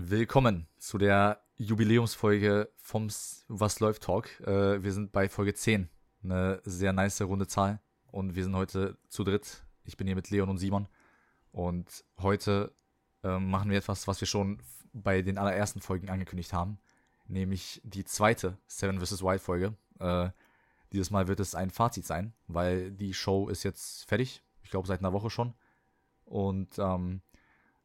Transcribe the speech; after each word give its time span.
Willkommen 0.00 0.68
zu 0.78 0.96
der 0.96 1.42
Jubiläumsfolge 1.56 2.70
vom 2.76 3.08
Was 3.48 3.80
läuft 3.80 4.04
Talk. 4.04 4.28
Äh, 4.46 4.80
wir 4.80 4.92
sind 4.92 5.10
bei 5.10 5.28
Folge 5.28 5.54
10. 5.54 5.88
Eine 6.22 6.60
sehr 6.62 6.92
nice 6.92 7.20
runde 7.22 7.48
Zahl. 7.48 7.80
Und 8.12 8.36
wir 8.36 8.44
sind 8.44 8.54
heute 8.54 8.96
zu 9.08 9.24
dritt. 9.24 9.64
Ich 9.82 9.96
bin 9.96 10.06
hier 10.06 10.14
mit 10.14 10.30
Leon 10.30 10.50
und 10.50 10.58
Simon. 10.58 10.86
Und 11.50 12.04
heute 12.18 12.72
äh, 13.24 13.40
machen 13.40 13.72
wir 13.72 13.78
etwas, 13.78 14.06
was 14.06 14.20
wir 14.20 14.28
schon 14.28 14.62
bei 14.92 15.20
den 15.20 15.36
allerersten 15.36 15.80
Folgen 15.80 16.10
angekündigt 16.10 16.52
haben. 16.52 16.78
Nämlich 17.26 17.80
die 17.82 18.04
zweite 18.04 18.56
Seven 18.68 19.04
vs. 19.04 19.20
Wild 19.20 19.42
Folge. 19.42 19.74
Äh, 19.98 20.30
dieses 20.92 21.10
Mal 21.10 21.26
wird 21.26 21.40
es 21.40 21.56
ein 21.56 21.70
Fazit 21.70 22.06
sein, 22.06 22.34
weil 22.46 22.92
die 22.92 23.14
Show 23.14 23.48
ist 23.48 23.64
jetzt 23.64 24.04
fertig. 24.04 24.44
Ich 24.62 24.70
glaube 24.70 24.86
seit 24.86 25.00
einer 25.00 25.12
Woche 25.12 25.28
schon. 25.28 25.54
Und 26.24 26.78
ähm, 26.78 27.20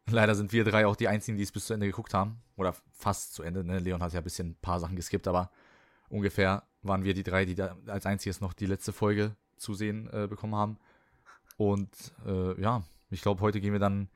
leider 0.10 0.36
sind 0.36 0.52
wir 0.52 0.64
drei 0.64 0.86
auch 0.86 0.96
die 0.96 1.08
einzigen, 1.08 1.38
die 1.38 1.44
es 1.44 1.52
bis 1.52 1.68
zu 1.68 1.74
Ende 1.74 1.88
geguckt 1.88 2.14
haben. 2.14 2.42
Oder 2.56 2.76
fast 2.92 3.34
zu 3.34 3.44
Ende. 3.44 3.64
Ne? 3.64 3.80
Leon 3.80 4.02
hat 4.02 4.14
ja 4.14 4.22
ein 4.22 4.24
bisschen 4.24 4.50
ein 4.52 4.56
paar 4.62 4.80
Sachen 4.80 4.96
geskippt, 4.96 5.28
aber 5.28 5.52
ungefähr 6.10 6.64
waren 6.82 7.04
wir 7.04 7.14
die 7.14 7.24
drei, 7.24 7.46
die 7.46 7.56
da 7.56 7.78
als 7.88 8.06
einziges 8.06 8.42
noch 8.42 8.54
die 8.54 8.66
letzte 8.66 8.94
Folge 8.94 9.36
zu 9.58 9.74
sehen 9.74 10.10
äh, 10.12 10.28
bekommen 10.28 10.56
haben. 10.56 10.78
Und 11.58 11.90
äh, 12.26 12.60
ja, 12.62 12.84
ich 13.10 13.22
glaube, 13.22 13.42
heute 13.42 13.62
gehen 13.62 13.74
wir 13.74 13.80
dann 13.80 14.10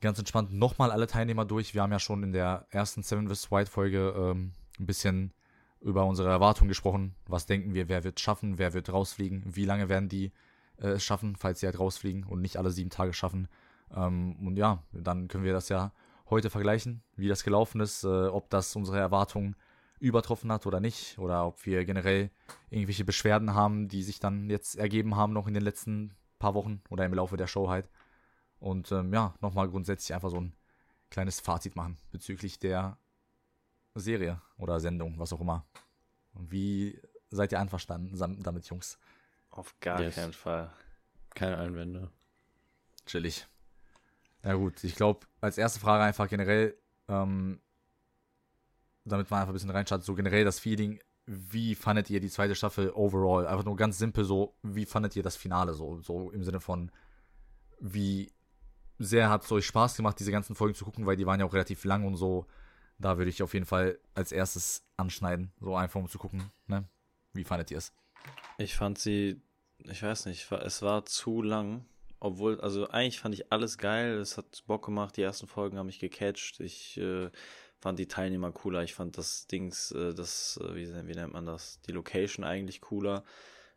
ganz 0.00 0.18
entspannt 0.18 0.52
nochmal 0.52 0.90
alle 0.90 1.06
Teilnehmer 1.06 1.44
durch. 1.44 1.74
Wir 1.74 1.82
haben 1.82 1.92
ja 1.92 2.00
schon 2.00 2.22
in 2.22 2.32
der 2.32 2.66
ersten 2.70 3.02
Seven 3.02 3.28
vs. 3.28 3.50
White 3.50 3.70
Folge 3.70 4.12
ähm, 4.16 4.52
ein 4.78 4.86
bisschen 4.86 5.32
über 5.80 6.04
unsere 6.06 6.30
Erwartungen 6.30 6.68
gesprochen. 6.68 7.14
Was 7.26 7.46
denken 7.46 7.74
wir, 7.74 7.88
wer 7.88 8.04
wird 8.04 8.20
schaffen, 8.20 8.58
wer 8.58 8.72
wird 8.72 8.92
rausfliegen, 8.92 9.42
wie 9.46 9.64
lange 9.64 9.88
werden 9.88 10.08
die 10.08 10.32
äh, 10.78 10.88
es 10.88 11.04
schaffen, 11.04 11.36
falls 11.36 11.60
sie 11.60 11.66
halt 11.66 11.78
rausfliegen 11.78 12.24
und 12.24 12.40
nicht 12.40 12.56
alle 12.56 12.70
sieben 12.70 12.90
Tage 12.90 13.12
schaffen. 13.12 13.48
Ähm, 13.94 14.36
und 14.46 14.56
ja, 14.56 14.82
dann 14.92 15.28
können 15.28 15.44
wir 15.44 15.52
das 15.52 15.68
ja 15.68 15.92
heute 16.30 16.50
vergleichen, 16.50 17.02
wie 17.16 17.28
das 17.28 17.44
gelaufen 17.44 17.80
ist, 17.80 18.04
äh, 18.04 18.26
ob 18.26 18.50
das 18.50 18.74
unsere 18.74 18.98
Erwartungen 18.98 19.56
übertroffen 20.00 20.50
hat 20.50 20.66
oder 20.66 20.80
nicht, 20.80 21.18
oder 21.18 21.46
ob 21.46 21.64
wir 21.64 21.84
generell 21.84 22.30
irgendwelche 22.70 23.04
Beschwerden 23.04 23.54
haben, 23.54 23.88
die 23.88 24.02
sich 24.02 24.18
dann 24.18 24.50
jetzt 24.50 24.76
ergeben 24.76 25.14
haben 25.14 25.32
noch 25.32 25.46
in 25.46 25.54
den 25.54 25.62
letzten 25.62 26.16
paar 26.38 26.54
Wochen 26.54 26.82
oder 26.90 27.04
im 27.04 27.14
Laufe 27.14 27.36
der 27.36 27.46
Show 27.46 27.68
halt. 27.68 27.88
Und 28.58 28.90
ähm, 28.92 29.12
ja, 29.12 29.34
nochmal 29.40 29.68
grundsätzlich 29.68 30.14
einfach 30.14 30.30
so 30.30 30.40
ein 30.40 30.54
kleines 31.10 31.40
Fazit 31.40 31.76
machen 31.76 31.98
bezüglich 32.10 32.58
der 32.58 32.96
Serie 33.94 34.40
oder 34.56 34.80
Sendung, 34.80 35.18
was 35.18 35.32
auch 35.32 35.40
immer. 35.40 35.64
Und 36.34 36.50
wie 36.50 37.00
seid 37.30 37.52
ihr 37.52 37.60
einverstanden 37.60 38.42
damit, 38.42 38.68
Jungs? 38.68 38.98
Auf 39.50 39.78
gar 39.80 40.00
yes. 40.00 40.14
keinen 40.14 40.32
Fall. 40.32 40.72
Keine 41.34 41.58
Einwände. 41.58 42.10
Chillig. 43.06 43.46
Ja 44.44 44.54
gut, 44.54 44.82
ich 44.84 44.94
glaube, 44.94 45.26
als 45.40 45.58
erste 45.58 45.80
Frage 45.80 46.02
einfach 46.02 46.28
generell, 46.28 46.76
ähm, 47.08 47.60
damit 49.04 49.30
man 49.30 49.40
einfach 49.40 49.52
ein 49.52 49.54
bisschen 49.54 49.70
reinschaut, 49.70 50.02
so 50.02 50.14
generell 50.14 50.44
das 50.44 50.58
Feeling, 50.58 51.00
wie 51.26 51.74
fandet 51.74 52.10
ihr 52.10 52.20
die 52.20 52.30
zweite 52.30 52.54
Staffel 52.54 52.90
overall? 52.94 53.46
Einfach 53.46 53.64
nur 53.64 53.76
ganz 53.76 53.98
simpel 53.98 54.24
so, 54.24 54.56
wie 54.62 54.86
fandet 54.86 55.14
ihr 55.14 55.22
das 55.22 55.36
Finale 55.36 55.74
so? 55.74 56.00
So 56.00 56.30
im 56.30 56.42
Sinne 56.42 56.60
von, 56.60 56.90
wie 57.80 58.32
sehr 58.98 59.30
hat 59.30 59.44
es 59.44 59.52
euch 59.52 59.66
Spaß 59.66 59.96
gemacht, 59.96 60.18
diese 60.18 60.32
ganzen 60.32 60.56
Folgen 60.56 60.74
zu 60.74 60.84
gucken, 60.84 61.06
weil 61.06 61.16
die 61.16 61.26
waren 61.26 61.40
ja 61.40 61.46
auch 61.46 61.54
relativ 61.54 61.84
lang 61.84 62.04
und 62.04 62.16
so. 62.16 62.46
Da 62.98 63.18
würde 63.18 63.30
ich 63.30 63.42
auf 63.42 63.54
jeden 63.54 63.66
Fall 63.66 63.98
als 64.14 64.32
erstes 64.32 64.84
anschneiden, 64.96 65.52
so 65.60 65.74
einfach 65.74 66.00
um 66.00 66.08
zu 66.08 66.18
gucken, 66.18 66.50
ne? 66.66 66.84
Wie 67.32 67.44
fandet 67.44 67.70
ihr 67.70 67.78
es? 67.78 67.92
Ich 68.58 68.76
fand 68.76 68.98
sie, 68.98 69.40
ich 69.78 70.02
weiß 70.02 70.26
nicht, 70.26 70.50
es 70.52 70.82
war 70.82 71.04
zu 71.06 71.42
lang. 71.42 71.84
Obwohl, 72.24 72.60
also 72.60 72.88
eigentlich 72.88 73.18
fand 73.18 73.34
ich 73.34 73.50
alles 73.50 73.78
geil. 73.78 74.14
Es 74.18 74.38
hat 74.38 74.62
Bock 74.68 74.84
gemacht. 74.84 75.16
Die 75.16 75.22
ersten 75.22 75.48
Folgen 75.48 75.76
haben 75.76 75.86
mich 75.86 75.98
gecatcht. 75.98 76.60
Ich 76.60 76.96
äh, 76.96 77.30
fand 77.80 77.98
die 77.98 78.06
Teilnehmer 78.06 78.52
cooler. 78.52 78.84
Ich 78.84 78.94
fand 78.94 79.18
das 79.18 79.48
Dings, 79.48 79.90
äh, 79.90 80.14
das, 80.14 80.56
äh, 80.62 80.72
wie, 80.76 80.86
wie 81.08 81.14
nennt 81.14 81.32
man 81.32 81.46
das? 81.46 81.80
Die 81.80 81.90
Location 81.90 82.44
eigentlich 82.44 82.80
cooler. 82.80 83.24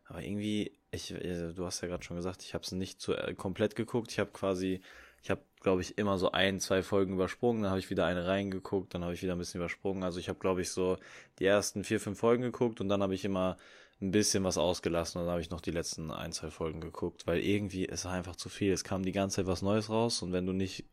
Aber 0.04 0.22
irgendwie, 0.22 0.78
ich, 0.92 1.10
äh, 1.10 1.54
du 1.54 1.66
hast 1.66 1.80
ja 1.80 1.88
gerade 1.88 2.04
schon 2.04 2.16
gesagt, 2.16 2.44
ich 2.44 2.54
habe 2.54 2.62
es 2.62 2.70
nicht 2.70 3.00
zu, 3.00 3.14
äh, 3.14 3.34
komplett 3.34 3.74
geguckt. 3.74 4.12
Ich 4.12 4.20
habe 4.20 4.30
quasi, 4.30 4.80
ich 5.24 5.30
habe, 5.30 5.42
glaube 5.60 5.80
ich, 5.82 5.98
immer 5.98 6.16
so 6.16 6.30
ein, 6.30 6.60
zwei 6.60 6.84
Folgen 6.84 7.14
übersprungen. 7.14 7.62
Dann 7.62 7.70
habe 7.72 7.80
ich 7.80 7.90
wieder 7.90 8.06
eine 8.06 8.28
reingeguckt. 8.28 8.94
Dann 8.94 9.02
habe 9.02 9.14
ich 9.14 9.22
wieder 9.22 9.32
ein 9.32 9.38
bisschen 9.38 9.60
übersprungen. 9.60 10.04
Also 10.04 10.20
ich 10.20 10.28
habe, 10.28 10.38
glaube 10.38 10.60
ich, 10.62 10.70
so 10.70 10.98
die 11.40 11.46
ersten 11.46 11.82
vier, 11.82 11.98
fünf 11.98 12.20
Folgen 12.20 12.44
geguckt 12.44 12.80
und 12.80 12.88
dann 12.88 13.02
habe 13.02 13.16
ich 13.16 13.24
immer 13.24 13.56
ein 14.00 14.10
bisschen 14.10 14.44
was 14.44 14.58
ausgelassen 14.58 15.20
und 15.20 15.26
dann 15.26 15.32
habe 15.32 15.40
ich 15.40 15.50
noch 15.50 15.60
die 15.60 15.70
letzten 15.70 16.10
ein, 16.10 16.32
zwei 16.32 16.50
Folgen 16.50 16.80
geguckt, 16.80 17.26
weil 17.26 17.40
irgendwie 17.40 17.88
war 17.88 18.12
einfach 18.12 18.36
zu 18.36 18.48
viel. 18.48 18.72
Es 18.72 18.84
kam 18.84 19.02
die 19.02 19.12
ganze 19.12 19.36
Zeit 19.36 19.46
was 19.46 19.62
Neues 19.62 19.88
raus 19.88 20.22
und 20.22 20.32
wenn 20.32 20.46
du 20.46 20.52
nicht 20.52 20.84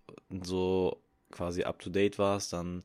so 0.43 1.03
quasi 1.31 1.63
up 1.63 1.79
to 1.79 1.89
date 1.89 2.17
warst, 2.17 2.53
dann 2.53 2.83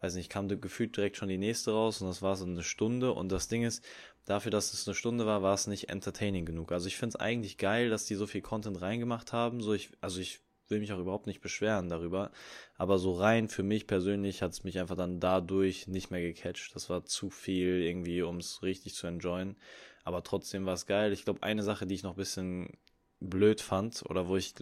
weiß 0.00 0.14
nicht, 0.14 0.30
kam 0.30 0.48
gefühlt 0.60 0.96
direkt 0.96 1.16
schon 1.16 1.28
die 1.28 1.38
nächste 1.38 1.72
raus 1.72 2.00
und 2.00 2.06
das 2.06 2.22
war 2.22 2.36
so 2.36 2.44
eine 2.44 2.62
Stunde 2.62 3.12
und 3.12 3.32
das 3.32 3.48
Ding 3.48 3.64
ist, 3.64 3.84
dafür, 4.28 4.50
dass 4.50 4.72
es 4.72 4.86
eine 4.86 4.94
Stunde 4.94 5.26
war, 5.26 5.42
war 5.42 5.54
es 5.54 5.66
nicht 5.66 5.88
entertaining 5.88 6.44
genug. 6.44 6.72
Also 6.72 6.86
ich 6.86 6.96
finde 6.96 7.16
es 7.16 7.20
eigentlich 7.20 7.58
geil, 7.58 7.90
dass 7.90 8.04
die 8.04 8.14
so 8.14 8.26
viel 8.26 8.42
Content 8.42 8.80
reingemacht 8.80 9.32
haben. 9.32 9.60
So 9.60 9.72
ich, 9.72 9.90
also 10.00 10.20
ich 10.20 10.40
will 10.70 10.80
mich 10.80 10.92
auch 10.92 10.98
überhaupt 10.98 11.26
nicht 11.26 11.40
beschweren 11.40 11.88
darüber. 11.88 12.30
Aber 12.76 12.98
so 12.98 13.12
rein 13.12 13.48
für 13.48 13.62
mich 13.62 13.86
persönlich 13.86 14.42
hat 14.42 14.52
es 14.52 14.64
mich 14.64 14.78
einfach 14.78 14.96
dann 14.96 15.20
dadurch 15.20 15.86
nicht 15.88 16.10
mehr 16.10 16.20
gecatcht. 16.20 16.74
Das 16.74 16.90
war 16.90 17.04
zu 17.04 17.30
viel 17.30 17.82
irgendwie, 17.82 18.22
um 18.22 18.38
es 18.38 18.62
richtig 18.62 18.94
zu 18.94 19.06
enjoyen. 19.06 19.56
Aber 20.04 20.22
trotzdem 20.22 20.66
war 20.66 20.74
es 20.74 20.86
geil. 20.86 21.12
Ich 21.12 21.24
glaube, 21.24 21.42
eine 21.42 21.62
Sache, 21.62 21.86
die 21.86 21.94
ich 21.94 22.02
noch 22.02 22.12
ein 22.12 22.16
bisschen 22.16 22.78
blöd 23.20 23.60
fand 23.60 24.04
oder 24.08 24.28
wo 24.28 24.36
ich 24.36 24.54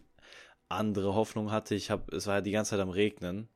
andere 0.68 1.14
Hoffnung 1.14 1.50
hatte, 1.50 1.74
ich 1.74 1.90
habe, 1.90 2.16
es 2.16 2.26
war 2.26 2.36
ja 2.36 2.40
die 2.40 2.50
ganze 2.50 2.70
Zeit 2.70 2.80
am 2.80 2.90
Regnen 2.90 3.48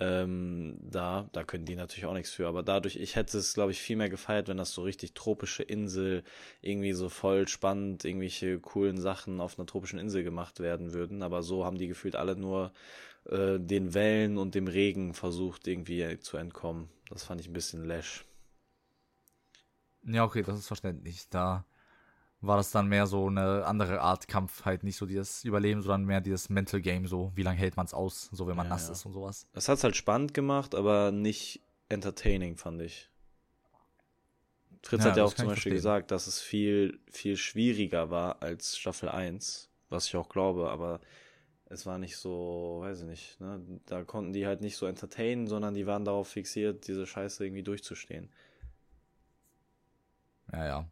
ähm, 0.00 0.76
da, 0.80 1.28
da 1.32 1.44
können 1.44 1.64
die 1.64 1.74
natürlich 1.74 2.06
auch 2.06 2.14
nichts 2.14 2.30
für. 2.30 2.46
Aber 2.46 2.62
dadurch, 2.62 2.96
ich 2.96 3.16
hätte 3.16 3.38
es, 3.38 3.54
glaube 3.54 3.72
ich, 3.72 3.80
viel 3.80 3.96
mehr 3.96 4.08
gefeiert, 4.08 4.48
wenn 4.48 4.56
das 4.56 4.72
so 4.72 4.82
richtig 4.82 5.14
tropische 5.14 5.62
Insel, 5.62 6.22
irgendwie 6.60 6.92
so 6.92 7.08
voll 7.08 7.48
spannend, 7.48 8.04
irgendwelche 8.04 8.60
coolen 8.60 9.00
Sachen 9.00 9.40
auf 9.40 9.58
einer 9.58 9.66
tropischen 9.66 9.98
Insel 9.98 10.22
gemacht 10.22 10.60
werden 10.60 10.92
würden. 10.92 11.22
Aber 11.22 11.42
so 11.42 11.64
haben 11.64 11.78
die 11.78 11.88
gefühlt 11.88 12.16
alle 12.16 12.36
nur 12.36 12.72
äh, 13.26 13.58
den 13.58 13.94
Wellen 13.94 14.38
und 14.38 14.54
dem 14.54 14.68
Regen 14.68 15.14
versucht, 15.14 15.66
irgendwie 15.66 16.18
zu 16.20 16.36
entkommen. 16.36 16.88
Das 17.10 17.24
fand 17.24 17.40
ich 17.40 17.48
ein 17.48 17.54
bisschen 17.54 17.84
lash. 17.84 18.24
Ja, 20.04 20.24
okay, 20.24 20.42
das 20.42 20.60
ist 20.60 20.68
verständlich. 20.68 21.28
Da 21.28 21.64
war 22.40 22.56
das 22.56 22.70
dann 22.70 22.86
mehr 22.86 23.06
so 23.06 23.26
eine 23.26 23.64
andere 23.66 24.00
Art 24.00 24.28
Kampf, 24.28 24.64
halt 24.64 24.84
nicht 24.84 24.96
so 24.96 25.06
dieses 25.06 25.44
Überleben, 25.44 25.82
sondern 25.82 26.04
mehr 26.04 26.20
dieses 26.20 26.48
Mental 26.48 26.80
Game, 26.80 27.06
so 27.06 27.32
wie 27.34 27.42
lange 27.42 27.58
hält 27.58 27.76
man 27.76 27.86
es 27.86 27.94
aus, 27.94 28.28
so 28.32 28.46
wenn 28.46 28.56
man 28.56 28.66
ja, 28.66 28.70
nass 28.70 28.86
ja. 28.86 28.92
ist 28.92 29.06
und 29.06 29.12
sowas. 29.12 29.46
Das 29.52 29.68
hat 29.68 29.78
es 29.78 29.84
halt 29.84 29.96
spannend 29.96 30.34
gemacht, 30.34 30.74
aber 30.74 31.10
nicht 31.10 31.60
entertaining, 31.88 32.56
fand 32.56 32.82
ich. 32.82 33.10
Fritz 34.82 35.02
ja, 35.02 35.10
hat 35.10 35.16
ja 35.16 35.24
auch 35.24 35.34
zum 35.34 35.48
Beispiel 35.48 35.72
gesagt, 35.72 36.12
dass 36.12 36.28
es 36.28 36.40
viel, 36.40 37.00
viel 37.10 37.36
schwieriger 37.36 38.10
war 38.10 38.40
als 38.42 38.78
Staffel 38.78 39.08
1, 39.08 39.70
was 39.88 40.06
ich 40.06 40.16
auch 40.16 40.28
glaube, 40.28 40.70
aber 40.70 41.00
es 41.66 41.84
war 41.84 41.98
nicht 41.98 42.16
so, 42.16 42.78
weiß 42.82 43.00
ich 43.00 43.06
nicht, 43.06 43.40
ne? 43.40 43.60
Da 43.86 44.04
konnten 44.04 44.32
die 44.32 44.46
halt 44.46 44.60
nicht 44.60 44.76
so 44.76 44.86
entertainen, 44.86 45.48
sondern 45.48 45.74
die 45.74 45.86
waren 45.86 46.04
darauf 46.04 46.28
fixiert, 46.28 46.86
diese 46.86 47.06
Scheiße 47.06 47.44
irgendwie 47.44 47.64
durchzustehen. 47.64 48.30
Ja, 50.52 50.66
ja. 50.66 50.90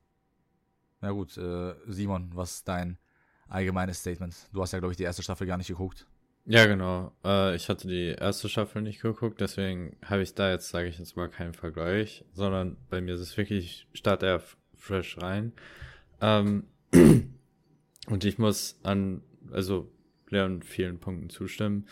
Na 1.01 1.11
gut, 1.11 1.37
äh, 1.37 1.75
Simon, 1.87 2.31
was 2.34 2.57
ist 2.57 2.69
dein 2.69 2.99
allgemeines 3.49 4.01
Statement? 4.01 4.34
Du 4.53 4.62
hast 4.62 4.73
ja, 4.73 4.79
glaube 4.79 4.93
ich, 4.93 4.97
die 4.97 5.05
erste 5.05 5.23
Staffel 5.23 5.47
gar 5.47 5.57
nicht 5.57 5.69
geguckt. 5.69 6.07
Ja, 6.49 6.67
genau. 6.67 7.12
Äh, 7.25 7.57
ich 7.57 7.69
hatte 7.69 7.89
die 7.89 8.15
erste 8.19 8.49
Staffel 8.49 8.81
nicht 8.81 9.03
geguckt, 9.03 9.41
deswegen 9.41 9.97
habe 10.05 10.23
ich 10.23 10.34
da 10.34 10.51
jetzt, 10.51 10.69
sage 10.69 10.89
ich 10.89 10.99
jetzt 10.99 11.17
mal, 11.17 11.29
keinen 11.29 11.55
Vergleich, 11.55 12.25
sondern 12.33 12.77
bei 12.89 13.01
mir 13.01 13.15
ist 13.15 13.21
es 13.21 13.37
wirklich, 13.37 13.89
start 13.93 14.23
er 14.23 14.41
fresh 14.75 15.19
rein. 15.21 15.53
Ähm, 16.21 16.69
und 18.07 18.25
ich 18.25 18.39
muss 18.39 18.78
an, 18.84 19.23
also 19.51 19.91
Leon 20.31 20.63
vielen 20.63 20.99
Punkten 20.99 21.31
zustimmen. 21.31 21.89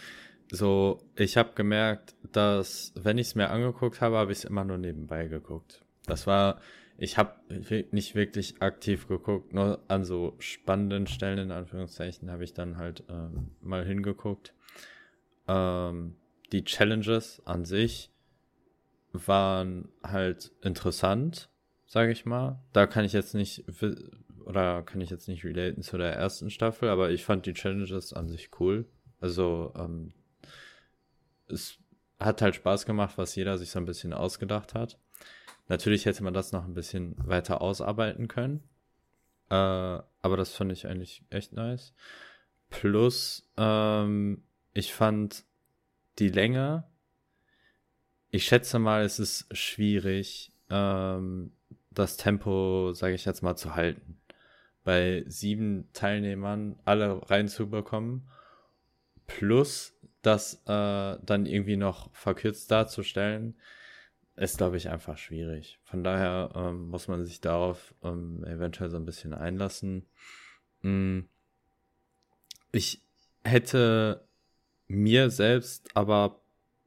So, 0.53 1.03
ich 1.17 1.37
habe 1.37 1.55
gemerkt, 1.55 2.15
dass, 2.31 2.93
wenn 2.95 3.19
ich 3.19 3.29
es 3.29 3.35
mir 3.35 3.51
angeguckt 3.51 4.01
habe, 4.01 4.17
habe 4.17 4.31
ich 4.31 4.39
es 4.39 4.45
immer 4.45 4.65
nur 4.65 4.79
nebenbei 4.79 5.27
geguckt. 5.27 5.85
Das 6.07 6.29
war 6.29 6.61
ich 6.97 7.19
habe 7.19 7.35
nicht 7.91 8.15
wirklich 8.15 8.63
aktiv 8.63 9.09
geguckt, 9.09 9.53
nur 9.53 9.83
an 9.89 10.05
so 10.05 10.35
spannenden 10.39 11.07
Stellen 11.07 11.39
in 11.39 11.51
Anführungszeichen 11.51 12.31
habe 12.31 12.45
ich 12.45 12.55
dann 12.55 12.77
halt 12.77 13.05
ähm, 13.09 13.51
mal 13.61 13.85
hingeguckt. 13.85 14.55
Ähm, 15.49 16.17
die 16.53 16.65
Challenges 16.65 17.43
an 17.45 17.65
sich 17.65 18.13
waren 19.13 19.89
halt 20.03 20.53
interessant, 20.63 21.51
sage 21.87 22.13
ich 22.13 22.27
mal. 22.27 22.63
Da 22.73 22.87
kann 22.87 23.05
ich 23.05 23.13
jetzt 23.13 23.35
nicht 23.35 23.65
oder 24.45 24.83
kann 24.83 25.01
ich 25.01 25.11
jetzt 25.11 25.29
nicht 25.29 25.45
relaten 25.45 25.83
zu 25.83 25.97
der 25.97 26.13
ersten 26.15 26.51
Staffel, 26.51 26.89
aber 26.89 27.11
ich 27.11 27.25
fand 27.25 27.47
die 27.47 27.55
Challenges 27.55 28.13
an 28.13 28.29
sich 28.29 28.51
cool. 28.61 28.87
Also 29.21 29.73
ähm, 29.77 30.13
es 31.49 31.79
hat 32.21 32.43
halt 32.43 32.55
Spaß 32.55 32.87
gemacht, 32.87 33.17
was 33.17 33.35
jeder 33.35 33.59
sich 33.59 33.71
so 33.71 33.79
ein 33.79 33.87
bisschen 33.87 34.13
ausgedacht 34.13 34.75
hat. 34.75 34.99
Natürlich 35.69 36.07
hätte 36.07 36.23
man 36.23 36.35
das 36.35 36.53
noch 36.53 36.65
ein 36.65 36.75
bisschen 36.75 37.15
weiter 37.19 37.61
ausarbeiten 37.63 38.29
können. 38.29 38.63
Äh, 39.51 39.55
aber 39.55 40.37
das 40.37 40.55
fand 40.55 40.73
ich 40.73 40.87
eigentlich 40.87 41.25
echt 41.31 41.53
nice. 41.53 41.95
Plus, 42.71 43.51
ähm, 43.57 44.43
ich 44.73 44.93
fand 44.93 45.45
die 46.19 46.29
Länge 46.29 46.85
ich 48.35 48.47
schätze 48.47 48.81
mal, 48.81 49.05
es 49.05 49.21
ist 49.21 49.47
schwierig, 49.57 50.51
ähm, 50.69 51.53
das 51.93 52.17
Tempo, 52.17 52.93
sage 52.93 53.15
ich 53.15 53.25
jetzt 53.27 53.43
mal, 53.43 53.55
zu 53.55 53.77
halten. 53.77 54.19
Bei 54.83 55.23
sieben 55.29 55.89
Teilnehmern 55.93 56.75
alle 56.85 57.31
reinzubekommen, 57.31 58.29
plus 59.29 59.95
das 60.23 60.55
äh, 60.67 61.17
dann 61.23 61.47
irgendwie 61.47 61.77
noch 61.77 62.13
verkürzt 62.13 62.73
darzustellen, 62.73 63.55
ist, 64.37 64.59
glaube 64.59 64.77
ich, 64.77 64.89
einfach 64.89 65.17
schwierig. 65.17 65.79
Von 65.85 66.03
daher 66.03 66.51
ähm, 66.55 66.89
muss 66.89 67.09
man 67.09 67.25
sich 67.25 67.41
darauf 67.41 67.95
ähm, 68.03 68.45
eventuell 68.45 68.91
so 68.91 68.97
ein 68.97 69.05
bisschen 69.05 69.33
einlassen. 69.33 70.07
Hm. 70.81 71.29
Ich 72.73 73.03
hätte 73.45 74.27
mir 74.89 75.31
selbst 75.31 75.97
aber 75.97 76.41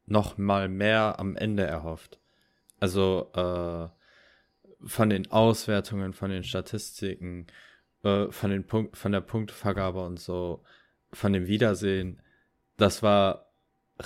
noch 0.05 0.37
mal 0.37 0.67
mehr 0.67 1.19
am 1.19 1.35
Ende 1.35 1.63
erhofft. 1.63 2.19
Also 2.79 3.31
äh, 3.33 3.87
von 4.85 5.09
den 5.09 5.31
Auswertungen, 5.31 6.13
von 6.13 6.29
den 6.29 6.43
Statistiken, 6.43 7.47
äh, 8.03 8.29
von 8.29 8.51
den 8.51 8.65
Punkt, 8.65 8.97
von 8.97 9.11
der 9.11 9.21
Punktevergabe 9.21 10.03
und 10.05 10.19
so, 10.19 10.63
von 11.11 11.33
dem 11.33 11.47
Wiedersehen. 11.47 12.21
Das 12.77 13.01
war 13.03 13.51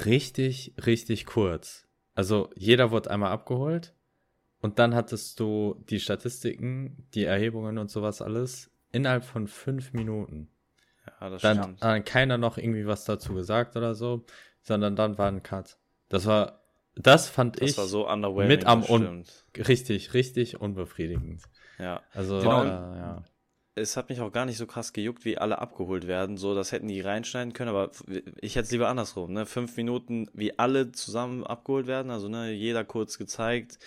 richtig, 0.06 0.74
richtig 0.86 1.26
kurz. 1.26 1.88
Also 2.22 2.52
jeder 2.56 2.92
wurde 2.92 3.10
einmal 3.10 3.32
abgeholt 3.32 3.96
und 4.60 4.78
dann 4.78 4.94
hattest 4.94 5.40
du 5.40 5.84
die 5.90 6.00
Statistiken, 6.00 7.08
die 7.16 7.24
Erhebungen 7.24 7.80
und 7.80 7.90
sowas 7.90 8.22
alles 8.22 8.70
innerhalb 8.92 9.26
von 9.26 9.48
fünf 9.48 9.94
Minuten. 9.94 10.48
Ja, 11.08 11.32
das 11.32 11.42
dann 11.42 11.58
stimmt. 11.58 11.82
hat 11.82 12.06
keiner 12.06 12.38
noch 12.38 12.60
irgendwie 12.60 12.86
was 12.86 13.06
dazu 13.06 13.34
gesagt 13.34 13.76
oder 13.76 13.96
so, 13.96 14.24
sondern 14.62 14.96
dann 14.96 15.18
war 15.18 15.30
ein 15.30 15.42
Cut. 15.42 15.80
Das 16.10 16.28
war, 16.28 16.62
das 16.94 17.28
fand 17.28 17.60
das 17.60 17.72
ich 17.72 17.76
so 17.76 18.08
mit 18.36 18.68
am 18.68 18.84
un 18.84 19.26
richtig, 19.58 20.14
richtig 20.14 20.62
unbefriedigend. 20.62 21.42
Ja. 21.80 22.04
Also, 22.14 22.38
genau. 22.38 22.62
äh, 22.62 22.68
ja 22.68 23.24
es 23.76 23.96
hat 23.96 24.10
mich 24.10 24.20
auch 24.20 24.32
gar 24.32 24.46
nicht 24.46 24.58
so 24.58 24.68
krass 24.68 24.92
gejuckt, 24.94 25.24
wie 25.24 25.38
alle 25.38 25.60
abgeholt 25.60 26.08
werden. 26.08 26.38
So, 26.38 26.54
das 26.54 26.72
hätten 26.72 26.88
die 26.88 27.02
reinschneiden 27.02 27.54
können, 27.54 27.70
aber 27.70 27.92
ich 28.42 28.56
hätte 28.56 28.66
es 28.66 28.72
lieber 28.72 28.90
andersrum, 28.90 29.32
ne? 29.32 29.46
Fünf 29.46 29.78
Minuten, 29.78 30.30
wie 30.34 30.58
alle 30.60 30.92
zusammen 30.92 31.46
abgeholt 31.46 31.88
werden, 31.88 32.12
also 32.12 32.28
ne, 32.28 32.52
jeder 32.52 32.84
kurz 32.84 33.18
gezeigt, 33.18 33.80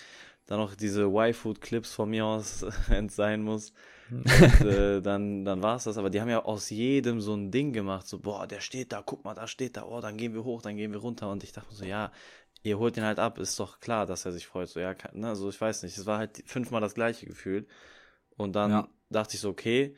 dann 0.47 0.59
noch 0.59 0.75
diese 0.75 1.03
Y-Food-Clips 1.03 1.93
von 1.93 2.09
mir 2.09 2.25
aus, 2.25 2.65
wenn 2.87 3.07
es 3.07 3.15
sein 3.15 3.43
muss. 3.43 3.73
Und, 4.09 4.25
äh, 4.61 5.01
dann, 5.01 5.45
dann 5.45 5.61
war 5.61 5.77
es 5.77 5.83
das. 5.85 5.97
Aber 5.97 6.09
die 6.09 6.21
haben 6.21 6.29
ja 6.29 6.43
aus 6.45 6.69
jedem 6.69 7.21
so 7.21 7.35
ein 7.35 7.51
Ding 7.51 7.73
gemacht. 7.73 8.07
So, 8.07 8.19
boah, 8.19 8.47
der 8.47 8.61
steht 8.61 8.91
da, 8.91 9.03
guck 9.03 9.23
mal, 9.23 9.33
da 9.33 9.47
steht 9.47 9.77
da, 9.77 9.83
oh, 9.85 10.01
dann 10.01 10.17
gehen 10.17 10.33
wir 10.33 10.43
hoch, 10.43 10.61
dann 10.61 10.77
gehen 10.77 10.91
wir 10.91 10.99
runter. 10.99 11.31
Und 11.31 11.43
ich 11.43 11.51
dachte 11.51 11.73
so, 11.73 11.85
ja, 11.85 12.11
ihr 12.63 12.77
holt 12.79 12.97
ihn 12.97 13.03
halt 13.03 13.19
ab, 13.19 13.39
ist 13.39 13.59
doch 13.59 13.79
klar, 13.79 14.05
dass 14.05 14.25
er 14.25 14.31
sich 14.31 14.47
freut. 14.47 14.69
So, 14.69 14.79
ja, 14.79 14.95
ne, 15.13 15.29
also 15.29 15.49
ich 15.49 15.59
weiß 15.59 15.83
nicht, 15.83 15.97
es 15.97 16.05
war 16.05 16.19
halt 16.19 16.43
fünfmal 16.45 16.81
das 16.81 16.95
gleiche 16.95 17.25
Gefühl. 17.25 17.67
Und 18.37 18.55
dann 18.55 18.71
ja 18.71 18.87
dachte 19.09 19.35
ich 19.35 19.41
so, 19.41 19.49
okay, 19.49 19.95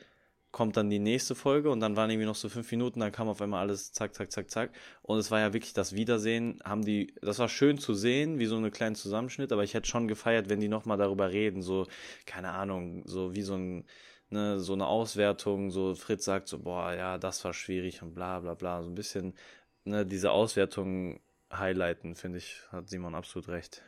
kommt 0.52 0.78
dann 0.78 0.90
die 0.90 1.00
nächste 1.00 1.36
Folge 1.36 1.70
und 1.70 1.82
dann 1.82 1.96
waren 1.96 2.10
irgendwie 2.10 2.26
noch 2.26 2.36
so 2.36 2.50
fünf 2.50 2.72
Minuten, 2.72 3.00
dann 3.00 3.12
kam 3.12 3.28
auf 3.28 3.42
einmal 3.42 3.62
alles 3.62 3.92
zack, 3.92 4.16
zack, 4.16 4.32
zack, 4.32 4.50
zack. 4.50 4.72
Und 5.02 5.20
es 5.20 5.30
war 5.30 5.40
ja 5.40 5.54
wirklich 5.54 5.74
das 5.74 5.94
Wiedersehen, 5.94 6.60
haben 6.64 6.84
die, 6.84 7.14
das 7.22 7.40
war 7.40 7.50
schön 7.50 7.78
zu 7.78 7.94
sehen, 7.94 8.40
wie 8.40 8.46
so 8.46 8.58
eine 8.58 8.72
kleine 8.72 8.96
Zusammenschnitt, 8.96 9.52
aber 9.52 9.64
ich 9.64 9.74
hätte 9.74 9.88
schon 9.88 10.08
gefeiert, 10.08 10.50
wenn 10.50 10.60
die 10.60 10.68
nochmal 10.70 10.98
darüber 10.98 11.32
reden, 11.32 11.62
so, 11.62 11.86
keine 12.26 12.52
Ahnung, 12.52 13.04
so 13.06 13.36
wie 13.36 13.44
so 13.44 13.56
ein, 13.56 13.86
ne, 14.30 14.60
so 14.60 14.74
eine 14.74 14.88
Auswertung, 14.88 15.70
so 15.70 15.96
Fritz 15.96 16.26
sagt 16.26 16.48
so, 16.48 16.60
boah, 16.60 16.94
ja, 16.94 17.18
das 17.18 17.44
war 17.46 17.54
schwierig 17.54 18.02
und 18.02 18.16
bla, 18.16 18.40
bla, 18.40 18.54
bla, 18.54 18.82
so 18.84 18.90
ein 18.90 18.96
bisschen, 18.96 19.34
ne, 19.84 20.06
diese 20.06 20.32
Auswertung 20.32 21.20
highlighten, 21.52 22.16
finde 22.16 22.40
ich, 22.40 22.62
hat 22.72 22.90
Simon 22.90 23.16
absolut 23.16 23.50
recht. 23.50 23.84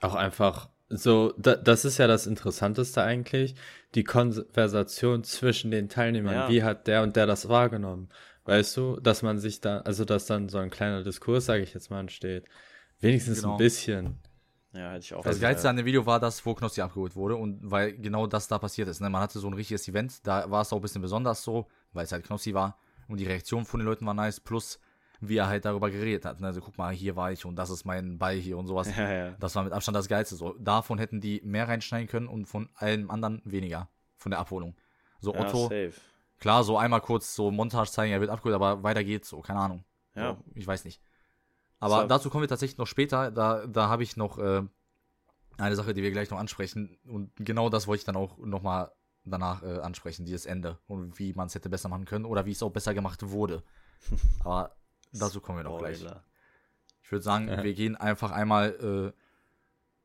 Auch 0.00 0.14
einfach 0.14 0.68
so, 0.94 1.32
da, 1.38 1.56
das 1.56 1.84
ist 1.84 1.98
ja 1.98 2.06
das 2.06 2.26
Interessanteste 2.26 3.02
eigentlich, 3.02 3.54
die 3.94 4.04
Konversation 4.04 5.24
zwischen 5.24 5.70
den 5.70 5.88
Teilnehmern. 5.88 6.34
Ja. 6.34 6.48
Wie 6.48 6.62
hat 6.62 6.86
der 6.86 7.02
und 7.02 7.16
der 7.16 7.26
das 7.26 7.48
wahrgenommen? 7.48 8.08
Weißt 8.44 8.76
du, 8.76 8.98
dass 9.00 9.22
man 9.22 9.38
sich 9.38 9.60
da, 9.60 9.78
also 9.78 10.04
dass 10.04 10.26
dann 10.26 10.48
so 10.48 10.58
ein 10.58 10.70
kleiner 10.70 11.02
Diskurs, 11.02 11.46
sage 11.46 11.62
ich 11.62 11.74
jetzt 11.74 11.90
mal, 11.90 12.00
entsteht. 12.00 12.44
Wenigstens 13.00 13.40
genau. 13.40 13.52
ein 13.52 13.58
bisschen. 13.58 14.18
Ja, 14.72 14.92
hätte 14.92 15.04
ich 15.04 15.14
auch. 15.14 15.22
Das 15.22 15.40
Geilste 15.40 15.68
an 15.68 15.76
dem 15.76 15.86
Video 15.86 16.06
war 16.06 16.18
das, 16.18 16.44
wo 16.44 16.54
Knossi 16.54 16.80
abgeholt 16.80 17.14
wurde 17.14 17.36
und 17.36 17.58
weil 17.62 17.92
genau 17.92 18.26
das 18.26 18.48
da 18.48 18.58
passiert 18.58 18.88
ist. 18.88 19.00
Ne? 19.00 19.10
Man 19.10 19.20
hatte 19.20 19.38
so 19.38 19.46
ein 19.46 19.54
richtiges 19.54 19.86
Event, 19.88 20.26
da 20.26 20.50
war 20.50 20.62
es 20.62 20.72
auch 20.72 20.76
ein 20.76 20.82
bisschen 20.82 21.02
besonders 21.02 21.42
so, 21.42 21.68
weil 21.92 22.04
es 22.04 22.12
halt 22.12 22.24
Knossi 22.24 22.54
war 22.54 22.78
und 23.08 23.20
die 23.20 23.26
Reaktion 23.26 23.64
von 23.64 23.80
den 23.80 23.86
Leuten 23.86 24.06
war 24.06 24.14
nice, 24.14 24.40
plus 24.40 24.80
wie 25.24 25.36
er 25.36 25.46
halt 25.46 25.64
darüber 25.64 25.88
geredet 25.88 26.24
hat. 26.24 26.40
Ne? 26.40 26.48
Also 26.48 26.60
guck 26.60 26.76
mal, 26.76 26.92
hier 26.92 27.14
war 27.14 27.30
ich 27.30 27.44
und 27.44 27.54
das 27.54 27.70
ist 27.70 27.84
mein 27.84 28.18
Ball 28.18 28.34
hier 28.34 28.58
und 28.58 28.66
sowas. 28.66 28.88
Ja, 28.96 29.10
ja. 29.10 29.30
Das 29.38 29.54
war 29.54 29.62
mit 29.62 29.72
Abstand 29.72 29.96
das 29.96 30.08
Geilste. 30.08 30.34
So, 30.34 30.54
davon 30.58 30.98
hätten 30.98 31.20
die 31.20 31.40
mehr 31.44 31.68
reinschneiden 31.68 32.08
können 32.08 32.26
und 32.26 32.46
von 32.46 32.68
allem 32.74 33.10
anderen 33.10 33.40
weniger. 33.44 33.88
Von 34.16 34.30
der 34.30 34.40
Abholung. 34.40 34.74
So 35.20 35.34
Otto, 35.34 35.64
safe. 35.64 35.92
klar, 36.38 36.64
so 36.64 36.76
einmal 36.76 37.00
kurz 37.00 37.34
so 37.34 37.50
Montage 37.50 37.90
zeigen, 37.90 38.12
er 38.12 38.20
wird 38.20 38.30
abgeholt, 38.30 38.54
aber 38.54 38.82
weiter 38.82 39.04
geht's 39.04 39.28
so, 39.28 39.40
keine 39.40 39.60
Ahnung. 39.60 39.84
Ja. 40.14 40.34
So, 40.34 40.44
ich 40.54 40.66
weiß 40.66 40.84
nicht. 40.84 41.00
Aber 41.78 42.02
so. 42.02 42.06
dazu 42.08 42.30
kommen 42.30 42.42
wir 42.42 42.48
tatsächlich 42.48 42.78
noch 42.78 42.86
später. 42.86 43.30
Da, 43.30 43.66
da 43.66 43.88
habe 43.88 44.02
ich 44.02 44.16
noch 44.16 44.38
äh, 44.38 44.62
eine 45.58 45.76
Sache, 45.76 45.94
die 45.94 46.02
wir 46.02 46.10
gleich 46.10 46.30
noch 46.30 46.38
ansprechen. 46.38 46.98
Und 47.04 47.30
genau 47.36 47.68
das 47.68 47.86
wollte 47.86 48.00
ich 48.00 48.04
dann 48.04 48.16
auch 48.16 48.38
nochmal 48.38 48.90
danach 49.24 49.62
äh, 49.62 49.78
ansprechen, 49.78 50.24
dieses 50.24 50.46
Ende. 50.46 50.78
Und 50.86 51.18
wie 51.18 51.32
man 51.32 51.46
es 51.46 51.54
hätte 51.54 51.68
besser 51.68 51.88
machen 51.88 52.04
können 52.04 52.24
oder 52.24 52.46
wie 52.46 52.52
es 52.52 52.62
auch 52.62 52.70
besser 52.70 52.94
gemacht 52.94 53.30
wurde. 53.30 53.62
Aber 54.44 54.76
Dazu 55.12 55.40
kommen 55.40 55.58
wir 55.58 55.64
noch 55.64 55.78
gleich. 55.78 56.04
Ich 57.02 57.12
würde 57.12 57.22
sagen, 57.22 57.48
ja. 57.48 57.62
wir 57.62 57.74
gehen 57.74 57.96
einfach 57.96 58.30
einmal, 58.30 59.12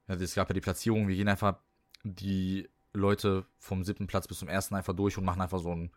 äh, 0.07 0.11
ja, 0.11 0.19
es 0.19 0.35
gab 0.35 0.49
ja 0.49 0.53
die 0.53 0.61
Platzierung, 0.61 1.07
wir 1.07 1.15
gehen 1.15 1.29
einfach 1.29 1.57
die 2.03 2.69
Leute 2.93 3.45
vom 3.57 3.83
siebten 3.83 4.07
Platz 4.07 4.27
bis 4.27 4.39
zum 4.39 4.49
ersten 4.49 4.75
einfach 4.75 4.93
durch 4.93 5.17
und 5.17 5.23
machen 5.23 5.41
einfach 5.41 5.59
so 5.59 5.73
ein 5.73 5.91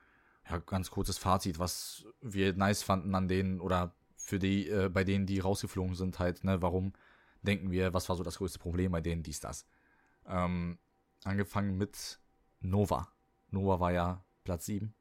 ja, 0.49 0.59
ganz 0.59 0.91
kurzes 0.91 1.19
Fazit, 1.19 1.59
was 1.59 2.05
wir 2.21 2.55
nice 2.55 2.83
fanden 2.83 3.15
an 3.15 3.29
denen 3.29 3.61
oder 3.61 3.95
für 4.17 4.39
die, 4.39 4.69
äh, 4.69 4.89
bei 4.89 5.05
denen, 5.05 5.27
die 5.27 5.41
rausgeflogen 5.41 5.95
sind, 5.95 6.19
halt, 6.19 6.45
ne, 6.45 6.63
warum 6.63 6.93
denken 7.43 7.71
wir, 7.71 7.95
was 7.95 8.09
war 8.09 8.17
so 8.17 8.23
das 8.23 8.39
größte 8.39 8.59
Problem 8.59 8.93
bei 8.93 9.01
denen, 9.01 9.23
dies, 9.23 9.41
das. 9.41 9.67
Ähm, 10.27 10.79
angefangen 11.25 11.77
mit 11.77 12.21
Nova. 12.61 13.09
Nova 13.51 13.81
war 13.81 13.93
ja 13.93 14.25
Platz 14.45 14.67
7. 14.67 14.95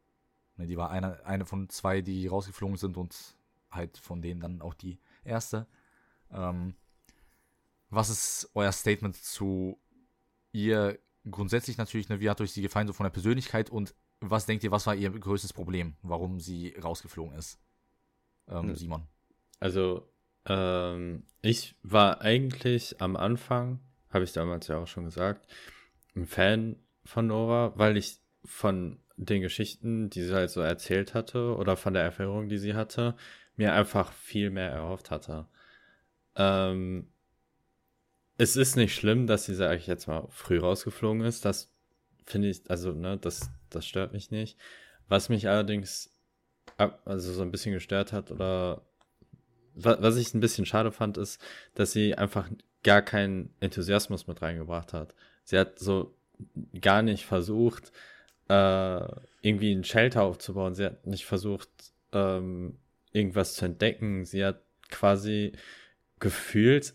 Ne, 0.55 0.67
die 0.67 0.77
war 0.77 0.89
eine, 0.89 1.25
eine 1.25 1.45
von 1.45 1.69
zwei, 1.69 2.01
die 2.01 2.27
rausgeflogen 2.27 2.77
sind 2.77 2.97
und 2.97 3.35
halt 3.71 3.97
von 3.97 4.21
denen 4.21 4.39
dann 4.39 4.61
auch 4.61 4.73
die 4.73 4.99
erste. 5.23 5.67
Ähm, 6.31 6.75
was 7.89 8.09
ist 8.09 8.51
euer 8.53 8.71
Statement 8.71 9.15
zu 9.15 9.79
ihr 10.51 10.99
grundsätzlich 11.29 11.77
natürlich, 11.77 12.09
ne, 12.09 12.19
wie 12.19 12.29
hat 12.29 12.41
euch 12.41 12.51
sie 12.51 12.61
gefallen, 12.61 12.87
so 12.87 12.93
von 12.93 13.03
der 13.03 13.11
Persönlichkeit 13.11 13.69
und 13.69 13.93
was 14.21 14.45
denkt 14.45 14.63
ihr, 14.63 14.71
was 14.71 14.85
war 14.85 14.95
ihr 14.95 15.09
größtes 15.09 15.53
Problem, 15.53 15.95
warum 16.01 16.39
sie 16.39 16.75
rausgeflogen 16.81 17.37
ist? 17.37 17.59
Ähm, 18.47 18.69
hm. 18.69 18.75
Simon. 18.75 19.07
Also, 19.59 20.09
ähm, 20.45 21.23
ich 21.41 21.75
war 21.83 22.21
eigentlich 22.21 23.01
am 23.01 23.15
Anfang, 23.15 23.79
habe 24.09 24.23
ich 24.23 24.33
damals 24.33 24.67
ja 24.67 24.77
auch 24.77 24.87
schon 24.87 25.05
gesagt, 25.05 25.47
ein 26.15 26.25
Fan 26.25 26.75
von 27.05 27.27
Nora, 27.27 27.73
weil 27.75 27.97
ich 27.97 28.19
von 28.43 28.99
den 29.15 29.41
Geschichten, 29.41 30.09
die 30.09 30.23
sie 30.23 30.33
halt 30.33 30.49
so 30.49 30.61
erzählt 30.61 31.13
hatte 31.13 31.55
oder 31.55 31.75
von 31.75 31.93
der 31.93 32.03
Erfahrung, 32.03 32.49
die 32.49 32.57
sie 32.57 32.73
hatte, 32.73 33.15
mir 33.59 33.73
einfach 33.73 34.11
viel 34.13 34.49
mehr 34.49 34.71
erhofft 34.71 35.11
hatte. 35.11 35.45
Ähm, 36.35 37.11
es 38.37 38.55
ist 38.55 38.77
nicht 38.77 38.95
schlimm, 38.95 39.27
dass 39.27 39.45
sie, 39.45 39.53
sage 39.53 39.75
ich 39.75 39.85
jetzt 39.85 40.07
mal, 40.07 40.25
früh 40.29 40.57
rausgeflogen 40.57 41.21
ist. 41.21 41.43
Das 41.43 41.71
finde 42.25 42.47
ich, 42.47 42.61
also, 42.69 42.93
ne, 42.93 43.17
das, 43.17 43.51
das 43.69 43.85
stört 43.85 44.13
mich 44.13 44.31
nicht. 44.31 44.57
Was 45.09 45.27
mich 45.27 45.49
allerdings, 45.49 46.09
also 46.77 47.33
so 47.33 47.41
ein 47.41 47.51
bisschen 47.51 47.73
gestört 47.73 48.13
hat 48.13 48.31
oder 48.31 48.81
was 49.75 50.15
ich 50.15 50.33
ein 50.33 50.39
bisschen 50.39 50.65
schade 50.65 50.91
fand, 50.91 51.17
ist, 51.17 51.41
dass 51.75 51.91
sie 51.91 52.15
einfach 52.15 52.49
gar 52.83 53.01
keinen 53.01 53.53
Enthusiasmus 53.59 54.27
mit 54.27 54.41
reingebracht 54.41 54.93
hat. 54.93 55.15
Sie 55.43 55.57
hat 55.57 55.79
so 55.79 56.15
gar 56.81 57.01
nicht 57.01 57.25
versucht, 57.25 57.91
äh, 58.47 59.01
irgendwie 59.41 59.73
ein 59.73 59.83
Shelter 59.83 60.23
aufzubauen. 60.23 60.75
Sie 60.75 60.85
hat 60.85 61.05
nicht 61.05 61.25
versucht, 61.25 61.69
ähm, 62.13 62.77
irgendwas 63.11 63.55
zu 63.55 63.65
entdecken. 63.65 64.25
Sie 64.25 64.43
hat 64.43 64.61
quasi 64.89 65.53
gefühlt 66.19 66.93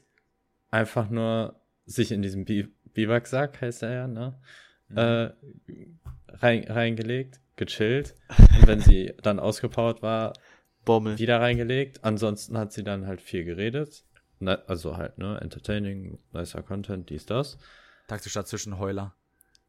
einfach 0.70 1.08
nur 1.10 1.60
sich 1.86 2.12
in 2.12 2.22
diesem 2.22 2.44
Bi 2.44 2.68
Biwaksack, 2.92 3.60
heißt 3.60 3.82
er 3.82 3.92
ja, 3.92 4.06
ne? 4.06 4.38
Mhm. 4.88 4.98
Äh, 4.98 5.32
rein, 6.28 6.64
reingelegt, 6.64 7.40
gechillt. 7.56 8.14
Und 8.38 8.66
wenn 8.68 8.80
sie 8.80 9.14
dann 9.22 9.40
ausgepowert 9.40 10.00
war, 10.00 10.32
Bommel. 10.84 11.18
wieder 11.18 11.40
reingelegt. 11.40 12.04
Ansonsten 12.04 12.56
hat 12.56 12.72
sie 12.72 12.84
dann 12.84 13.06
halt 13.06 13.20
viel 13.20 13.44
geredet. 13.44 14.04
Na, 14.38 14.62
also 14.66 14.96
halt, 14.96 15.18
ne? 15.18 15.40
Entertaining, 15.40 16.18
nicer 16.32 16.62
Content, 16.62 17.10
dies, 17.10 17.26
das. 17.26 17.58
Taktischer 18.06 18.44
Zwischenheuler. 18.44 19.14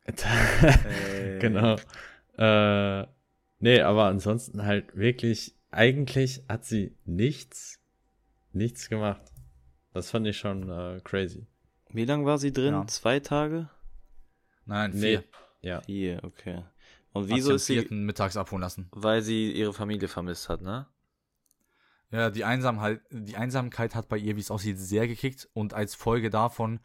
genau. 1.40 1.78
Äh, 2.38 3.08
nee, 3.60 3.82
aber 3.82 4.06
ansonsten 4.06 4.66
halt 4.66 4.96
wirklich 4.96 5.56
eigentlich 5.76 6.44
hat 6.50 6.66
sie 6.66 6.98
nichts, 7.06 7.80
nichts 8.52 8.90
gemacht. 8.90 9.22
Das 9.94 10.10
fand 10.10 10.26
ich 10.28 10.38
schon 10.38 10.70
äh, 10.70 11.00
crazy. 11.04 11.48
Wie 11.90 12.06
lange 12.06 12.26
war 12.26 12.38
sie 12.38 12.52
drin? 12.52 12.74
Ja. 12.74 12.88
Zwei 12.88 13.20
Tage? 13.20 13.70
Nein, 14.66 14.92
Nee. 14.92 15.00
vier. 15.00 15.24
Ja. 15.62 15.82
Vier, 15.82 16.24
okay. 16.24 16.64
Und 17.14 17.30
wieso 17.30 17.54
ist 17.54 17.66
sie? 17.66 17.76
vierten 17.76 18.04
mittags 18.06 18.36
abholen 18.38 18.62
lassen. 18.62 18.90
Weil 18.92 19.22
sie 19.22 19.52
ihre 19.52 19.74
Familie 19.74 20.08
vermisst 20.08 20.50
hat, 20.50 20.62
ne? 20.62 20.88
Ja, 22.12 22.30
die 22.30 22.44
Einsamkeit, 22.44 23.02
die 23.10 23.36
Einsamkeit 23.36 23.96
hat 23.96 24.10
bei 24.10 24.18
ihr, 24.18 24.36
wie 24.36 24.40
es 24.42 24.52
aussieht, 24.52 24.78
sehr 24.78 25.08
gekickt 25.08 25.50
und 25.54 25.74
als 25.74 25.96
Folge 25.96 26.30
davon 26.30 26.80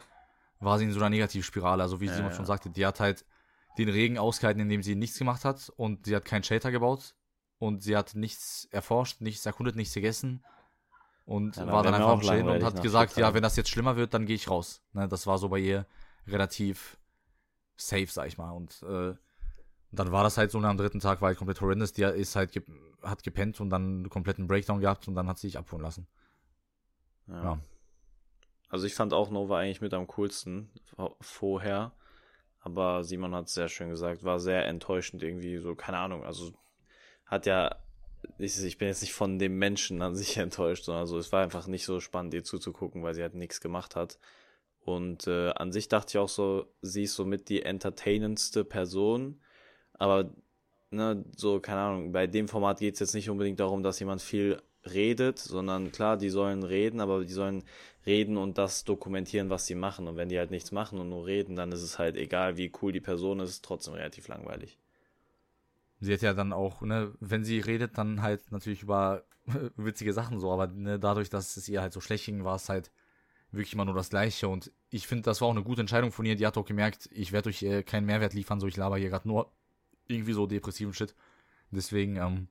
war 0.59 0.79
sie 0.79 0.85
in 0.85 0.93
so 0.93 1.01
einer 1.01 1.11
Negativspirale. 1.11 1.83
Also 1.83 2.01
wie 2.01 2.07
Ja, 2.07 2.15
Simon 2.15 2.31
ja. 2.31 2.37
schon 2.37 2.47
sagte, 2.47 2.71
die 2.71 2.87
hat 2.87 3.01
halt 3.01 3.25
den 3.79 3.89
Regen 3.89 4.19
ausgehalten, 4.19 4.61
indem 4.63 4.83
sie 4.83 4.95
nichts 4.95 5.19
gemacht 5.19 5.45
hat 5.45 5.71
und 5.77 6.07
sie 6.07 6.17
hat 6.17 6.25
keinen 6.25 6.43
Shelter 6.43 6.71
gebaut 6.71 7.15
und 7.61 7.85
sie 7.85 7.97
hat 7.97 8.17
nichts 8.17 8.67
erforscht, 8.73 9.21
nichts 9.21 9.47
erkundet, 9.47 9.77
nichts 9.77 9.95
gegessen 9.95 10.43
und 11.31 11.55
Ja, 11.55 11.65
dann 11.65 11.73
war 11.73 11.83
dann 11.85 11.95
einfach 11.95 12.09
auch 12.09 12.13
am 12.15 12.21
Chillen 12.23 12.49
und 12.49 12.65
hat 12.65 12.75
nach 12.75 12.83
gesagt, 12.83 13.17
ja, 13.17 13.33
wenn 13.35 13.43
das 13.45 13.55
jetzt 13.55 13.71
schlimmer 13.71 13.95
wird, 13.95 14.15
dann 14.15 14.27
gehe 14.27 14.35
ich 14.35 14.51
raus. 14.51 14.83
Ne, 14.93 15.07
das 15.07 15.29
war 15.29 15.39
so 15.39 15.49
bei 15.49 15.61
ihr 15.61 15.87
relativ 16.27 16.99
safe, 17.77 18.09
sag 18.09 18.27
ich 18.27 18.37
mal. 18.37 18.51
Und 18.51 18.83
äh, 18.83 19.15
dann 19.93 20.11
war 20.11 20.25
das 20.25 20.39
halt 20.39 20.51
so, 20.51 20.59
und 20.59 20.65
am 20.65 20.77
dritten 20.77 20.99
Tag 20.99 21.21
war 21.21 21.29
halt 21.29 21.39
komplett 21.39 21.61
horrendous. 21.61 21.93
Die 21.93 22.03
ist 22.03 22.35
halt, 22.35 22.51
ge 22.51 22.65
hat 23.03 23.23
gepennt 23.23 23.61
und 23.61 23.71
dann 23.71 23.83
einen 23.83 24.11
kompletten 24.11 24.49
Breakdown 24.49 24.81
gehabt 24.81 25.07
und 25.07 25.15
dann 25.15 25.29
hat 25.29 25.39
sie 25.39 25.47
sich 25.47 25.57
abholen 25.57 25.85
lassen. 25.85 26.09
Ja. 27.29 27.45
Ja. 27.45 27.59
Also 28.69 28.87
ich 28.87 28.95
fand 28.95 29.13
auch 29.13 29.31
Nova 29.31 29.59
eigentlich 29.59 29.81
mit 29.81 29.95
am 29.95 30.09
coolsten 30.09 30.69
vorher. 31.21 31.93
Aber 32.59 33.05
Simon 33.05 33.37
hat 33.37 33.47
es 33.47 33.55
sehr 33.55 33.69
schön 33.69 33.89
gesagt, 33.89 34.25
war 34.25 34.41
sehr 34.41 34.67
enttäuschend 34.67 35.23
irgendwie, 35.23 35.59
so, 35.59 35.77
keine 35.77 35.99
Ahnung, 35.99 36.25
also 36.25 36.53
hat 37.31 37.47
ja, 37.47 37.77
ich, 38.39 38.63
ich 38.63 38.77
bin 38.77 38.89
jetzt 38.89 39.03
nicht 39.03 39.15
von 39.15 39.39
dem 39.39 39.59
Menschen 39.59 40.03
an 40.03 40.17
sich 40.17 40.37
enttäuscht, 40.37 40.85
sondern 40.85 41.03
also 41.03 41.17
es 41.19 41.33
war 41.33 41.43
einfach 41.43 41.67
nicht 41.67 41.85
so 41.85 42.01
spannend, 42.01 42.35
ihr 42.35 42.45
zuzugucken, 42.45 43.03
weil 43.03 43.15
sie 43.15 43.23
halt 43.23 43.35
nichts 43.35 43.61
gemacht 43.61 43.97
hat. 43.97 44.19
Und 44.85 45.27
äh, 45.27 45.51
an 45.51 45.73
sich 45.73 45.89
dachte 45.89 46.11
ich 46.11 46.19
auch 46.19 46.29
so, 46.29 46.67
sie 46.83 47.05
ist 47.05 47.15
somit 47.15 47.49
die 47.49 47.63
entertainendste 47.63 48.65
Person, 48.65 49.41
aber 49.95 50.31
ne, 50.91 51.25
so, 51.37 51.61
keine 51.61 51.81
Ahnung, 51.81 52.13
bei 52.13 52.27
dem 52.27 52.49
Format 52.49 52.81
geht 52.81 52.95
es 52.95 53.01
jetzt 53.01 53.15
nicht 53.15 53.31
unbedingt 53.31 53.61
darum, 53.61 53.83
dass 53.83 54.01
jemand 54.01 54.23
viel 54.23 54.61
redet, 54.87 55.39
sondern 55.39 55.93
klar, 55.93 56.17
die 56.17 56.31
sollen 56.31 56.63
reden, 56.63 57.01
aber 57.01 57.25
die 57.25 57.33
sollen 57.33 57.63
reden 58.07 58.39
und 58.39 58.57
das 58.59 58.85
dokumentieren, 58.85 59.51
was 59.51 59.67
sie 59.67 59.75
machen. 59.75 60.09
Und 60.09 60.17
wenn 60.17 60.31
die 60.31 60.39
halt 60.39 60.51
nichts 60.51 60.73
machen 60.73 60.99
und 60.99 61.11
nur 61.11 61.27
reden, 61.27 61.57
dann 61.57 61.73
ist 61.73 61.83
es 61.83 61.99
halt 61.99 62.17
egal, 62.17 62.57
wie 62.57 62.73
cool 62.81 62.91
die 62.91 63.01
Person 63.01 63.41
ist, 63.41 63.63
trotzdem 63.63 63.95
relativ 63.95 64.29
langweilig. 64.29 64.79
Sie 66.01 66.13
hat 66.13 66.23
ja 66.23 66.33
dann 66.35 66.53
auch, 66.53 66.81
ne, 66.83 67.13
wenn 67.21 67.45
sie 67.45 67.61
redet, 67.61 67.99
dann 67.99 68.23
halt 68.23 68.51
natürlich 68.53 68.83
über 68.83 69.25
witzige 69.77 70.13
Sachen 70.13 70.41
so, 70.41 70.51
aber 70.53 70.67
ne, 70.69 70.99
dadurch, 70.99 71.31
dass 71.31 71.57
es 71.57 71.69
ihr 71.69 71.83
halt 71.83 71.93
so 71.93 72.01
schlecht 72.01 72.25
ging, 72.27 72.45
war 72.45 72.57
es 72.57 72.69
halt 72.69 72.91
wirklich 73.53 73.75
immer 73.75 73.85
nur 73.85 73.95
das 73.95 74.11
Gleiche. 74.11 74.49
Und 74.49 74.73
ich 74.91 75.07
finde, 75.07 75.23
das 75.23 75.41
war 75.41 75.49
auch 75.49 75.53
eine 75.53 75.63
gute 75.63 75.81
Entscheidung 75.81 76.13
von 76.13 76.25
ihr. 76.25 76.37
Die 76.37 76.47
hat 76.47 76.57
auch 76.57 76.65
gemerkt, 76.65 77.09
ich 77.13 77.33
werde 77.33 77.49
euch 77.49 77.63
äh, 77.63 77.83
keinen 77.83 78.07
Mehrwert 78.07 78.33
liefern, 78.33 78.61
so 78.61 78.67
ich 78.67 78.77
laber 78.77 78.97
hier 78.97 79.11
gerade 79.11 79.29
nur 79.29 79.53
irgendwie 80.07 80.33
so 80.33 80.47
depressiven 80.47 80.95
Shit. 80.95 81.15
Deswegen 81.71 82.17
ähm, 82.17 82.49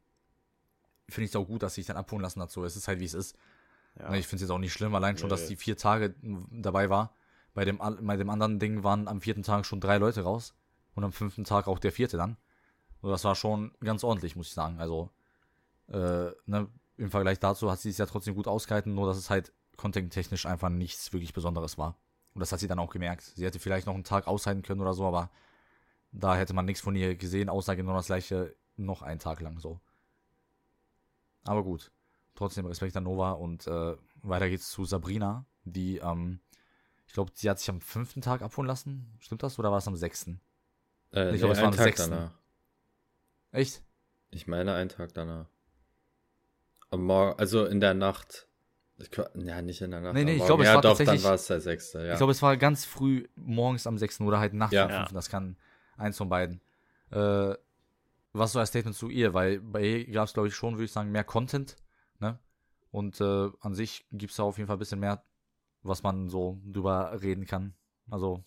finde 1.08 1.26
ich 1.26 1.32
es 1.32 1.36
auch 1.36 1.46
gut, 1.46 1.64
dass 1.64 1.76
sie 1.76 1.82
sich 1.82 1.88
dann 1.88 1.98
abholen 1.98 2.22
lassen 2.22 2.42
hat. 2.42 2.52
So, 2.52 2.64
es 2.64 2.76
ist 2.76 2.88
halt 2.88 3.00
wie 3.00 3.06
es 3.06 3.14
ist. 3.14 3.36
Ja, 3.98 4.12
Ne, 4.12 4.20
Ich 4.20 4.28
finde 4.28 4.38
es 4.38 4.42
jetzt 4.44 4.52
auch 4.52 4.60
nicht 4.60 4.74
schlimm, 4.74 4.94
allein 4.96 5.18
schon, 5.18 5.30
dass 5.30 5.48
die 5.48 5.56
vier 5.56 5.78
Tage 5.78 6.16
dabei 6.52 6.90
war. 6.90 7.14
Bei 7.54 7.66
dem, 7.66 7.78
bei 7.78 8.16
dem 8.16 8.30
anderen 8.30 8.60
Ding 8.60 8.84
waren 8.84 9.08
am 9.08 9.22
vierten 9.22 9.44
Tag 9.44 9.66
schon 9.66 9.82
drei 9.82 9.98
Leute 9.98 10.22
raus 10.22 10.54
und 10.94 11.04
am 11.04 11.12
fünften 11.12 11.44
Tag 11.44 11.68
auch 11.68 11.80
der 11.80 11.92
vierte 11.92 12.16
dann. 12.18 12.38
Und 13.02 13.12
das 13.12 13.24
war 13.24 13.36
schon 13.36 13.72
ganz 13.80 14.04
ordentlich, 14.04 14.36
muss 14.36 14.48
ich 14.48 14.54
sagen. 14.54 14.80
Also, 14.80 15.10
äh, 15.88 16.32
ne, 16.46 16.68
im 16.98 17.12
Vergleich 17.12 17.40
dazu 17.40 17.72
hat 17.72 17.80
sie 17.80 17.90
es 17.90 17.98
ja 17.98 18.06
trotzdem 18.06 18.36
gut 18.36 18.48
ausgehalten, 18.48 18.94
nur 18.94 19.08
dass 19.08 19.18
es 19.18 19.30
halt 19.30 19.54
content-technisch 19.78 20.46
einfach 20.46 20.70
nichts 20.70 21.12
wirklich 21.14 21.34
Besonderes 21.34 21.78
war. 21.78 21.96
Und 22.34 22.42
das 22.42 22.52
hat 22.52 22.60
sie 22.60 22.68
dann 22.68 22.80
auch 22.80 22.92
gemerkt. 22.92 23.24
Sie 23.24 23.46
hätte 23.46 23.60
vielleicht 23.60 23.88
noch 23.88 23.94
einen 23.94 24.04
Tag 24.04 24.28
aushalten 24.28 24.62
können 24.62 24.82
oder 24.82 24.94
so, 24.94 25.06
aber 25.06 25.30
da 26.12 26.36
hätte 26.36 26.54
man 26.54 26.66
nichts 26.66 26.82
von 26.82 26.96
ihr 26.96 27.16
gesehen, 27.16 27.50
außer 27.50 27.76
genau 27.76 27.94
das 27.94 28.08
gleiche 28.08 28.56
noch 28.76 29.02
einen 29.02 29.20
Tag 29.20 29.40
lang 29.42 29.60
so. 29.60 29.80
Aber 31.46 31.64
gut. 31.64 31.92
Trotzdem 32.36 32.66
Respekt 32.66 32.96
an 32.96 33.04
Nova 33.04 33.32
und 33.32 33.68
äh, 33.68 33.96
weiter 34.22 34.50
geht's 34.50 34.70
zu 34.70 34.86
Sabrina, 34.86 35.46
die, 35.64 35.98
ähm, 35.98 36.40
ich 37.06 37.14
glaube, 37.14 37.32
sie 37.34 37.50
hat 37.50 37.60
sich 37.60 37.70
am 37.70 37.82
fünften 37.82 38.22
Tag 38.22 38.42
abholen 38.42 38.68
lassen. 38.68 39.14
Stimmt 39.20 39.44
das? 39.44 39.60
Oder 39.60 39.72
war 39.72 39.80
es 39.80 39.88
am 39.88 39.96
sechsten? 39.96 40.40
Äh, 41.12 41.34
Ich 41.34 41.40
glaub, 41.40 41.52
es 41.52 41.58
war 41.60 41.68
am 41.68 41.74
sechsten. 41.74 42.32
Echt? 43.52 43.82
Ich 44.32 44.48
meine 44.48 44.74
einen 44.76 44.90
Tag 44.90 45.14
danach. 45.14 45.48
Am 46.92 47.04
Morgen, 47.04 47.40
also 47.40 47.66
in 47.66 47.80
der 47.80 47.94
Nacht. 47.94 48.48
Ich, 48.98 49.10
ja, 49.36 49.62
nicht 49.62 49.82
in 49.82 49.92
der 49.92 50.02
Nacht. 50.02 50.14
Nee, 50.14 50.26
nee, 50.26 50.36
ich 50.36 50.46
glaube, 50.46 50.64
es 50.64 50.68
ja, 50.70 50.76
war 50.76 50.82
doch, 50.82 50.90
tatsächlich- 50.92 51.22
dann 51.22 51.30
war 51.30 51.36
es 51.36 51.48
der 51.48 51.62
sechste, 51.62 52.06
ja. 52.06 52.12
Ich 52.14 52.18
glaube, 52.18 52.32
es 52.32 52.42
war 52.42 52.58
ganz 52.58 52.86
früh 52.86 53.28
morgens 53.36 53.88
am 53.88 53.98
6. 53.98 54.22
oder 54.22 54.40
halt 54.40 54.54
nachts 54.54 54.74
Ja. 54.74 54.86
am 54.86 54.92
5. 55.06 55.14
Das 55.14 55.30
kann 55.30 55.58
eins 55.98 56.18
von 56.18 56.28
beiden. 56.30 56.62
Äh, 57.12 57.54
was 58.34 58.52
so 58.52 58.60
ein 58.60 58.66
Statement 58.66 58.96
zu 58.96 59.10
ihr? 59.10 59.34
Weil 59.34 59.60
bei 59.62 59.82
ihr 59.84 60.12
gab 60.12 60.28
es, 60.28 60.34
glaube 60.34 60.48
ich, 60.50 60.56
schon, 60.56 60.74
würde 60.76 60.86
ich 60.86 60.92
sagen, 60.92 61.12
mehr 61.12 61.24
Content. 61.24 61.76
Ne? 62.20 62.38
Und 62.92 63.20
äh, 63.22 63.50
an 63.62 63.74
sich 63.74 64.06
gibt 64.12 64.32
es 64.32 64.38
da 64.38 64.44
auf 64.44 64.58
jeden 64.58 64.68
Fall 64.68 64.76
ein 64.76 64.80
bisschen 64.80 65.00
mehr, 65.00 65.24
was 65.82 66.04
man 66.04 66.30
so 66.30 66.60
drüber 66.66 67.20
reden 67.22 67.46
kann. 67.46 67.74
Also, 68.10 68.44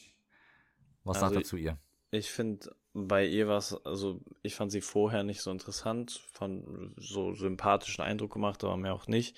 was 1.04 1.16
Also 1.16 1.34
sagt 1.34 1.44
er 1.44 1.48
zu 1.48 1.56
ihr? 1.56 1.78
Ich 2.10 2.30
finde, 2.30 2.74
bei 2.94 3.26
ihr 3.26 3.48
war 3.48 3.58
es, 3.58 3.74
also 3.86 4.20
ich 4.42 4.54
fand 4.54 4.70
sie 4.72 4.80
vorher 4.82 5.22
nicht 5.22 5.40
so 5.40 5.50
interessant, 5.50 6.22
fand 6.32 6.64
so 6.96 7.34
sympathischen 7.34 8.04
Eindruck 8.04 8.32
gemacht, 8.32 8.64
aber 8.64 8.76
mehr 8.76 8.94
auch 8.94 9.06
nicht. 9.06 9.36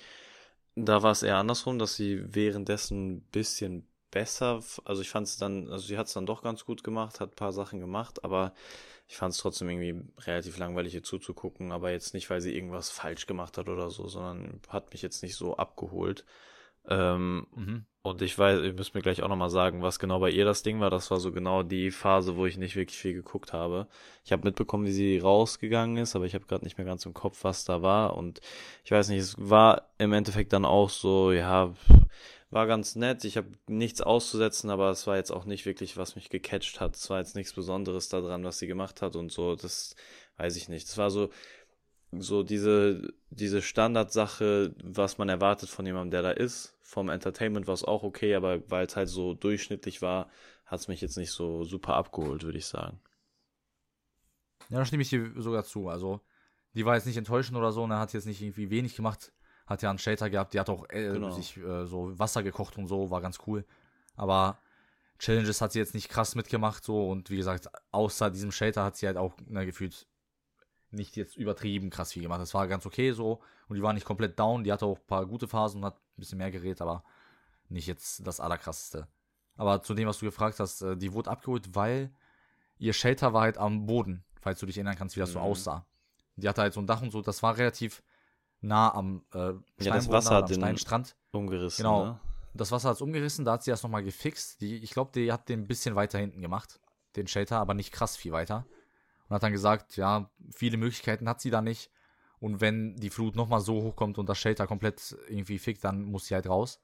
Da 0.75 1.03
war 1.03 1.11
es 1.11 1.23
eher 1.23 1.37
andersrum, 1.37 1.79
dass 1.79 1.95
sie 1.95 2.21
währenddessen 2.33 3.15
ein 3.15 3.21
bisschen 3.31 3.87
besser, 4.11 4.61
also 4.85 5.01
ich 5.01 5.09
fand 5.09 5.27
es 5.27 5.37
dann, 5.37 5.69
also 5.69 5.87
sie 5.87 5.97
hat 5.97 6.07
es 6.07 6.13
dann 6.13 6.25
doch 6.25 6.41
ganz 6.43 6.65
gut 6.65 6.83
gemacht, 6.83 7.19
hat 7.19 7.31
ein 7.31 7.35
paar 7.35 7.53
Sachen 7.53 7.79
gemacht, 7.79 8.23
aber 8.23 8.53
ich 9.07 9.17
fand 9.17 9.33
es 9.33 9.39
trotzdem 9.39 9.69
irgendwie 9.69 10.09
relativ 10.21 10.57
langweilig 10.57 10.95
ihr 10.95 11.03
zuzugucken, 11.03 11.71
aber 11.71 11.91
jetzt 11.91 12.13
nicht, 12.13 12.29
weil 12.29 12.41
sie 12.41 12.55
irgendwas 12.55 12.89
falsch 12.89 13.27
gemacht 13.27 13.57
hat 13.57 13.69
oder 13.69 13.89
so, 13.89 14.07
sondern 14.07 14.61
hat 14.69 14.91
mich 14.91 15.01
jetzt 15.01 15.21
nicht 15.23 15.35
so 15.35 15.57
abgeholt. 15.57 16.25
Ähm, 16.89 17.47
Mhm. 17.55 17.85
und 18.03 18.21
ich 18.21 18.37
weiß, 18.37 18.61
ihr 18.61 18.73
müsst 18.73 18.93
mir 18.93 19.01
gleich 19.01 19.23
auch 19.23 19.27
nochmal 19.29 19.49
sagen, 19.49 19.81
was 19.81 19.97
genau 19.99 20.19
bei 20.19 20.29
ihr 20.29 20.45
das 20.45 20.61
Ding 20.63 20.79
war. 20.79 20.89
Das 20.91 21.09
war 21.11 21.19
so 21.19 21.31
genau 21.31 21.63
die 21.63 21.89
Phase, 21.91 22.35
wo 22.35 22.45
ich 22.45 22.57
nicht 22.57 22.75
wirklich 22.75 22.97
viel 22.99 23.13
geguckt 23.13 23.53
habe. 23.53 23.87
Ich 24.23 24.31
habe 24.31 24.43
mitbekommen, 24.47 24.85
wie 24.85 24.91
sie 24.91 25.17
rausgegangen 25.19 25.97
ist, 25.97 26.15
aber 26.15 26.25
ich 26.25 26.35
habe 26.35 26.45
gerade 26.45 26.63
nicht 26.63 26.77
mehr 26.77 26.85
ganz 26.85 27.05
im 27.05 27.13
Kopf, 27.13 27.43
was 27.43 27.65
da 27.65 27.81
war. 27.81 28.15
Und 28.15 28.41
ich 28.83 28.91
weiß 28.91 29.09
nicht, 29.09 29.19
es 29.19 29.35
war 29.39 29.89
im 29.97 30.13
Endeffekt 30.13 30.53
dann 30.53 30.65
auch 30.65 30.89
so, 30.89 31.31
ja, 31.31 31.73
war 32.51 32.67
ganz 32.67 32.95
nett. 32.95 33.23
Ich 33.25 33.37
habe 33.37 33.49
nichts 33.67 34.01
auszusetzen, 34.01 34.69
aber 34.69 34.89
es 34.91 35.07
war 35.07 35.17
jetzt 35.17 35.31
auch 35.31 35.45
nicht 35.45 35.65
wirklich, 35.65 35.97
was 35.97 36.15
mich 36.15 36.29
gecatcht 36.29 36.79
hat. 36.79 36.95
Es 36.95 37.09
war 37.09 37.19
jetzt 37.19 37.35
nichts 37.35 37.53
Besonderes 37.53 38.07
daran, 38.09 38.43
was 38.43 38.59
sie 38.59 38.67
gemacht 38.67 39.01
hat 39.01 39.15
und 39.15 39.31
so. 39.31 39.55
Das 39.55 39.95
weiß 40.37 40.55
ich 40.57 40.69
nicht. 40.69 40.87
Es 40.87 40.97
war 40.97 41.09
so, 41.09 41.29
so 42.21 42.43
diese, 42.43 43.13
diese 43.29 43.61
Standardsache, 43.61 44.75
was 44.83 45.17
man 45.17 45.29
erwartet 45.29 45.69
von 45.69 45.85
jemandem, 45.85 46.11
der 46.11 46.21
da 46.21 46.31
ist. 46.31 46.77
Vom 46.81 47.09
Entertainment 47.09 47.67
war 47.67 47.73
es 47.73 47.83
auch 47.83 48.03
okay, 48.03 48.35
aber 48.35 48.69
weil 48.69 48.85
es 48.85 48.95
halt 48.95 49.09
so 49.09 49.33
durchschnittlich 49.33 50.01
war, 50.01 50.29
hat 50.65 50.79
es 50.79 50.87
mich 50.87 51.01
jetzt 51.01 51.17
nicht 51.17 51.31
so 51.31 51.63
super 51.63 51.95
abgeholt, 51.95 52.43
würde 52.43 52.57
ich 52.57 52.65
sagen. 52.65 52.99
Ja, 54.69 54.79
da 54.79 54.85
stimme 54.85 55.03
ich 55.03 55.09
dir 55.09 55.31
sogar 55.37 55.63
zu. 55.63 55.89
Also, 55.89 56.21
die 56.73 56.85
war 56.85 56.95
jetzt 56.95 57.05
nicht 57.05 57.17
enttäuschend 57.17 57.57
oder 57.57 57.71
so, 57.71 57.83
und 57.83 57.91
er 57.91 57.99
hat 57.99 58.13
jetzt 58.13 58.25
nicht 58.25 58.41
irgendwie 58.41 58.69
wenig 58.69 58.95
gemacht. 58.95 59.31
Hat 59.67 59.81
ja 59.81 59.89
einen 59.89 59.99
Shelter 59.99 60.29
gehabt, 60.29 60.53
die 60.53 60.59
hat 60.59 60.69
auch 60.69 60.85
äh, 60.89 61.13
Genau. 61.13 61.31
sich 61.31 61.57
äh, 61.57 61.85
so 61.85 62.17
Wasser 62.19 62.43
gekocht 62.43 62.77
und 62.77 62.87
so, 62.87 63.09
war 63.09 63.21
ganz 63.21 63.39
cool. 63.47 63.65
Aber 64.15 64.57
Challenges 65.17 65.61
hat 65.61 65.71
sie 65.71 65.79
jetzt 65.79 65.93
nicht 65.93 66.09
krass 66.09 66.35
mitgemacht, 66.35 66.83
so, 66.83 67.09
und 67.09 67.29
wie 67.29 67.37
gesagt, 67.37 67.69
außer 67.91 68.29
diesem 68.31 68.51
Shelter 68.51 68.83
hat 68.83 68.97
sie 68.97 69.07
halt 69.07 69.17
auch, 69.17 69.33
na, 69.47 69.63
gefühlt 69.65 70.07
nicht 70.95 71.15
jetzt 71.15 71.35
übertrieben 71.37 71.89
krass 71.89 72.13
viel 72.13 72.23
gemacht. 72.23 72.41
Das 72.41 72.53
war 72.53 72.67
ganz 72.67 72.85
okay 72.85 73.11
so, 73.11 73.41
und 73.67 73.75
die 73.75 73.81
war 73.83 73.93
nicht 73.93 74.05
komplett 74.05 74.39
down, 74.39 74.63
die 74.63 74.71
hatte 74.71 74.85
auch 74.85 74.97
ein 74.97 75.05
paar 75.07 75.25
gute 75.25 75.47
Phasen 75.47 75.79
und 75.81 75.85
hat 75.85 75.95
ein 75.95 76.19
bisschen 76.19 76.37
mehr 76.37 76.51
geredet, 76.51 76.81
aber 76.81 77.03
nicht 77.69 77.87
jetzt 77.87 78.25
das 78.25 78.39
allerkrasseste. 78.39 79.07
Aber 79.57 79.81
zu 79.81 79.93
dem, 79.93 80.07
was 80.07 80.19
du 80.19 80.25
gefragt 80.25 80.59
hast, 80.59 80.81
äh, 80.81 80.97
die 80.97 81.13
wurde 81.13 81.29
abgeholt, 81.29 81.75
weil 81.75 82.11
ihr 82.77 82.93
Shelter 82.93 83.33
war 83.33 83.41
halt 83.43 83.57
am 83.57 83.85
Boden, 83.85 84.23
falls 84.41 84.59
du 84.59 84.65
dich 84.65 84.77
erinnern 84.77 84.95
kannst, 84.97 85.15
wie 85.15 85.21
das 85.21 85.31
so 85.31 85.39
Mhm. 85.39 85.45
aussah. 85.45 85.85
Die 86.35 86.47
hatte 86.49 86.61
halt 86.61 86.73
so 86.73 86.81
ein 86.81 86.87
Dach 86.87 87.01
und 87.01 87.11
so, 87.11 87.21
das 87.21 87.41
war 87.43 87.57
relativ 87.57 88.03
nah 88.61 88.93
am 88.93 89.23
äh, 89.33 89.53
Steinboden, 89.79 90.11
Wasser 90.11 90.29
da, 90.31 90.35
hat 90.37 90.43
am 90.43 90.47
den- 90.49 90.55
Steinstrand. 90.59 91.15
Umgerissen, 91.31 91.83
Genau. 91.83 92.05
ne? 92.05 92.19
Das 92.53 92.71
Wasser 92.71 92.89
hat 92.89 92.95
es 92.95 93.01
umgerissen, 93.01 93.43
da 93.45 93.53
hat 93.53 93.63
sie 93.63 93.71
das 93.71 93.83
nochmal 93.83 94.03
gefixt. 94.03 94.61
Die, 94.61 94.77
ich 94.77 94.91
glaube, 94.91 95.11
die 95.13 95.31
hat 95.31 95.49
den 95.49 95.61
ein 95.61 95.67
bisschen 95.67 95.95
weiter 95.95 96.19
hinten 96.19 96.41
gemacht, 96.41 96.79
den 97.17 97.27
Shelter, 97.27 97.59
aber 97.59 97.73
nicht 97.73 97.91
krass 97.91 98.15
viel 98.15 98.31
weiter. 98.31 98.65
Und 99.27 99.35
hat 99.35 99.43
dann 99.43 99.51
gesagt, 99.51 99.97
ja, 99.97 100.29
viele 100.51 100.77
Möglichkeiten 100.77 101.27
hat 101.27 101.41
sie 101.41 101.49
da 101.49 101.61
nicht. 101.61 101.89
Und 102.39 102.61
wenn 102.61 102.95
die 102.97 103.09
Flut 103.09 103.35
nochmal 103.35 103.61
so 103.61 103.81
hochkommt 103.81 104.17
und 104.17 104.29
das 104.29 104.37
Shelter 104.37 104.67
komplett 104.67 105.17
irgendwie 105.27 105.57
fickt, 105.57 105.83
dann 105.83 106.03
muss 106.03 106.27
sie 106.27 106.35
halt 106.35 106.47
raus. 106.47 106.79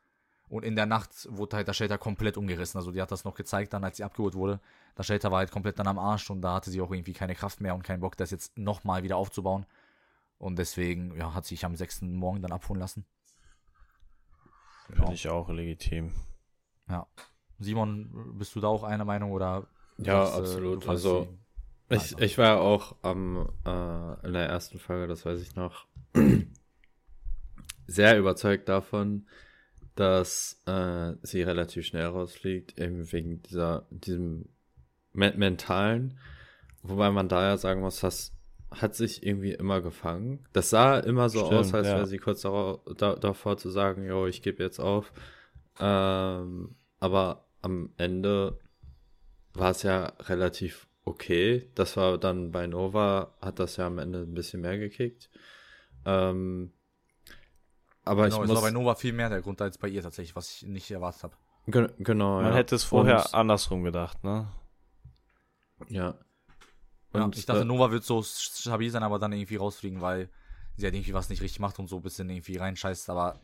Und 0.50 0.66
in 0.66 0.76
der 0.76 0.86
Nacht 0.86 1.28
wurde 1.30 1.58
halt 1.58 1.68
das 1.68 1.78
Shelter 1.78 1.98
komplett 1.98 2.36
umgerissen. 2.36 2.78
Also 2.78 2.92
die 2.92 3.02
hat 3.02 3.12
das 3.12 3.24
noch 3.24 3.36
gezeigt 3.36 3.74
dann, 3.74 3.84
als 3.84 3.98
sie 3.98 4.04
abgeholt 4.04 4.34
wurde. 4.34 4.60
Das 4.96 5.06
Shelter 5.06 5.32
war 5.32 5.38
halt 5.38 5.52
komplett 5.52 5.80
dann 5.80 5.88
am 5.88 6.00
Arsch 6.00 6.30
und 6.30 6.42
da 6.42 6.56
hatte 6.56 6.72
sie 6.72 6.82
auch 6.82 6.92
irgendwie 6.92 7.14
keine 7.14 7.36
Kraft 7.36 7.62
mehr 7.62 7.74
und 7.74 7.84
keinen 7.84 8.02
Bock, 8.02 8.18
das 8.18 8.32
jetzt 8.32 8.58
nochmal 8.58 9.04
wieder 9.04 9.16
aufzubauen. 9.16 9.66
Und 10.38 10.58
deswegen, 10.58 11.16
ja, 11.16 11.34
hat 11.34 11.46
sie 11.46 11.56
sich 11.56 11.64
am 11.64 11.76
sechsten 11.76 12.14
Morgen 12.16 12.42
dann 12.42 12.52
abholen 12.52 12.82
lassen. 12.82 13.06
Finde 14.88 15.02
genau. 15.02 15.14
ich 15.14 15.30
auch 15.30 15.50
legitim. 15.50 16.12
Ja. 16.90 17.08
Simon, 17.60 18.38
bist 18.38 18.56
du 18.56 18.60
da 18.60 18.68
auch 18.68 18.84
einer 18.84 19.06
Meinung 19.06 19.32
oder? 19.32 19.68
Ja, 20.00 20.22
was, 20.24 20.34
äh, 20.34 20.40
absolut. 20.40 20.88
also, 20.90 21.28
ich, 21.92 22.18
ich 22.18 22.38
war 22.38 22.46
ja 22.46 22.58
auch 22.60 22.96
am, 23.02 23.50
äh, 23.66 24.28
in 24.28 24.34
der 24.34 24.48
ersten 24.48 24.80
Folge, 24.80 25.08
das 25.08 25.26
weiß 25.26 25.42
ich 25.42 25.56
noch, 25.56 25.88
sehr 27.88 28.18
überzeugt 28.18 28.70
davon, 28.70 29.28
dass 29.96 30.62
äh, 30.66 31.14
sie 31.22 31.44
relativ 31.44 31.86
schnell 31.86 32.06
rausfliegt, 32.06 32.80
eben 32.80 33.12
wegen 33.12 33.42
dieser, 33.44 33.86
diesem 33.90 34.46
me 35.14 35.34
mentalen. 35.36 36.18
Wobei 36.84 37.12
man 37.12 37.30
da 37.30 37.44
ja 37.44 37.58
sagen 37.58 37.82
muss, 37.82 38.00
das 38.00 38.34
hat 38.72 38.96
sich 38.96 39.26
irgendwie 39.26 39.52
immer 39.52 39.82
gefangen. 39.82 40.46
Das 40.54 40.70
sah 40.70 41.00
immer 41.00 41.30
so 41.30 41.40
Stimmt, 41.46 41.54
aus, 41.54 41.74
als 41.74 41.88
ja. 41.88 41.96
wäre 41.96 42.08
sie 42.08 42.18
kurz 42.18 42.42
da, 42.42 42.80
da, 42.98 43.16
davor 43.16 43.58
zu 43.58 43.70
sagen, 43.70 44.06
jo, 44.06 44.28
ich 44.28 44.42
gebe 44.42 44.64
jetzt 44.64 44.80
auf. 44.80 45.12
Ähm, 45.80 46.76
aber 47.00 47.46
am 47.62 47.92
Ende 47.98 48.58
war 49.54 49.72
es 49.72 49.84
ja 49.84 50.14
relativ 50.22 50.88
okay. 51.05 51.70
Das 51.75 51.98
war 51.98 52.17
dann 52.17 52.51
bei 52.51 52.67
Nova, 52.67 53.34
hat 53.41 53.60
das 53.60 53.77
ja 53.77 53.88
am 53.88 53.98
Ende 53.98 54.20
ein 54.20 54.34
bisschen 54.34 54.62
mehr 54.62 54.77
gekickt. 54.77 55.29
Ähm, 56.05 56.72
aber 58.03 58.24
genau, 58.24 58.41
ich 58.41 58.48
muss. 58.48 58.55
war 58.55 58.63
bei 58.63 58.72
Nova 58.72 58.96
viel 58.96 59.13
mehr 59.13 59.29
der 59.29 59.41
Grund 59.41 59.62
als 59.62 59.77
bei 59.77 59.88
ihr 59.88 60.01
tatsächlich, 60.01 60.36
was 60.36 60.51
ich 60.51 60.63
nicht 60.63 60.89
erwartet 60.89 61.24
habe. 61.24 61.36
Ge 61.67 61.89
genau. 62.00 62.41
Man 62.41 62.51
ja. 62.51 62.55
hätte 62.55 62.75
es 62.75 62.84
vorher 62.84 63.25
Und, 63.25 63.34
andersrum 63.36 63.84
gedacht, 63.84 64.24
ne? 64.24 64.48
Ja. 65.89 66.15
Und 67.13 67.36
ja, 67.36 67.39
ich 67.39 67.46
dachte, 67.46 67.62
äh, 67.62 67.65
Nova 67.65 67.91
wird 67.91 68.03
so 68.03 68.24
stabil 68.24 68.89
sein, 68.89 69.03
aber 69.03 69.20
dann 69.20 69.34
irgendwie 69.34 69.58
rausfliegen, 69.58 70.01
weil 70.01 70.29
sie 70.77 70.86
halt 70.86 70.96
irgendwie 70.96 71.13
was 71.13 71.29
nicht 71.29 71.41
richtig 71.41 71.60
macht 71.60 71.77
und 71.77 71.88
so 71.88 71.98
ein 71.98 72.01
bisschen 72.01 72.29
irgendwie 72.29 72.58
reinscheißt, 72.58 73.10
aber 73.10 73.39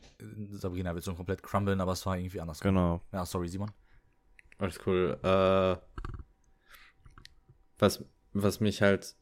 Sabrina 0.52 0.96
wird 0.96 1.04
so 1.04 1.14
komplett 1.14 1.44
crumblen, 1.44 1.82
aber 1.82 1.92
es 1.92 2.06
war 2.06 2.18
irgendwie 2.18 2.40
anders. 2.42 2.62
Genau. 2.62 3.02
Ja, 3.12 3.26
sorry, 3.26 3.50
Simon. 3.50 3.72
Alles 4.58 4.80
cool. 4.86 5.20
Äh, 5.22 5.78
was, 7.80 8.04
was 8.34 8.60
mich 8.60 8.82
halt 8.82 9.16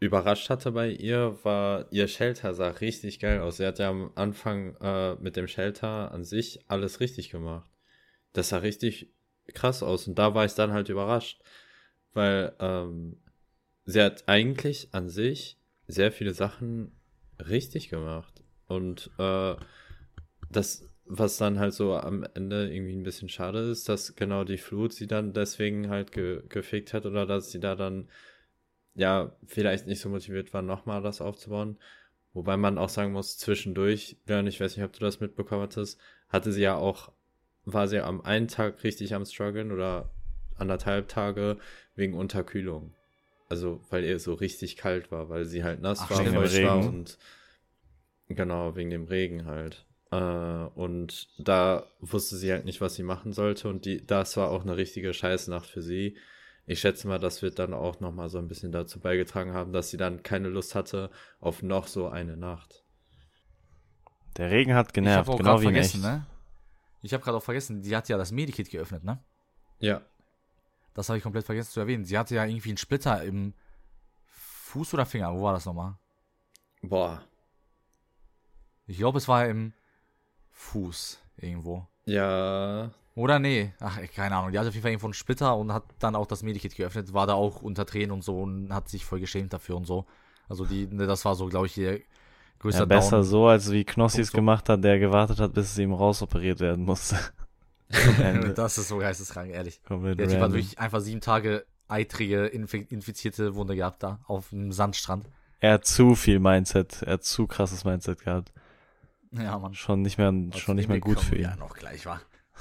überrascht 0.00 0.50
hatte 0.50 0.72
bei 0.72 0.90
ihr, 0.90 1.38
war, 1.44 1.90
ihr 1.90 2.08
Shelter 2.08 2.54
sah 2.54 2.68
richtig 2.68 3.20
geil 3.20 3.40
aus. 3.40 3.56
Sie 3.56 3.66
hat 3.66 3.78
ja 3.78 3.88
am 3.88 4.10
Anfang 4.14 4.76
äh, 4.80 5.14
mit 5.16 5.36
dem 5.36 5.48
Shelter 5.48 6.12
an 6.12 6.24
sich 6.24 6.64
alles 6.68 7.00
richtig 7.00 7.30
gemacht. 7.30 7.70
Das 8.32 8.50
sah 8.50 8.58
richtig 8.58 9.12
krass 9.52 9.82
aus 9.82 10.08
und 10.08 10.18
da 10.18 10.34
war 10.34 10.44
ich 10.44 10.54
dann 10.54 10.72
halt 10.72 10.88
überrascht, 10.88 11.42
weil 12.12 12.54
ähm, 12.60 13.16
sie 13.84 14.02
hat 14.02 14.28
eigentlich 14.28 14.88
an 14.92 15.08
sich 15.08 15.58
sehr 15.86 16.12
viele 16.12 16.34
Sachen 16.34 16.92
richtig 17.38 17.88
gemacht 17.88 18.42
und 18.66 19.10
äh, 19.18 19.56
das 20.50 20.88
was 21.06 21.36
dann 21.36 21.58
halt 21.58 21.74
so 21.74 21.94
am 21.94 22.26
Ende 22.34 22.72
irgendwie 22.72 22.96
ein 22.96 23.02
bisschen 23.02 23.28
schade 23.28 23.58
ist, 23.60 23.88
dass 23.88 24.16
genau 24.16 24.44
die 24.44 24.58
Flut 24.58 24.92
sie 24.92 25.06
dann 25.06 25.32
deswegen 25.32 25.90
halt 25.90 26.12
ge 26.12 26.42
gefickt 26.48 26.94
hat 26.94 27.06
oder 27.06 27.26
dass 27.26 27.50
sie 27.50 27.60
da 27.60 27.74
dann 27.74 28.08
ja, 28.94 29.36
vielleicht 29.46 29.86
nicht 29.86 30.00
so 30.00 30.08
motiviert 30.08 30.54
war, 30.54 30.62
nochmal 30.62 31.02
das 31.02 31.20
aufzubauen. 31.20 31.78
Wobei 32.32 32.56
man 32.56 32.78
auch 32.78 32.88
sagen 32.88 33.12
muss, 33.12 33.38
zwischendurch, 33.38 34.16
Leon, 34.26 34.46
ich 34.46 34.60
weiß 34.60 34.76
nicht, 34.76 34.84
ob 34.84 34.92
du 34.92 35.00
das 35.00 35.20
mitbekommen 35.20 35.62
hattest, 35.62 36.00
hatte 36.28 36.52
sie 36.52 36.62
ja 36.62 36.76
auch, 36.76 37.12
war 37.64 37.88
sie 37.88 38.00
am 38.00 38.20
einen 38.20 38.48
Tag 38.48 38.82
richtig 38.84 39.14
am 39.14 39.24
struggeln 39.24 39.72
oder 39.72 40.10
anderthalb 40.56 41.08
Tage 41.08 41.58
wegen 41.96 42.14
Unterkühlung. 42.14 42.94
Also, 43.48 43.80
weil 43.90 44.04
ihr 44.04 44.18
so 44.18 44.34
richtig 44.34 44.76
kalt 44.76 45.12
war, 45.12 45.28
weil 45.28 45.44
sie 45.44 45.62
halt 45.62 45.80
nass 45.80 46.00
Ach, 46.02 46.10
war, 46.10 46.24
feucht 46.24 46.62
war 46.62 46.78
und 46.78 47.18
genau, 48.28 48.74
wegen 48.74 48.90
dem 48.90 49.04
Regen 49.04 49.46
halt. 49.46 49.84
Äh, 50.14 50.78
und 50.78 51.28
da 51.38 51.86
wusste 52.00 52.36
sie 52.36 52.52
halt 52.52 52.64
nicht, 52.64 52.80
was 52.80 52.94
sie 52.94 53.02
machen 53.02 53.32
sollte 53.32 53.68
und 53.68 53.84
die, 53.84 54.06
das 54.06 54.36
war 54.36 54.50
auch 54.50 54.62
eine 54.62 54.76
richtige 54.76 55.12
Scheißnacht 55.12 55.66
für 55.66 55.82
sie 55.82 56.16
ich 56.66 56.80
schätze 56.80 57.06
mal, 57.06 57.18
das 57.18 57.42
wird 57.42 57.58
dann 57.58 57.74
auch 57.74 58.00
nochmal 58.00 58.28
so 58.28 58.38
ein 58.38 58.48
bisschen 58.48 58.72
dazu 58.72 58.98
beigetragen 58.98 59.52
haben, 59.52 59.72
dass 59.72 59.90
sie 59.90 59.96
dann 59.96 60.22
keine 60.22 60.48
Lust 60.48 60.74
hatte 60.74 61.10
auf 61.40 61.62
noch 61.62 61.86
so 61.86 62.08
eine 62.08 62.36
Nacht. 62.36 62.82
Der 64.36 64.50
Regen 64.50 64.74
hat 64.74 64.94
genervt, 64.94 65.28
ich 65.28 65.36
genau 65.36 65.60
wie 65.60 65.64
vergessen, 65.64 66.00
ne? 66.00 66.26
Ich 67.02 67.12
habe 67.12 67.22
gerade 67.22 67.36
auch 67.36 67.42
vergessen, 67.42 67.82
die 67.82 67.94
hat 67.94 68.08
ja 68.08 68.16
das 68.16 68.32
Medikit 68.32 68.70
geöffnet, 68.70 69.04
ne? 69.04 69.22
Ja. 69.78 70.00
Das 70.94 71.08
habe 71.08 71.18
ich 71.18 71.22
komplett 71.22 71.44
vergessen 71.44 71.70
zu 71.70 71.80
erwähnen. 71.80 72.04
Sie 72.04 72.16
hatte 72.16 72.34
ja 72.34 72.44
irgendwie 72.44 72.70
einen 72.70 72.78
Splitter 72.78 73.22
im 73.22 73.52
Fuß 74.26 74.94
oder 74.94 75.04
Finger. 75.04 75.34
Wo 75.34 75.42
war 75.42 75.52
das 75.52 75.66
nochmal? 75.66 75.96
Boah. 76.82 77.22
Ich 78.86 78.96
glaube, 78.96 79.18
es 79.18 79.28
war 79.28 79.46
im 79.46 79.74
Fuß 80.54 81.20
irgendwo. 81.36 81.86
Ja, 82.06 82.90
oder 83.14 83.38
nee? 83.38 83.72
Ach, 83.80 83.98
keine 84.14 84.36
Ahnung. 84.36 84.52
Die 84.52 84.58
hatte 84.58 84.68
auf 84.68 84.74
jeden 84.74 84.82
Fall 84.82 84.90
irgendwo 84.90 85.06
einen 85.06 85.14
Splitter 85.14 85.56
und 85.56 85.72
hat 85.72 85.84
dann 86.00 86.16
auch 86.16 86.26
das 86.26 86.42
Medikit 86.42 86.74
geöffnet, 86.74 87.12
war 87.12 87.26
da 87.26 87.34
auch 87.34 87.62
unter 87.62 87.86
Tränen 87.86 88.10
und 88.10 88.24
so 88.24 88.40
und 88.40 88.72
hat 88.72 88.88
sich 88.88 89.04
voll 89.04 89.20
geschämt 89.20 89.52
dafür 89.52 89.76
und 89.76 89.86
so. 89.86 90.06
Also 90.48 90.64
die, 90.64 90.86
ne, 90.86 91.06
das 91.06 91.24
war 91.24 91.34
so, 91.36 91.46
glaube 91.46 91.66
ich, 91.66 91.78
ihr 91.78 92.00
größter 92.58 92.80
ja, 92.80 92.86
besser 92.86 93.18
Down. 93.18 93.24
so, 93.24 93.46
als 93.46 93.70
wie 93.70 93.84
Knossi 93.84 94.22
es 94.22 94.30
so. 94.30 94.38
gemacht 94.38 94.68
hat, 94.68 94.82
der 94.82 94.98
gewartet 94.98 95.38
hat, 95.38 95.54
bis 95.54 95.72
es 95.72 95.78
ihm 95.78 95.92
rausoperiert 95.92 96.60
werden 96.60 96.84
musste. 96.84 97.16
das 98.56 98.78
ist 98.78 98.88
so 98.88 98.98
geisteskrank, 98.98 99.50
ehrlich. 99.52 99.82
Komplett 99.84 100.18
der 100.18 100.28
Typ 100.28 100.40
hat 100.40 100.52
wirklich 100.52 100.78
einfach 100.78 101.00
sieben 101.00 101.20
Tage 101.20 101.64
eitrige, 101.86 102.46
infizierte 102.46 103.54
Wunde 103.54 103.76
gehabt 103.76 104.02
da 104.02 104.18
auf 104.26 104.48
dem 104.48 104.72
Sandstrand. 104.72 105.28
Er 105.60 105.74
hat 105.74 105.86
zu 105.86 106.14
viel 106.14 106.40
Mindset, 106.40 107.02
er 107.02 107.14
hat 107.14 107.24
zu 107.24 107.46
krasses 107.46 107.84
Mindset 107.84 108.24
gehabt. 108.24 108.52
Ja, 109.36 109.58
Mann. 109.58 109.74
Schon 109.74 110.02
nicht 110.02 110.18
mehr, 110.18 110.32
schon 110.56 110.76
nicht 110.76 110.88
mehr 110.88 111.00
gut 111.00 111.20
für 111.20 111.36
ihn. 111.36 111.42
Ja, 111.42 111.56
noch 111.56 111.74
gleich 111.74 112.06
war. 112.06 112.20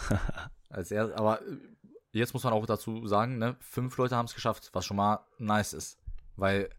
Als 0.70 0.92
er, 0.92 1.18
aber 1.18 1.42
äh, 1.42 1.58
jetzt 2.12 2.34
muss 2.34 2.44
man 2.44 2.54
auch 2.54 2.66
dazu 2.66 3.06
sagen, 3.08 3.38
ne, 3.38 3.56
fünf 3.60 3.98
Leute 3.98 4.16
haben 4.16 4.26
es 4.26 4.34
geschafft, 4.34 4.70
was 4.74 4.86
schon 4.86 4.98
mal 4.98 5.20
nice 5.38 5.74
ist. 5.74 6.00
Weil, 6.36 6.70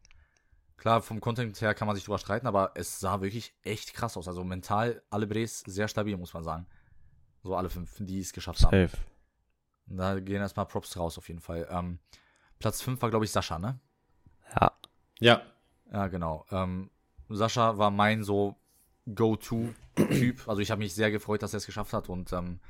klar, 0.77 1.01
vom 1.01 1.21
Content 1.21 1.61
her 1.61 1.75
kann 1.75 1.87
man 1.87 1.95
sich 1.95 2.05
drüber 2.05 2.19
streiten, 2.19 2.47
aber 2.47 2.73
es 2.75 2.99
sah 2.99 3.21
wirklich 3.21 3.55
echt 3.63 3.95
krass 3.95 4.17
aus. 4.17 4.27
Also 4.27 4.43
mental, 4.43 5.03
alle 5.11 5.27
Brees 5.27 5.61
sehr 5.61 5.87
stabil, 5.87 6.17
muss 6.17 6.35
man 6.35 6.43
sagen. 6.43 6.67
So 7.43 7.55
alle 7.55 7.71
fünf, 7.71 7.95
die 8.01 8.21
es 8.21 8.33
geschafft 8.33 8.59
Safe. 8.59 8.89
haben. 8.89 8.91
Da 9.87 10.19
gehen 10.19 10.41
erstmal 10.41 10.67
Props 10.67 10.97
raus, 10.97 11.19
auf 11.19 11.29
jeden 11.29 11.41
Fall. 11.41 11.69
Ähm, 11.71 11.99
Platz 12.59 12.81
5 12.81 13.01
war, 13.03 13.11
glaube 13.11 13.27
ich, 13.27 13.31
Sascha, 13.31 13.59
ne? 13.59 13.79
Ja. 14.59 14.73
Ja. 15.21 15.43
Ja, 15.93 16.07
genau. 16.09 16.47
Ähm, 16.51 16.91
Sascha 17.29 17.77
war 17.77 17.91
mein 17.91 18.25
so 18.25 18.57
Go-To-Typ. 19.95 20.49
Also 20.49 20.61
ich 20.61 20.71
habe 20.71 20.81
mich 20.81 20.95
sehr 20.95 21.11
gefreut, 21.11 21.43
dass 21.43 21.55
er 21.55 21.59
es 21.59 21.67
geschafft 21.67 21.93
hat 21.93 22.09
und 22.09 22.33
ähm, 22.33 22.61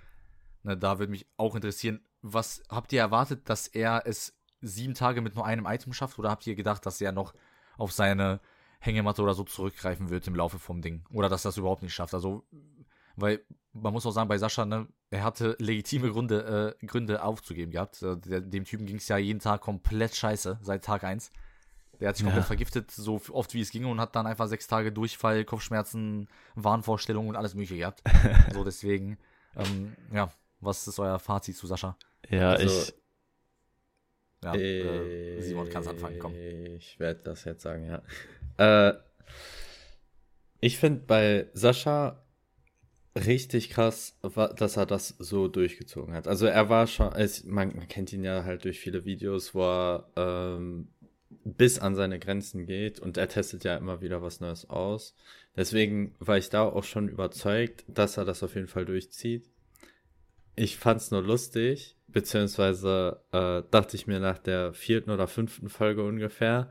Ne, 0.65 0.77
da 0.79 0.99
würde 0.99 1.11
mich 1.11 1.27
auch 1.37 1.55
interessieren, 1.55 2.01
was 2.23 2.63
habt 2.71 2.93
ihr 2.93 3.01
erwartet, 3.01 3.49
dass 3.49 3.69
er 3.69 4.03
es 4.07 4.35
sieben 4.63 4.95
Tage 4.95 5.21
mit 5.21 5.37
nur 5.37 5.45
einem 5.45 5.67
Item 5.67 5.93
schafft 5.93 6.19
oder 6.19 6.31
habt 6.31 6.47
ihr 6.47 6.55
gedacht, 6.55 6.85
dass 6.87 7.01
er 7.01 7.13
noch 7.13 7.35
auf 7.77 7.93
seine 7.93 8.41
Hängematte 8.81 9.23
oder 9.23 9.35
so 9.35 9.45
zurückgreifen 9.45 10.09
wird 10.09 10.27
im 10.27 10.35
Laufe 10.35 10.59
vom 10.59 10.81
Ding? 10.81 11.05
Oder 11.11 11.29
dass 11.29 11.43
das 11.43 11.59
überhaupt 11.59 11.83
nicht 11.83 11.93
schafft? 11.93 12.15
Also, 12.15 12.45
weil 13.15 13.45
man 13.75 13.93
muss 13.93 14.07
auch 14.07 14.11
sagen, 14.11 14.29
bei 14.29 14.39
Sascha, 14.39 14.65
ne, 14.65 14.89
er 15.11 15.23
hatte 15.23 15.55
legitime 15.59 16.11
Gründe, 16.11 16.77
äh, 16.81 16.87
Gründe 16.87 17.23
aufzugeben 17.23 17.71
gehabt. 17.71 18.03
Äh, 18.03 18.17
dem 18.17 18.65
Typen 18.65 18.87
ging 18.87 18.97
es 18.97 19.09
ja 19.09 19.19
jeden 19.19 19.41
Tag 19.41 19.61
komplett 19.61 20.17
scheiße, 20.17 20.61
seit 20.63 20.83
Tag 20.83 21.05
1. 21.05 21.31
Der 22.05 22.11
hat 22.11 22.19
sich 22.19 22.27
komplett 22.27 22.45
ja. 22.45 22.49
vergiftet, 22.49 22.91
so 22.91 23.19
oft 23.33 23.55
wie 23.55 23.63
es 23.63 23.71
ging 23.71 23.87
und 23.87 23.99
hat 23.99 24.15
dann 24.15 24.27
einfach 24.27 24.47
sechs 24.47 24.67
Tage 24.67 24.93
Durchfall, 24.93 25.47
Kopfschmerzen, 25.47 26.29
Wahnvorstellungen 26.55 27.31
und 27.31 27.37
alles 27.37 27.55
mögliche 27.55 27.79
gehabt. 27.79 28.03
so 28.53 28.63
deswegen, 28.63 29.17
ähm, 29.57 29.97
ja, 30.13 30.31
was 30.61 30.87
ist 30.87 30.99
euer 30.99 31.19
Fazit 31.19 31.57
zu 31.57 31.67
Sascha? 31.67 31.97
Ja, 32.29 32.51
also, 32.51 32.79
ich. 32.79 32.95
Ja, 34.43 34.55
äh, 34.55 35.41
Simon 35.41 35.71
kann 35.71 35.81
es 35.81 35.89
anfangen, 35.89 36.19
komm. 36.19 36.35
Ich 36.35 37.01
werde 37.01 37.23
das 37.23 37.45
jetzt 37.45 37.63
sagen, 37.63 37.87
ja. 37.87 38.03
Äh, 38.59 38.99
ich 40.61 40.77
finde 40.77 41.05
bei 41.07 41.49
Sascha 41.55 42.23
richtig 43.17 43.71
krass, 43.71 44.19
dass 44.57 44.77
er 44.77 44.85
das 44.85 45.09
so 45.19 45.49
durchgezogen 45.49 46.15
hat. 46.15 46.29
Also 46.29 46.45
er 46.45 46.69
war 46.69 46.87
schon, 46.87 47.11
man, 47.47 47.75
man, 47.75 47.89
kennt 47.89 48.13
ihn 48.13 48.25
ja 48.25 48.45
halt 48.45 48.65
durch 48.65 48.79
viele 48.79 49.07
Videos, 49.07 49.55
wo 49.55 49.63
er 49.63 50.11
ähm, 50.17 50.89
bis 51.45 51.79
an 51.79 51.95
seine 51.95 52.19
Grenzen 52.19 52.67
geht 52.67 52.99
und 52.99 53.17
er 53.17 53.29
testet 53.29 53.65
ja 53.65 53.77
immer 53.77 54.01
wieder 54.01 54.23
was 54.23 54.41
Neues 54.41 54.69
aus. 54.69 55.15
Deswegen 55.57 56.15
war 56.19 56.39
ich 56.39 56.49
da 56.49 56.63
auch 56.63 56.85
schon 56.85 57.09
überzeugt, 57.09 57.85
dass 57.87 58.17
er 58.17 58.25
das 58.25 58.43
auf 58.43 58.55
jeden 58.55 58.67
Fall 58.67 58.87
durchzieht. 58.87 59.49
Ich 60.57 60.79
fand's 60.79 61.11
nur 61.11 61.23
lustig, 61.23 61.97
beziehungsweise 62.09 63.21
äh, 63.33 63.63
dachte 63.71 63.97
ich 63.97 64.07
mir 64.07 64.21
nach 64.21 64.39
der 64.39 64.73
vierten 64.73 65.11
oder 65.11 65.29
fünften 65.29 65.69
Folge 65.69 66.03
ungefähr, 66.03 66.71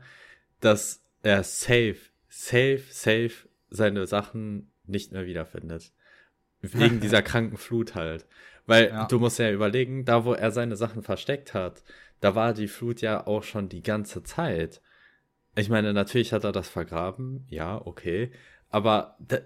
dass 0.60 1.02
er 1.22 1.44
safe, 1.44 1.96
safe, 2.28 2.82
safe 2.90 3.48
seine 3.70 4.06
Sachen 4.06 4.70
nicht 4.86 5.12
mehr 5.12 5.26
wiederfindet. 5.26 5.92
Wegen 6.60 7.00
dieser 7.00 7.22
kranken 7.22 7.58
Flut 7.58 7.94
halt. 7.94 8.26
Weil 8.66 8.88
ja. 8.88 9.06
du 9.06 9.18
musst 9.18 9.38
ja 9.38 9.50
überlegen, 9.50 10.04
da 10.04 10.24
wo 10.24 10.32
er 10.32 10.50
seine 10.50 10.76
Sachen 10.76 11.02
versteckt 11.02 11.52
hat, 11.54 11.82
da 12.24 12.34
war 12.34 12.54
die 12.54 12.68
Flut 12.68 13.02
ja 13.02 13.26
auch 13.26 13.42
schon 13.42 13.68
die 13.68 13.82
ganze 13.82 14.22
Zeit. 14.22 14.80
Ich 15.56 15.68
meine, 15.68 15.92
natürlich 15.92 16.32
hat 16.32 16.44
er 16.44 16.52
das 16.52 16.70
vergraben, 16.70 17.44
ja, 17.50 17.78
okay. 17.84 18.32
Aber 18.70 19.18
da, 19.18 19.40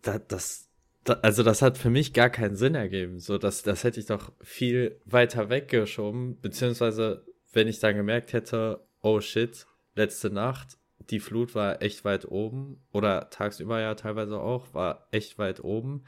da, 0.00 0.20
das, 0.20 0.70
da, 1.02 1.14
also 1.22 1.42
das 1.42 1.60
hat 1.60 1.76
für 1.76 1.90
mich 1.90 2.12
gar 2.12 2.30
keinen 2.30 2.54
Sinn 2.54 2.76
ergeben. 2.76 3.18
So, 3.18 3.36
das, 3.36 3.64
das 3.64 3.82
hätte 3.82 3.98
ich 3.98 4.06
doch 4.06 4.30
viel 4.42 5.00
weiter 5.06 5.50
weggeschoben, 5.50 6.40
beziehungsweise 6.40 7.26
wenn 7.52 7.66
ich 7.66 7.80
dann 7.80 7.96
gemerkt 7.96 8.32
hätte, 8.32 8.86
oh 9.02 9.20
shit, 9.20 9.66
letzte 9.96 10.30
Nacht, 10.30 10.78
die 11.10 11.18
Flut 11.18 11.56
war 11.56 11.82
echt 11.82 12.04
weit 12.04 12.26
oben 12.26 12.80
oder 12.92 13.28
tagsüber 13.30 13.80
ja 13.80 13.96
teilweise 13.96 14.38
auch, 14.38 14.72
war 14.72 15.08
echt 15.10 15.36
weit 15.36 15.64
oben. 15.64 16.04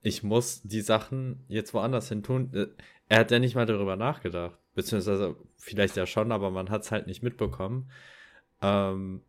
Ich 0.00 0.22
muss 0.22 0.62
die 0.62 0.80
Sachen 0.80 1.44
jetzt 1.48 1.74
woanders 1.74 2.08
hin 2.08 2.22
tun. 2.22 2.50
Äh, 2.54 2.68
er 3.08 3.18
hat 3.18 3.30
ja 3.30 3.38
nicht 3.38 3.56
mal 3.56 3.66
darüber 3.66 3.96
nachgedacht. 3.96 4.59
Beziehungsweise 4.74 5.36
vielleicht 5.56 5.96
ja 5.96 6.06
schon, 6.06 6.32
aber 6.32 6.50
man 6.50 6.70
hat 6.70 6.82
es 6.82 6.90
halt 6.90 7.06
nicht 7.06 7.22
mitbekommen. 7.22 7.90
Ähm, 8.62 9.22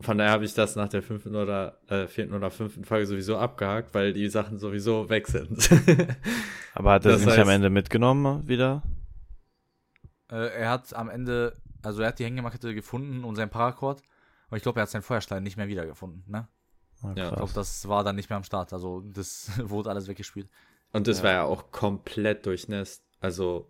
von 0.00 0.18
daher 0.18 0.32
habe 0.32 0.44
ich 0.44 0.54
das 0.54 0.76
nach 0.76 0.88
der 0.88 1.02
fünften 1.02 1.34
oder 1.34 1.80
äh, 1.88 2.06
vierten 2.06 2.34
oder 2.34 2.50
fünften 2.50 2.84
Folge 2.84 3.06
sowieso 3.06 3.36
abgehakt, 3.36 3.94
weil 3.94 4.12
die 4.12 4.28
Sachen 4.28 4.58
sowieso 4.58 5.08
weg 5.08 5.26
sind. 5.26 5.68
aber 6.74 6.92
hat 6.92 7.04
er 7.04 7.12
das 7.12 7.22
sie 7.22 7.26
nicht 7.26 7.38
am 7.38 7.48
Ende 7.48 7.68
mitgenommen 7.68 8.46
wieder? 8.46 8.82
Äh, 10.30 10.60
er 10.60 10.70
hat 10.70 10.94
am 10.94 11.08
Ende, 11.08 11.54
also 11.82 12.02
er 12.02 12.08
hat 12.08 12.18
die 12.18 12.24
Hängematte 12.24 12.74
gefunden 12.74 13.24
und 13.24 13.34
sein 13.34 13.50
Paracord. 13.50 14.02
Aber 14.46 14.56
ich 14.56 14.62
glaube, 14.62 14.80
er 14.80 14.82
hat 14.82 14.90
seinen 14.90 15.02
Feuerstein 15.02 15.42
nicht 15.42 15.56
mehr 15.56 15.68
wiedergefunden, 15.68 16.24
ne? 16.26 16.48
Ah, 17.02 17.12
ja. 17.14 17.28
Ich 17.28 17.36
glaube, 17.36 17.52
das 17.52 17.86
war 17.88 18.02
dann 18.02 18.16
nicht 18.16 18.30
mehr 18.30 18.36
am 18.36 18.44
Start. 18.44 18.72
Also 18.72 19.00
das 19.00 19.50
wurde 19.68 19.90
alles 19.90 20.08
weggespielt. 20.08 20.48
Und 20.92 21.06
das 21.06 21.18
ja. 21.18 21.24
war 21.24 21.32
ja 21.32 21.42
auch 21.44 21.70
komplett 21.70 22.46
durchnässt. 22.46 23.04
Also 23.20 23.68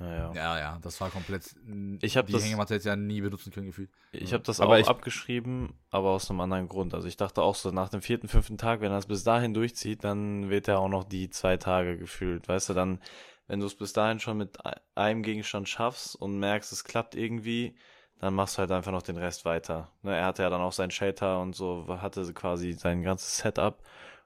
ja, 0.00 0.06
ja. 0.06 0.32
ja, 0.32 0.58
ja, 0.58 0.78
das 0.80 1.00
war 1.00 1.10
komplett. 1.10 1.54
Ich 2.00 2.16
habe 2.16 2.26
die 2.26 2.32
das, 2.32 2.44
Hängematte 2.44 2.74
jetzt 2.74 2.86
ja 2.86 2.96
nie 2.96 3.20
benutzen 3.20 3.52
können 3.52 3.66
gefühlt. 3.66 3.90
Ich 4.12 4.32
habe 4.32 4.42
das 4.42 4.60
aber 4.60 4.74
auch 4.74 4.78
ich, 4.78 4.88
abgeschrieben, 4.88 5.74
aber 5.90 6.10
aus 6.10 6.30
einem 6.30 6.40
anderen 6.40 6.68
Grund. 6.68 6.94
Also 6.94 7.06
ich 7.06 7.16
dachte 7.16 7.42
auch 7.42 7.54
so 7.54 7.70
nach 7.70 7.90
dem 7.90 8.00
vierten, 8.00 8.26
fünften 8.28 8.56
Tag, 8.56 8.80
wenn 8.80 8.92
er 8.92 8.98
es 8.98 9.06
bis 9.06 9.24
dahin 9.24 9.52
durchzieht, 9.52 10.02
dann 10.04 10.48
wird 10.48 10.68
er 10.68 10.78
auch 10.78 10.88
noch 10.88 11.04
die 11.04 11.28
zwei 11.28 11.58
Tage 11.58 11.98
gefühlt. 11.98 12.48
Weißt 12.48 12.70
du, 12.70 12.74
dann, 12.74 13.00
wenn 13.46 13.60
du 13.60 13.66
es 13.66 13.74
bis 13.74 13.92
dahin 13.92 14.20
schon 14.20 14.38
mit 14.38 14.58
einem 14.94 15.22
Gegenstand 15.22 15.68
schaffst 15.68 16.16
und 16.16 16.38
merkst, 16.38 16.72
es 16.72 16.84
klappt 16.84 17.14
irgendwie, 17.14 17.76
dann 18.20 18.34
machst 18.34 18.56
du 18.56 18.60
halt 18.60 18.70
einfach 18.70 18.92
noch 18.92 19.02
den 19.02 19.18
Rest 19.18 19.44
weiter. 19.44 19.90
Ne, 20.02 20.16
er 20.16 20.24
hatte 20.24 20.42
ja 20.42 20.50
dann 20.50 20.60
auch 20.62 20.72
sein 20.72 20.90
Shelter 20.90 21.40
und 21.40 21.54
so, 21.54 21.86
hatte 22.00 22.32
quasi 22.32 22.72
sein 22.72 23.02
ganzes 23.02 23.38
Setup 23.38 23.82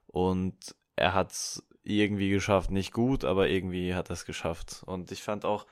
und 0.07 0.75
er 0.95 1.13
hat 1.13 1.31
es 1.31 1.67
irgendwie 1.85 2.29
geschafft. 2.29 2.71
Nicht 2.71 2.91
gut, 2.91 3.23
aber 3.23 3.47
irgendwie 3.49 3.95
hat 3.95 4.09
es 4.09 4.25
geschafft. 4.25 4.83
Und 4.85 5.11
ich 5.11 5.23
fand 5.23 5.45
auch, 5.45 5.65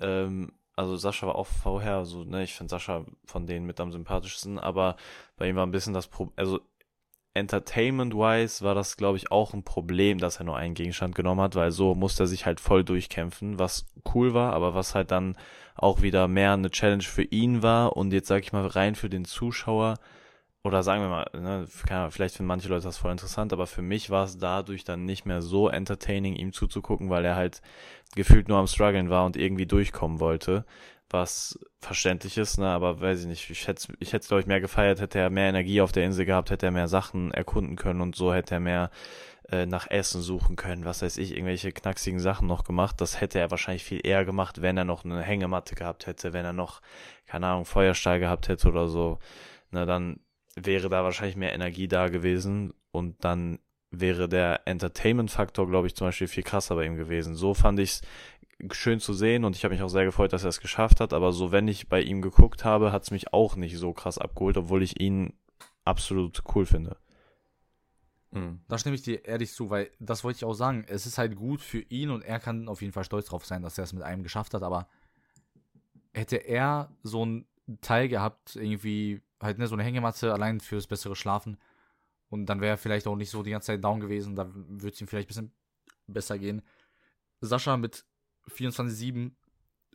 ähm, 0.00 0.52
also 0.76 0.96
Sascha 0.96 1.26
war 1.26 1.36
auch 1.36 1.46
vorher 1.46 2.04
so, 2.04 2.24
ne, 2.24 2.44
ich 2.44 2.54
finde 2.54 2.70
Sascha 2.70 3.04
von 3.24 3.46
denen 3.46 3.66
mit 3.66 3.80
am 3.80 3.92
sympathischsten, 3.92 4.58
aber 4.58 4.96
bei 5.36 5.48
ihm 5.48 5.56
war 5.56 5.66
ein 5.66 5.70
bisschen 5.72 5.94
das 5.94 6.06
Problem, 6.06 6.34
also 6.36 6.60
Entertainment-wise 7.36 8.64
war 8.64 8.74
das, 8.74 8.96
glaube 8.96 9.18
ich, 9.18 9.30
auch 9.30 9.52
ein 9.52 9.62
Problem, 9.62 10.18
dass 10.18 10.38
er 10.38 10.44
nur 10.44 10.56
einen 10.56 10.74
Gegenstand 10.74 11.14
genommen 11.14 11.42
hat, 11.42 11.54
weil 11.54 11.70
so 11.70 11.94
musste 11.94 12.24
er 12.24 12.26
sich 12.26 12.46
halt 12.46 12.60
voll 12.60 12.82
durchkämpfen, 12.82 13.58
was 13.58 13.86
cool 14.14 14.32
war, 14.32 14.54
aber 14.54 14.74
was 14.74 14.94
halt 14.94 15.10
dann 15.10 15.36
auch 15.74 16.00
wieder 16.00 16.28
mehr 16.28 16.52
eine 16.52 16.70
Challenge 16.70 17.02
für 17.02 17.24
ihn 17.24 17.62
war 17.62 17.96
und 17.96 18.12
jetzt 18.12 18.28
sag 18.28 18.42
ich 18.42 18.52
mal 18.52 18.66
rein 18.66 18.94
für 18.94 19.10
den 19.10 19.26
Zuschauer 19.26 19.98
oder 20.66 20.82
sagen 20.82 21.02
wir 21.02 21.08
mal, 21.08 21.30
ne, 21.32 21.66
vielleicht 22.10 22.36
finden 22.36 22.48
manche 22.48 22.68
Leute 22.68 22.84
das 22.84 22.98
voll 22.98 23.12
interessant, 23.12 23.52
aber 23.52 23.66
für 23.66 23.82
mich 23.82 24.10
war 24.10 24.24
es 24.24 24.38
dadurch 24.38 24.84
dann 24.84 25.04
nicht 25.04 25.24
mehr 25.24 25.40
so 25.40 25.68
entertaining, 25.68 26.34
ihm 26.34 26.52
zuzugucken, 26.52 27.08
weil 27.08 27.24
er 27.24 27.36
halt 27.36 27.62
gefühlt 28.14 28.48
nur 28.48 28.58
am 28.58 28.66
struggeln 28.66 29.08
war 29.08 29.24
und 29.24 29.36
irgendwie 29.36 29.66
durchkommen 29.66 30.20
wollte, 30.20 30.64
was 31.08 31.58
verständlich 31.80 32.36
ist, 32.36 32.58
ne, 32.58 32.68
aber 32.68 33.00
weiß 33.00 33.22
ich 33.22 33.26
nicht, 33.26 33.50
ich 33.50 33.68
hätte 33.68 33.92
ich 34.00 34.12
hätte 34.12 34.26
glaube 34.26 34.40
ich 34.40 34.46
mehr 34.46 34.60
gefeiert, 34.60 35.00
hätte 35.00 35.20
er 35.20 35.30
mehr 35.30 35.48
Energie 35.48 35.80
auf 35.80 35.92
der 35.92 36.04
Insel 36.04 36.26
gehabt, 36.26 36.50
hätte 36.50 36.66
er 36.66 36.72
mehr 36.72 36.88
Sachen 36.88 37.30
erkunden 37.30 37.76
können 37.76 38.00
und 38.00 38.16
so 38.16 38.34
hätte 38.34 38.56
er 38.56 38.60
mehr 38.60 38.90
äh, 39.50 39.66
nach 39.66 39.88
Essen 39.88 40.22
suchen 40.22 40.56
können, 40.56 40.84
was 40.84 41.02
weiß 41.02 41.18
ich, 41.18 41.32
irgendwelche 41.32 41.70
knacksigen 41.70 42.18
Sachen 42.18 42.48
noch 42.48 42.64
gemacht. 42.64 43.00
Das 43.00 43.20
hätte 43.20 43.38
er 43.38 43.52
wahrscheinlich 43.52 43.84
viel 43.84 44.04
eher 44.04 44.24
gemacht, 44.24 44.62
wenn 44.62 44.76
er 44.76 44.84
noch 44.84 45.04
eine 45.04 45.22
Hängematte 45.22 45.76
gehabt 45.76 46.06
hätte, 46.08 46.32
wenn 46.32 46.44
er 46.44 46.52
noch, 46.52 46.80
keine 47.26 47.46
Ahnung, 47.46 47.64
Feuerstahl 47.64 48.18
gehabt 48.18 48.48
hätte 48.48 48.68
oder 48.68 48.88
so. 48.88 49.20
Na, 49.70 49.86
dann 49.86 50.18
wäre 50.56 50.88
da 50.88 51.04
wahrscheinlich 51.04 51.36
mehr 51.36 51.52
Energie 51.52 51.86
da 51.86 52.08
gewesen 52.08 52.72
und 52.90 53.22
dann 53.24 53.58
wäre 53.90 54.28
der 54.28 54.66
Entertainment-Faktor, 54.66 55.68
glaube 55.68 55.86
ich, 55.86 55.94
zum 55.94 56.08
Beispiel 56.08 56.26
viel 56.26 56.42
krasser 56.42 56.74
bei 56.74 56.86
ihm 56.86 56.96
gewesen. 56.96 57.34
So 57.34 57.54
fand 57.54 57.78
ich 57.78 57.90
es 57.90 58.76
schön 58.76 59.00
zu 59.00 59.12
sehen 59.12 59.44
und 59.44 59.54
ich 59.54 59.64
habe 59.64 59.74
mich 59.74 59.82
auch 59.82 59.88
sehr 59.88 60.04
gefreut, 60.04 60.32
dass 60.32 60.44
er 60.44 60.48
es 60.48 60.60
geschafft 60.60 61.00
hat, 61.00 61.12
aber 61.12 61.32
so, 61.32 61.52
wenn 61.52 61.68
ich 61.68 61.88
bei 61.88 62.00
ihm 62.00 62.22
geguckt 62.22 62.64
habe, 62.64 62.90
hat 62.90 63.02
es 63.04 63.10
mich 63.10 63.32
auch 63.32 63.54
nicht 63.56 63.76
so 63.76 63.92
krass 63.92 64.18
abgeholt, 64.18 64.56
obwohl 64.56 64.82
ich 64.82 65.00
ihn 65.00 65.34
absolut 65.84 66.42
cool 66.54 66.64
finde. 66.64 66.96
Mhm. 68.32 68.60
Da 68.68 68.78
stimme 68.78 68.96
ich 68.96 69.02
dir 69.02 69.24
ehrlich 69.24 69.52
zu, 69.52 69.70
weil 69.70 69.90
das 69.98 70.24
wollte 70.24 70.38
ich 70.38 70.44
auch 70.44 70.54
sagen. 70.54 70.84
Es 70.88 71.06
ist 71.06 71.18
halt 71.18 71.36
gut 71.36 71.60
für 71.60 71.80
ihn 71.80 72.10
und 72.10 72.24
er 72.24 72.40
kann 72.40 72.68
auf 72.68 72.80
jeden 72.80 72.92
Fall 72.92 73.04
stolz 73.04 73.26
drauf 73.26 73.44
sein, 73.44 73.62
dass 73.62 73.78
er 73.78 73.84
es 73.84 73.92
mit 73.92 74.02
einem 74.02 74.22
geschafft 74.22 74.54
hat, 74.54 74.62
aber 74.62 74.88
hätte 76.14 76.36
er 76.36 76.90
so 77.02 77.24
ein 77.24 77.46
Teil 77.82 78.08
gehabt, 78.08 78.56
irgendwie 78.56 79.20
halt 79.40 79.58
ne, 79.58 79.66
so 79.66 79.74
eine 79.74 79.84
Hängematte 79.84 80.32
allein 80.32 80.60
fürs 80.60 80.86
bessere 80.86 81.16
Schlafen. 81.16 81.58
Und 82.28 82.46
dann 82.46 82.60
wäre 82.60 82.74
er 82.74 82.78
vielleicht 82.78 83.06
auch 83.06 83.16
nicht 83.16 83.30
so 83.30 83.42
die 83.42 83.50
ganze 83.50 83.66
Zeit 83.66 83.84
down 83.84 84.00
gewesen. 84.00 84.34
Da 84.34 84.48
würde 84.52 84.94
es 84.94 85.00
ihm 85.00 85.06
vielleicht 85.06 85.26
ein 85.26 85.34
bisschen 85.34 85.52
besser 86.06 86.38
gehen. 86.38 86.62
Sascha 87.40 87.76
mit 87.76 88.04
24-7 88.50 89.32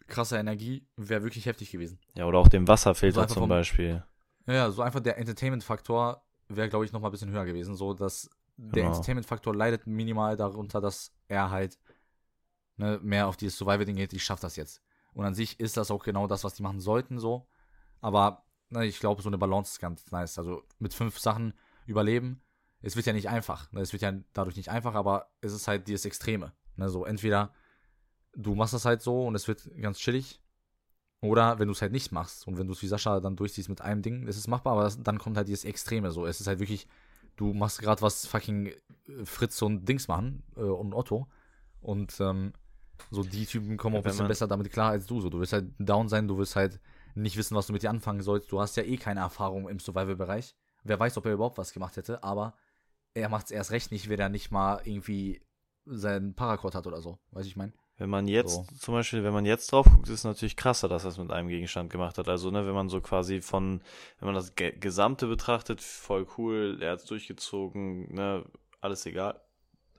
krasser 0.08 0.40
Energie 0.40 0.86
wäre 0.96 1.24
wirklich 1.24 1.46
heftig 1.46 1.72
gewesen. 1.72 2.00
Ja, 2.16 2.26
oder 2.26 2.40
auch 2.40 2.48
dem 2.48 2.68
Wasserfilter 2.68 3.22
so 3.22 3.36
zum 3.36 3.42
vom, 3.44 3.50
Beispiel. 3.50 4.04
Ja, 4.48 4.70
so 4.72 4.82
einfach 4.82 5.00
der 5.00 5.18
Entertainment-Faktor 5.18 6.24
wäre, 6.48 6.70
glaube 6.70 6.86
ich, 6.86 6.92
noch 6.92 7.02
mal 7.02 7.10
ein 7.10 7.12
bisschen 7.12 7.32
höher 7.32 7.46
gewesen. 7.46 7.76
So, 7.76 7.94
dass 7.94 8.30
der 8.58 8.84
genau. 8.84 8.88
Entertainment-Faktor 8.88 9.56
leidet 9.56 9.88
minimal 9.88 10.38
darunter, 10.38 10.82
dass 10.82 11.14
er 11.28 11.50
halt 11.50 11.80
ne, 12.78 13.00
mehr 13.02 13.28
auf 13.28 13.38
dieses 13.38 13.58
Survival-Ding 13.58 13.96
geht. 13.96 14.14
Ich 14.14 14.24
schaffe 14.24 14.42
das 14.42 14.56
jetzt. 14.56 14.82
Und 15.14 15.26
an 15.26 15.34
sich 15.34 15.60
ist 15.60 15.78
das 15.78 15.92
auch 15.92 16.04
genau 16.04 16.28
das, 16.28 16.44
was 16.44 16.54
die 16.54 16.64
machen 16.64 16.80
sollten, 16.80 17.20
so. 17.20 17.48
Aber 18.02 18.44
na, 18.72 18.84
ich 18.84 19.00
glaube, 19.00 19.22
so 19.22 19.30
eine 19.30 19.38
Balance 19.38 19.74
ist 19.74 19.80
ganz 19.80 20.10
nice. 20.12 20.40
Also 20.40 20.64
mit 20.80 20.94
fünf 20.94 21.20
Sachen 21.20 21.54
überleben. 21.86 22.42
Es 22.82 22.96
wird 22.96 23.06
ja 23.06 23.14
nicht 23.14 23.30
einfach. 23.30 23.72
Ne? 23.72 23.82
Es 23.82 23.94
wird 23.94 24.02
ja 24.02 24.14
dadurch 24.34 24.56
nicht 24.56 24.70
einfach, 24.70 24.96
aber 24.96 25.30
es 25.42 25.54
ist 25.54 25.68
halt 25.68 25.88
dieses 25.88 26.06
Extreme. 26.06 26.54
Ne? 26.78 26.90
So 26.90 27.06
entweder 27.06 27.54
du 28.34 28.56
machst 28.56 28.74
das 28.74 28.86
halt 28.86 29.02
so 29.02 29.28
und 29.28 29.36
es 29.36 29.48
wird 29.48 29.70
ganz 29.80 30.00
chillig. 30.00 30.42
Oder 31.20 31.60
wenn 31.60 31.68
du 31.68 31.74
es 31.74 31.82
halt 31.82 31.92
nicht 31.92 32.12
machst 32.12 32.48
und 32.48 32.58
wenn 32.58 32.66
du 32.66 32.74
es 32.74 32.82
wie 32.82 32.88
Sascha 32.88 33.20
dann 33.20 33.36
durchziehst 33.36 33.70
mit 33.70 33.82
einem 33.82 34.02
Ding, 34.02 34.26
ist 34.26 34.38
es 34.38 34.48
machbar, 34.48 34.74
aber 34.74 34.84
das, 34.84 35.04
dann 35.04 35.20
kommt 35.20 35.38
halt 35.38 35.48
dieses 35.48 35.66
Extreme 35.66 36.12
so. 36.12 36.26
Es 36.26 36.42
ist 36.42 36.48
halt 36.48 36.60
wirklich, 36.60 36.88
du 37.36 37.54
machst 37.54 37.80
gerade 37.80 38.02
was 38.02 38.26
fucking 38.26 38.68
äh, 38.68 39.26
Fritz 39.26 39.62
und 39.62 39.88
Dings 39.88 40.08
machen 40.08 40.44
äh, 40.56 40.62
und 40.62 40.94
Otto. 40.94 41.28
Und 41.82 42.20
ähm, 42.22 42.54
so 43.12 43.24
die 43.24 43.46
Typen 43.46 43.78
kommen 43.78 43.96
ja, 43.96 44.02
auch 44.02 44.06
ein 44.06 44.10
bisschen 44.10 44.28
besser 44.28 44.48
damit 44.48 44.72
klar 44.72 44.92
als 44.92 45.06
du. 45.06 45.20
So, 45.20 45.30
du 45.30 45.40
wirst 45.40 45.54
halt 45.54 45.72
down 45.78 46.08
sein, 46.08 46.28
du 46.28 46.38
wirst 46.38 46.56
halt 46.56 46.80
nicht 47.16 47.38
wissen, 47.38 47.56
was 47.56 47.68
du 47.68 47.74
mit 47.74 47.84
dir 47.84 47.90
anfangen 47.90 48.22
sollst. 48.22 48.52
Du 48.52 48.60
hast 48.60 48.78
ja 48.78 48.84
eh 48.84 48.98
keine 48.98 49.22
Erfahrung 49.22 49.70
im 49.70 49.80
Survival-Bereich. 49.80 50.56
Wer 50.84 51.00
weiß, 51.00 51.18
ob 51.18 51.26
er 51.26 51.34
überhaupt 51.34 51.58
was 51.58 51.74
gemacht 51.74 51.98
hätte, 51.98 52.24
aber 52.24 52.56
er 53.14 53.30
macht 53.30 53.46
es 53.46 53.52
erst 53.52 53.72
recht 53.72 53.92
nicht, 53.92 54.10
wenn 54.10 54.20
er 54.20 54.30
nicht 54.30 54.52
mal 54.52 54.82
irgendwie 54.86 55.42
seinen 55.86 56.34
Paracord 56.34 56.76
hat 56.76 56.88
oder 56.88 57.02
so. 57.02 57.20
Weiß 57.32 57.46
ich 57.46 57.56
mein. 57.56 57.74
Wenn 57.98 58.10
man 58.10 58.28
jetzt, 58.28 58.56
so. 58.56 58.66
zum 58.80 58.96
Beispiel, 58.96 59.24
wenn 59.24 59.34
man 59.34 59.46
jetzt 59.46 59.72
drauf 59.72 59.86
guckt, 59.86 60.08
ist 60.08 60.20
es 60.20 60.24
natürlich 60.24 60.56
krasser, 60.56 60.88
dass 60.88 61.04
er 61.04 61.12
es 61.12 61.20
mit 61.20 61.30
einem 61.30 61.50
Gegenstand 61.50 61.92
gemacht 61.92 62.18
hat. 62.18 62.28
Also, 62.28 62.50
ne, 62.50 62.66
wenn 62.66 62.74
man 62.74 62.90
so 62.90 63.00
quasi 63.00 63.42
von, 63.42 63.82
wenn 64.20 64.26
man 64.26 64.34
das 64.34 64.56
Gesamte 64.56 65.28
betrachtet, 65.28 65.82
voll 65.82 66.26
cool, 66.38 66.80
er 66.82 66.94
hat 66.94 67.02
es 67.02 67.06
durchgezogen, 67.06 68.12
ne, 68.14 68.44
alles 68.80 69.06
egal. 69.06 69.40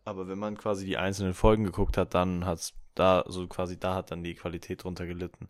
Aber 0.05 0.27
wenn 0.27 0.38
man 0.38 0.57
quasi 0.57 0.85
die 0.85 0.96
einzelnen 0.96 1.33
Folgen 1.33 1.62
geguckt 1.62 1.96
hat, 1.96 2.14
dann 2.14 2.44
hat 2.44 2.59
es 2.59 2.72
da, 2.96 3.25
so 3.29 3.46
quasi 3.46 3.79
da 3.79 3.94
hat 3.94 4.11
dann 4.11 4.25
die 4.25 4.35
Qualität 4.35 4.83
drunter 4.83 5.07
gelitten. 5.07 5.48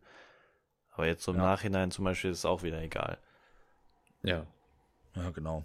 Aber 0.93 1.07
jetzt 1.07 1.25
so 1.25 1.33
im 1.33 1.39
ja. 1.39 1.45
Nachhinein 1.45 1.91
zum 1.91 2.05
Beispiel 2.05 2.31
ist 2.31 2.39
es 2.39 2.45
auch 2.45 2.63
wieder 2.63 2.81
egal. 2.81 3.19
Ja. 4.23 4.47
Ja, 5.15 5.31
genau. 5.31 5.65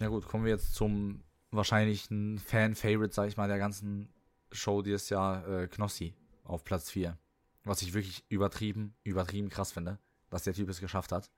Ja 0.00 0.08
gut, 0.08 0.26
kommen 0.26 0.44
wir 0.44 0.52
jetzt 0.52 0.74
zum 0.74 1.22
wahrscheinlichen 1.50 2.38
Fan-Favorite, 2.38 3.14
sag 3.14 3.28
ich 3.28 3.36
mal, 3.36 3.48
der 3.48 3.58
ganzen 3.58 4.12
Show 4.52 4.82
dieses 4.82 5.08
Jahr, 5.10 5.46
äh, 5.46 5.68
Knossi 5.68 6.14
auf 6.44 6.64
Platz 6.64 6.90
4. 6.90 7.16
Was 7.64 7.82
ich 7.82 7.92
wirklich 7.94 8.24
übertrieben, 8.28 8.94
übertrieben 9.04 9.50
krass 9.50 9.72
finde, 9.72 9.98
dass 10.30 10.44
der 10.44 10.54
Typ 10.54 10.68
es 10.68 10.80
geschafft 10.80 11.12
hat. 11.12 11.30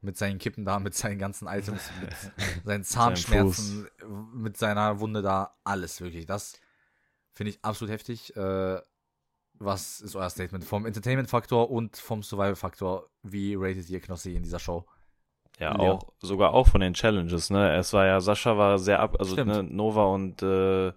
Mit 0.00 0.16
seinen 0.16 0.38
Kippen 0.38 0.64
da, 0.64 0.80
mit 0.80 0.94
seinen 0.94 1.18
ganzen 1.18 1.46
Items, 1.46 1.90
mit 2.00 2.64
seinen 2.64 2.84
Zahnschmerzen, 2.84 3.88
mit 4.34 4.56
seiner 4.56 4.98
Wunde 4.98 5.22
da, 5.22 5.56
alles 5.62 6.00
wirklich. 6.00 6.26
Das 6.26 6.58
finde 7.32 7.50
ich 7.50 7.64
absolut 7.64 7.92
heftig. 7.92 8.34
Äh, 8.36 8.80
was 9.64 10.00
ist 10.00 10.16
euer 10.16 10.30
Statement 10.30 10.64
vom 10.64 10.86
Entertainment-Faktor 10.86 11.70
und 11.70 11.96
vom 11.96 12.22
Survival-Faktor? 12.22 13.08
Wie 13.22 13.54
ratet 13.54 13.88
ihr 13.90 14.00
Knossi 14.00 14.34
in 14.34 14.42
dieser 14.42 14.58
Show? 14.58 14.86
Ja, 15.58 15.76
Leon. 15.76 15.98
auch, 15.98 16.12
sogar 16.20 16.54
auch 16.54 16.68
von 16.68 16.80
den 16.80 16.94
Challenges, 16.94 17.50
ne? 17.50 17.76
Es 17.76 17.92
war 17.92 18.06
ja, 18.06 18.20
Sascha 18.20 18.56
war 18.56 18.78
sehr 18.78 19.00
ab, 19.00 19.16
also 19.18 19.36
ne, 19.36 19.62
Nova 19.62 20.06
und 20.06 20.42
äh, 20.42 20.92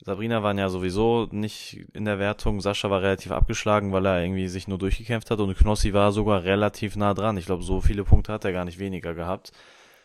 Sabrina 0.00 0.42
waren 0.42 0.58
ja 0.58 0.68
sowieso 0.68 1.28
nicht 1.30 1.86
in 1.92 2.04
der 2.04 2.18
Wertung. 2.18 2.60
Sascha 2.60 2.90
war 2.90 3.02
relativ 3.02 3.32
abgeschlagen, 3.32 3.92
weil 3.92 4.06
er 4.06 4.22
irgendwie 4.22 4.48
sich 4.48 4.68
nur 4.68 4.78
durchgekämpft 4.78 5.30
hat 5.30 5.40
und 5.40 5.56
Knossi 5.56 5.92
war 5.92 6.12
sogar 6.12 6.44
relativ 6.44 6.96
nah 6.96 7.14
dran. 7.14 7.36
Ich 7.36 7.46
glaube, 7.46 7.62
so 7.62 7.80
viele 7.80 8.04
Punkte 8.04 8.32
hat 8.32 8.44
er 8.44 8.52
gar 8.52 8.64
nicht 8.64 8.78
weniger 8.78 9.14
gehabt. 9.14 9.52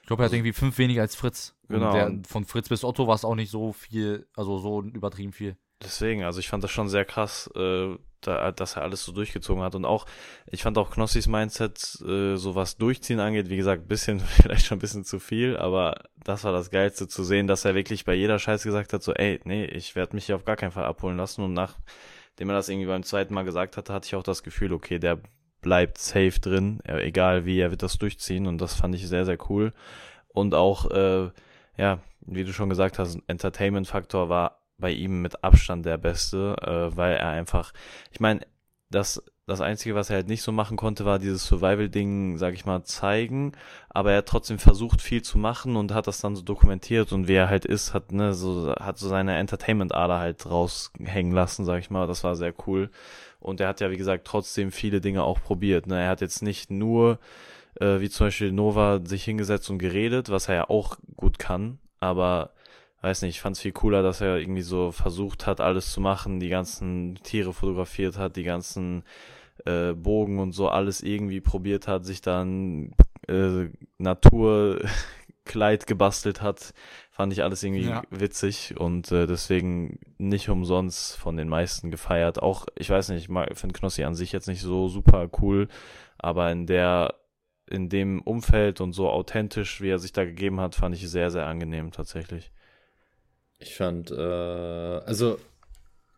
Ich 0.01 0.07
glaube, 0.07 0.23
er 0.23 0.25
hat 0.25 0.33
irgendwie 0.33 0.53
fünf 0.53 0.77
weniger 0.77 1.01
als 1.01 1.15
Fritz. 1.15 1.55
Genau. 1.69 2.05
Und 2.05 2.25
der, 2.25 2.29
von 2.29 2.45
Fritz 2.45 2.69
bis 2.69 2.83
Otto 2.83 3.07
war 3.07 3.15
es 3.15 3.23
auch 3.23 3.35
nicht 3.35 3.51
so 3.51 3.71
viel, 3.71 4.27
also 4.35 4.57
so 4.57 4.81
übertrieben 4.81 5.31
viel. 5.31 5.57
Deswegen, 5.83 6.23
also 6.23 6.39
ich 6.39 6.49
fand 6.49 6.63
das 6.63 6.71
schon 6.71 6.89
sehr 6.89 7.05
krass, 7.05 7.49
äh, 7.55 7.95
da, 8.21 8.51
dass 8.51 8.75
er 8.75 8.83
alles 8.83 9.03
so 9.03 9.11
durchgezogen 9.11 9.63
hat. 9.63 9.75
Und 9.75 9.85
auch, 9.85 10.05
ich 10.47 10.63
fand 10.63 10.77
auch 10.77 10.91
Knossis 10.91 11.27
Mindset, 11.27 12.01
äh, 12.07 12.35
so 12.35 12.55
was 12.55 12.77
Durchziehen 12.77 13.19
angeht, 13.19 13.49
wie 13.49 13.57
gesagt, 13.57 13.87
bisschen, 13.87 14.19
vielleicht 14.41 14.65
schon 14.65 14.77
ein 14.77 14.81
bisschen 14.81 15.03
zu 15.03 15.19
viel, 15.19 15.57
aber 15.57 16.03
das 16.23 16.43
war 16.43 16.51
das 16.51 16.71
Geilste 16.71 17.07
zu 17.07 17.23
sehen, 17.23 17.47
dass 17.47 17.65
er 17.65 17.75
wirklich 17.75 18.05
bei 18.05 18.13
jeder 18.13 18.39
Scheiße 18.39 18.67
gesagt 18.67 18.93
hat, 18.93 19.03
so, 19.03 19.13
ey, 19.13 19.39
nee, 19.43 19.65
ich 19.65 19.95
werde 19.95 20.15
mich 20.15 20.25
hier 20.25 20.35
auf 20.35 20.45
gar 20.45 20.55
keinen 20.55 20.71
Fall 20.71 20.85
abholen 20.85 21.17
lassen. 21.17 21.43
Und 21.43 21.53
nachdem 21.53 22.49
er 22.49 22.55
das 22.55 22.69
irgendwie 22.69 22.87
beim 22.87 23.03
zweiten 23.03 23.33
Mal 23.33 23.43
gesagt 23.43 23.77
hatte, 23.77 23.93
hatte 23.93 24.07
ich 24.07 24.15
auch 24.15 24.23
das 24.23 24.43
Gefühl, 24.43 24.73
okay, 24.73 24.99
der 24.99 25.19
bleibt 25.61 25.97
safe 25.97 26.39
drin, 26.41 26.81
egal 26.85 27.45
wie, 27.45 27.59
er 27.59 27.71
wird 27.71 27.83
das 27.83 27.97
durchziehen. 27.97 28.47
Und 28.47 28.59
das 28.59 28.73
fand 28.73 28.95
ich 28.95 29.07
sehr, 29.07 29.25
sehr 29.25 29.37
cool. 29.49 29.73
Und 30.27 30.55
auch, 30.55 30.91
äh, 30.91 31.29
ja, 31.77 31.99
wie 32.21 32.43
du 32.43 32.53
schon 32.53 32.69
gesagt 32.69 32.99
hast, 32.99 33.17
Entertainment-Faktor 33.27 34.29
war 34.29 34.62
bei 34.77 34.91
ihm 34.91 35.21
mit 35.21 35.43
Abstand 35.43 35.85
der 35.85 35.97
beste, 35.97 36.55
äh, 36.61 36.95
weil 36.95 37.15
er 37.15 37.29
einfach, 37.29 37.73
ich 38.11 38.19
meine, 38.19 38.41
das, 38.89 39.23
das 39.45 39.59
Einzige, 39.59 39.95
was 39.95 40.09
er 40.09 40.17
halt 40.17 40.27
nicht 40.27 40.41
so 40.41 40.51
machen 40.51 40.77
konnte, 40.77 41.05
war 41.05 41.19
dieses 41.19 41.45
Survival-Ding, 41.47 42.37
sag 42.37 42.53
ich 42.53 42.65
mal, 42.65 42.83
zeigen, 42.83 43.53
aber 43.89 44.11
er 44.11 44.19
hat 44.19 44.27
trotzdem 44.27 44.59
versucht, 44.59 45.01
viel 45.01 45.21
zu 45.21 45.37
machen 45.37 45.75
und 45.75 45.93
hat 45.93 46.07
das 46.07 46.21
dann 46.21 46.35
so 46.35 46.43
dokumentiert. 46.43 47.11
Und 47.11 47.27
wie 47.27 47.33
er 47.33 47.49
halt 47.49 47.65
ist, 47.65 47.93
hat, 47.93 48.11
ne, 48.11 48.33
so, 48.33 48.73
hat 48.75 48.97
so 48.97 49.09
seine 49.09 49.35
Entertainment-Ader 49.37 50.19
halt 50.19 50.45
raushängen 50.49 51.33
lassen, 51.33 51.65
sag 51.65 51.79
ich 51.79 51.89
mal, 51.89 52.07
das 52.07 52.23
war 52.23 52.35
sehr 52.35 52.53
cool. 52.67 52.89
Und 53.39 53.59
er 53.59 53.67
hat 53.67 53.81
ja, 53.81 53.91
wie 53.91 53.97
gesagt, 53.97 54.25
trotzdem 54.25 54.71
viele 54.71 55.01
Dinge 55.01 55.23
auch 55.23 55.41
probiert, 55.41 55.87
ne, 55.87 56.01
er 56.01 56.09
hat 56.09 56.21
jetzt 56.21 56.41
nicht 56.41 56.71
nur, 56.71 57.19
äh, 57.81 57.99
wie 57.99 58.09
zum 58.09 58.27
Beispiel 58.27 58.51
Nova, 58.51 59.01
sich 59.03 59.25
hingesetzt 59.25 59.69
und 59.69 59.79
geredet, 59.79 60.29
was 60.29 60.47
er 60.47 60.55
ja 60.55 60.69
auch 60.69 60.97
gut 61.17 61.39
kann, 61.39 61.79
aber 61.99 62.53
weiß 63.03 63.21
nicht, 63.21 63.35
ich 63.35 63.41
fand 63.41 63.57
es 63.57 63.61
viel 63.61 63.73
cooler, 63.73 64.01
dass 64.01 64.21
er 64.21 64.37
irgendwie 64.37 64.61
so 64.61 64.91
versucht 64.91 65.45
hat, 65.45 65.59
alles 65.59 65.91
zu 65.91 65.99
machen, 65.99 66.39
die 66.39 66.49
ganzen 66.49 67.19
Tiere 67.23 67.53
fotografiert 67.53 68.17
hat, 68.17 68.37
die 68.37 68.43
ganzen 68.43 69.03
äh, 69.65 69.91
Bogen 69.93 70.39
und 70.39 70.53
so 70.53 70.69
alles 70.69 71.01
irgendwie 71.01 71.41
probiert 71.41 71.87
hat, 71.87 72.05
sich 72.05 72.21
dann 72.21 72.95
äh, 73.27 73.67
Naturkleid 73.97 75.85
gebastelt 75.87 76.41
hat, 76.41 76.73
fand 77.11 77.33
ich 77.33 77.43
alles 77.43 77.61
irgendwie 77.61 77.89
ja. 77.89 78.03
witzig 78.09 78.75
und 78.79 79.11
äh, 79.11 79.27
deswegen 79.27 79.99
nicht 80.17 80.47
umsonst 80.47 81.17
von 81.17 81.35
den 81.35 81.49
meisten 81.49 81.91
gefeiert. 81.91 82.41
Auch, 82.41 82.67
ich 82.77 82.89
weiß 82.89 83.09
nicht, 83.09 83.29
ich 83.29 83.57
finde 83.59 83.77
Knossi 83.77 84.05
an 84.05 84.15
sich 84.15 84.31
jetzt 84.31 84.47
nicht 84.47 84.61
so 84.61 84.87
super 84.87 85.29
cool, 85.41 85.67
aber 86.17 86.49
in 86.51 86.67
der 86.67 87.15
in 87.69 87.89
dem 87.89 88.21
Umfeld 88.21 88.81
und 88.81 88.93
so 88.93 89.09
authentisch, 89.09 89.81
wie 89.81 89.89
er 89.89 89.99
sich 89.99 90.11
da 90.11 90.25
gegeben 90.25 90.59
hat, 90.59 90.75
fand 90.75 90.95
ich 90.95 91.09
sehr, 91.09 91.31
sehr 91.31 91.47
angenehm 91.47 91.91
tatsächlich. 91.91 92.51
Ich 93.63 93.75
fand, 93.75 94.11
äh, 94.11 94.15
also 94.15 95.39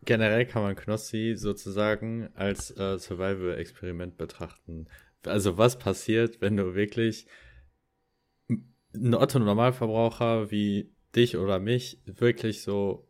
generell 0.04 0.46
kann 0.46 0.62
man 0.62 0.74
Knossi 0.74 1.34
sozusagen 1.36 2.28
als 2.34 2.76
äh, 2.76 2.98
Survival-Experiment 2.98 4.16
betrachten. 4.16 4.88
Also 5.24 5.56
was 5.56 5.78
passiert, 5.78 6.40
wenn 6.40 6.56
du 6.56 6.74
wirklich 6.74 7.26
ein 8.94 9.14
Otto-Normalverbraucher 9.14 10.50
wie 10.50 10.92
dich 11.14 11.36
oder 11.36 11.60
mich 11.60 12.00
wirklich 12.04 12.62
so 12.62 13.08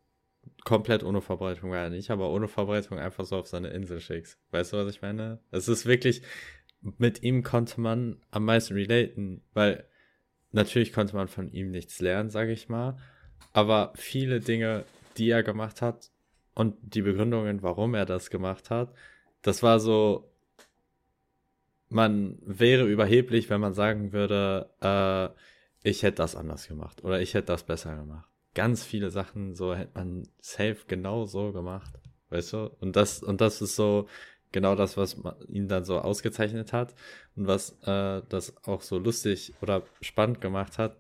komplett 0.65 1.03
ohne 1.03 1.23
Verbreitung, 1.23 1.73
ja 1.73 1.89
nicht, 1.89 2.11
aber 2.11 2.31
ohne 2.31 2.49
Verbreitung 2.49 2.99
einfach 2.99 3.25
so 3.25 3.37
auf 3.37 3.47
seine 3.47 3.69
Insel 3.69 4.01
schickst. 4.01 4.39
Weißt 4.51 4.73
du, 4.73 4.77
was 4.77 4.95
ich 4.95 5.01
meine? 5.01 5.41
Es 5.51 5.69
ist 5.69 5.87
wirklich, 5.87 6.23
mit 6.81 7.23
ihm 7.23 7.43
konnte 7.43 7.81
man 7.81 8.21
am 8.31 8.45
meisten 8.45 8.75
relaten, 8.75 9.43
weil 9.55 9.89
natürlich 10.53 10.93
konnte 10.93 11.17
man 11.17 11.29
von 11.29 11.51
ihm 11.51 11.71
nichts 11.71 12.01
lernen, 12.01 12.31
sage 12.31 12.53
ich 12.53 12.69
mal, 12.69 12.99
aber 13.53 13.93
viele 13.97 14.41
Dinge, 14.41 14.85
die 15.17 15.31
er 15.31 15.43
gemacht 15.43 15.83
hat 15.83 16.11
und 16.55 16.77
die 16.83 17.03
Begründungen, 17.03 17.63
warum 17.63 17.95
er 17.95 18.07
das 18.07 18.31
gemacht 18.31 18.71
hat, 18.71 18.93
das 19.43 19.63
war 19.63 19.81
so, 19.81 20.31
man 21.89 22.39
wäre 22.45 22.87
überheblich, 22.87 23.49
wenn 23.49 23.61
man 23.61 23.75
sagen 23.75 24.13
würde, 24.13 24.71
äh, 24.81 25.29
ich 25.89 26.03
hätte 26.03 26.17
das 26.17 26.35
anders 26.35 26.67
gemacht 26.67 27.05
oder 27.05 27.21
ich 27.21 27.35
hätte 27.35 27.47
das 27.47 27.63
besser 27.63 27.95
gemacht. 27.95 28.29
Ganz 28.55 28.83
viele 28.83 29.11
Sachen 29.11 29.55
so 29.55 29.75
hätte 29.75 29.93
man 29.95 30.29
safe 30.41 30.79
genau 30.89 31.27
so 31.27 31.53
gemacht, 31.53 31.95
weißt 32.31 32.55
du? 32.55 32.71
Und 32.81 32.97
das 32.97 33.23
und 33.23 33.41
das 33.41 33.63
ist 33.63 33.77
so 33.77 34.09
genau 34.53 34.75
das, 34.75 34.97
was 34.97 35.17
ihn 35.49 35.69
dann 35.69 35.85
so 35.85 36.01
ausgezeichnet 36.01 36.73
hat 36.73 36.95
und 37.37 37.47
was 37.47 37.77
äh, 37.83 38.23
das 38.29 38.57
auch 38.67 38.83
so 38.83 38.99
lustig 38.99 39.55
oder 39.61 39.85
spannend 40.01 40.41
gemacht 40.41 40.79
hat, 40.79 40.97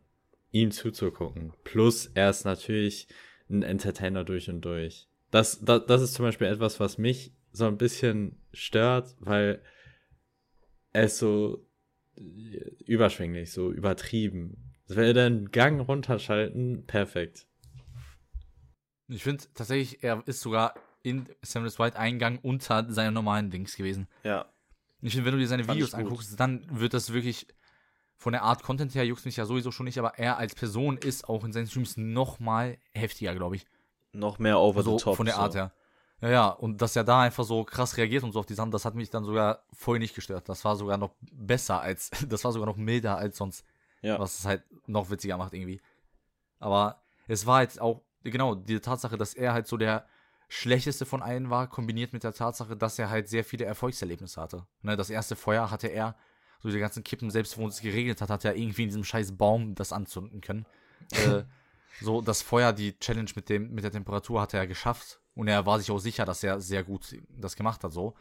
ihm 0.52 0.70
zuzugucken. 0.70 1.52
Plus 1.64 2.10
er 2.14 2.30
ist 2.30 2.44
natürlich 2.44 3.08
ein 3.48 3.62
Entertainer 3.62 4.24
durch 4.24 4.48
und 4.48 4.62
durch. 4.62 5.08
Das, 5.30 5.60
das, 5.60 5.86
das 5.86 6.02
ist 6.02 6.14
zum 6.14 6.24
Beispiel 6.24 6.46
etwas, 6.46 6.80
was 6.80 6.98
mich 6.98 7.32
so 7.52 7.66
ein 7.66 7.78
bisschen 7.78 8.40
stört, 8.52 9.14
weil 9.18 9.62
er 10.92 11.04
ist 11.04 11.18
so 11.18 11.66
überschwänglich, 12.16 13.52
so 13.52 13.70
übertrieben. 13.70 14.72
Wenn 14.88 15.04
er 15.04 15.14
den 15.14 15.50
Gang 15.50 15.86
runterschalten, 15.86 16.86
perfekt. 16.86 17.46
Ich 19.08 19.22
finde 19.22 19.44
tatsächlich, 19.54 20.02
er 20.02 20.22
ist 20.26 20.40
sogar 20.40 20.74
in 21.02 21.28
Samuels 21.42 21.78
White 21.78 21.98
Eingang 21.98 22.38
unter 22.42 22.90
seinen 22.92 23.14
normalen 23.14 23.50
Dings 23.50 23.76
gewesen. 23.76 24.08
Ja. 24.24 24.50
Ich 25.02 25.12
finde, 25.12 25.26
wenn 25.26 25.34
du 25.34 25.38
dir 25.38 25.46
seine 25.46 25.68
Videos 25.68 25.94
anguckst, 25.94 26.38
dann 26.40 26.66
wird 26.68 26.94
das 26.94 27.12
wirklich 27.12 27.46
von 28.16 28.32
der 28.32 28.42
Art 28.42 28.62
Content 28.62 28.94
her 28.94 29.04
juckt 29.04 29.24
mich 29.24 29.36
ja 29.36 29.44
sowieso 29.44 29.70
schon 29.70 29.84
nicht, 29.84 29.98
aber 29.98 30.18
er 30.18 30.38
als 30.38 30.54
Person 30.54 30.96
ist 30.96 31.28
auch 31.28 31.44
in 31.44 31.52
seinen 31.52 31.66
Streams 31.66 31.96
noch 31.96 32.38
mal 32.38 32.78
heftiger, 32.92 33.34
glaube 33.34 33.56
ich. 33.56 33.66
Noch 34.12 34.38
mehr 34.38 34.58
over 34.58 34.78
also 34.78 34.96
the 34.96 35.04
top. 35.04 35.16
Von 35.16 35.26
der 35.26 35.36
Art 35.36 35.52
so. 35.52 35.58
her. 35.58 35.72
Ja, 36.22 36.30
ja, 36.30 36.48
und 36.48 36.80
dass 36.80 36.96
er 36.96 37.04
da 37.04 37.20
einfach 37.20 37.44
so 37.44 37.64
krass 37.64 37.98
reagiert 37.98 38.24
und 38.24 38.32
so 38.32 38.38
auf 38.38 38.46
die 38.46 38.54
Sachen, 38.54 38.70
das 38.70 38.86
hat 38.86 38.94
mich 38.94 39.10
dann 39.10 39.24
sogar 39.24 39.64
voll 39.72 39.98
nicht 39.98 40.14
gestört. 40.14 40.48
Das 40.48 40.64
war 40.64 40.76
sogar 40.76 40.96
noch 40.96 41.14
besser 41.20 41.80
als, 41.80 42.10
das 42.28 42.42
war 42.44 42.52
sogar 42.52 42.66
noch 42.66 42.76
milder 42.76 43.18
als 43.18 43.36
sonst. 43.36 43.64
Ja. 44.00 44.18
Was 44.18 44.38
es 44.38 44.44
halt 44.44 44.62
noch 44.86 45.10
witziger 45.10 45.36
macht 45.36 45.52
irgendwie. 45.52 45.80
Aber 46.58 47.02
es 47.28 47.44
war 47.44 47.56
halt 47.56 47.80
auch, 47.80 48.02
genau, 48.22 48.54
die 48.54 48.80
Tatsache, 48.80 49.18
dass 49.18 49.34
er 49.34 49.52
halt 49.52 49.66
so 49.66 49.76
der 49.76 50.06
schlechteste 50.48 51.04
von 51.06 51.22
allen 51.22 51.50
war, 51.50 51.68
kombiniert 51.68 52.12
mit 52.12 52.22
der 52.22 52.32
Tatsache, 52.32 52.76
dass 52.76 52.98
er 52.98 53.10
halt 53.10 53.28
sehr 53.28 53.44
viele 53.44 53.64
Erfolgserlebnisse 53.64 54.40
hatte. 54.40 54.66
Ne, 54.82 54.96
das 54.96 55.10
erste 55.10 55.36
Feuer 55.36 55.70
hatte 55.70 55.88
er 55.88 56.16
so 56.60 56.70
die 56.70 56.78
ganzen 56.78 57.04
Kippen, 57.04 57.30
selbst 57.30 57.58
wo 57.58 57.66
es 57.66 57.80
geregnet 57.80 58.20
hat, 58.20 58.30
hat 58.30 58.44
er 58.44 58.56
irgendwie 58.56 58.82
in 58.82 58.88
diesem 58.88 59.04
scheiß 59.04 59.36
Baum 59.36 59.74
das 59.74 59.92
anzünden 59.92 60.40
können. 60.40 60.66
äh, 61.12 61.44
so, 62.00 62.20
das 62.20 62.42
Feuer, 62.42 62.72
die 62.72 62.98
Challenge 62.98 63.30
mit, 63.34 63.48
dem, 63.48 63.72
mit 63.74 63.84
der 63.84 63.92
Temperatur 63.92 64.40
hat 64.40 64.54
er 64.54 64.66
geschafft. 64.66 65.20
Und 65.34 65.48
er 65.48 65.66
war 65.66 65.78
sich 65.78 65.90
auch 65.90 65.98
sicher, 65.98 66.24
dass 66.24 66.42
er 66.42 66.60
sehr 66.60 66.82
gut 66.82 67.16
das 67.28 67.56
gemacht 67.56 67.84
hat, 67.84 67.92
so. 67.92 68.14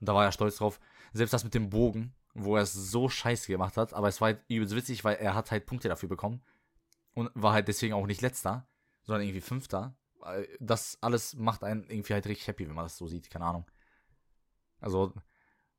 Und 0.00 0.08
da 0.08 0.14
war 0.14 0.24
er 0.24 0.32
stolz 0.32 0.56
drauf. 0.56 0.80
Selbst 1.12 1.32
das 1.32 1.44
mit 1.44 1.54
dem 1.54 1.70
Bogen, 1.70 2.14
wo 2.34 2.56
er 2.56 2.62
es 2.62 2.72
so 2.72 3.08
scheiße 3.08 3.50
gemacht 3.50 3.76
hat, 3.76 3.94
aber 3.94 4.08
es 4.08 4.20
war 4.20 4.26
halt 4.26 4.42
übelst 4.48 4.74
witzig, 4.74 5.04
weil 5.04 5.16
er 5.16 5.34
hat 5.34 5.50
halt 5.50 5.66
Punkte 5.66 5.88
dafür 5.88 6.08
bekommen. 6.08 6.42
Und 7.14 7.30
war 7.34 7.52
halt 7.52 7.68
deswegen 7.68 7.94
auch 7.94 8.06
nicht 8.06 8.22
letzter, 8.22 8.68
sondern 9.02 9.22
irgendwie 9.22 9.40
fünfter. 9.40 9.96
Das 10.60 10.98
alles 11.00 11.34
macht 11.34 11.64
einen 11.64 11.88
irgendwie 11.88 12.12
halt 12.12 12.26
richtig 12.26 12.46
happy, 12.48 12.68
wenn 12.68 12.74
man 12.74 12.84
das 12.84 12.96
so 12.96 13.06
sieht, 13.06 13.30
keine 13.30 13.46
Ahnung. 13.46 13.66
Also, 14.80 15.12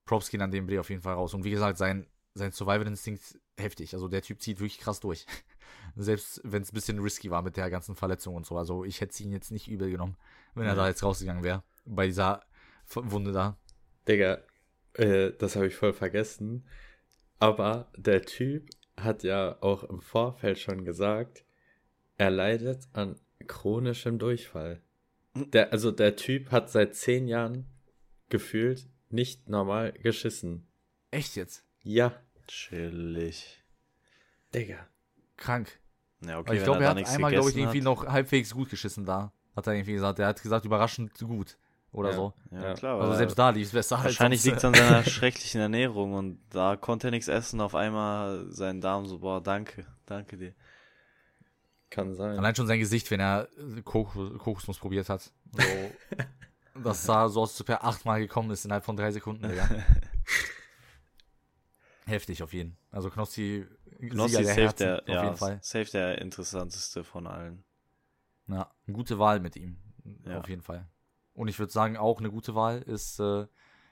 Props 0.09 0.31
gehen 0.31 0.41
an 0.41 0.49
dem 0.49 0.65
Dreh 0.65 0.79
auf 0.79 0.89
jeden 0.89 1.03
Fall 1.03 1.13
raus. 1.13 1.35
Und 1.35 1.43
wie 1.43 1.51
gesagt, 1.51 1.77
sein, 1.77 2.07
sein 2.33 2.51
Survival-Instinkt 2.51 3.39
heftig. 3.59 3.93
Also 3.93 4.07
der 4.07 4.23
Typ 4.23 4.41
zieht 4.41 4.59
wirklich 4.59 4.79
krass 4.79 4.99
durch. 4.99 5.27
Selbst 5.95 6.41
wenn 6.43 6.63
es 6.63 6.71
ein 6.71 6.73
bisschen 6.73 6.97
risky 6.97 7.29
war 7.29 7.43
mit 7.43 7.57
der 7.57 7.69
ganzen 7.69 7.95
Verletzung 7.95 8.33
und 8.33 8.47
so. 8.47 8.57
Also 8.57 8.83
ich 8.83 9.01
hätte 9.01 9.21
ihn 9.21 9.31
jetzt 9.31 9.51
nicht 9.51 9.67
übel 9.67 9.91
genommen, 9.91 10.17
wenn 10.55 10.63
er 10.63 10.69
ja. 10.69 10.75
da 10.75 10.87
jetzt 10.87 11.03
rausgegangen 11.03 11.43
wäre. 11.43 11.63
Bei 11.85 12.07
dieser 12.07 12.41
Wunde 12.91 13.31
da. 13.31 13.59
Digga, 14.07 14.39
äh, 14.93 15.31
das 15.37 15.55
habe 15.55 15.67
ich 15.67 15.75
voll 15.75 15.93
vergessen. 15.93 16.65
Aber 17.37 17.91
der 17.95 18.23
Typ 18.23 18.67
hat 18.97 19.21
ja 19.21 19.61
auch 19.61 19.83
im 19.83 20.01
Vorfeld 20.01 20.57
schon 20.57 20.85
gesagt, 20.85 21.45
er 22.17 22.31
leidet 22.31 22.87
an 22.93 23.19
chronischem 23.45 24.17
Durchfall. 24.17 24.81
Der, 25.35 25.71
also 25.71 25.91
der 25.91 26.15
Typ 26.15 26.49
hat 26.49 26.71
seit 26.71 26.95
zehn 26.95 27.27
Jahren 27.27 27.67
gefühlt 28.29 28.87
nicht 29.09 29.49
normal 29.49 29.93
geschissen. 29.93 30.67
Echt 31.11 31.35
jetzt? 31.35 31.65
Ja. 31.83 32.13
Chillig. 32.47 33.63
Digga. 34.53 34.87
Krank. 35.37 35.79
Ja, 36.25 36.39
okay, 36.39 36.57
ich 36.57 36.63
glaube, 36.63 36.83
er 36.83 36.89
hat 36.89 37.07
einmal, 37.07 37.31
glaube 37.31 37.49
ich, 37.49 37.57
irgendwie 37.57 37.79
hat. 37.79 37.85
noch 37.85 38.05
halbwegs 38.05 38.53
gut 38.53 38.69
geschissen 38.69 39.05
da. 39.05 39.31
Hat 39.55 39.67
er 39.67 39.73
irgendwie 39.73 39.93
gesagt. 39.93 40.19
Er 40.19 40.27
hat 40.27 40.41
gesagt, 40.41 40.65
überraschend 40.65 41.17
gut. 41.19 41.57
Oder 41.91 42.09
ja, 42.09 42.15
so. 42.15 42.33
Ja, 42.51 42.73
klar. 42.73 43.01
Also 43.01 43.15
selbst 43.15 43.37
da 43.37 43.49
lief 43.49 43.67
es 43.67 43.73
besser. 43.73 44.03
Wahrscheinlich 44.03 44.43
liegt 44.43 44.57
es 44.57 44.65
an 44.65 44.73
seiner 44.75 45.03
schrecklichen 45.09 45.59
Ernährung 45.59 46.13
und 46.13 46.39
da 46.49 46.75
konnte 46.75 47.07
er 47.07 47.11
nichts 47.11 47.27
essen. 47.27 47.61
Auf 47.61 47.73
einmal 47.73 48.45
seinen 48.51 48.79
Darm 48.79 49.05
so, 49.05 49.19
boah, 49.19 49.41
danke, 49.41 49.85
danke 50.05 50.37
dir. 50.37 50.53
Kann 51.89 52.13
sein. 52.13 52.37
Allein 52.37 52.55
schon 52.55 52.67
sein 52.67 52.79
Gesicht, 52.79 53.09
wenn 53.09 53.19
er 53.19 53.47
Kokosnuss 53.83 54.77
probiert 54.77 55.09
hat. 55.09 55.31
So. 55.51 55.63
Das 56.75 57.03
sah 57.03 57.27
so 57.29 57.41
aus, 57.41 57.51
als 57.51 57.61
ob 57.61 57.69
er 57.69 57.83
achtmal 57.83 58.19
gekommen 58.19 58.51
ist 58.51 58.65
innerhalb 58.65 58.85
von 58.85 58.95
drei 58.95 59.11
Sekunden, 59.11 59.47
Digga. 59.47 59.67
Heftig 62.05 62.41
auf 62.41 62.53
jeden. 62.53 62.77
Also 62.91 63.09
Knossi 63.09 63.67
Knossi 63.99 64.37
Sieger 64.37 64.43
der 64.43 64.47
safe 64.47 64.61
Herzen, 64.61 64.83
der, 64.83 65.01
auf 65.01 65.07
ja, 65.07 65.23
jeden 65.25 65.37
Fall. 65.37 65.59
safe 65.61 65.91
der 65.91 66.21
interessanteste 66.21 67.03
von 67.03 67.27
allen. 67.27 67.63
Ja, 68.47 68.71
eine 68.87 68.95
gute 68.95 69.19
Wahl 69.19 69.39
mit 69.39 69.55
ihm. 69.55 69.77
Ja. 70.25 70.39
Auf 70.39 70.49
jeden 70.49 70.61
Fall. 70.63 70.87
Und 71.33 71.47
ich 71.49 71.59
würde 71.59 71.71
sagen, 71.71 71.97
auch 71.97 72.19
eine 72.19 72.31
gute 72.31 72.55
Wahl 72.55 72.81
ist 72.81 73.19
äh, 73.19 73.45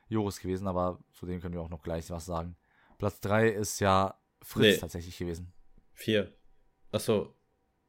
Joris 0.09 0.39
gewesen, 0.39 0.67
aber 0.67 0.99
zu 1.13 1.25
dem 1.25 1.41
können 1.41 1.53
wir 1.53 1.61
auch 1.61 1.69
noch 1.69 1.83
gleich 1.83 2.09
was 2.09 2.25
sagen. 2.25 2.55
Platz 2.97 3.19
3 3.19 3.49
ist 3.49 3.79
ja 3.79 4.19
Fritz 4.41 4.75
Nee. 4.75 4.77
tatsächlich 4.77 5.17
gewesen. 5.17 5.53
Vier. 5.93 6.33
Achso. 6.91 7.35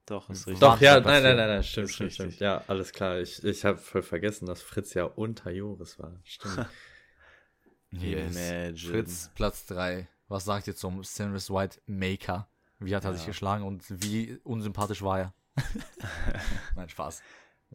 Doch, 0.08 0.30
ist 0.30 0.46
richtig. 0.46 0.60
Doch, 0.60 0.80
ja, 0.80 1.00
nein, 1.00 1.22
nein, 1.22 1.36
nein, 1.36 1.48
nein, 1.48 1.62
stimmt, 1.62 1.90
stimmt, 1.90 2.10
richtig. 2.10 2.26
stimmt. 2.34 2.40
Ja, 2.40 2.64
alles 2.66 2.92
klar. 2.92 3.18
Ich, 3.20 3.44
ich 3.44 3.64
habe 3.64 3.76
voll 3.78 4.02
vergessen, 4.02 4.46
dass 4.46 4.62
Fritz 4.62 4.94
ja 4.94 5.04
unter 5.04 5.50
Joris 5.50 5.98
war. 5.98 6.18
Stimmt. 6.24 6.66
Imagine. 7.90 8.74
Fritz, 8.76 9.30
Platz 9.34 9.66
3. 9.66 10.08
Was 10.28 10.44
sagt 10.44 10.66
ihr 10.66 10.76
zum 10.76 11.02
Cyrus 11.04 11.50
White 11.50 11.80
Maker? 11.86 12.48
Wie 12.78 12.94
hat 12.94 13.04
er 13.04 13.10
Ja. 13.10 13.16
sich 13.16 13.26
geschlagen 13.26 13.64
und 13.64 13.84
wie 13.88 14.38
unsympathisch 14.44 15.02
war 15.02 15.18
er? 15.20 15.34
Nein, 16.76 16.88
Spaß. 16.88 17.22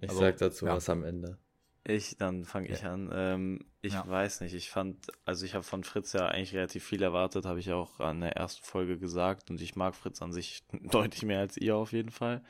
Ich 0.02 0.10
Also, 0.10 0.22
sag 0.22 0.38
dazu 0.38 0.66
ja. 0.66 0.76
was 0.76 0.90
am 0.90 1.04
Ende. 1.04 1.38
Ich, 1.86 2.16
dann 2.18 2.46
fange 2.46 2.70
ich 2.70 2.86
an. 2.86 3.10
Ähm, 3.14 3.66
ich 3.82 3.94
Ja. 3.94 4.08
weiß 4.08 4.42
nicht, 4.42 4.54
ich 4.54 4.70
fand, 4.70 5.08
also 5.26 5.46
ich 5.46 5.54
habe 5.54 5.64
von 5.64 5.84
Fritz 5.84 6.14
ja 6.14 6.28
eigentlich 6.28 6.56
relativ 6.56 6.84
viel 6.86 7.04
erwartet, 7.04 7.46
habe 7.46 7.60
ich 7.60 7.72
auch 7.74 8.00
an 8.00 8.22
der 8.22 8.38
ersten 8.38 8.64
Folge 8.64 8.98
gesagt 8.98 9.50
und 9.50 9.60
ich 9.62 9.76
mag 9.76 9.94
Fritz 9.94 10.22
an 10.22 10.32
sich 10.32 10.64
deutlich 10.72 11.24
mehr 11.24 11.40
als 11.40 11.58
ihr 11.58 11.76
auf 11.76 11.92
jeden 11.92 12.12
Fall. 12.12 12.42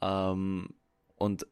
Ähm, 0.00 0.70
und 1.14 1.46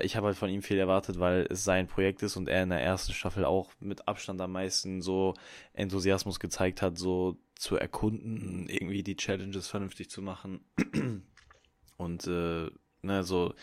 ich 0.00 0.16
habe 0.16 0.26
halt 0.26 0.36
von 0.36 0.50
ihm 0.50 0.62
viel 0.62 0.78
erwartet, 0.78 1.20
weil 1.20 1.46
es 1.48 1.62
sein 1.62 1.86
Projekt 1.86 2.24
ist 2.24 2.36
und 2.36 2.48
er 2.48 2.64
in 2.64 2.70
der 2.70 2.82
ersten 2.82 3.12
Staffel 3.12 3.44
auch 3.44 3.70
mit 3.78 4.08
Abstand 4.08 4.40
am 4.40 4.50
meisten 4.50 5.00
so 5.00 5.34
Enthusiasmus 5.74 6.40
gezeigt 6.40 6.82
hat, 6.82 6.98
so 6.98 7.38
zu 7.54 7.76
erkunden, 7.76 8.68
irgendwie 8.68 9.04
die 9.04 9.14
Challenges 9.14 9.68
vernünftig 9.68 10.10
zu 10.10 10.22
machen. 10.22 10.64
Und 11.96 12.26
äh, 12.26 12.68
ne, 13.02 13.22
so 13.22 13.54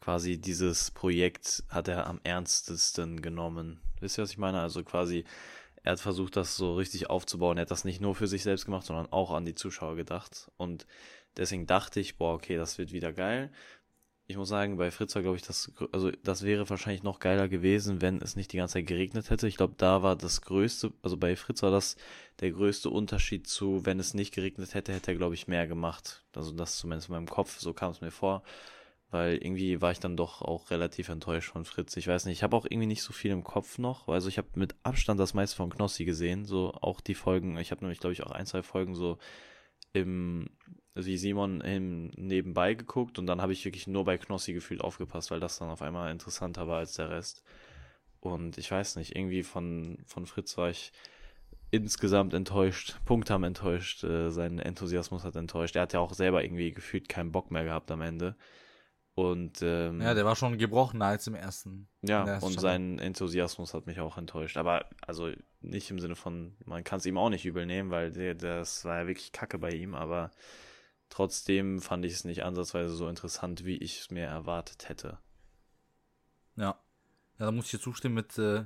quasi 0.00 0.38
dieses 0.38 0.90
Projekt 0.90 1.62
hat 1.68 1.88
er 1.88 2.06
am 2.06 2.20
ernstesten 2.24 3.20
genommen. 3.22 3.80
Wisst 4.00 4.18
ihr, 4.18 4.22
was 4.22 4.32
ich 4.32 4.38
meine? 4.38 4.60
Also 4.60 4.82
quasi, 4.82 5.24
er 5.82 5.92
hat 5.92 6.00
versucht, 6.00 6.36
das 6.36 6.56
so 6.56 6.74
richtig 6.74 7.10
aufzubauen. 7.10 7.58
Er 7.58 7.62
hat 7.62 7.70
das 7.70 7.84
nicht 7.84 8.00
nur 8.00 8.14
für 8.14 8.26
sich 8.26 8.42
selbst 8.42 8.64
gemacht, 8.64 8.86
sondern 8.86 9.12
auch 9.12 9.30
an 9.30 9.44
die 9.44 9.54
Zuschauer 9.54 9.96
gedacht. 9.96 10.50
Und 10.56 10.86
deswegen 11.36 11.66
dachte 11.66 12.00
ich, 12.00 12.16
boah, 12.16 12.34
okay, 12.34 12.56
das 12.56 12.78
wird 12.78 12.92
wieder 12.92 13.12
geil. 13.12 13.50
Ich 14.26 14.36
muss 14.36 14.48
sagen, 14.48 14.76
bei 14.76 14.92
Fritz 14.92 15.16
war, 15.16 15.22
glaube 15.22 15.36
ich, 15.36 15.42
das, 15.42 15.72
also 15.90 16.12
das 16.22 16.44
wäre 16.44 16.70
wahrscheinlich 16.70 17.02
noch 17.02 17.18
geiler 17.18 17.48
gewesen, 17.48 18.00
wenn 18.00 18.22
es 18.22 18.36
nicht 18.36 18.52
die 18.52 18.58
ganze 18.58 18.74
Zeit 18.74 18.86
geregnet 18.86 19.28
hätte. 19.28 19.48
Ich 19.48 19.56
glaube, 19.56 19.74
da 19.76 20.04
war 20.04 20.14
das 20.14 20.42
größte, 20.42 20.92
also 21.02 21.16
bei 21.16 21.34
Fritz 21.34 21.62
war 21.64 21.72
das 21.72 21.96
der 22.38 22.52
größte 22.52 22.90
Unterschied 22.90 23.48
zu, 23.48 23.84
wenn 23.84 23.98
es 23.98 24.14
nicht 24.14 24.32
geregnet 24.32 24.74
hätte, 24.74 24.92
hätte 24.92 25.10
er, 25.10 25.16
glaube 25.16 25.34
ich, 25.34 25.48
mehr 25.48 25.66
gemacht. 25.66 26.24
Also 26.32 26.52
das 26.52 26.76
zumindest 26.76 27.08
in 27.08 27.16
meinem 27.16 27.28
Kopf, 27.28 27.58
so 27.58 27.72
kam 27.72 27.90
es 27.90 28.00
mir 28.02 28.12
vor. 28.12 28.44
Weil 29.10 29.34
irgendwie 29.34 29.80
war 29.80 29.90
ich 29.90 29.98
dann 29.98 30.16
doch 30.16 30.40
auch 30.40 30.70
relativ 30.70 31.08
enttäuscht 31.08 31.50
von 31.50 31.64
Fritz. 31.64 31.96
Ich 31.96 32.06
weiß 32.06 32.26
nicht, 32.26 32.38
ich 32.38 32.42
habe 32.44 32.56
auch 32.56 32.64
irgendwie 32.64 32.86
nicht 32.86 33.02
so 33.02 33.12
viel 33.12 33.32
im 33.32 33.42
Kopf 33.42 33.78
noch. 33.78 34.08
Also 34.08 34.28
ich 34.28 34.38
habe 34.38 34.48
mit 34.54 34.76
Abstand 34.84 35.18
das 35.18 35.34
meiste 35.34 35.56
von 35.56 35.70
Knossi 35.70 36.04
gesehen. 36.04 36.44
So 36.44 36.72
auch 36.80 37.00
die 37.00 37.14
Folgen, 37.14 37.58
ich 37.58 37.72
habe 37.72 37.80
nämlich, 37.80 37.98
glaube 37.98 38.12
ich, 38.12 38.22
auch 38.22 38.30
ein, 38.30 38.46
zwei 38.46 38.62
Folgen 38.62 38.94
so 38.94 39.18
im, 39.92 40.48
wie 40.94 41.16
Simon 41.16 41.60
im 41.60 42.12
nebenbei 42.16 42.74
geguckt 42.74 43.18
und 43.18 43.26
dann 43.26 43.42
habe 43.42 43.52
ich 43.52 43.64
wirklich 43.64 43.88
nur 43.88 44.04
bei 44.04 44.16
Knossi 44.16 44.52
gefühlt 44.52 44.80
aufgepasst, 44.80 45.32
weil 45.32 45.40
das 45.40 45.58
dann 45.58 45.70
auf 45.70 45.82
einmal 45.82 46.12
interessanter 46.12 46.68
war 46.68 46.78
als 46.78 46.94
der 46.94 47.10
Rest. 47.10 47.42
Und 48.20 48.58
ich 48.58 48.70
weiß 48.70 48.96
nicht, 48.96 49.16
irgendwie 49.16 49.42
von, 49.42 49.98
von 50.06 50.26
Fritz 50.26 50.56
war 50.56 50.70
ich 50.70 50.92
insgesamt 51.70 52.34
enttäuscht. 52.34 52.96
Punkte 53.04 53.32
haben 53.32 53.44
enttäuscht, 53.44 54.04
äh, 54.04 54.30
sein 54.30 54.58
Enthusiasmus 54.58 55.24
hat 55.24 55.36
enttäuscht. 55.36 55.76
Er 55.76 55.82
hat 55.82 55.92
ja 55.92 56.00
auch 56.00 56.14
selber 56.14 56.44
irgendwie 56.44 56.72
gefühlt 56.72 57.08
keinen 57.08 57.32
Bock 57.32 57.50
mehr 57.50 57.64
gehabt 57.64 57.90
am 57.90 58.02
Ende. 58.02 58.36
Und 59.20 59.60
ähm, 59.62 60.00
Ja, 60.00 60.14
der 60.14 60.24
war 60.24 60.36
schon 60.36 60.56
gebrochener 60.58 61.06
als 61.06 61.26
im 61.26 61.34
ersten. 61.34 61.88
ja, 62.02 62.24
ersten 62.24 62.46
und 62.46 62.60
sein 62.60 62.98
Enthusiasmus 62.98 63.74
hat 63.74 63.86
mich 63.86 64.00
auch 64.00 64.16
enttäuscht. 64.18 64.56
Aber 64.56 64.86
also 65.06 65.30
nicht 65.60 65.90
im 65.90 65.98
Sinne 65.98 66.16
von, 66.16 66.56
man 66.64 66.84
kann 66.84 66.98
es 66.98 67.06
ihm 67.06 67.18
auch 67.18 67.30
nicht 67.30 67.44
übel 67.44 67.66
nehmen, 67.66 67.90
weil 67.90 68.12
der, 68.12 68.34
das 68.34 68.84
war 68.84 69.00
ja 69.00 69.06
wirklich 69.06 69.32
Kacke 69.32 69.58
bei 69.58 69.70
ihm, 69.70 69.94
aber 69.94 70.30
trotzdem 71.08 71.80
fand 71.80 72.04
ich 72.04 72.12
es 72.12 72.24
nicht 72.24 72.44
ansatzweise 72.44 72.94
so 72.94 73.08
interessant, 73.08 73.64
wie 73.64 73.76
ich 73.76 74.00
es 74.00 74.10
mir 74.10 74.26
erwartet 74.26 74.88
hätte. 74.88 75.18
Ja. 76.56 76.78
Ja, 77.38 77.46
da 77.46 77.52
muss 77.52 77.66
ich 77.66 77.70
dir 77.72 77.80
zustimmen 77.80 78.14
mit 78.14 78.36
äh, 78.38 78.64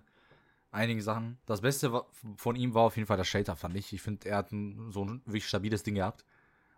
einigen 0.73 1.01
Sachen. 1.01 1.39
Das 1.47 1.61
Beste 1.61 1.93
war, 1.93 2.07
von 2.37 2.57
ihm 2.57 2.75
war 2.75 2.83
auf 2.83 2.97
jeden 2.97 3.07
Fall 3.07 3.17
der 3.17 3.25
Shader, 3.25 3.55
fand 3.57 3.77
ich. 3.77 3.93
Ich 3.93 4.03
finde, 4.03 4.29
er 4.29 4.39
hat 4.39 4.53
ein, 4.53 4.91
so 4.91 5.05
ein 5.05 5.23
wirklich 5.27 5.47
stabiles 5.47 5.85
Ding 5.85 5.95
gehabt. 5.95 6.25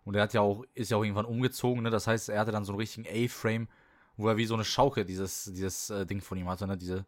Und 0.07 0.15
er 0.15 0.23
hat 0.23 0.33
ja 0.33 0.39
auch, 0.39 0.63
ist 0.73 0.89
ja 0.89 0.95
auch 0.95 1.03
irgendwann 1.03 1.25
umgezogen, 1.25 1.83
ne? 1.83 1.89
Das 1.89 2.07
heißt, 2.07 2.29
er 2.29 2.39
hatte 2.39 2.53
dann 2.53 2.63
so 2.63 2.71
einen 2.71 2.79
richtigen 2.79 3.05
A-Frame, 3.05 3.67
wo 4.15 4.29
er 4.29 4.37
wie 4.37 4.45
so 4.45 4.53
eine 4.53 4.63
Schaukel 4.63 5.03
dieses, 5.03 5.51
dieses 5.53 5.89
äh, 5.89 6.05
Ding 6.05 6.21
von 6.21 6.37
ihm 6.37 6.47
hatte, 6.47 6.65
ne? 6.65 6.77
Diese, 6.77 7.05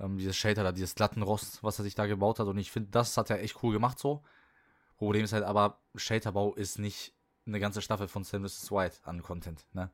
ähm, 0.00 0.16
dieses 0.16 0.34
Shader 0.34 0.62
da, 0.62 0.72
dieses 0.72 0.94
glatten 0.94 1.20
Rost, 1.20 1.62
was 1.62 1.78
er 1.78 1.82
sich 1.82 1.94
da 1.94 2.06
gebaut 2.06 2.38
hat. 2.38 2.46
Und 2.46 2.56
ich 2.56 2.70
finde, 2.70 2.88
das 2.88 3.18
hat 3.18 3.28
er 3.28 3.42
echt 3.42 3.62
cool 3.62 3.74
gemacht 3.74 3.98
so. 3.98 4.22
Problem 4.96 5.22
ist 5.22 5.34
halt 5.34 5.44
aber, 5.44 5.82
Shaderbau 5.96 6.54
ist 6.54 6.78
nicht 6.78 7.12
eine 7.44 7.60
ganze 7.60 7.82
Staffel 7.82 8.08
von 8.08 8.24
Sam 8.24 8.48
vs. 8.48 8.72
White 8.72 9.00
an 9.02 9.20
Content, 9.20 9.66
ne? 9.74 9.90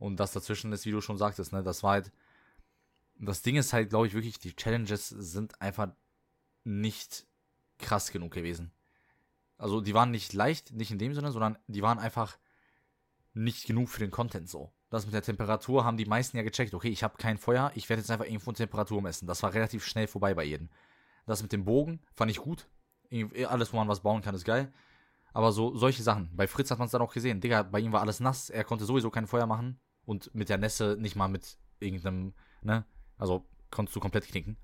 Und 0.00 0.18
das 0.18 0.32
dazwischen 0.32 0.72
ist, 0.72 0.86
wie 0.86 0.90
du 0.90 1.00
schon 1.00 1.18
sagtest, 1.18 1.52
ne? 1.52 1.62
Das 1.62 1.84
war 1.84 1.92
halt, 1.92 2.10
das 3.14 3.42
Ding 3.42 3.54
ist 3.54 3.72
halt, 3.72 3.90
glaube 3.90 4.08
ich, 4.08 4.14
wirklich, 4.14 4.40
die 4.40 4.56
Challenges 4.56 5.08
sind 5.08 5.62
einfach 5.62 5.92
nicht 6.64 7.28
krass 7.78 8.10
genug 8.10 8.32
gewesen. 8.32 8.72
Also 9.60 9.82
die 9.82 9.92
waren 9.92 10.10
nicht 10.10 10.32
leicht, 10.32 10.72
nicht 10.72 10.90
in 10.90 10.98
dem 10.98 11.12
Sinne, 11.14 11.32
sondern 11.32 11.58
die 11.66 11.82
waren 11.82 11.98
einfach 11.98 12.38
nicht 13.34 13.66
genug 13.66 13.90
für 13.90 14.00
den 14.00 14.10
Content 14.10 14.48
so. 14.48 14.72
Das 14.88 15.04
mit 15.04 15.14
der 15.14 15.22
Temperatur 15.22 15.84
haben 15.84 15.98
die 15.98 16.06
meisten 16.06 16.38
ja 16.38 16.42
gecheckt. 16.42 16.72
Okay, 16.72 16.88
ich 16.88 17.02
habe 17.02 17.18
kein 17.18 17.36
Feuer, 17.36 17.70
ich 17.74 17.88
werde 17.88 18.00
jetzt 18.00 18.10
einfach 18.10 18.24
irgendwo 18.24 18.50
Temperatur 18.52 19.02
messen. 19.02 19.28
Das 19.28 19.42
war 19.42 19.52
relativ 19.52 19.84
schnell 19.84 20.06
vorbei 20.06 20.34
bei 20.34 20.44
jedem. 20.44 20.70
Das 21.26 21.42
mit 21.42 21.52
dem 21.52 21.66
Bogen 21.66 22.00
fand 22.14 22.30
ich 22.30 22.38
gut. 22.38 22.68
Alles, 23.48 23.72
wo 23.72 23.76
man 23.76 23.86
was 23.86 24.00
bauen 24.00 24.22
kann, 24.22 24.34
ist 24.34 24.46
geil. 24.46 24.72
Aber 25.34 25.52
so 25.52 25.76
solche 25.76 26.02
Sachen. 26.02 26.34
Bei 26.34 26.48
Fritz 26.48 26.70
hat 26.70 26.78
man 26.78 26.86
es 26.86 26.92
dann 26.92 27.02
auch 27.02 27.12
gesehen. 27.12 27.40
Digga, 27.42 27.62
bei 27.62 27.80
ihm 27.80 27.92
war 27.92 28.00
alles 28.00 28.18
nass. 28.18 28.48
Er 28.48 28.64
konnte 28.64 28.86
sowieso 28.86 29.10
kein 29.10 29.26
Feuer 29.26 29.46
machen. 29.46 29.78
Und 30.06 30.34
mit 30.34 30.48
der 30.48 30.58
Nässe 30.58 30.96
nicht 30.98 31.16
mal 31.16 31.28
mit 31.28 31.58
irgendeinem, 31.78 32.32
ne? 32.62 32.86
Also 33.18 33.46
konntest 33.70 33.94
du 33.94 34.00
komplett 34.00 34.26
knicken. 34.26 34.56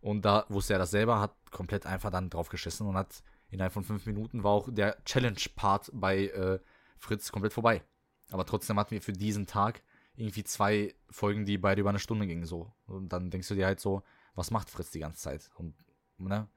Und 0.00 0.24
da 0.24 0.46
wusste 0.48 0.74
er 0.74 0.78
das 0.78 0.92
selber, 0.92 1.20
hat 1.20 1.34
komplett 1.50 1.86
einfach 1.86 2.10
dann 2.10 2.30
draufgeschissen 2.30 2.86
und 2.86 2.96
hat 2.96 3.22
innerhalb 3.54 3.72
von 3.72 3.84
fünf 3.84 4.04
Minuten 4.04 4.42
war 4.42 4.50
auch 4.50 4.68
der 4.70 5.02
Challenge-Part 5.04 5.90
bei 5.94 6.26
äh, 6.26 6.58
Fritz 6.98 7.30
komplett 7.30 7.52
vorbei. 7.52 7.82
Aber 8.30 8.44
trotzdem 8.44 8.78
hatten 8.78 8.90
wir 8.90 9.00
für 9.00 9.12
diesen 9.12 9.46
Tag 9.46 9.82
irgendwie 10.16 10.42
zwei 10.42 10.94
Folgen, 11.08 11.46
die 11.46 11.56
beide 11.56 11.80
über 11.80 11.90
eine 11.90 12.00
Stunde 12.00 12.26
gingen 12.26 12.46
so. 12.46 12.72
Und 12.86 13.12
dann 13.12 13.30
denkst 13.30 13.48
du 13.48 13.54
dir 13.54 13.66
halt 13.66 13.80
so, 13.80 14.02
was 14.34 14.50
macht 14.50 14.70
Fritz 14.70 14.90
die 14.90 14.98
ganze 14.98 15.22
Zeit? 15.22 15.50
Und 15.54 15.74
ne? 16.18 16.48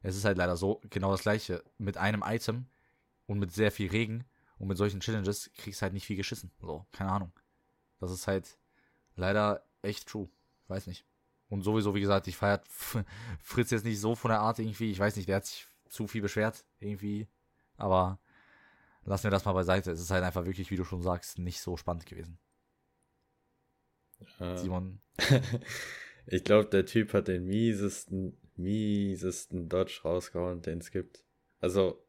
Es 0.00 0.16
ist 0.16 0.24
halt 0.24 0.38
leider 0.38 0.56
so, 0.56 0.80
genau 0.88 1.10
das 1.10 1.22
gleiche. 1.22 1.62
Mit 1.76 1.98
einem 1.98 2.22
Item 2.24 2.66
und 3.26 3.38
mit 3.38 3.52
sehr 3.52 3.70
viel 3.70 3.90
Regen 3.90 4.24
und 4.58 4.68
mit 4.68 4.78
solchen 4.78 5.00
Challenges 5.00 5.50
kriegst 5.54 5.80
du 5.80 5.82
halt 5.82 5.92
nicht 5.92 6.06
viel 6.06 6.16
geschissen. 6.16 6.50
So, 6.60 6.86
keine 6.92 7.12
Ahnung. 7.12 7.32
Das 8.00 8.10
ist 8.10 8.26
halt 8.26 8.58
leider 9.16 9.64
echt 9.82 10.08
true. 10.08 10.28
Weiß 10.68 10.86
nicht. 10.86 11.04
Und 11.50 11.62
sowieso, 11.62 11.94
wie 11.94 12.00
gesagt, 12.00 12.26
ich 12.26 12.36
feiert 12.36 12.66
Fritz 13.42 13.70
jetzt 13.70 13.84
nicht 13.84 14.00
so 14.00 14.14
von 14.14 14.30
der 14.30 14.40
Art 14.40 14.58
irgendwie. 14.58 14.90
Ich 14.90 14.98
weiß 14.98 15.16
nicht, 15.16 15.28
der 15.28 15.36
hat 15.36 15.46
sich 15.46 15.67
zu 15.88 16.06
viel 16.06 16.22
beschwert 16.22 16.64
irgendwie. 16.80 17.28
Aber 17.76 18.20
lassen 19.04 19.24
wir 19.24 19.30
das 19.30 19.44
mal 19.44 19.52
beiseite. 19.52 19.90
Es 19.90 20.00
ist 20.00 20.10
halt 20.10 20.24
einfach 20.24 20.44
wirklich, 20.44 20.70
wie 20.70 20.76
du 20.76 20.84
schon 20.84 21.02
sagst, 21.02 21.38
nicht 21.38 21.60
so 21.60 21.76
spannend 21.76 22.06
gewesen. 22.06 22.38
Äh, 24.40 24.56
Simon, 24.56 25.00
ich 26.26 26.44
glaube, 26.44 26.68
der 26.68 26.86
Typ 26.86 27.12
hat 27.12 27.28
den 27.28 27.46
miesesten, 27.46 28.36
miesesten 28.56 29.68
Dodge 29.68 30.00
rausgehauen, 30.04 30.62
den 30.62 30.78
es 30.78 30.90
gibt. 30.90 31.24
Also, 31.60 32.04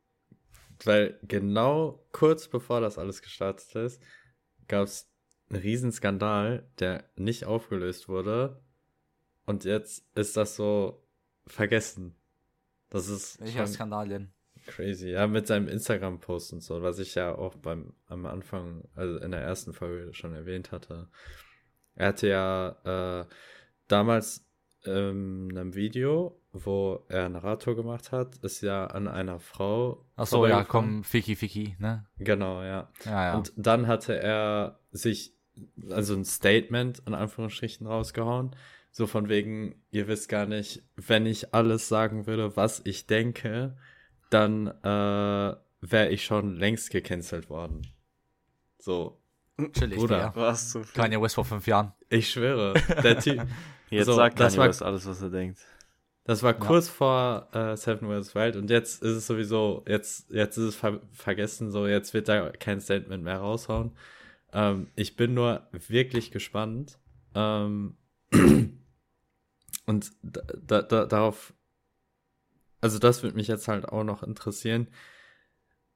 weil 0.84 1.20
genau 1.24 2.06
kurz 2.12 2.48
bevor 2.48 2.82
das 2.82 2.98
alles 2.98 3.22
gestartet 3.22 3.76
ist, 3.76 4.02
gab 4.68 4.86
es 4.86 5.12
einen 5.50 5.62
Riesenskandal, 5.62 6.70
der 6.80 7.10
nicht 7.16 7.46
aufgelöst 7.46 8.08
wurde. 8.08 8.62
Und 9.46 9.66
jetzt 9.66 10.06
ist 10.16 10.38
das 10.38 10.56
so 10.56 11.04
vergessen. 11.48 12.16
Das 12.90 13.08
ist 13.08 13.40
welcher 13.40 13.68
Skandal 13.68 14.10
denn? 14.10 14.34
crazy. 14.70 15.10
Ja, 15.10 15.28
mit 15.28 15.48
seinem 15.48 15.68
Instagram-Post 15.68 16.54
und 16.54 16.62
so, 16.62 16.82
was 16.82 17.00
ich 17.00 17.16
ja 17.16 17.36
auch 17.36 17.56
beim 17.56 17.94
am 18.08 18.26
Anfang, 18.26 18.84
also 18.96 19.18
in 19.18 19.32
der 19.32 19.42
ersten 19.42 19.74
Folge 19.74 20.14
schon 20.14 20.34
erwähnt 20.34 20.72
hatte. 20.72 21.08
Er 21.96 22.08
hatte 22.10 22.28
ja 22.28 23.22
äh, 23.22 23.26
damals 23.88 24.46
ähm, 24.86 25.50
in 25.52 25.58
einem 25.58 25.76
Video, 25.76 26.40
wo 26.54 27.04
er 27.10 27.26
einen 27.26 27.36
Radtour 27.36 27.76
gemacht 27.76 28.12
hat, 28.12 28.38
ist 28.38 28.62
ja 28.62 28.86
an 28.86 29.08
einer 29.08 29.40
Frau. 29.40 30.06
Achso, 30.16 30.48
ja, 30.48 30.64
komm, 30.64 31.04
Ficky 31.04 31.36
Ficky, 31.36 31.76
ne? 31.80 32.06
Genau, 32.18 32.62
ja. 32.64 32.90
Ja, 33.06 33.26
ja. 33.26 33.38
Und 33.38 33.52
dann 33.58 33.88
hatte 33.88 34.18
er 34.18 34.80
sich, 34.92 35.36
also 35.90 36.16
ein 36.16 36.26
Statement 36.26 37.04
in 37.06 37.14
Anführungsstrichen 37.14 37.86
rausgehauen. 37.86 38.56
So 38.92 39.08
von 39.08 39.30
wegen, 39.30 39.76
ihr 39.92 40.08
wisst 40.08 40.30
gar 40.30 40.46
nicht, 40.46 40.84
wenn 40.96 41.26
ich 41.26 41.54
alles 41.54 41.88
sagen 41.88 42.26
würde, 42.28 42.56
was 42.58 42.82
ich 42.86 43.06
denke, 43.08 43.78
dann 44.30 44.68
äh, 44.68 45.56
wäre 45.82 46.10
ich 46.10 46.24
schon 46.26 46.56
längst 46.56 46.90
gecancelt 46.92 47.50
worden. 47.50 47.82
So. 48.80 49.22
Chillig, 49.74 49.98
Bruder. 50.00 50.32
Was 50.36 50.72
viel. 50.74 50.84
Kanye 50.94 51.22
West 51.22 51.36
vor 51.36 51.46
fünf 51.46 51.68
Jahren. 51.68 51.92
Ich 52.10 52.30
schwöre, 52.32 52.74
der 53.04 53.20
Typ. 53.20 53.46
Jetzt 53.90 54.06
So, 54.06 54.14
sagt 54.14 54.40
das 54.40 54.54
Kanye 54.54 54.60
war- 54.64 54.70
West 54.70 54.84
alles, 54.84 55.06
was 55.08 55.22
er 55.22 55.30
denkt. 55.30 55.60
Das 56.26 56.44
war 56.44 56.54
kurz 56.54 56.88
vor 56.88 57.48
äh, 57.54 57.76
Seven 57.76 58.08
Wars 58.08 58.36
Wild 58.36 58.56
und 58.56 58.70
jetzt 58.70 59.02
ist 59.02 59.16
es 59.16 59.26
sowieso, 59.26 59.84
jetzt, 59.88 60.30
jetzt 60.30 60.58
ist 60.58 60.64
es 60.64 60.76
ver 60.76 61.02
vergessen, 61.12 61.72
so 61.72 61.88
jetzt 61.88 62.14
wird 62.14 62.28
da 62.28 62.52
kein 62.52 62.80
Statement 62.82 63.24
mehr 63.24 63.38
raushauen. 63.40 63.94
Ähm, 64.54 64.88
ich 64.96 65.16
bin 65.16 65.34
nur 65.34 65.68
wirklich 65.72 66.30
gespannt. 66.30 67.00
Ähm, 67.34 67.96
und 69.90 70.12
da, 70.22 70.42
da, 70.68 70.82
da, 70.84 71.06
darauf, 71.08 71.52
also 72.80 73.00
das 73.00 73.24
würde 73.24 73.36
mich 73.36 73.48
jetzt 73.48 73.68
halt 73.68 73.86
auch 73.86 74.04
noch 74.04 74.22
interessieren. 74.22 74.88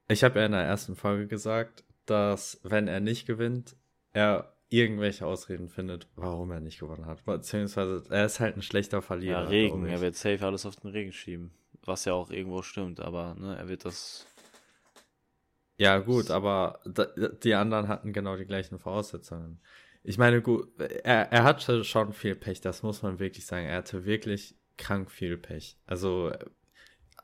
Ich 0.07 0.23
habe 0.23 0.39
ja 0.39 0.47
in 0.47 0.51
der 0.51 0.63
ersten 0.63 0.95
Folge 0.95 1.27
gesagt, 1.27 1.83
dass 2.07 2.59
wenn 2.63 2.87
er 2.87 3.01
nicht 3.01 3.27
gewinnt, 3.27 3.75
er 4.11 4.51
irgendwelche 4.69 5.27
Ausreden 5.27 5.69
findet, 5.69 6.07
warum 6.15 6.49
er 6.49 6.59
nicht 6.59 6.79
gewonnen 6.79 7.05
hat. 7.05 7.23
Beziehungsweise 7.23 8.03
er 8.09 8.25
ist 8.25 8.39
halt 8.39 8.57
ein 8.57 8.63
schlechter 8.63 9.03
Verlierer. 9.03 9.43
Ja, 9.43 9.47
Regen. 9.47 9.85
Er 9.85 10.01
wird 10.01 10.15
safe 10.15 10.43
alles 10.43 10.65
auf 10.65 10.77
den 10.77 10.89
Regen 10.89 11.13
schieben. 11.13 11.51
Was 11.85 12.05
ja 12.05 12.13
auch 12.13 12.31
irgendwo 12.31 12.63
stimmt, 12.63 12.99
aber 12.99 13.35
ne, 13.35 13.55
er 13.55 13.67
wird 13.67 13.85
das. 13.85 14.25
Ja, 15.77 15.99
gut, 15.99 16.31
aber 16.31 16.79
die 17.43 17.53
anderen 17.53 17.87
hatten 17.89 18.11
genau 18.11 18.37
die 18.37 18.45
gleichen 18.45 18.79
Voraussetzungen. 18.79 19.61
Ich 20.04 20.18
meine, 20.18 20.41
gut, 20.41 20.68
er, 20.80 21.32
er 21.32 21.43
hatte 21.43 21.84
schon 21.84 22.14
viel 22.14 22.36
Pech, 22.36 22.62
das 22.62 22.84
muss 22.84 23.01
man 23.01 23.20
wirklich 23.20 23.45
sagen. 23.45 23.66
Er 23.68 23.78
hatte 23.78 24.06
wirklich 24.06 24.58
krank 24.78 25.10
viel 25.10 25.38
Pech. 25.38 25.78
Also, 25.86 26.32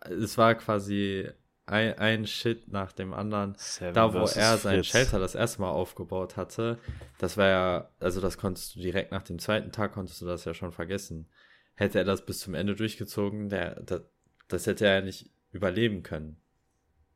es 0.01 0.37
war 0.37 0.55
quasi 0.55 1.29
ein, 1.65 1.93
ein 1.99 2.25
Shit 2.25 2.69
nach 2.69 2.91
dem 2.93 3.13
anderen. 3.13 3.53
Seven 3.57 3.93
Da, 3.93 4.13
wo 4.13 4.19
er 4.19 4.57
sein 4.57 4.77
Fritz. 4.77 4.87
Shelter 4.87 5.19
das 5.19 5.35
erste 5.35 5.61
Mal 5.61 5.69
aufgebaut 5.69 6.37
hatte, 6.37 6.79
das 7.17 7.37
war 7.37 7.47
ja, 7.47 7.89
also 7.99 8.21
das 8.21 8.37
konntest 8.37 8.75
du 8.75 8.79
direkt 8.79 9.11
nach 9.11 9.23
dem 9.23 9.39
zweiten 9.39 9.71
Tag, 9.71 9.91
konntest 9.93 10.21
du 10.21 10.25
das 10.25 10.45
ja 10.45 10.53
schon 10.53 10.71
vergessen. 10.71 11.29
Hätte 11.75 11.99
er 11.99 12.05
das 12.05 12.25
bis 12.25 12.39
zum 12.39 12.53
Ende 12.55 12.75
durchgezogen, 12.75 13.49
der, 13.49 13.81
das, 13.81 14.01
das 14.47 14.67
hätte 14.67 14.85
er 14.85 14.95
ja 14.95 15.01
nicht 15.01 15.29
überleben 15.51 16.01
können. 16.03 16.41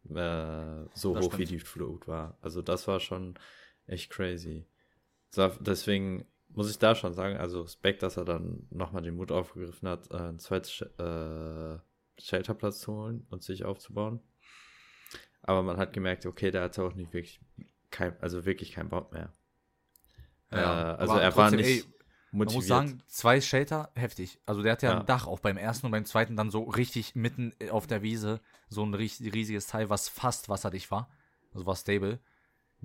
Äh, 0.10 0.86
so 0.94 1.16
Das 1.16 1.26
hoch 1.26 1.38
wie 1.38 1.46
stimmt. 1.46 1.50
die 1.50 1.60
Flut 1.60 2.08
war. 2.08 2.38
Also 2.42 2.62
das 2.62 2.88
war 2.88 3.00
schon 3.00 3.36
echt 3.88 4.10
crazy. 4.12 4.66
Deswegen 5.36 6.26
muss 6.50 6.70
ich 6.70 6.78
da 6.80 6.94
schon 6.96 7.14
sagen, 7.14 7.38
also 7.38 7.62
Respekt, 7.62 8.04
dass 8.04 8.18
er 8.18 8.26
dann 8.26 8.68
nochmal 8.70 9.02
den 9.02 9.16
Mut 9.16 9.32
aufgegriffen 9.32 9.88
hat, 9.90 10.12
äh, 10.12 10.18
einen 10.18 10.40
zweiten 10.40 10.68
Sh 10.70 10.82
äh, 11.00 11.80
Shelterplatz 12.22 12.80
zu 12.82 12.94
holen 12.94 13.26
und 13.32 13.44
sich 13.44 13.66
aufzubauen. 13.66 14.20
Aber 15.42 15.64
man 15.64 15.78
hat 15.78 15.94
gemerkt, 15.94 16.26
okay, 16.26 16.52
der 16.52 16.62
hatte 16.62 16.84
auch 16.84 16.94
nicht 16.94 17.12
wirklich 17.14 17.42
kein, 17.90 18.16
also 18.22 18.46
wirklich 18.46 18.72
keinen 18.74 18.90
Bock 18.90 19.12
mehr. 19.12 19.34
Ja, 20.52 20.94
äh, 20.94 20.96
also 20.98 21.16
er 21.18 21.36
war 21.36 21.50
trotzdem, 21.50 21.60
nicht 21.60 21.86
ey, 21.88 21.94
Man 22.32 22.38
motiviert. 22.40 22.56
muss 22.56 22.68
sagen, 22.68 23.04
zwei 23.08 23.42
Shelter, 23.42 23.92
heftig. 23.96 24.40
Also 24.46 24.62
der 24.62 24.74
hat 24.74 24.84
ja, 24.84 24.92
Ja. 24.92 25.00
ein 25.00 25.06
Dach 25.06 25.28
auch 25.28 25.40
beim 25.40 25.58
ersten 25.58 25.88
und 25.88 25.92
beim 25.92 26.06
zweiten 26.06 26.36
dann 26.36 26.52
so 26.52 26.64
richtig 26.64 27.16
mitten 27.16 27.54
auf 27.72 27.88
der 27.88 28.04
Wiese, 28.04 28.40
so 28.70 28.84
ein 28.86 28.94
ries- 28.94 29.22
riesiges 29.34 29.68
Teil, 29.68 29.90
was 29.90 30.08
fast 30.10 30.50
wasserdicht 30.50 30.92
war. 30.92 31.10
Also 31.54 31.66
war 31.66 31.76
stable. 31.76 32.20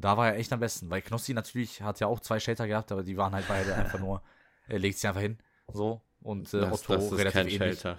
Da 0.00 0.16
war 0.16 0.28
er 0.28 0.36
echt 0.36 0.52
am 0.52 0.60
besten, 0.60 0.88
weil 0.90 1.02
Knossi 1.02 1.34
natürlich 1.34 1.82
hat 1.82 1.98
ja 2.00 2.06
auch 2.06 2.20
zwei 2.20 2.38
Shelter 2.38 2.66
gehabt, 2.68 2.92
aber 2.92 3.02
die 3.02 3.16
waren 3.16 3.32
halt 3.32 3.48
beide 3.48 3.74
einfach 3.74 3.98
nur, 3.98 4.22
er 4.68 4.78
legt 4.78 4.98
sie 4.98 5.08
einfach 5.08 5.20
hin, 5.22 5.38
so. 5.72 6.00
Und 6.20 6.52
äh, 6.54 6.60
das, 6.60 6.82
Otto 6.82 6.94
das 6.94 7.04
ist 7.06 7.12
relativ 7.18 7.32
kein 7.32 7.48
ähnlich. 7.48 7.80
Shelter. 7.80 7.96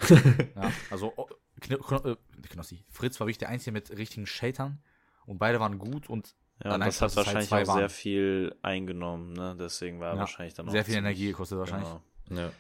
Ja, 0.56 0.72
also 0.91 1.14
oh, 1.16 1.28
Kn 1.62 1.78
Kn 1.82 2.06
äh, 2.06 2.47
Knossi. 2.47 2.84
Fritz 2.89 3.20
war 3.20 3.28
wirklich 3.28 3.38
der 3.38 3.50
Einzige 3.50 3.72
mit 3.74 3.91
richtigen 3.97 4.26
Sheltern 4.26 4.82
und 5.26 5.39
beide 5.39 5.60
waren 5.60 5.78
gut 5.78 6.10
und 6.10 6.36
Ja, 6.64 6.76
und 6.76 6.82
das 6.82 7.02
hat 7.02 7.10
halt 7.10 7.18
wahrscheinlich 7.18 7.50
zwei 7.50 7.64
auch 7.64 7.68
waren. 7.68 7.80
sehr 7.80 7.89
viel 7.89 8.56
eingenommen, 8.62 9.34
ne? 9.34 9.56
Deswegen 9.60 10.00
war 10.00 10.14
Ja, 10.14 10.20
wahrscheinlich 10.20 10.54
dann 10.54 10.68
auch. 10.68 10.72
sehr 10.72 10.86
viel 10.86 10.95
Energie 10.95 11.28
gekostet 11.28 11.60
wahrscheinlich. 11.60 11.89
Genau. 12.28 12.41
ja. 12.41 12.52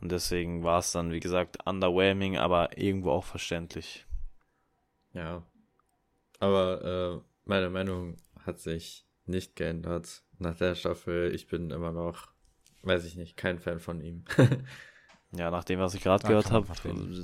Und 0.00 0.12
deswegen 0.12 0.62
war 0.62 0.78
es 0.80 0.92
dann, 0.92 1.12
wie 1.12 1.20
gesagt, 1.20 1.66
underwhelming, 1.66 2.36
aber 2.36 2.76
irgendwo 2.76 3.10
auch 3.12 3.24
verständlich. 3.24 4.06
Ja. 5.14 5.42
Aber 6.40 7.22
äh, 7.22 7.24
meine 7.46 7.70
Meinung 7.70 8.16
hat 8.46 8.60
sich 8.60 9.06
nicht 9.26 9.56
geändert 9.56 10.22
nach 10.38 10.56
der 10.56 10.74
Staffel. 10.74 11.34
Ich 11.34 11.46
bin 11.48 11.70
immer 11.70 11.92
noch, 11.92 12.28
weiß 12.82 13.04
ich 13.04 13.16
nicht, 13.16 13.36
kein 13.36 13.58
Fan 13.58 13.80
von 13.80 14.00
ihm. 14.00 14.24
Ja, 15.36 15.50
nach 15.50 15.64
dem, 15.64 15.80
was 15.80 15.94
ich 15.94 16.02
gerade 16.02 16.24
gehört 16.24 16.52
habe, 16.52 16.68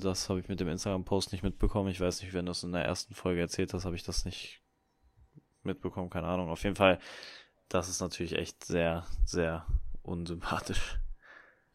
das 0.03 0.29
habe 0.29 0.41
ich 0.41 0.49
mit 0.49 0.59
dem 0.59 0.67
Instagram-Post 0.67 1.31
nicht 1.31 1.45
mitbekommen. 1.45 1.91
Ich 1.91 2.01
weiß 2.01 2.23
nicht, 2.23 2.33
wenn 2.33 2.45
du 2.45 2.51
es 2.51 2.65
in 2.65 2.73
der 2.73 2.85
ersten 2.85 3.15
Folge 3.15 3.41
erzählt 3.41 3.73
hast, 3.73 3.85
habe 3.85 3.95
ich 3.95 4.03
das 4.03 4.25
nicht 4.25 4.63
mitbekommen, 5.63 6.11
keine 6.11 6.27
Ahnung. 6.27 6.49
Auf 6.49 6.65
jeden 6.65 6.75
Fall, 6.75 6.99
das 7.69 7.89
ist 7.89 8.01
natürlich 8.01 8.35
echt 8.35 8.65
sehr, 8.65 9.07
sehr 9.25 9.65
unsympathisch. 10.03 10.99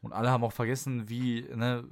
Und 0.02 0.12
alle 0.12 0.30
haben 0.30 0.44
auch 0.44 0.52
vergessen, 0.52 1.08
wie, 1.08 1.44
ne, 1.56 1.88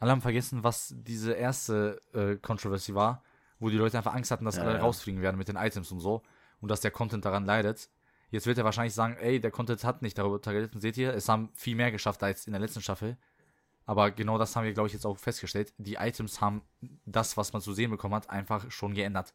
alle 0.00 0.10
haben 0.10 0.22
vergessen, 0.22 0.64
was 0.64 0.92
diese 0.96 1.34
erste 1.34 2.00
äh, 2.12 2.34
Controversy 2.34 2.96
war, 2.96 3.22
wo 3.60 3.70
die 3.70 3.76
Leute 3.76 3.96
einfach 3.96 4.14
Angst 4.14 4.32
hatten, 4.32 4.44
dass 4.44 4.56
Ja, 4.56 4.64
alle 4.64 4.74
ja. 4.74 4.80
rausfliegen 4.80 5.22
werden 5.22 5.36
mit 5.38 5.46
den 5.46 5.56
Items 5.56 5.92
und 5.92 6.00
so 6.00 6.22
und 6.60 6.70
dass 6.70 6.80
der 6.80 6.90
Content 6.90 7.24
daran 7.24 7.44
leidet. 7.44 7.88
Jetzt 8.30 8.46
wird 8.46 8.58
er 8.58 8.64
wahrscheinlich 8.64 8.94
sagen, 8.94 9.16
ey, 9.16 9.40
der 9.40 9.50
Content 9.50 9.84
hat 9.84 10.02
nicht 10.02 10.18
darüber 10.18 10.38
gelitten. 10.38 10.80
Seht 10.80 10.96
ihr, 10.98 11.14
es 11.14 11.28
haben 11.28 11.50
viel 11.54 11.76
mehr 11.76 11.90
geschafft 11.90 12.22
als 12.22 12.46
in 12.46 12.52
der 12.52 12.60
letzten 12.60 12.82
Staffel. 12.82 13.16
Aber 13.86 14.10
genau 14.10 14.36
das 14.36 14.54
haben 14.54 14.64
wir, 14.64 14.74
glaube 14.74 14.88
ich, 14.88 14.92
jetzt 14.92 15.06
auch 15.06 15.16
festgestellt. 15.16 15.72
Die 15.78 15.94
Items 15.94 16.42
haben 16.42 16.60
das, 17.06 17.38
was 17.38 17.54
man 17.54 17.62
zu 17.62 17.72
sehen 17.72 17.90
bekommen 17.90 18.14
hat, 18.14 18.28
einfach 18.28 18.70
schon 18.70 18.92
geändert. 18.92 19.32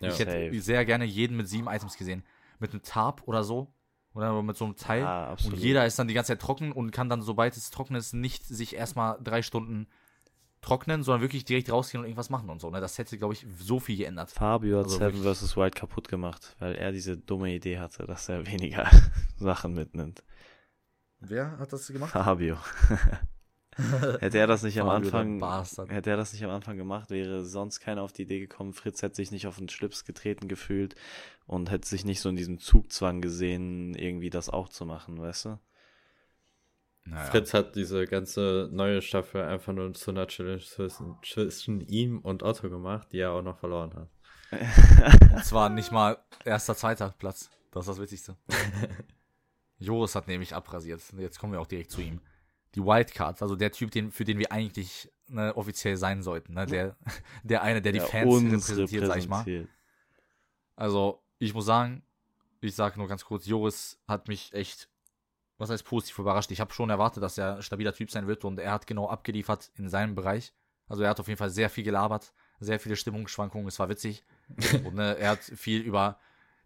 Ja. 0.00 0.08
ich 0.08 0.18
hätte 0.18 0.32
Safe. 0.32 0.60
sehr 0.60 0.84
gerne 0.84 1.04
jeden 1.04 1.36
mit 1.36 1.48
sieben 1.48 1.68
Items 1.68 1.96
gesehen. 1.96 2.24
Mit 2.58 2.72
einem 2.72 2.82
Tarp 2.82 3.22
oder 3.26 3.44
so. 3.44 3.72
Oder 4.14 4.42
mit 4.42 4.56
so 4.56 4.64
einem 4.64 4.76
Teil. 4.76 5.06
Absolut. 5.06 5.56
Und 5.56 5.62
jeder 5.62 5.86
ist 5.86 5.98
dann 5.98 6.08
die 6.08 6.14
ganze 6.14 6.32
Zeit 6.32 6.40
trocken 6.40 6.72
und 6.72 6.90
kann 6.90 7.08
dann, 7.08 7.22
sobald 7.22 7.56
es 7.56 7.70
trocken 7.70 7.94
ist, 7.94 8.12
nicht 8.12 8.44
sich 8.44 8.74
erstmal 8.74 9.18
drei 9.22 9.40
Stunden 9.40 9.86
trocknen, 10.62 11.02
sondern 11.02 11.20
wirklich 11.20 11.44
direkt 11.44 11.70
rausgehen 11.70 12.00
und 12.00 12.06
irgendwas 12.06 12.30
machen 12.30 12.48
und 12.48 12.60
so. 12.60 12.70
Ne? 12.70 12.80
Das 12.80 12.96
hätte, 12.96 13.18
glaube 13.18 13.34
ich, 13.34 13.44
so 13.58 13.80
viel 13.80 13.98
geändert. 13.98 14.30
Fabio 14.30 14.78
hat 14.78 14.84
Also 14.84 14.98
Seven 14.98 15.22
vs. 15.22 15.56
Wild 15.56 15.74
kaputt 15.74 16.08
gemacht, 16.08 16.56
weil 16.60 16.74
er 16.76 16.92
diese 16.92 17.18
dumme 17.18 17.52
Idee 17.52 17.78
hatte, 17.78 18.06
dass 18.06 18.28
er 18.28 18.46
weniger 18.46 18.88
Sachen 19.36 19.74
mitnimmt. 19.74 20.22
Wer 21.18 21.58
hat 21.58 21.72
das 21.72 21.86
gemacht? 21.88 22.12
Fabio. 22.12 22.56
hätte 24.20 24.38
er 24.38 24.46
das 24.46 24.62
nicht 24.62 24.80
am 24.80 24.88
Anfang, 24.88 25.40
hätte 25.88 26.10
er 26.10 26.16
das 26.16 26.32
nicht 26.32 26.44
am 26.44 26.50
Anfang 26.50 26.76
gemacht, 26.76 27.10
wäre 27.10 27.44
sonst 27.44 27.80
keiner 27.80 28.02
auf 28.02 28.12
die 28.12 28.22
Idee 28.22 28.40
gekommen. 28.40 28.72
Fritz 28.72 29.02
hätte 29.02 29.16
sich 29.16 29.30
nicht 29.30 29.46
auf 29.46 29.56
den 29.56 29.68
Schlips 29.68 30.04
getreten 30.04 30.48
gefühlt 30.48 30.94
und 31.46 31.70
hätte 31.70 31.88
sich 31.88 32.04
nicht 32.04 32.20
so 32.20 32.28
in 32.28 32.36
diesem 32.36 32.58
Zugzwang 32.58 33.20
gesehen, 33.20 33.94
irgendwie 33.94 34.30
das 34.30 34.48
auch 34.48 34.68
zu 34.68 34.84
machen, 34.84 35.20
weißt 35.20 35.46
du? 35.46 35.58
Naja. 37.04 37.24
Fritz 37.24 37.52
hat 37.52 37.74
diese 37.74 38.06
ganze 38.06 38.68
neue 38.72 39.02
Staffel 39.02 39.42
einfach 39.42 39.72
nur 39.72 39.92
zu 39.94 40.12
einer 40.12 40.26
Challenge 40.26 40.60
zwischen, 40.60 41.16
zwischen 41.22 41.80
ihm 41.80 42.20
und 42.20 42.42
Otto 42.42 42.70
gemacht, 42.70 43.08
die 43.12 43.18
er 43.18 43.32
auch 43.32 43.42
noch 43.42 43.58
verloren 43.58 43.92
hat. 43.94 44.08
Und 45.32 45.44
zwar 45.44 45.70
nicht 45.70 45.90
mal 45.90 46.18
erster, 46.44 46.76
zweiter 46.76 47.14
Platz. 47.18 47.50
Das 47.70 47.82
ist 47.82 47.88
das 47.88 47.98
Witzigste. 47.98 48.36
Joris 49.78 50.14
hat 50.14 50.28
nämlich 50.28 50.54
abrasiert. 50.54 51.00
Jetzt 51.16 51.38
kommen 51.38 51.54
wir 51.54 51.60
auch 51.60 51.66
direkt 51.66 51.90
zu 51.90 52.02
ihm. 52.02 52.20
Die 52.74 52.80
Wildcard, 52.82 53.42
also 53.42 53.56
der 53.56 53.72
Typ, 53.72 53.90
den, 53.90 54.12
für 54.12 54.24
den 54.24 54.38
wir 54.38 54.52
eigentlich 54.52 55.10
ne, 55.28 55.56
offiziell 55.56 55.96
sein 55.96 56.22
sollten. 56.22 56.54
Ne? 56.54 56.66
Der, 56.66 56.96
der 57.42 57.62
eine, 57.62 57.82
der 57.82 57.92
die 57.92 57.98
Ja, 57.98 58.06
Fans 58.06 58.32
uns 58.34 58.68
repräsentiert, 58.68 59.06
sag 59.06 59.16
ich 59.18 59.28
mal. 59.28 59.38
repräsentiert. 59.38 59.68
Also, 60.76 61.22
ich 61.38 61.54
muss 61.54 61.66
sagen, 61.66 62.02
ich 62.60 62.74
sage 62.74 62.98
nur 62.98 63.08
ganz 63.08 63.24
kurz, 63.24 63.46
Joris 63.46 64.00
hat 64.06 64.28
mich 64.28 64.52
echt, 64.52 64.88
was 65.62 65.70
heißt 65.70 65.84
positiv 65.84 66.18
überrascht. 66.18 66.50
Ich 66.50 66.60
habe 66.60 66.72
schon 66.74 66.90
erwartet, 66.90 67.22
dass 67.22 67.38
er 67.38 67.56
ein 67.56 67.62
stabiler 67.62 67.94
Typ 67.94 68.10
sein 68.10 68.26
wird 68.26 68.44
und 68.44 68.58
er 68.58 68.72
hat 68.72 68.88
genau 68.88 69.08
abgeliefert 69.08 69.70
in 69.76 69.88
seinem 69.88 70.16
Bereich. 70.16 70.52
Also 70.88 71.04
er 71.04 71.10
hat 71.10 71.20
auf 71.20 71.28
jeden 71.28 71.38
Fall 71.38 71.50
sehr 71.50 71.70
viel 71.70 71.84
gelabert, 71.84 72.34
sehr 72.58 72.80
viele 72.80 72.96
Stimmungsschwankungen, 72.96 73.68
es 73.68 73.78
war 73.78 73.88
witzig. 73.88 74.24
und 74.84 74.94
ne, 74.94 75.16
er 75.16 75.30
hat 75.30 75.42
viel 75.42 75.80
über 75.80 76.18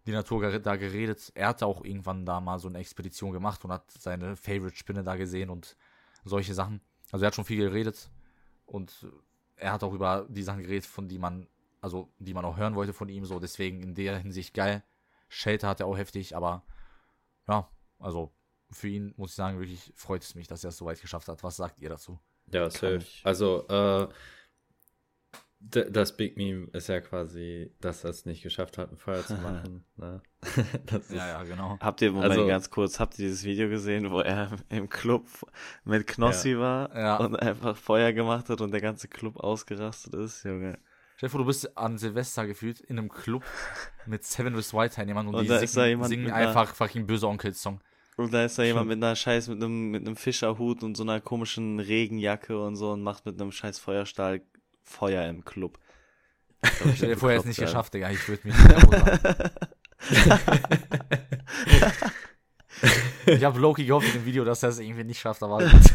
die 0.07 0.11
Natur 0.11 0.59
da 0.59 0.75
geredet. 0.77 1.31
Er 1.35 1.49
hatte 1.49 1.67
auch 1.67 1.85
irgendwann 1.85 2.25
da 2.25 2.41
mal 2.41 2.57
so 2.57 2.67
eine 2.67 2.79
Expedition 2.79 3.31
gemacht 3.33 3.63
und 3.63 3.71
hat 3.71 3.89
seine 3.91 4.35
Favorite-Spinne 4.35 5.03
da 5.03 5.15
gesehen 5.15 5.51
und 5.51 5.77
solche 6.25 6.55
Sachen. 6.55 6.81
Also 7.11 7.23
er 7.23 7.27
hat 7.27 7.35
schon 7.35 7.45
viel 7.45 7.59
geredet 7.59 8.09
und 8.65 9.07
er 9.57 9.73
hat 9.73 9.83
auch 9.83 9.93
über 9.93 10.25
die 10.27 10.43
Sachen 10.43 10.63
geredet, 10.63 10.87
von 10.87 11.07
die 11.07 11.19
man, 11.19 11.47
also 11.81 12.09
die 12.17 12.33
man 12.33 12.45
auch 12.45 12.57
hören 12.57 12.73
wollte 12.73 12.93
von 12.93 13.09
ihm, 13.09 13.25
so 13.25 13.39
deswegen 13.39 13.83
in 13.83 13.93
der 13.93 14.17
Hinsicht 14.17 14.55
geil. 14.55 14.83
Shelter 15.29 15.67
hat 15.67 15.81
er 15.81 15.85
auch 15.85 15.97
heftig, 15.97 16.35
aber 16.35 16.63
ja, 17.47 17.69
also 17.99 18.31
für 18.71 18.87
ihn 18.89 19.13
muss 19.17 19.31
ich 19.31 19.35
sagen, 19.35 19.59
wirklich 19.59 19.91
freut 19.95 20.23
es 20.23 20.35
mich, 20.35 20.47
dass 20.47 20.63
er 20.63 20.69
es 20.69 20.77
so 20.77 20.85
weit 20.85 21.01
geschafft 21.01 21.27
hat. 21.27 21.43
Was 21.43 21.57
sagt 21.57 21.79
ihr 21.79 21.89
dazu? 21.89 22.19
Ja, 22.51 22.69
safe. 22.69 22.97
ich- 22.97 23.21
Also, 23.23 23.67
äh, 23.67 24.07
das 25.59 26.15
Big 26.15 26.37
Meme 26.37 26.67
ist 26.73 26.87
ja 26.87 27.01
quasi, 27.01 27.71
dass 27.81 28.03
er 28.03 28.11
es 28.11 28.25
nicht 28.25 28.43
geschafft 28.43 28.77
hat, 28.77 28.91
ein 28.91 28.97
Feuer 28.97 29.25
zu 29.25 29.33
machen. 29.41 29.83
ne? 29.95 30.21
das 30.85 31.09
ist, 31.09 31.15
ja, 31.15 31.43
genau. 31.43 31.77
Habt 31.79 32.01
ihr, 32.01 32.11
Moment, 32.11 32.31
Also- 32.31 32.45
ganz 32.47 32.69
kurz, 32.69 32.99
habt 32.99 33.17
ihr 33.17 33.25
dieses 33.27 33.43
Video 33.43 33.67
gesehen, 33.67 34.11
wo 34.11 34.19
er 34.19 34.51
im 34.69 34.87
Club 34.87 35.25
mit 35.83 36.05
Knossi 36.05 36.57
war 36.57 36.95
Ja. 36.95 37.17
und 37.17 37.35
einfach 37.35 37.75
Feuer 37.75 38.13
gemacht 38.13 38.49
hat 38.49 38.61
und 38.61 38.71
der 38.71 38.81
ganze 38.81 39.07
Club 39.07 39.37
ausgerastet 39.37 40.13
ist, 40.13 40.43
Junge? 40.43 40.77
Stell 41.15 41.27
dir 41.29 41.31
vor, 41.31 41.39
du 41.39 41.45
bist 41.47 41.75
an 41.75 41.97
Silvester 41.97 42.45
gefühlt 42.45 42.79
in 42.79 42.99
einem 42.99 43.09
Club 43.09 43.43
mit 44.05 44.23
Seven 44.23 44.55
with 44.55 44.71
White 44.75 44.95
Teilnehmern 44.95 45.27
und, 45.27 45.33
Und 45.35 45.49
die 45.49 45.67
singen, 45.67 46.03
singen 46.03 46.31
einfach 46.31 46.75
fucking 46.75 47.07
böse 47.07 47.27
Onkel-Song. 47.27 47.81
Und 48.17 48.33
da 48.33 48.43
ist 48.45 48.57
da 48.57 48.63
jemand 48.63 48.87
mit 48.89 48.97
einer 48.97 49.15
Scheiß, 49.15 49.47
mit 49.47 49.63
einem, 49.63 49.91
mit 49.91 50.05
einem 50.05 50.15
Fischerhut 50.15 50.83
und 50.83 50.97
so 50.97 51.03
einer 51.03 51.21
komischen 51.21 51.79
Regenjacke 51.79 52.59
und 52.59 52.75
so 52.75 52.91
und 52.91 53.01
macht 53.03 53.25
mit 53.25 53.39
einem 53.39 53.51
scheiß 53.51 53.77
Feuerstahl 53.79 54.41
Feuer 54.83 55.27
im 55.29 55.45
Club. 55.45 55.77
Ich 56.63 56.69
glaub, 56.79 56.87
ich 56.89 56.95
Ich 56.95 57.01
hätte 57.03 57.17
vorher 57.17 57.37
bekloppt, 57.37 57.47
nicht 57.47 57.59
Alter. 57.59 57.71
geschafft, 57.71 57.93
Digga. 57.93 58.09
Ich 58.11 58.27
würde 58.27 58.47
mich 58.47 58.55
nicht. 58.57 59.61
Ich 63.25 63.43
habe 63.43 63.59
Loki 63.59 63.85
gehofft 63.85 64.07
in 64.07 64.13
dem 64.13 64.25
Video, 64.25 64.45
dass 64.45 64.61
er 64.63 64.69
es 64.69 64.79
irgendwie 64.79 65.03
nicht 65.03 65.19
schafft, 65.19 65.41
aber 65.43 65.59
das, 65.63 65.93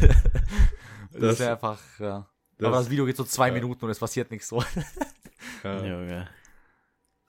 Das- 1.11 1.39
ist 1.39 1.41
einfach, 1.41 1.79
ja. 1.99 2.29
das- 2.57 2.67
aber 2.67 2.77
das 2.77 2.89
Video 2.89 3.05
geht 3.05 3.15
so 3.17 3.23
zwei 3.23 3.47
ja. 3.47 3.53
Minuten 3.53 3.85
und 3.85 3.91
es 3.91 3.99
passiert 3.99 4.29
nichts 4.31 4.49
so. 4.49 4.63
Ja. 5.63 6.27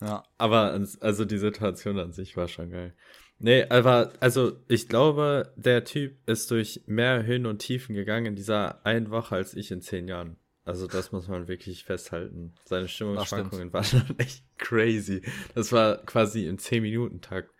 Ja. 0.00 0.24
Aber 0.38 0.78
also 1.00 1.24
die 1.24 1.38
Situation 1.38 1.98
an 1.98 2.12
sich 2.12 2.36
war 2.36 2.48
schon 2.48 2.70
geil. 2.70 2.94
Nee, 3.38 3.64
aber 3.68 4.12
also 4.20 4.56
ich 4.68 4.88
glaube, 4.88 5.52
der 5.56 5.84
Typ 5.84 6.16
ist 6.26 6.50
durch 6.50 6.82
mehr 6.86 7.24
Höhen 7.24 7.46
und 7.46 7.58
Tiefen 7.58 7.94
gegangen 7.94 8.26
in 8.26 8.36
dieser 8.36 8.84
einen 8.86 9.10
Woche 9.10 9.34
als 9.34 9.54
ich 9.54 9.70
in 9.70 9.82
zehn 9.82 10.08
Jahren. 10.08 10.36
Also 10.64 10.86
das 10.86 11.12
muss 11.12 11.28
man 11.28 11.46
wirklich 11.46 11.84
festhalten. 11.84 12.54
Seine 12.64 12.88
Stimmungsschwankungen 12.88 13.72
waren 13.72 13.84
schon 13.84 14.18
echt 14.18 14.44
crazy. 14.56 15.22
Das 15.54 15.72
war 15.72 15.98
quasi 15.98 16.46
im 16.46 16.56
10-Minuten-Takt. 16.56 17.50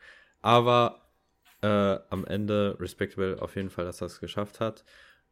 Aber 0.41 1.11
äh, 1.61 1.99
am 2.09 2.25
Ende 2.25 2.77
respectable 2.81 3.41
auf 3.43 3.57
jeden 3.57 3.71
Fall, 3.71 3.85
dass 3.85 4.01
er 4.01 4.07
es 4.07 4.21
geschafft 4.21 4.61
hat. 4.61 4.85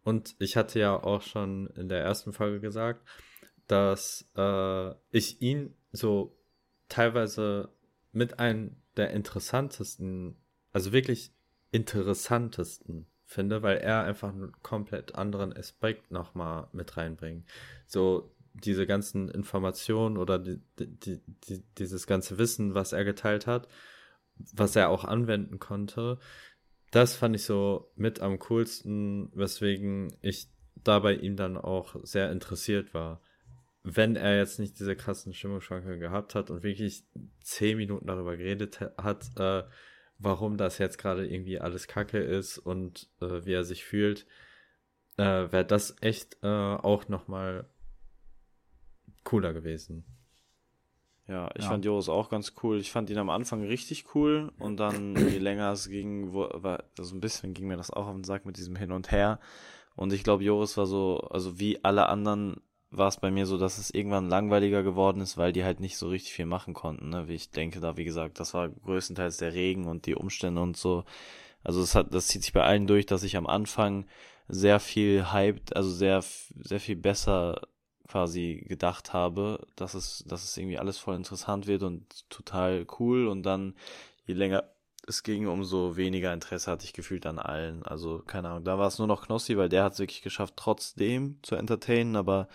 Und 0.04 0.34
ich 0.38 0.56
hatte 0.56 0.80
ja 0.80 0.94
auch 0.96 1.22
schon 1.22 1.68
in 1.68 1.88
der 1.88 2.02
ersten 2.02 2.32
Folge 2.32 2.60
gesagt, 2.60 3.06
dass 3.68 4.28
äh, 4.36 4.90
ich 5.10 5.40
ihn 5.40 5.74
so 5.92 6.36
teilweise 6.88 7.70
mit 8.12 8.38
einem 8.38 8.81
der 8.96 9.10
interessantesten, 9.10 10.36
also 10.72 10.92
wirklich 10.92 11.32
interessantesten 11.70 13.06
finde, 13.24 13.62
weil 13.62 13.78
er 13.78 14.04
einfach 14.04 14.32
einen 14.32 14.52
komplett 14.62 15.14
anderen 15.14 15.56
Aspekt 15.56 16.10
nochmal 16.10 16.68
mit 16.72 16.96
reinbringt. 16.96 17.46
So 17.86 18.30
diese 18.54 18.86
ganzen 18.86 19.28
Informationen 19.30 20.18
oder 20.18 20.38
die, 20.38 20.60
die, 20.78 21.20
die, 21.48 21.62
dieses 21.78 22.06
ganze 22.06 22.36
Wissen, 22.38 22.74
was 22.74 22.92
er 22.92 23.04
geteilt 23.04 23.46
hat, 23.46 23.68
was 24.52 24.76
er 24.76 24.90
auch 24.90 25.04
anwenden 25.04 25.58
konnte, 25.58 26.18
das 26.90 27.16
fand 27.16 27.34
ich 27.34 27.44
so 27.44 27.90
mit 27.96 28.20
am 28.20 28.38
coolsten, 28.38 29.30
weswegen 29.34 30.14
ich 30.20 30.48
da 30.84 30.98
bei 30.98 31.14
ihm 31.14 31.36
dann 31.36 31.56
auch 31.56 31.96
sehr 32.02 32.30
interessiert 32.30 32.92
war. 32.92 33.22
Wenn 33.84 34.14
er 34.16 34.36
jetzt 34.36 34.58
nicht 34.60 34.78
diese 34.78 34.94
krassen 34.94 35.34
Stimmungsschwankungen 35.34 35.98
gehabt 35.98 36.34
hat 36.34 36.50
und 36.50 36.62
wirklich 36.62 37.04
zehn 37.40 37.76
Minuten 37.76 38.06
darüber 38.06 38.36
geredet 38.36 38.80
ha- 38.80 38.92
hat, 38.96 39.30
äh, 39.38 39.64
warum 40.18 40.56
das 40.56 40.78
jetzt 40.78 40.98
gerade 40.98 41.26
irgendwie 41.26 41.58
alles 41.60 41.88
Kacke 41.88 42.18
ist 42.18 42.58
und 42.58 43.08
äh, 43.20 43.44
wie 43.44 43.52
er 43.54 43.64
sich 43.64 43.84
fühlt, 43.84 44.26
äh, 45.16 45.24
wäre 45.50 45.64
das 45.64 45.96
echt 46.00 46.38
äh, 46.42 46.46
auch 46.46 47.08
nochmal 47.08 47.68
cooler 49.24 49.52
gewesen. 49.52 50.04
Ja, 51.28 51.50
ich 51.56 51.62
Ja. 51.62 51.68
fand 51.70 51.84
Joris 51.84 52.08
auch 52.08 52.30
ganz 52.30 52.54
cool. 52.62 52.78
Ich 52.78 52.90
fand 52.92 53.08
ihn 53.10 53.18
am 53.18 53.30
Anfang 53.30 53.64
richtig 53.64 54.14
cool 54.14 54.52
und 54.58 54.76
dann, 54.78 55.14
je 55.30 55.38
länger 55.38 55.70
es 55.72 55.88
ging, 55.88 56.32
wo, 56.32 56.48
war, 56.52 56.84
so 56.98 57.14
ein 57.14 57.20
bisschen 57.20 57.54
ging 57.54 57.68
mir 57.68 57.76
das 57.76 57.90
auch 57.90 58.06
auf 58.06 58.14
den 58.14 58.24
Sack 58.24 58.44
mit 58.44 58.56
diesem 58.56 58.76
Hin 58.76 58.92
und 58.92 59.10
Her. 59.10 59.38
Und 59.94 60.12
ich 60.12 60.24
glaube, 60.24 60.42
Joris 60.44 60.76
war 60.76 60.86
so, 60.86 61.18
also 61.30 61.58
wie 61.58 61.84
alle 61.84 62.08
anderen 62.08 62.60
war 62.92 63.08
es 63.08 63.16
bei 63.16 63.30
mir 63.30 63.46
so, 63.46 63.56
dass 63.56 63.78
es 63.78 63.90
irgendwann 63.90 64.28
langweiliger 64.28 64.82
geworden 64.82 65.22
ist, 65.22 65.38
weil 65.38 65.52
die 65.52 65.64
halt 65.64 65.80
nicht 65.80 65.96
so 65.96 66.08
richtig 66.08 66.34
viel 66.34 66.46
machen 66.46 66.74
konnten. 66.74 67.08
Ne? 67.08 67.26
Wie 67.26 67.34
ich 67.34 67.50
denke, 67.50 67.80
da, 67.80 67.96
wie 67.96 68.04
gesagt, 68.04 68.38
das 68.38 68.52
war 68.52 68.68
größtenteils 68.68 69.38
der 69.38 69.54
Regen 69.54 69.86
und 69.86 70.06
die 70.06 70.14
Umstände 70.14 70.60
und 70.60 70.76
so. 70.76 71.04
Also 71.64 71.80
es 71.80 71.94
hat, 71.94 72.14
das 72.14 72.26
zieht 72.26 72.42
sich 72.42 72.52
bei 72.52 72.62
allen 72.62 72.86
durch, 72.86 73.06
dass 73.06 73.22
ich 73.22 73.36
am 73.36 73.46
Anfang 73.46 74.04
sehr 74.46 74.78
viel 74.78 75.32
hyped, 75.32 75.74
also 75.74 75.90
sehr, 75.90 76.22
sehr 76.22 76.80
viel 76.80 76.96
besser 76.96 77.62
quasi 78.08 78.62
gedacht 78.68 79.14
habe, 79.14 79.66
dass 79.74 79.94
es, 79.94 80.22
dass 80.26 80.44
es 80.44 80.56
irgendwie 80.56 80.78
alles 80.78 80.98
voll 80.98 81.16
interessant 81.16 81.66
wird 81.66 81.82
und 81.82 82.28
total 82.28 82.86
cool 82.98 83.26
und 83.26 83.42
dann 83.42 83.74
je 84.26 84.34
länger 84.34 84.64
es 85.06 85.22
ging, 85.22 85.48
umso 85.48 85.96
weniger 85.96 86.32
Interesse 86.32 86.70
hatte 86.70 86.84
ich 86.84 86.92
gefühlt 86.92 87.24
an 87.26 87.38
allen. 87.38 87.82
Also 87.84 88.18
keine 88.18 88.50
Ahnung, 88.50 88.64
da 88.64 88.78
war 88.78 88.88
es 88.88 88.98
nur 88.98 89.08
noch 89.08 89.26
Knossi, 89.26 89.56
weil 89.56 89.70
der 89.70 89.84
hat 89.84 89.94
es 89.94 89.98
wirklich 89.98 90.22
geschafft, 90.22 90.54
trotzdem 90.56 91.38
zu 91.42 91.56
entertainen, 91.56 92.16
aber 92.16 92.48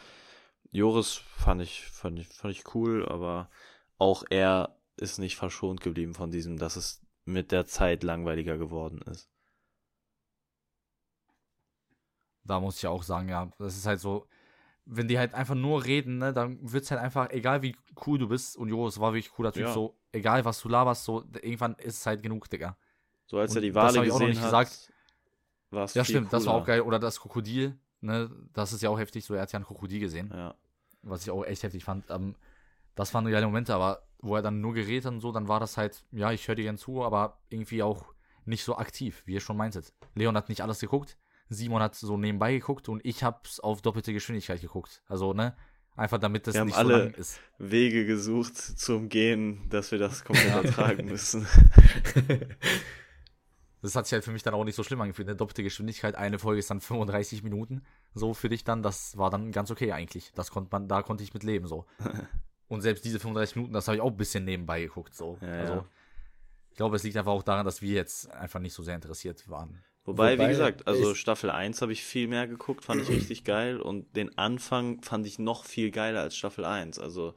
Joris 0.72 1.14
fand 1.16 1.62
ich, 1.62 1.84
fand 1.84 2.20
ich, 2.20 2.28
fand 2.28 2.54
ich 2.54 2.76
cool, 2.76 3.08
aber 3.08 3.50
auch 3.98 4.24
er 4.30 4.78
ist 4.98 5.18
nicht 5.20 5.36
verschont 5.36 5.82
geblieben 5.82 6.14
von 6.14 6.32
diesem, 6.32 6.58
dass 6.58 6.76
es 6.76 7.02
mit 7.26 7.52
der 7.52 7.66
Zeit 7.66 8.04
langweiliger 8.04 8.58
geworden 8.58 9.02
ist. 9.04 9.30
Da 12.44 12.60
muss 12.60 12.78
ich 12.78 12.88
auch 12.88 13.04
sagen, 13.04 13.30
ja, 13.30 13.50
das 13.60 13.76
ist 13.76 13.86
halt 13.86 14.00
so, 14.00 14.26
wenn 14.86 15.08
die 15.08 15.18
halt 15.20 15.34
einfach 15.34 15.56
nur 15.56 15.86
reden, 15.86 16.18
ne, 16.20 16.34
dann 16.34 16.60
wird's 16.62 16.92
halt 16.92 17.02
einfach, 17.02 17.30
egal 17.32 17.62
wie 17.62 17.76
cool 18.06 18.20
du 18.20 18.28
bist, 18.30 18.58
und 18.58 18.70
Joris 18.70 19.00
war 19.00 19.14
wirklich 19.14 19.32
cooler 19.32 19.52
Typ, 19.52 19.68
Ja. 19.68 19.74
so, 19.74 19.98
egal 20.14 20.46
was 20.46 20.62
du 20.62 20.70
laberst, 20.70 21.04
so, 21.04 21.24
irgendwann 21.42 21.76
ist 21.76 21.98
es 22.00 22.06
halt 22.06 22.24
genug, 22.24 22.50
Digga. 22.50 22.78
So 23.28 23.38
als 23.40 23.52
Und 23.52 23.58
er 23.58 23.62
die 23.62 23.76
Wale 23.76 24.02
gesehen 24.04 24.30
nicht 24.30 24.42
hat, 24.42 24.46
gesagt. 24.46 24.94
war 25.72 25.84
es 25.84 25.94
Ja, 25.94 26.04
stimmt, 26.06 26.32
das 26.32 26.46
war 26.46 26.54
cooler. 26.54 26.64
auch 26.64 26.68
geil. 26.68 26.82
Oder 26.82 27.00
das 27.00 27.20
Krokodil, 27.20 27.78
ne, 28.02 28.30
das 28.54 28.74
ist 28.74 28.82
ja 28.82 28.90
auch 28.90 29.00
heftig, 29.00 29.26
so, 29.26 29.34
er 29.34 29.42
hat 29.42 29.52
ja 29.52 29.60
ein 29.60 29.66
Krokodil 29.66 30.00
gesehen, 30.00 30.32
Ja. 30.34 30.56
was 31.02 31.24
ich 31.24 31.32
auch 31.32 31.44
echt 31.46 31.64
heftig 31.64 31.84
fand. 31.84 32.06
Ähm, 32.10 32.36
das 32.96 33.14
waren 33.14 33.26
geile 33.30 33.46
Momente, 33.46 33.74
aber 33.76 34.04
wo 34.20 34.36
er 34.36 34.42
dann 34.42 34.62
nur 34.62 34.74
geredet 34.74 35.06
hat 35.06 35.14
und 35.14 35.20
so, 35.22 35.32
dann 35.32 35.48
war 35.48 35.60
das 35.60 35.78
halt, 35.78 36.04
ja, 36.12 36.32
ich 36.32 36.48
höre 36.48 36.56
dir 36.56 36.64
gern 36.64 36.78
zu, 36.78 37.04
aber 37.04 37.40
irgendwie 37.50 37.84
auch 37.84 38.06
nicht 38.46 38.64
so 38.64 38.78
aktiv, 38.78 39.22
wie 39.26 39.34
ihr 39.36 39.40
schon 39.42 39.58
meintet. 39.58 39.94
Leon 40.16 40.36
hat 40.36 40.50
nicht 40.50 40.62
alles 40.62 40.80
geguckt, 40.80 41.18
Simon 41.50 41.82
hat 41.82 41.96
so 41.96 42.18
nebenbei 42.18 42.54
geguckt 42.54 42.90
und 42.90 43.06
ich 43.06 43.24
hab's 43.24 43.60
auf 43.60 43.82
doppelte 43.82 44.14
Geschwindigkeit 44.14 44.60
geguckt. 44.62 45.02
Also, 45.08 45.34
ne, 45.34 45.56
einfach 45.96 46.18
damit 46.18 46.48
das 46.48 46.56
Wir 46.56 46.62
haben 46.62 46.68
nicht 46.68 46.78
alle- 46.78 46.94
so 46.98 47.04
lang 47.06 47.14
ist. 47.14 47.40
Wege 47.60 48.06
gesucht 48.06 48.56
zu 48.58 48.96
umgehen, 48.96 49.68
dass 49.70 49.92
wir 49.92 50.00
das 50.00 50.24
komplett 50.26 50.54
ertragen 50.66 51.06
müssen. 51.06 51.46
Das 53.88 53.96
hat 53.96 54.06
sich 54.06 54.12
halt 54.12 54.26
für 54.26 54.32
mich 54.32 54.44
dann 54.44 54.54
auch 54.54 54.66
nicht 54.66 54.76
so 54.76 54.84
schlimm 54.84 55.00
angefühlt. 55.00 55.30
Eine 55.30 55.38
doppelte 55.38 55.64
Geschwindigkeit, 55.64 56.16
eine 56.16 56.40
Folge 56.40 56.60
ist 56.60 56.70
dann 56.70 56.82
35 56.82 57.42
Minuten. 57.42 57.84
So 58.14 58.34
für 58.34 58.50
dich 58.50 58.66
dann, 58.66 58.84
das 58.84 59.18
war 59.18 59.30
dann 59.30 59.54
ganz 59.54 59.72
okay 59.72 59.94
eigentlich. 59.94 60.34
Das 60.36 60.52
konnte 60.52 60.68
man, 60.74 60.90
da 60.90 61.02
konnte 61.04 61.24
ich 61.24 61.34
mit 61.34 61.44
leben, 61.44 61.68
so. 61.68 61.86
Und 62.68 62.82
selbst 62.82 63.06
diese 63.06 63.18
35 63.18 63.56
Minuten, 63.56 63.74
das 63.74 63.88
habe 63.88 63.96
ich 63.96 64.02
auch 64.02 64.12
ein 64.12 64.18
bisschen 64.18 64.44
nebenbei 64.44 64.82
geguckt, 64.82 65.16
so. 65.16 65.38
Ja, 65.42 65.48
also, 65.48 65.74
ja. 65.74 65.86
ich 66.70 66.76
glaube, 66.76 66.98
es 66.98 67.04
liegt 67.04 67.16
einfach 67.16 67.32
auch 67.32 67.44
daran, 67.44 67.66
dass 67.66 67.82
wir 67.82 67.94
jetzt 67.94 68.30
einfach 68.30 68.60
nicht 68.60 68.74
so 68.74 68.84
sehr 68.84 68.96
interessiert 68.96 69.48
waren. 69.48 69.82
Wobei, 70.04 70.34
Wobei, 70.34 70.46
wie 70.46 70.50
gesagt, 70.50 70.86
also 70.86 71.16
Staffel 71.16 71.50
1 71.50 71.82
habe 71.82 71.94
ich 71.94 72.04
viel 72.04 72.28
mehr 72.28 72.46
geguckt, 72.46 72.84
fand 72.84 73.02
ich 73.02 73.10
richtig 73.10 73.46
geil 73.46 73.80
und 73.80 74.18
den 74.18 74.38
Anfang 74.38 75.02
fand 75.02 75.26
ich 75.26 75.40
noch 75.40 75.64
viel 75.64 75.92
geiler 75.92 76.22
als 76.22 76.36
Staffel 76.36 76.66
1. 76.66 77.00
Also 77.00 77.36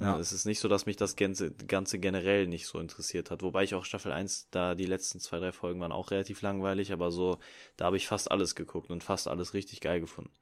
Ja. 0.00 0.14
ja. 0.14 0.18
es 0.18 0.32
ist 0.32 0.46
nicht 0.46 0.60
so, 0.60 0.68
dass 0.68 0.86
mich 0.86 0.96
das 0.96 1.14
Ganze, 1.14 1.52
Ganze 1.52 1.98
generell 1.98 2.46
nicht 2.46 2.66
so 2.66 2.78
interessiert 2.78 3.30
hat. 3.30 3.42
Wobei 3.42 3.64
ich 3.64 3.74
auch 3.74 3.84
Staffel 3.84 4.12
1, 4.12 4.48
da 4.50 4.74
die 4.74 4.86
letzten 4.86 5.20
zwei, 5.20 5.38
drei 5.38 5.52
Folgen 5.52 5.80
waren 5.80 5.92
auch 5.92 6.10
relativ 6.10 6.42
langweilig, 6.42 6.92
aber 6.92 7.10
so, 7.10 7.38
da 7.76 7.86
habe 7.86 7.96
ich 7.96 8.08
fast 8.08 8.30
alles 8.30 8.54
geguckt 8.54 8.90
und 8.90 9.04
fast 9.04 9.28
alles 9.28 9.54
richtig 9.54 9.80
geil 9.80 10.00
gefunden. 10.00 10.32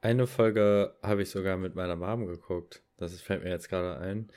Eine 0.00 0.26
Folge 0.26 0.96
habe 1.02 1.22
ich 1.22 1.30
sogar 1.30 1.56
mit 1.56 1.74
meiner 1.74 1.96
Mom 1.96 2.26
geguckt. 2.26 2.82
Das 2.96 3.18
fällt 3.20 3.42
mir 3.42 3.50
jetzt 3.50 3.68
gerade 3.68 3.98
ein. 3.98 4.30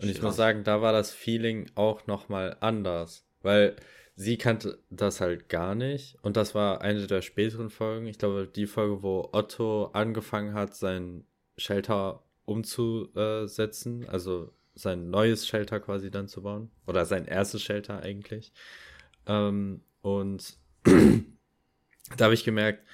Und 0.00 0.08
ich 0.08 0.16
Shit. 0.16 0.22
muss 0.22 0.36
sagen, 0.36 0.64
da 0.64 0.82
war 0.82 0.92
das 0.92 1.12
Feeling 1.12 1.70
auch 1.74 2.06
nochmal 2.06 2.56
anders. 2.60 3.26
Weil 3.40 3.76
sie 4.16 4.36
kannte 4.36 4.78
das 4.90 5.20
halt 5.20 5.48
gar 5.48 5.74
nicht. 5.74 6.16
Und 6.22 6.36
das 6.36 6.54
war 6.54 6.80
eine 6.80 7.06
der 7.06 7.22
späteren 7.22 7.70
Folgen. 7.70 8.06
Ich 8.06 8.18
glaube, 8.18 8.46
die 8.46 8.66
Folge, 8.66 9.02
wo 9.02 9.28
Otto 9.32 9.86
angefangen 9.92 10.54
hat, 10.54 10.74
sein 10.74 11.24
Shelter 11.56 12.23
umzusetzen. 12.44 14.06
Also 14.08 14.52
sein 14.74 15.10
neues 15.10 15.46
Shelter 15.46 15.80
quasi 15.80 16.10
dann 16.10 16.28
zu 16.28 16.42
bauen. 16.42 16.70
Oder 16.86 17.04
sein 17.06 17.26
erstes 17.26 17.62
Shelter 17.62 18.00
eigentlich. 18.00 18.52
Ähm, 19.26 19.82
und 20.02 20.58
da 20.84 22.24
habe 22.24 22.34
ich 22.34 22.44
gemerkt, 22.44 22.84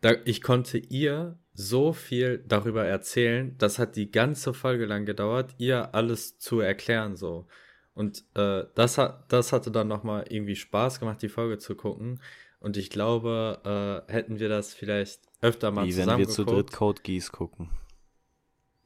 da, 0.00 0.14
ich 0.24 0.42
konnte 0.42 0.78
ihr 0.78 1.38
so 1.54 1.92
viel 1.92 2.42
darüber 2.46 2.84
erzählen, 2.84 3.56
das 3.58 3.78
hat 3.78 3.96
die 3.96 4.10
ganze 4.10 4.54
Folge 4.54 4.86
lang 4.86 5.04
gedauert, 5.04 5.54
ihr 5.58 5.94
alles 5.94 6.38
zu 6.38 6.60
erklären 6.60 7.16
so. 7.16 7.46
Und 7.94 8.24
äh, 8.34 8.64
das 8.74 8.96
hat, 8.96 9.30
das 9.30 9.52
hatte 9.52 9.70
dann 9.70 9.88
nochmal 9.88 10.24
irgendwie 10.28 10.56
Spaß 10.56 10.98
gemacht, 10.98 11.20
die 11.20 11.28
Folge 11.28 11.58
zu 11.58 11.74
gucken. 11.74 12.20
Und 12.58 12.76
ich 12.76 12.90
glaube, 12.90 14.04
äh, 14.08 14.12
hätten 14.12 14.38
wir 14.38 14.48
das 14.48 14.72
vielleicht 14.72 15.20
öfter 15.40 15.70
mal 15.70 15.84
Wie 15.84 15.96
wenn 15.96 16.04
zusammen 16.04 16.18
wir 16.18 16.28
zu 16.28 16.44
dritt 16.44 16.72
Code 16.72 17.02
Geass 17.02 17.32
gucken. 17.32 17.70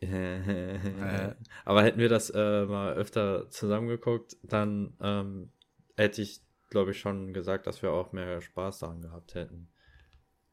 Aber 1.64 1.82
hätten 1.82 1.98
wir 1.98 2.09
das 2.09 2.30
äh, 2.30 2.64
mal 2.66 2.94
öfter 2.94 3.50
zusammengeguckt, 3.50 4.36
dann 4.42 4.96
ähm, 5.00 5.52
hätte 5.96 6.22
ich, 6.22 6.40
glaube 6.70 6.92
ich, 6.92 7.00
schon 7.00 7.32
gesagt, 7.32 7.66
dass 7.66 7.82
wir 7.82 7.92
auch 7.92 8.12
mehr 8.12 8.40
Spaß 8.40 8.80
daran 8.80 9.00
gehabt 9.02 9.34
hätten. 9.34 9.68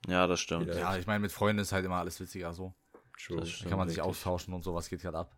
Ja, 0.08 0.28
das 0.28 0.40
stimmt. 0.40 0.68
Ja, 0.68 0.98
ich 0.98 1.08
meine, 1.08 1.20
mit 1.20 1.32
Freunden 1.32 1.62
ist 1.62 1.72
halt 1.72 1.86
immer 1.86 1.96
alles 1.98 2.20
witziger, 2.20 2.54
so. 2.54 2.74
True. 3.18 3.38
Da 3.40 3.46
stimmt 3.46 3.70
kann 3.70 3.80
man 3.80 3.88
sich 3.88 3.98
wirklich. 3.98 4.10
austauschen 4.10 4.54
und 4.54 4.64
sowas 4.64 4.90
geht 4.90 5.02
gerade 5.02 5.20
ab. 5.20 5.38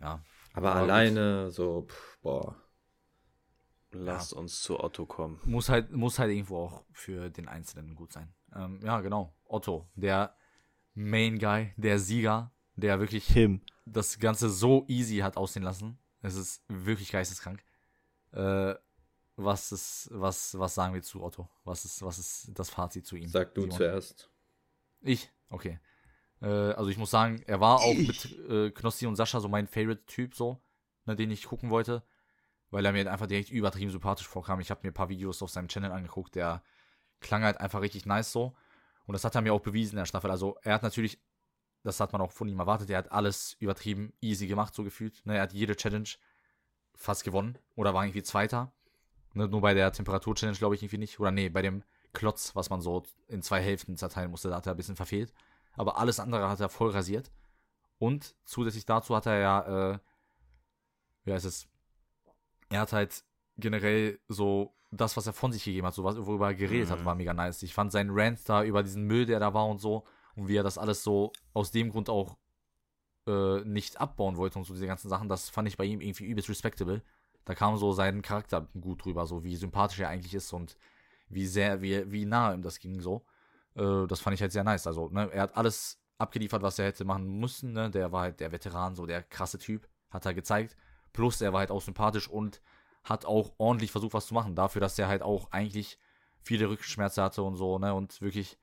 Ja. 0.00 0.22
Aber 0.52 0.72
Aber 0.72 0.80
gut. 0.80 0.90
alleine, 0.90 1.50
so, 1.50 1.86
pff, 1.88 2.18
boah. 2.22 2.56
Lasst 3.92 4.32
uns 4.32 4.62
zu 4.62 4.80
Otto 4.80 5.04
kommen. 5.06 5.38
Muss 5.44 5.68
halt, 5.68 5.92
muss 5.92 6.18
halt 6.18 6.30
irgendwo 6.30 6.58
auch 6.58 6.84
für 6.92 7.28
den 7.30 7.46
Einzelnen 7.46 7.94
gut 7.94 8.12
sein. 8.12 8.32
Ähm, 8.54 8.80
ja, 8.82 9.00
genau. 9.00 9.34
Otto, 9.44 9.88
der 9.94 10.34
Main 10.94 11.38
Guy, 11.38 11.72
der 11.76 11.98
Sieger, 11.98 12.52
der 12.82 13.00
wirklich 13.00 13.26
Him. 13.26 13.60
das 13.86 14.18
Ganze 14.18 14.50
so 14.50 14.84
easy 14.88 15.18
hat 15.18 15.36
aussehen 15.36 15.62
lassen. 15.62 15.98
Es 16.20 16.34
ist 16.34 16.62
wirklich 16.68 17.10
geisteskrank. 17.10 17.64
Äh, 18.32 18.74
was 19.36 19.72
ist, 19.72 20.08
was, 20.12 20.58
was 20.58 20.74
sagen 20.74 20.94
wir 20.94 21.02
zu 21.02 21.22
Otto? 21.22 21.48
Was 21.64 21.84
ist, 21.84 22.02
was 22.02 22.18
ist 22.18 22.50
das 22.54 22.70
Fazit 22.70 23.06
zu 23.06 23.16
ihm? 23.16 23.28
Sag 23.28 23.54
du 23.54 23.62
Simon? 23.62 23.76
zuerst. 23.76 24.30
Ich? 25.00 25.30
Okay. 25.48 25.80
Äh, 26.40 26.46
also 26.46 26.90
ich 26.90 26.98
muss 26.98 27.10
sagen, 27.10 27.42
er 27.46 27.60
war 27.60 27.80
auch 27.80 27.94
mit 27.94 28.38
äh, 28.48 28.70
Knossi 28.70 29.06
und 29.06 29.16
Sascha 29.16 29.40
so 29.40 29.48
mein 29.48 29.66
Favorite-Typ, 29.66 30.34
so, 30.34 30.60
ne, 31.06 31.16
den 31.16 31.30
ich 31.30 31.44
gucken 31.44 31.70
wollte. 31.70 32.02
Weil 32.70 32.86
er 32.86 32.92
mir 32.92 33.10
einfach 33.10 33.26
direkt 33.26 33.50
übertrieben 33.50 33.90
sympathisch 33.90 34.26
vorkam. 34.26 34.60
Ich 34.60 34.70
habe 34.70 34.80
mir 34.82 34.90
ein 34.90 34.94
paar 34.94 35.08
Videos 35.08 35.42
auf 35.42 35.50
seinem 35.50 35.68
Channel 35.68 35.92
angeguckt, 35.92 36.34
der 36.34 36.62
klang 37.20 37.42
halt 37.42 37.60
einfach 37.60 37.80
richtig 37.80 38.06
nice 38.06 38.32
so. 38.32 38.54
Und 39.04 39.12
das 39.12 39.24
hat 39.24 39.34
er 39.34 39.42
mir 39.42 39.52
auch 39.52 39.60
bewiesen 39.60 39.92
in 39.92 39.98
der 39.98 40.06
Staffel. 40.06 40.30
Also 40.30 40.56
er 40.62 40.74
hat 40.74 40.82
natürlich, 40.82 41.20
das 41.82 42.00
hat 42.00 42.12
man 42.12 42.20
auch 42.22 42.32
von 42.32 42.48
ihm 42.48 42.58
erwartet, 42.60 42.90
er 42.90 42.98
hat 42.98 43.12
alles 43.12 43.56
übertrieben 43.58 44.12
easy 44.20 44.46
gemacht, 44.46 44.74
so 44.74 44.84
gefühlt. 44.84 45.24
Ne, 45.26 45.36
er 45.36 45.42
hat 45.42 45.52
jede 45.52 45.76
Challenge 45.76 46.08
fast 46.94 47.24
gewonnen. 47.24 47.58
Oder 47.74 47.94
war 47.94 48.04
irgendwie 48.04 48.22
Zweiter. 48.22 48.72
Ne, 49.34 49.48
nur 49.48 49.60
bei 49.60 49.74
der 49.74 49.92
Temperatur-Challenge 49.92 50.58
glaube 50.58 50.74
ich 50.74 50.82
irgendwie 50.82 50.98
nicht. 50.98 51.18
Oder 51.20 51.30
nee, 51.30 51.48
bei 51.48 51.62
dem 51.62 51.82
Klotz, 52.12 52.54
was 52.54 52.70
man 52.70 52.80
so 52.82 53.02
in 53.28 53.42
zwei 53.42 53.60
Hälften 53.62 53.96
zerteilen 53.96 54.30
musste, 54.30 54.50
da 54.50 54.56
hat 54.56 54.66
er 54.66 54.74
ein 54.74 54.76
bisschen 54.76 54.96
verfehlt. 54.96 55.32
Aber 55.74 55.98
alles 55.98 56.20
andere 56.20 56.48
hat 56.48 56.60
er 56.60 56.68
voll 56.68 56.90
rasiert. 56.90 57.30
Und 57.98 58.34
zusätzlich 58.44 58.84
dazu 58.84 59.16
hat 59.16 59.26
er 59.26 59.38
ja, 59.38 59.92
äh, 59.92 59.98
wie 61.24 61.32
heißt 61.32 61.46
es, 61.46 61.66
er 62.68 62.80
hat 62.80 62.92
halt 62.92 63.24
generell 63.56 64.18
so 64.28 64.74
das, 64.90 65.16
was 65.16 65.26
er 65.26 65.32
von 65.32 65.52
sich 65.52 65.64
gegeben 65.64 65.86
hat, 65.86 65.94
so 65.94 66.04
was, 66.04 66.16
worüber 66.18 66.48
er 66.48 66.54
geredet 66.54 66.90
hat, 66.90 67.00
Mhm. 67.00 67.04
war 67.06 67.14
mega 67.14 67.32
nice. 67.32 67.62
Ich 67.62 67.72
fand 67.74 67.92
seinen 67.92 68.10
Rant 68.12 68.46
da 68.48 68.62
über 68.62 68.82
diesen 68.82 69.04
Müll, 69.04 69.24
der 69.24 69.40
da 69.40 69.54
war 69.54 69.66
und 69.66 69.78
so, 69.78 70.04
und 70.36 70.48
wie 70.48 70.56
er 70.56 70.62
das 70.62 70.78
alles 70.78 71.02
so 71.02 71.32
aus 71.52 71.70
dem 71.70 71.90
Grund 71.90 72.08
auch 72.08 72.36
äh, 73.26 73.60
nicht 73.60 74.00
abbauen 74.00 74.36
wollte 74.36 74.58
und 74.58 74.64
so 74.64 74.74
diese 74.74 74.86
ganzen 74.86 75.08
Sachen, 75.08 75.28
das 75.28 75.50
fand 75.50 75.68
ich 75.68 75.76
bei 75.76 75.84
ihm 75.84 76.00
irgendwie 76.00 76.24
übelst 76.24 76.48
respectable. 76.48 77.02
Da 77.44 77.54
kam 77.54 77.76
so 77.76 77.92
sein 77.92 78.22
Charakter 78.22 78.68
gut 78.80 79.04
drüber, 79.04 79.26
so 79.26 79.44
wie 79.44 79.56
sympathisch 79.56 80.00
er 80.00 80.08
eigentlich 80.08 80.34
ist 80.34 80.52
und 80.52 80.76
wie 81.28 81.46
sehr, 81.46 81.82
wie, 81.82 82.10
wie 82.10 82.24
nah 82.24 82.52
ihm 82.54 82.62
das 82.62 82.78
ging 82.78 83.00
so. 83.00 83.24
Äh, 83.74 84.06
das 84.06 84.20
fand 84.20 84.34
ich 84.34 84.42
halt 84.42 84.52
sehr 84.52 84.64
nice. 84.64 84.86
Also, 84.86 85.08
ne, 85.08 85.30
er 85.32 85.42
hat 85.42 85.56
alles 85.56 86.00
abgeliefert, 86.18 86.62
was 86.62 86.78
er 86.78 86.86
hätte 86.86 87.04
machen 87.04 87.40
müssen, 87.40 87.72
ne? 87.72 87.90
Der 87.90 88.12
war 88.12 88.22
halt 88.22 88.40
der 88.40 88.52
Veteran, 88.52 88.94
so 88.94 89.06
der 89.06 89.22
krasse 89.22 89.58
Typ, 89.58 89.88
hat 90.10 90.24
er 90.26 90.34
gezeigt. 90.34 90.76
Plus, 91.12 91.40
er 91.40 91.52
war 91.52 91.60
halt 91.60 91.70
auch 91.70 91.82
sympathisch 91.82 92.28
und 92.28 92.60
hat 93.04 93.24
auch 93.24 93.52
ordentlich 93.58 93.90
versucht, 93.90 94.14
was 94.14 94.26
zu 94.26 94.34
machen. 94.34 94.54
Dafür, 94.54 94.80
dass 94.80 94.98
er 94.98 95.08
halt 95.08 95.22
auch 95.22 95.50
eigentlich 95.50 95.98
viele 96.42 96.68
Rückenschmerzen 96.68 97.22
hatte 97.22 97.42
und 97.42 97.56
so, 97.56 97.78
ne? 97.78 97.94
Und 97.94 98.20
wirklich 98.20 98.58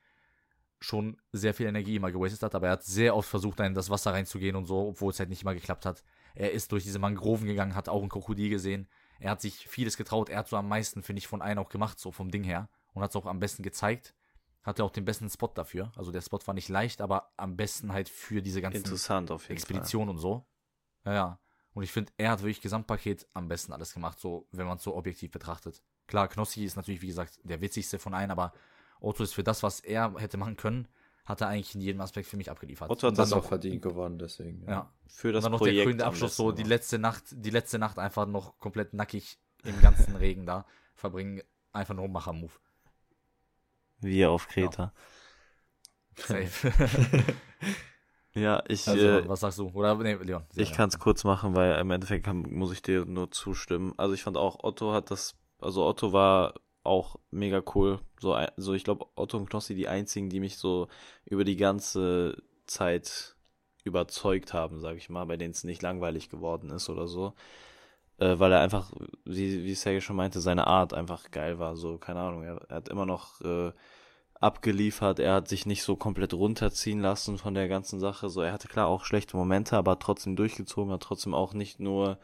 schon 0.79 1.17
sehr 1.31 1.53
viel 1.53 1.67
Energie 1.67 1.95
immer 1.95 2.11
gewastet 2.11 2.41
hat. 2.43 2.55
Aber 2.55 2.67
er 2.67 2.73
hat 2.73 2.83
sehr 2.83 3.15
oft 3.15 3.29
versucht, 3.29 3.59
in 3.59 3.73
das 3.73 3.89
Wasser 3.89 4.13
reinzugehen 4.13 4.55
und 4.55 4.65
so, 4.65 4.87
obwohl 4.87 5.11
es 5.11 5.19
halt 5.19 5.29
nicht 5.29 5.41
immer 5.41 5.53
geklappt 5.53 5.85
hat. 5.85 6.03
Er 6.35 6.51
ist 6.51 6.71
durch 6.71 6.83
diese 6.83 6.99
Mangroven 6.99 7.47
gegangen, 7.47 7.75
hat 7.75 7.89
auch 7.89 8.01
ein 8.01 8.09
Krokodil 8.09 8.49
gesehen. 8.49 8.87
Er 9.19 9.31
hat 9.31 9.41
sich 9.41 9.67
vieles 9.67 9.97
getraut. 9.97 10.29
Er 10.29 10.39
hat 10.39 10.47
so 10.47 10.55
am 10.55 10.69
meisten, 10.69 11.03
finde 11.03 11.19
ich, 11.19 11.27
von 11.27 11.41
allen 11.41 11.57
auch 11.57 11.69
gemacht, 11.69 11.99
so 11.99 12.11
vom 12.11 12.31
Ding 12.31 12.43
her. 12.43 12.69
Und 12.93 13.03
hat 13.03 13.09
es 13.11 13.15
auch 13.15 13.25
am 13.25 13.39
besten 13.39 13.63
gezeigt. 13.63 14.15
Hatte 14.63 14.83
auch 14.83 14.91
den 14.91 15.05
besten 15.05 15.29
Spot 15.29 15.51
dafür. 15.53 15.91
Also 15.95 16.11
der 16.11 16.21
Spot 16.21 16.39
war 16.45 16.53
nicht 16.53 16.69
leicht, 16.69 17.01
aber 17.01 17.31
am 17.37 17.55
besten 17.55 17.91
halt 17.91 18.09
für 18.09 18.41
diese 18.41 18.61
ganzen 18.61 18.77
Interessant 18.77 19.31
auf 19.31 19.43
jeden 19.43 19.53
Expedition 19.53 20.09
und 20.09 20.17
so. 20.17 20.45
Ja, 21.05 21.13
ja. 21.13 21.39
Und 21.73 21.83
ich 21.83 21.91
finde, 21.91 22.11
er 22.17 22.31
hat 22.31 22.41
wirklich 22.41 22.61
Gesamtpaket 22.61 23.27
am 23.33 23.47
besten 23.47 23.73
alles 23.73 23.93
gemacht, 23.93 24.19
so, 24.19 24.47
wenn 24.51 24.67
man 24.67 24.77
es 24.77 24.83
so 24.83 24.95
objektiv 24.95 25.31
betrachtet. 25.31 25.81
Klar, 26.07 26.27
Knossi 26.27 26.65
ist 26.65 26.75
natürlich, 26.75 27.01
wie 27.01 27.07
gesagt, 27.07 27.39
der 27.43 27.61
witzigste 27.61 27.99
von 27.99 28.13
allen, 28.13 28.31
aber 28.31 28.53
Otto 28.99 29.23
ist 29.23 29.33
für 29.33 29.43
das, 29.43 29.63
was 29.63 29.79
er 29.79 30.13
hätte 30.17 30.37
machen 30.37 30.57
können, 30.57 30.87
hat 31.25 31.41
er 31.41 31.47
eigentlich 31.47 31.75
in 31.75 31.81
jedem 31.81 32.01
Aspekt 32.01 32.27
für 32.27 32.37
mich 32.37 32.49
abgeliefert. 32.49 32.89
Otto 32.89 33.07
hat 33.07 33.11
Und 33.11 33.17
Das 33.19 33.33
auch 33.33 33.45
verdient 33.45 33.81
gewonnen, 33.81 34.17
deswegen. 34.17 34.61
Ja. 34.67 34.81
Fall. 34.81 34.89
Für 35.07 35.27
Und 35.27 35.33
das 35.35 35.43
dann 35.43 35.51
noch 35.51 35.59
Projekt 35.59 35.77
der 35.77 35.83
krönende 35.85 36.05
Abschluss, 36.05 36.35
so 36.35 36.51
die 36.51 36.63
letzte 36.63 36.99
Nacht, 36.99 37.23
die 37.31 37.49
letzte 37.49 37.79
Nacht 37.79 37.99
einfach 37.99 38.25
noch 38.25 38.57
komplett 38.57 38.93
nackig 38.93 39.37
im 39.63 39.79
ganzen 39.81 40.15
Regen 40.17 40.45
da 40.45 40.65
verbringen. 40.95 41.41
Einfach 41.71 41.93
nur 41.93 42.07
Macher-Move. 42.07 42.51
Wir 43.99 44.31
auf 44.31 44.47
Kreta. 44.47 44.91
Safe. 46.15 46.73
Ja, 48.33 48.63
ich, 48.67 48.87
also, 48.87 49.05
äh, 49.05 49.27
was 49.27 49.39
sagst 49.39 49.57
du? 49.59 49.69
Oder, 49.69 49.95
nee, 49.95 50.13
Leon. 50.13 50.43
ich 50.55 50.69
ja. 50.69 50.75
kann 50.75 50.89
es 50.89 50.99
kurz 50.99 51.23
machen, 51.23 51.55
weil 51.55 51.79
im 51.79 51.91
Endeffekt 51.91 52.25
kann, 52.25 52.41
muss 52.41 52.71
ich 52.71 52.81
dir 52.81 53.05
nur 53.05 53.31
zustimmen. 53.31 53.93
Also 53.97 54.13
ich 54.13 54.23
fand 54.23 54.37
auch, 54.37 54.63
Otto 54.63 54.93
hat 54.93 55.09
das, 55.09 55.35
also 55.59 55.85
Otto 55.85 56.13
war 56.13 56.53
auch 56.83 57.17
mega 57.31 57.61
cool. 57.75 57.99
So, 58.19 58.37
so 58.57 58.73
ich 58.73 58.83
glaube, 58.83 59.05
Otto 59.15 59.37
und 59.37 59.49
Knossi 59.49 59.75
die 59.75 59.87
einzigen, 59.87 60.29
die 60.29 60.39
mich 60.39 60.57
so 60.57 60.87
über 61.25 61.43
die 61.43 61.57
ganze 61.57 62.41
Zeit 62.65 63.35
überzeugt 63.83 64.53
haben, 64.53 64.79
sag 64.79 64.97
ich 64.97 65.09
mal, 65.09 65.25
bei 65.25 65.37
denen 65.37 65.51
es 65.51 65.63
nicht 65.63 65.81
langweilig 65.81 66.29
geworden 66.29 66.69
ist 66.69 66.89
oder 66.89 67.07
so. 67.07 67.33
Äh, 68.17 68.39
weil 68.39 68.51
er 68.51 68.61
einfach, 68.61 68.91
wie, 69.25 69.63
wie 69.63 69.73
Sergej 69.75 70.01
schon 70.01 70.15
meinte, 70.17 70.41
seine 70.41 70.67
Art 70.67 70.93
einfach 70.93 71.31
geil 71.31 71.59
war. 71.59 71.75
So, 71.75 71.97
keine 71.97 72.19
Ahnung, 72.19 72.43
er, 72.43 72.61
er 72.69 72.77
hat 72.77 72.89
immer 72.89 73.05
noch 73.05 73.41
äh, 73.41 73.71
abgeliefert, 74.39 75.19
er 75.19 75.33
hat 75.35 75.47
sich 75.47 75.65
nicht 75.65 75.83
so 75.83 75.95
komplett 75.95 76.33
runterziehen 76.33 77.01
lassen 77.01 77.37
von 77.37 77.53
der 77.53 77.67
ganzen 77.67 77.99
Sache. 77.99 78.29
So, 78.29 78.41
er 78.41 78.53
hatte 78.53 78.67
klar 78.67 78.87
auch 78.87 79.05
schlechte 79.05 79.37
Momente, 79.37 79.77
aber 79.77 79.99
trotzdem 79.99 80.35
durchgezogen, 80.35 80.93
hat 80.93 81.03
trotzdem 81.03 81.33
auch 81.33 81.53
nicht 81.53 81.79
nur, 81.79 82.19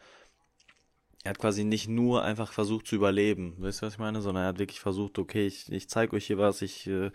er 1.26 1.30
hat 1.30 1.40
quasi 1.40 1.64
nicht 1.64 1.88
nur 1.88 2.22
einfach 2.22 2.52
versucht 2.52 2.86
zu 2.86 2.94
überleben, 2.94 3.56
weißt 3.58 3.82
du, 3.82 3.86
was 3.86 3.94
ich 3.94 3.98
meine, 3.98 4.22
sondern 4.22 4.44
er 4.44 4.48
hat 4.50 4.60
wirklich 4.60 4.78
versucht, 4.78 5.18
okay, 5.18 5.44
ich, 5.44 5.70
ich 5.72 5.88
zeige 5.88 6.14
euch 6.14 6.26
hier 6.26 6.38
was, 6.38 6.62
ich 6.62 6.86
äh, 6.86 7.10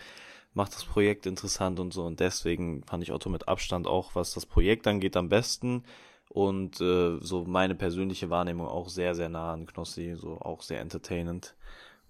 mache 0.53 0.71
das 0.71 0.83
Projekt 0.83 1.25
interessant 1.25 1.79
und 1.79 1.93
so. 1.93 2.03
Und 2.03 2.19
deswegen 2.19 2.83
fand 2.83 3.03
ich 3.03 3.13
Otto 3.13 3.29
mit 3.29 3.47
Abstand 3.47 3.87
auch, 3.87 4.13
was 4.13 4.33
das 4.33 4.45
Projekt 4.45 4.85
angeht, 4.85 5.15
am 5.15 5.29
besten. 5.29 5.85
Und 6.29 6.81
äh, 6.81 7.19
so 7.21 7.45
meine 7.45 7.73
persönliche 7.73 8.29
Wahrnehmung 8.29 8.67
auch 8.67 8.89
sehr, 8.89 9.15
sehr 9.15 9.29
nah 9.29 9.53
an 9.53 9.65
Knossi, 9.65 10.15
so 10.17 10.39
auch 10.41 10.61
sehr 10.61 10.81
entertainend. 10.81 11.55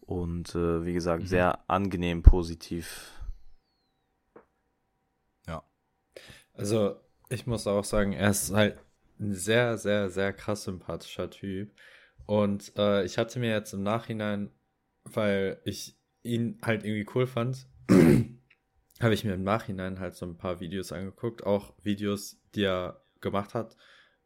Und 0.02 0.56
äh, 0.56 0.84
wie 0.84 0.94
gesagt, 0.94 1.24
Mhm. 1.24 1.28
sehr 1.28 1.60
angenehm 1.70 2.24
positiv. 2.24 3.12
Also, 6.54 6.96
ich 7.30 7.48
muss 7.48 7.68
auch 7.68 7.84
sagen, 7.84 8.14
er 8.14 8.30
ist 8.32 8.52
halt 8.54 8.78
ein 9.20 9.34
sehr, 9.34 9.78
sehr, 9.78 10.10
sehr 10.10 10.34
krass 10.34 10.64
sympathischer 10.64 11.30
Typ. 11.30 11.72
Und 12.26 12.74
äh, 12.78 13.04
ich 13.04 13.18
hatte 13.18 13.40
mir 13.40 13.52
jetzt 13.52 13.74
im 13.74 13.84
Nachhinein, 13.84 14.52
weil 15.04 15.60
ich 15.66 15.98
ihn 16.24 16.60
halt 16.64 16.84
irgendwie 16.84 17.08
cool 17.16 17.28
fand, 17.28 17.68
habe 19.02 19.14
ich 19.14 19.24
mir 19.24 19.34
im 19.34 19.44
Nachhinein 19.44 20.00
halt 20.00 20.16
so 20.16 20.26
ein 20.26 20.38
paar 20.38 20.60
Videos 20.60 20.92
angeguckt, 20.92 21.44
auch 21.44 21.74
Videos, 21.82 22.40
die 22.54 22.64
er 22.64 23.02
gemacht 23.20 23.54
hat 23.54 23.76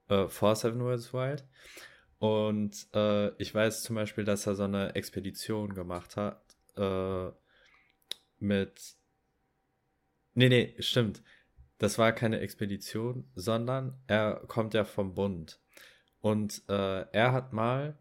äh, 0.09 0.27
vor 0.27 0.55
Seven 0.55 0.81
Worlds 0.81 1.13
Wild. 1.13 1.45
Und 2.19 2.87
äh, 2.93 3.29
ich 3.41 3.53
weiß 3.53 3.83
zum 3.83 3.95
Beispiel, 3.95 4.23
dass 4.23 4.47
er 4.47 4.55
so 4.55 4.63
eine 4.63 4.95
Expedition 4.95 5.73
gemacht 5.73 6.17
hat 6.17 6.41
äh, 6.75 7.31
mit. 8.39 8.95
Nee, 10.33 10.49
nee, 10.49 10.75
stimmt. 10.79 11.23
Das 11.77 11.97
war 11.97 12.13
keine 12.13 12.39
Expedition, 12.39 13.29
sondern 13.35 14.01
er 14.07 14.43
kommt 14.47 14.73
ja 14.73 14.85
vom 14.85 15.13
Bund. 15.13 15.59
Und 16.25 16.63
äh, 16.69 17.05
er 17.11 17.33
hat 17.33 17.53
mal 17.53 17.99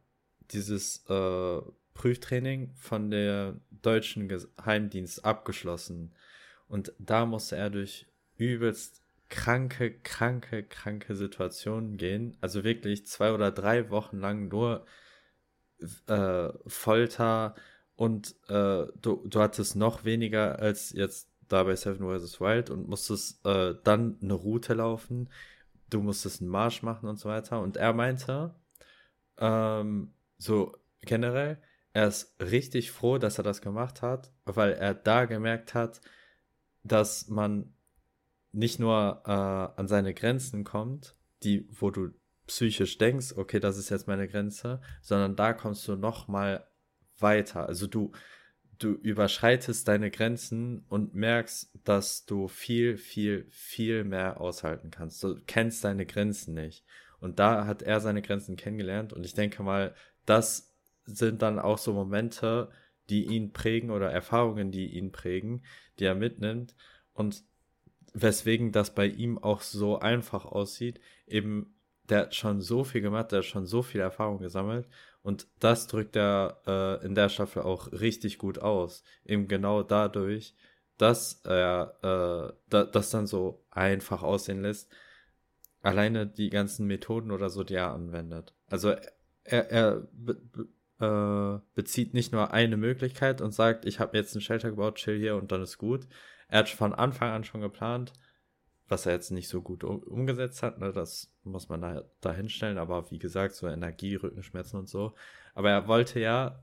dieses 0.51 1.05
äh, 1.11 1.61
Prüftraining 1.93 2.73
von 2.75 3.11
der 3.11 3.61
deutschen 3.83 4.29
Geheimdienst 4.29 5.27
abgeschlossen. 5.27 6.15
Und 6.67 6.95
da 6.99 7.27
musste 7.27 7.57
er 7.57 7.69
durch 7.69 8.07
übelst 8.39 9.03
kranke, 9.29 9.93
kranke, 10.01 10.63
kranke 10.63 11.17
Situationen 11.17 11.99
gehen. 11.99 12.39
Also 12.41 12.65
wirklich 12.65 13.05
zwei 13.05 13.31
oder 13.31 13.51
drei 13.51 13.91
Wochen 13.91 14.17
lang 14.17 14.49
nur 14.49 14.87
äh, 16.07 16.49
Folter 16.67 17.55
und 17.95 18.37
äh, 18.49 18.87
du, 19.03 19.23
du 19.29 19.39
hattest 19.39 19.77
noch 19.77 20.07
weniger 20.07 20.61
als 20.61 20.95
jetzt 20.95 21.29
da 21.49 21.63
bei 21.65 21.77
Seven 21.77 22.09
vs. 22.09 22.41
Wild 22.41 22.71
und 22.71 22.89
musstest 22.89 23.45
äh, 23.45 23.75
dann 23.85 24.17
eine 24.23 24.33
Route 24.33 24.73
laufen. 24.73 25.29
Du 25.91 26.01
musstest 26.01 26.41
einen 26.41 26.51
Marsch 26.51 26.83
machen 26.83 27.09
und 27.09 27.19
so 27.19 27.29
weiter. 27.29 27.61
Und 27.61 27.77
er 27.77 27.93
meinte, 27.93 28.55
ähm, 29.39 30.15
so 30.39 30.77
generell, 31.01 31.61
er 31.93 32.09
ist 32.09 32.35
richtig 32.41 32.91
froh, 32.91 33.19
dass 33.19 33.39
er 33.39 33.45
das 33.45 33.61
gemacht 33.61 34.03
hat, 34.03 34.33
weil 34.45 34.73
er 34.73 34.95
da 34.95 35.27
gemerkt 35.27 35.75
hat, 35.75 36.01
dass 36.83 37.29
man 37.29 37.73
nicht 38.53 38.79
nur 38.79 39.23
äh, 39.27 39.31
an 39.31 39.89
seine 39.89 40.15
Grenzen 40.15 40.65
kommt, 40.65 41.17
die, 41.43 41.69
wo 41.71 41.91
du 41.91 42.11
psychisch 42.47 42.99
denkst, 42.99 43.35
okay, 43.37 43.59
das 43.59 43.79
ist 43.79 43.91
jetzt 43.91 44.07
meine 44.07 44.29
Grenze, 44.29 44.81
sondern 45.03 45.37
da 45.37 45.53
kommst 45.53 45.87
du 45.89 45.97
noch 45.97 46.29
mal 46.29 46.67
weiter. 47.19 47.67
Also 47.67 47.87
du, 47.87 48.13
du 48.85 48.93
überschreitest 48.93 49.89
deine 49.89 50.11
Grenzen 50.11 50.85
und 50.89 51.15
merkst, 51.15 51.71
dass 51.85 52.27
du 52.27 52.49
viel, 52.49 52.97
viel, 52.97 53.47
viel 53.51 54.05
mehr 54.05 54.41
aushalten 54.41 54.91
kannst. 54.91 55.25
Du 55.25 55.41
kennst 55.47 55.83
deine 55.85 56.05
Grenzen 56.05 56.55
nicht. 56.55 56.85
Und 57.19 57.39
da 57.39 57.67
hat 57.67 57.83
er 57.83 58.01
seine 58.01 58.21
Grenzen 58.21 58.57
kennengelernt. 58.57 59.13
Und 59.13 59.25
ich 59.25 59.35
denke 59.35 59.63
mal, 59.63 59.95
das 60.27 60.75
sind 61.07 61.43
dann 61.43 61.59
auch 61.59 61.79
so 61.79 61.95
Momente, 61.95 62.71
die 63.09 63.25
ihn 63.25 63.53
prägen 63.53 63.91
oder 63.91 64.11
Erfahrungen, 64.11 64.71
die 64.71 64.95
ihn 64.95 65.13
prägen, 65.13 65.65
die 65.99 66.05
er 66.05 66.15
mitnimmt. 66.15 66.75
Und 67.15 67.43
weswegen 68.13 68.73
das 68.73 68.95
bei 68.95 69.07
ihm 69.07 69.39
auch 69.39 69.63
so 69.63 69.99
einfach 69.99 70.45
aussieht, 70.45 71.01
eben, 71.27 71.75
der 72.09 72.21
hat 72.21 72.35
schon 72.35 72.61
so 72.61 72.85
viel 72.85 73.01
gemacht, 73.01 73.33
der 73.33 73.39
hat 73.39 73.47
schon 73.47 73.67
so 73.67 73.83
viel 73.83 74.01
Erfahrung 74.01 74.39
gesammelt 74.39 74.87
und 75.25 75.49
das 75.59 75.87
drückt 75.87 76.17
er 76.17 76.61
äh, 76.67 77.07
in 77.07 77.15
der 77.15 77.31
Staffel 77.31 77.63
auch 77.63 77.91
richtig 77.93 78.37
gut 78.37 78.59
aus. 78.59 79.03
Eben 79.25 79.49
genau 79.49 79.83
dadurch, 79.83 80.55
dass 80.99 81.41
er 81.45 81.97
äh, 82.03 82.55
da, 82.69 82.85
das 82.85 83.09
dann 83.09 83.27
so 83.27 83.65
einfach 83.71 84.23
aussehen 84.23 84.61
lässt. 84.61 84.93
Alleine 85.81 86.27
die 86.27 86.51
ganzen 86.51 86.87
Methoden 86.87 87.31
oder 87.31 87.49
so, 87.49 87.65
die 87.65 87.75
er 87.75 87.93
anwendet. 87.93 88.55
Also 88.67 88.95
er, 89.45 89.71
er 89.71 90.09
be, 90.13 90.35
be, 90.35 90.69
äh, 91.01 91.61
bezieht 91.75 92.13
nicht 92.13 92.33
nur 92.33 92.53
eine 92.53 92.77
Möglichkeit 92.77 93.41
und 93.41 93.53
sagt, 93.53 93.87
ich 93.87 94.01
habe 94.01 94.19
jetzt 94.19 94.35
einen 94.35 94.43
Shelter 94.43 94.69
gebaut, 94.69 94.97
chill 94.97 95.19
hier 95.19 95.37
und 95.37 95.51
dann 95.53 95.63
ist 95.63 95.79
gut. 95.79 96.07
Er 96.49 96.59
hat 96.59 96.69
von 96.69 96.93
Anfang 96.93 97.31
an 97.31 97.45
schon 97.45 97.63
geplant, 97.63 98.13
was 98.89 99.07
er 99.07 99.13
jetzt 99.13 99.31
nicht 99.31 99.49
so 99.49 99.63
gut 99.63 99.85
um, 99.85 99.99
umgesetzt 100.03 100.63
hat, 100.63 100.79
ne, 100.79 100.93
das 100.93 101.33
muss 101.43 101.69
man 101.69 102.05
da, 102.21 102.33
hinstellen, 102.33 102.79
aber 102.79 103.11
wie 103.11 103.19
gesagt, 103.19 103.55
so 103.55 103.67
Energie, 103.67 104.17
Rückenschmerzen 104.17 104.79
und 104.79 104.89
so. 104.89 105.15
Aber 105.55 105.71
er 105.71 105.89
wollte 105.89 106.21
ja 106.21 106.63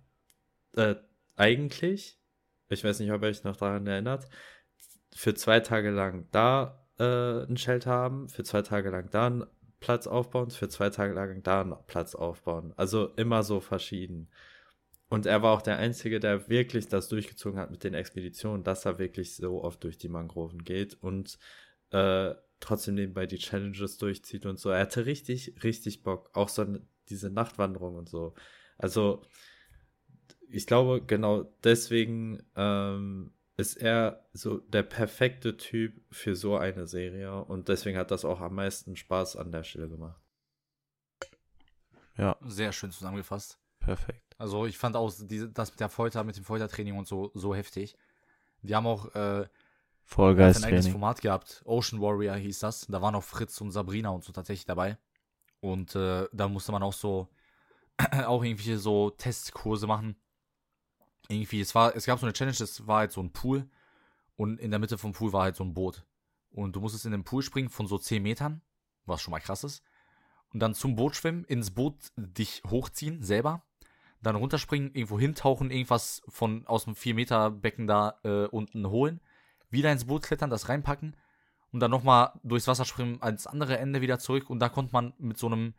äh, 0.75 0.95
eigentlich, 1.35 2.19
ich 2.69 2.83
weiß 2.83 2.99
nicht, 2.99 3.11
ob 3.11 3.21
ihr 3.23 3.29
euch 3.29 3.43
noch 3.43 3.57
daran 3.57 3.87
erinnert, 3.87 4.27
für 5.13 5.33
zwei 5.33 5.59
Tage 5.59 5.89
lang 5.91 6.27
da 6.31 6.85
äh, 6.99 7.43
ein 7.43 7.57
Shelter 7.57 7.91
haben, 7.91 8.29
für 8.29 8.43
zwei 8.43 8.61
Tage 8.61 8.89
lang 8.89 9.09
da 9.09 9.27
einen 9.27 9.45
Platz 9.79 10.07
aufbauen, 10.07 10.51
für 10.51 10.69
zwei 10.69 10.89
Tage 10.89 11.13
lang 11.13 11.41
da 11.43 11.61
einen 11.61 11.75
Platz 11.87 12.15
aufbauen. 12.15 12.73
Also 12.77 13.07
immer 13.15 13.43
so 13.43 13.59
verschieden. 13.59 14.29
Und 15.09 15.25
er 15.25 15.41
war 15.41 15.53
auch 15.53 15.61
der 15.61 15.77
Einzige, 15.77 16.21
der 16.21 16.47
wirklich 16.47 16.87
das 16.87 17.09
durchgezogen 17.09 17.59
hat 17.59 17.71
mit 17.71 17.83
den 17.83 17.93
Expeditionen, 17.93 18.63
dass 18.63 18.85
er 18.85 18.99
wirklich 18.99 19.35
so 19.35 19.61
oft 19.63 19.83
durch 19.83 19.97
die 19.97 20.07
Mangroven 20.07 20.63
geht 20.63 20.93
und 21.01 21.37
äh, 21.91 22.35
trotzdem 22.59 22.95
nebenbei 22.95 23.25
die 23.25 23.37
Challenges 23.37 23.97
durchzieht 23.97 24.45
und 24.45 24.59
so. 24.59 24.69
Er 24.69 24.81
hatte 24.81 25.05
richtig, 25.05 25.63
richtig 25.63 26.03
Bock. 26.03 26.29
Auch 26.33 26.49
so 26.49 26.65
diese 27.09 27.29
Nachtwanderung 27.29 27.95
und 27.95 28.09
so. 28.09 28.33
Also, 28.77 29.23
ich 30.49 30.67
glaube, 30.67 31.03
genau 31.05 31.43
deswegen 31.63 32.43
ähm, 32.55 33.33
ist 33.57 33.75
er 33.75 34.27
so 34.33 34.57
der 34.57 34.83
perfekte 34.83 35.57
Typ 35.57 36.01
für 36.11 36.35
so 36.35 36.57
eine 36.57 36.87
Serie 36.87 37.43
und 37.43 37.69
deswegen 37.69 37.97
hat 37.97 38.11
das 38.11 38.25
auch 38.25 38.41
am 38.41 38.55
meisten 38.55 38.95
Spaß 38.95 39.35
an 39.37 39.51
der 39.51 39.63
Stelle 39.63 39.89
gemacht. 39.89 40.21
Ja. 42.17 42.37
Sehr 42.41 42.71
schön 42.71 42.91
zusammengefasst. 42.91 43.59
Perfekt. 43.79 44.35
Also 44.37 44.65
ich 44.65 44.77
fand 44.77 44.95
auch 44.95 45.11
diese, 45.21 45.49
das 45.49 45.71
mit 45.71 45.79
der 45.79 45.89
Folter, 45.89 46.23
mit 46.23 46.37
dem 46.37 46.43
Foltertraining 46.43 46.97
und 46.97 47.07
so, 47.07 47.31
so 47.33 47.55
heftig. 47.55 47.95
Die 48.61 48.75
haben 48.75 48.87
auch 48.87 49.13
äh, 49.15 49.47
Vollgeist 50.11 50.57
ein 50.59 50.65
eigenes 50.65 50.89
Format 50.89 51.21
gehabt. 51.21 51.61
Ocean 51.63 52.01
Warrior 52.01 52.35
hieß 52.35 52.59
das. 52.59 52.85
Da 52.87 53.01
waren 53.01 53.15
auch 53.15 53.23
Fritz 53.23 53.61
und 53.61 53.71
Sabrina 53.71 54.09
und 54.09 54.25
so 54.25 54.33
tatsächlich 54.33 54.65
dabei. 54.65 54.97
Und 55.61 55.95
äh, 55.95 56.27
da 56.33 56.49
musste 56.49 56.73
man 56.73 56.83
auch 56.83 56.91
so 56.91 57.29
auch 58.25 58.43
irgendwelche 58.43 58.77
so 58.77 59.11
Testkurse 59.11 59.87
machen. 59.87 60.17
Irgendwie, 61.29 61.61
es 61.61 61.73
war, 61.75 61.95
es 61.95 62.05
gab 62.05 62.19
so 62.19 62.25
eine 62.25 62.33
Challenge, 62.33 62.57
es 62.59 62.85
war 62.85 62.99
halt 62.99 63.13
so 63.13 63.21
ein 63.21 63.31
Pool 63.31 63.69
und 64.35 64.59
in 64.59 64.69
der 64.71 64.81
Mitte 64.81 64.97
vom 64.97 65.13
Pool 65.13 65.31
war 65.31 65.43
halt 65.43 65.55
so 65.55 65.63
ein 65.63 65.73
Boot. 65.73 66.05
Und 66.49 66.75
du 66.75 66.81
musstest 66.81 67.05
in 67.05 67.13
den 67.13 67.23
Pool 67.23 67.41
springen 67.41 67.69
von 67.69 67.87
so 67.87 67.97
10 67.97 68.21
Metern, 68.21 68.61
was 69.05 69.21
schon 69.21 69.31
mal 69.31 69.39
krass 69.39 69.63
ist. 69.63 69.81
Und 70.51 70.59
dann 70.59 70.73
zum 70.73 70.97
Boot 70.97 71.15
schwimmen, 71.15 71.45
ins 71.45 71.71
Boot 71.71 71.95
dich 72.17 72.63
hochziehen, 72.69 73.23
selber. 73.23 73.63
Dann 74.21 74.35
runterspringen, 74.35 74.93
irgendwo 74.93 75.17
hintauchen, 75.17 75.71
irgendwas 75.71 76.21
von 76.27 76.67
aus 76.67 76.83
dem 76.83 76.95
4 76.95 77.15
Meter 77.15 77.49
Becken 77.49 77.87
da 77.87 78.19
äh, 78.25 78.47
unten 78.47 78.89
holen 78.89 79.21
wieder 79.71 79.91
ins 79.91 80.05
Boot 80.05 80.23
klettern, 80.23 80.49
das 80.49 80.69
reinpacken 80.69 81.15
und 81.71 81.79
dann 81.79 81.91
nochmal 81.91 82.31
durchs 82.43 82.67
Wasser 82.67 82.85
schwimmen 82.85 83.21
ans 83.21 83.47
andere 83.47 83.77
Ende 83.77 84.01
wieder 84.01 84.19
zurück 84.19 84.49
und 84.49 84.59
da 84.59 84.69
konnte 84.69 84.93
man 84.93 85.13
mit 85.17 85.37
so 85.37 85.47
einem 85.47 85.73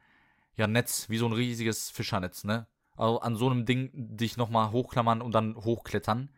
ja, 0.57 0.67
Netz, 0.67 1.09
wie 1.09 1.19
so 1.19 1.27
ein 1.27 1.33
riesiges 1.33 1.91
Fischernetz, 1.91 2.45
ne? 2.45 2.67
Also 2.97 3.21
an 3.21 3.37
so 3.37 3.49
einem 3.49 3.65
Ding 3.65 3.91
dich 3.95 4.37
nochmal 4.37 4.71
hochklammern 4.71 5.23
und 5.23 5.33
dann 5.33 5.57
hochklettern. 5.57 6.31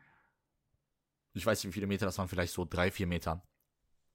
Ich 1.32 1.44
weiß 1.44 1.64
nicht, 1.64 1.70
wie 1.70 1.74
viele 1.74 1.88
Meter, 1.88 2.06
das 2.06 2.18
waren 2.18 2.28
vielleicht 2.28 2.52
so 2.52 2.64
drei, 2.64 2.92
vier 2.92 3.08
Meter. 3.08 3.42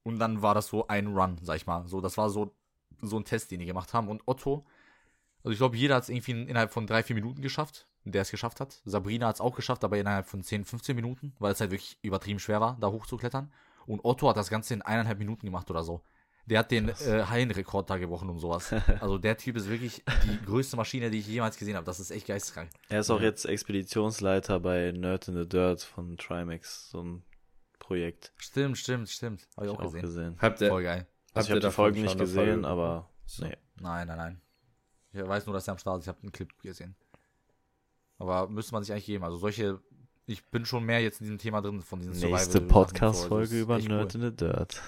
Und 0.02 0.18
dann 0.18 0.40
war 0.40 0.54
das 0.54 0.68
so 0.68 0.88
ein 0.88 1.08
Run, 1.08 1.36
sag 1.42 1.56
ich 1.56 1.66
mal. 1.66 1.86
So, 1.86 2.00
das 2.00 2.16
war 2.16 2.30
so, 2.30 2.56
so 3.02 3.18
ein 3.18 3.26
Test, 3.26 3.50
den 3.50 3.60
die 3.60 3.66
gemacht 3.66 3.92
haben. 3.92 4.08
Und 4.08 4.22
Otto, 4.24 4.64
also 5.42 5.52
ich 5.52 5.58
glaube, 5.58 5.76
jeder 5.76 5.96
hat 5.96 6.04
es 6.04 6.08
irgendwie 6.08 6.32
innerhalb 6.32 6.72
von 6.72 6.86
drei, 6.86 7.02
vier 7.02 7.14
Minuten 7.14 7.42
geschafft 7.42 7.89
der 8.04 8.22
es 8.22 8.30
geschafft 8.30 8.60
hat. 8.60 8.80
Sabrina 8.84 9.28
hat 9.28 9.36
es 9.36 9.40
auch 9.40 9.54
geschafft, 9.54 9.84
aber 9.84 9.98
innerhalb 9.98 10.26
von 10.26 10.42
10, 10.42 10.64
15 10.64 10.96
Minuten, 10.96 11.34
weil 11.38 11.52
es 11.52 11.60
halt 11.60 11.70
wirklich 11.70 11.98
übertrieben 12.02 12.38
schwer 12.38 12.60
war, 12.60 12.76
da 12.80 12.88
hochzuklettern. 12.88 13.52
Und 13.86 14.04
Otto 14.04 14.28
hat 14.28 14.36
das 14.36 14.50
Ganze 14.50 14.74
in 14.74 14.82
eineinhalb 14.82 15.18
Minuten 15.18 15.46
gemacht 15.46 15.70
oder 15.70 15.82
so. 15.82 16.02
Der 16.46 16.60
hat 16.60 16.70
den 16.70 16.88
äh, 16.88 17.24
Hallenrekord 17.28 17.90
da 17.90 17.96
gebrochen 17.96 18.28
und 18.28 18.38
sowas. 18.38 18.74
Also 19.00 19.18
der 19.18 19.36
Typ 19.36 19.56
ist 19.56 19.68
wirklich 19.68 20.02
die 20.24 20.44
größte 20.44 20.76
Maschine, 20.76 21.10
die 21.10 21.18
ich 21.18 21.26
jemals 21.26 21.56
gesehen 21.56 21.76
habe. 21.76 21.86
Das 21.86 22.00
ist 22.00 22.10
echt 22.10 22.26
geisteskrank. 22.26 22.70
Er 22.88 23.00
ist 23.00 23.10
auch 23.10 23.20
jetzt 23.20 23.44
Expeditionsleiter 23.44 24.58
bei 24.60 24.92
Nerd 24.92 25.28
in 25.28 25.36
the 25.36 25.48
Dirt 25.48 25.82
von 25.82 26.16
Trimax, 26.16 26.90
so 26.90 27.02
ein 27.02 27.22
Projekt. 27.78 28.32
Stimmt, 28.36 28.78
stimmt, 28.78 29.08
stimmt. 29.08 29.46
Habe 29.56 29.66
ich, 29.66 29.72
auch, 29.72 29.80
gesehen. 29.80 30.00
gesehen. 30.00 30.36
Habt 30.40 30.60
ihr, 30.60 30.68
Voll 30.68 30.82
geil. 30.82 31.06
Also 31.34 31.46
ich 31.46 31.50
habe 31.50 31.60
die 31.60 31.72
Folgen 31.72 32.02
nicht 32.02 32.18
gesehen, 32.18 32.64
aber 32.64 33.08
nee. 33.38 33.56
Nein, 33.80 34.08
nein, 34.08 34.16
nein. 34.16 34.40
Ich 35.12 35.26
weiß 35.26 35.46
nur, 35.46 35.54
dass 35.54 35.68
er 35.68 35.72
am 35.72 35.78
Start 35.78 35.98
ist. 35.98 36.04
Ich 36.04 36.08
habe 36.08 36.22
einen 36.22 36.32
Clip 36.32 36.50
gesehen. 36.62 36.96
Aber 38.20 38.48
müsste 38.48 38.72
man 38.72 38.84
sich 38.84 38.92
eigentlich 38.92 39.06
geben. 39.06 39.24
Also 39.24 39.38
solche, 39.38 39.80
ich 40.26 40.44
bin 40.46 40.66
schon 40.66 40.84
mehr 40.84 41.00
jetzt 41.00 41.20
in 41.20 41.24
diesem 41.24 41.38
Thema 41.38 41.62
drin 41.62 41.80
von 41.80 42.00
diesen 42.00 42.30
Nächste 42.30 42.60
Podcast-Folge 42.60 43.58
über 43.58 43.78
Nerd 43.78 44.14
cool. 44.14 44.20
in 44.20 44.30
the 44.30 44.36
Dirt. 44.36 44.80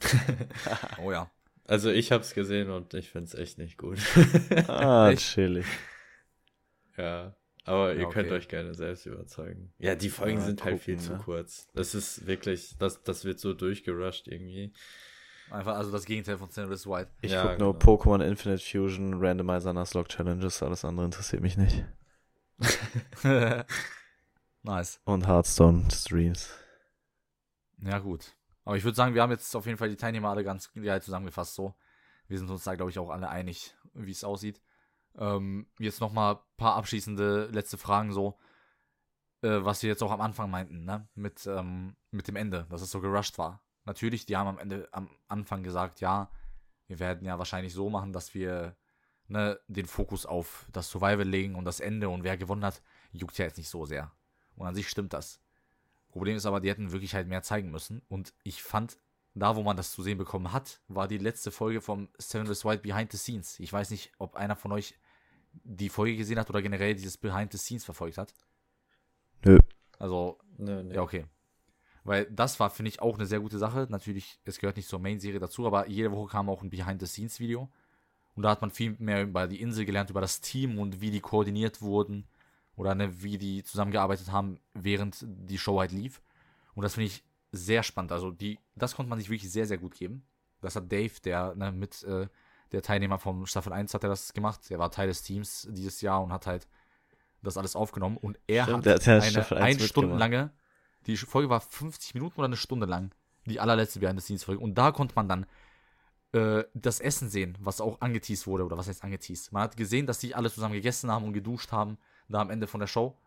oh 1.02 1.10
ja. 1.10 1.30
Also 1.64 1.90
ich 1.90 2.12
hab's 2.12 2.34
gesehen 2.34 2.70
und 2.70 2.92
ich 2.92 3.08
find's 3.08 3.34
echt 3.34 3.56
nicht 3.56 3.78
gut. 3.78 3.98
ah, 4.68 5.12
chillig. 5.14 5.64
Ja. 6.98 7.34
Aber 7.64 7.94
ihr 7.94 8.00
ja, 8.00 8.06
okay. 8.06 8.14
könnt 8.20 8.32
euch 8.32 8.48
gerne 8.48 8.74
selbst 8.74 9.06
überzeugen. 9.06 9.72
Ja, 9.78 9.94
die 9.94 10.10
Folgen 10.10 10.38
ja, 10.38 10.44
sind 10.44 10.62
halt 10.62 10.74
gucken, 10.74 10.84
viel 10.84 10.96
ne? 10.96 11.00
zu 11.00 11.24
kurz. 11.24 11.68
Das 11.74 11.94
ist 11.94 12.26
wirklich, 12.26 12.76
das, 12.78 13.02
das 13.02 13.24
wird 13.24 13.38
so 13.38 13.54
durchgerusht 13.54 14.28
irgendwie. 14.28 14.72
Einfach, 15.50 15.76
also 15.76 15.90
das 15.90 16.04
Gegenteil 16.04 16.36
von 16.36 16.50
Sandwich 16.50 16.86
White. 16.86 17.10
Ich 17.22 17.32
ja, 17.32 17.46
guck 17.46 17.58
nur 17.58 17.78
genau. 17.78 17.94
Pokémon 17.94 18.22
Infinite 18.26 18.62
Fusion, 18.62 19.14
Randomizer 19.14 19.72
Nuzlocke 19.72 20.08
Challenges, 20.08 20.62
alles 20.62 20.84
andere 20.84 21.06
interessiert 21.06 21.40
mich 21.40 21.56
nicht. 21.56 21.84
nice. 24.62 25.00
Und 25.04 25.26
Hearthstone 25.26 25.90
Streams. 25.90 26.50
Ja, 27.78 27.98
gut. 27.98 28.36
Aber 28.64 28.76
ich 28.76 28.84
würde 28.84 28.96
sagen, 28.96 29.14
wir 29.14 29.22
haben 29.22 29.30
jetzt 29.30 29.54
auf 29.56 29.66
jeden 29.66 29.78
Fall 29.78 29.88
die 29.88 29.96
Teilnehmer 29.96 30.30
alle 30.30 30.44
ganz 30.44 30.70
ja, 30.74 31.00
zusammengefasst 31.00 31.54
so. 31.54 31.74
Wir 32.28 32.38
sind 32.38 32.50
uns 32.50 32.64
da, 32.64 32.74
glaube 32.74 32.90
ich, 32.90 32.98
auch 32.98 33.10
alle 33.10 33.28
einig, 33.28 33.74
wie 33.94 34.12
es 34.12 34.24
aussieht. 34.24 34.62
Ähm, 35.16 35.66
jetzt 35.78 36.00
nochmal 36.00 36.36
ein 36.36 36.40
paar 36.56 36.76
abschließende 36.76 37.46
letzte 37.52 37.76
Fragen 37.76 38.12
so. 38.12 38.38
Äh, 39.42 39.64
was 39.64 39.82
wir 39.82 39.90
jetzt 39.90 40.02
auch 40.02 40.12
am 40.12 40.20
Anfang 40.20 40.50
meinten, 40.50 40.84
ne? 40.84 41.08
Mit, 41.14 41.46
ähm, 41.46 41.96
mit 42.10 42.28
dem 42.28 42.36
Ende, 42.36 42.66
dass 42.70 42.82
es 42.82 42.90
so 42.90 43.00
gerusht 43.00 43.38
war. 43.38 43.62
Natürlich, 43.84 44.26
die 44.26 44.36
haben 44.36 44.46
am 44.46 44.58
Ende, 44.58 44.88
am 44.92 45.10
Anfang 45.26 45.64
gesagt, 45.64 46.00
ja, 46.00 46.30
wir 46.86 47.00
werden 47.00 47.26
ja 47.26 47.38
wahrscheinlich 47.38 47.72
so 47.72 47.90
machen, 47.90 48.12
dass 48.12 48.34
wir 48.34 48.76
ne, 49.32 49.58
den 49.66 49.86
Fokus 49.86 50.26
auf 50.26 50.66
das 50.72 50.90
Survival 50.90 51.26
legen 51.26 51.56
und 51.56 51.64
das 51.64 51.80
Ende 51.80 52.08
und 52.08 52.22
wer 52.22 52.36
gewonnen 52.36 52.64
hat, 52.64 52.82
juckt 53.12 53.36
ja 53.38 53.46
jetzt 53.46 53.58
nicht 53.58 53.68
so 53.68 53.84
sehr. 53.84 54.12
Und 54.54 54.66
an 54.66 54.74
sich 54.74 54.88
stimmt 54.88 55.12
das. 55.12 55.40
Problem 56.10 56.36
ist 56.36 56.46
aber, 56.46 56.60
die 56.60 56.68
hätten 56.68 56.92
wirklich 56.92 57.14
halt 57.14 57.26
mehr 57.26 57.42
zeigen 57.42 57.70
müssen. 57.70 58.02
Und 58.08 58.34
ich 58.44 58.62
fand, 58.62 58.98
da 59.34 59.56
wo 59.56 59.62
man 59.62 59.76
das 59.76 59.92
zu 59.92 60.02
sehen 60.02 60.18
bekommen 60.18 60.52
hat, 60.52 60.80
war 60.88 61.08
die 61.08 61.18
letzte 61.18 61.50
Folge 61.50 61.80
vom 61.80 62.08
Seven 62.18 62.46
Days 62.46 62.64
White 62.64 62.82
Behind 62.82 63.10
the 63.10 63.18
Scenes. 63.18 63.58
Ich 63.58 63.72
weiß 63.72 63.90
nicht, 63.90 64.12
ob 64.18 64.36
einer 64.36 64.54
von 64.54 64.72
euch 64.72 64.94
die 65.64 65.88
Folge 65.88 66.16
gesehen 66.16 66.38
hat 66.38 66.50
oder 66.50 66.62
generell 66.62 66.94
dieses 66.94 67.16
Behind 67.16 67.50
the 67.50 67.58
Scenes 67.58 67.84
verfolgt 67.84 68.18
hat. 68.18 68.34
Nö. 69.44 69.58
Also, 69.98 70.38
nö, 70.58 70.82
nö. 70.82 70.94
ja, 70.94 71.02
okay. 71.02 71.24
Weil 72.04 72.26
das 72.26 72.60
war, 72.60 72.68
finde 72.68 72.90
ich, 72.90 73.00
auch 73.00 73.16
eine 73.16 73.26
sehr 73.26 73.40
gute 73.40 73.58
Sache. 73.58 73.86
Natürlich, 73.88 74.40
es 74.44 74.58
gehört 74.58 74.76
nicht 74.76 74.88
zur 74.88 74.98
Main-Serie 74.98 75.40
dazu, 75.40 75.66
aber 75.66 75.88
jede 75.88 76.10
Woche 76.12 76.30
kam 76.30 76.50
auch 76.50 76.62
ein 76.62 76.70
Behind-the-Scenes-Video. 76.70 77.70
Und 78.34 78.44
da 78.44 78.50
hat 78.50 78.60
man 78.60 78.70
viel 78.70 78.96
mehr 78.98 79.22
über 79.22 79.46
die 79.46 79.60
Insel 79.60 79.84
gelernt, 79.84 80.10
über 80.10 80.20
das 80.20 80.40
Team 80.40 80.78
und 80.78 81.00
wie 81.00 81.10
die 81.10 81.20
koordiniert 81.20 81.82
wurden 81.82 82.26
oder 82.76 82.94
ne, 82.94 83.22
wie 83.22 83.38
die 83.38 83.62
zusammengearbeitet 83.62 84.32
haben, 84.32 84.58
während 84.72 85.24
die 85.26 85.58
Show 85.58 85.78
halt 85.78 85.92
lief. 85.92 86.22
Und 86.74 86.82
das 86.82 86.94
finde 86.94 87.08
ich 87.08 87.22
sehr 87.52 87.82
spannend. 87.82 88.12
Also 88.12 88.30
die, 88.30 88.58
das 88.74 88.96
konnte 88.96 89.10
man 89.10 89.18
sich 89.18 89.28
wirklich 89.28 89.52
sehr, 89.52 89.66
sehr 89.66 89.78
gut 89.78 89.94
geben. 89.94 90.24
Das 90.62 90.76
hat 90.76 90.90
Dave, 90.90 91.12
der 91.22 91.54
ne, 91.54 91.72
mit 91.72 92.02
äh, 92.04 92.28
der 92.72 92.82
Teilnehmer 92.82 93.18
vom 93.18 93.46
Staffel 93.46 93.72
1 93.72 93.92
hat 93.92 94.02
er 94.02 94.08
das 94.08 94.32
gemacht. 94.32 94.70
Er 94.70 94.78
war 94.78 94.90
Teil 94.90 95.08
des 95.08 95.22
Teams 95.22 95.68
dieses 95.70 96.00
Jahr 96.00 96.22
und 96.22 96.32
hat 96.32 96.46
halt 96.46 96.66
das 97.42 97.56
alles 97.56 97.76
aufgenommen 97.76 98.16
und 98.16 98.38
er 98.46 98.64
Stimmt, 98.64 98.86
hat 98.86 99.04
ja 99.04 99.18
eine 99.18 99.62
ein. 99.62 99.80
Stunden 99.80 100.16
lange, 100.16 100.52
die 101.06 101.16
Folge 101.16 101.50
war 101.50 101.60
50 101.60 102.14
Minuten 102.14 102.38
oder 102.38 102.46
eine 102.46 102.56
Stunde 102.56 102.86
lang, 102.86 103.12
die 103.46 103.60
allerletzte 103.60 103.98
Behind-the-Scenes-Folge. 103.98 104.62
Und 104.62 104.76
da 104.76 104.92
konnte 104.92 105.14
man 105.16 105.28
dann 105.28 105.46
äh, 106.32 106.64
das 106.74 107.00
Essen 107.00 107.28
sehen, 107.28 107.56
was 107.60 107.80
auch 107.80 108.00
angeteased 108.00 108.46
wurde, 108.46 108.64
oder 108.64 108.76
was 108.76 108.88
heißt 108.88 109.04
angeteased? 109.04 109.52
Man 109.52 109.62
hat 109.62 109.76
gesehen, 109.76 110.06
dass 110.06 110.18
die 110.18 110.34
alle 110.34 110.50
zusammen 110.50 110.74
gegessen 110.74 111.10
haben 111.10 111.24
und 111.24 111.32
geduscht 111.32 111.72
haben, 111.72 111.98
da 112.28 112.40
am 112.40 112.50
Ende 112.50 112.66
von 112.66 112.80
der 112.80 112.86
Show. 112.86 113.18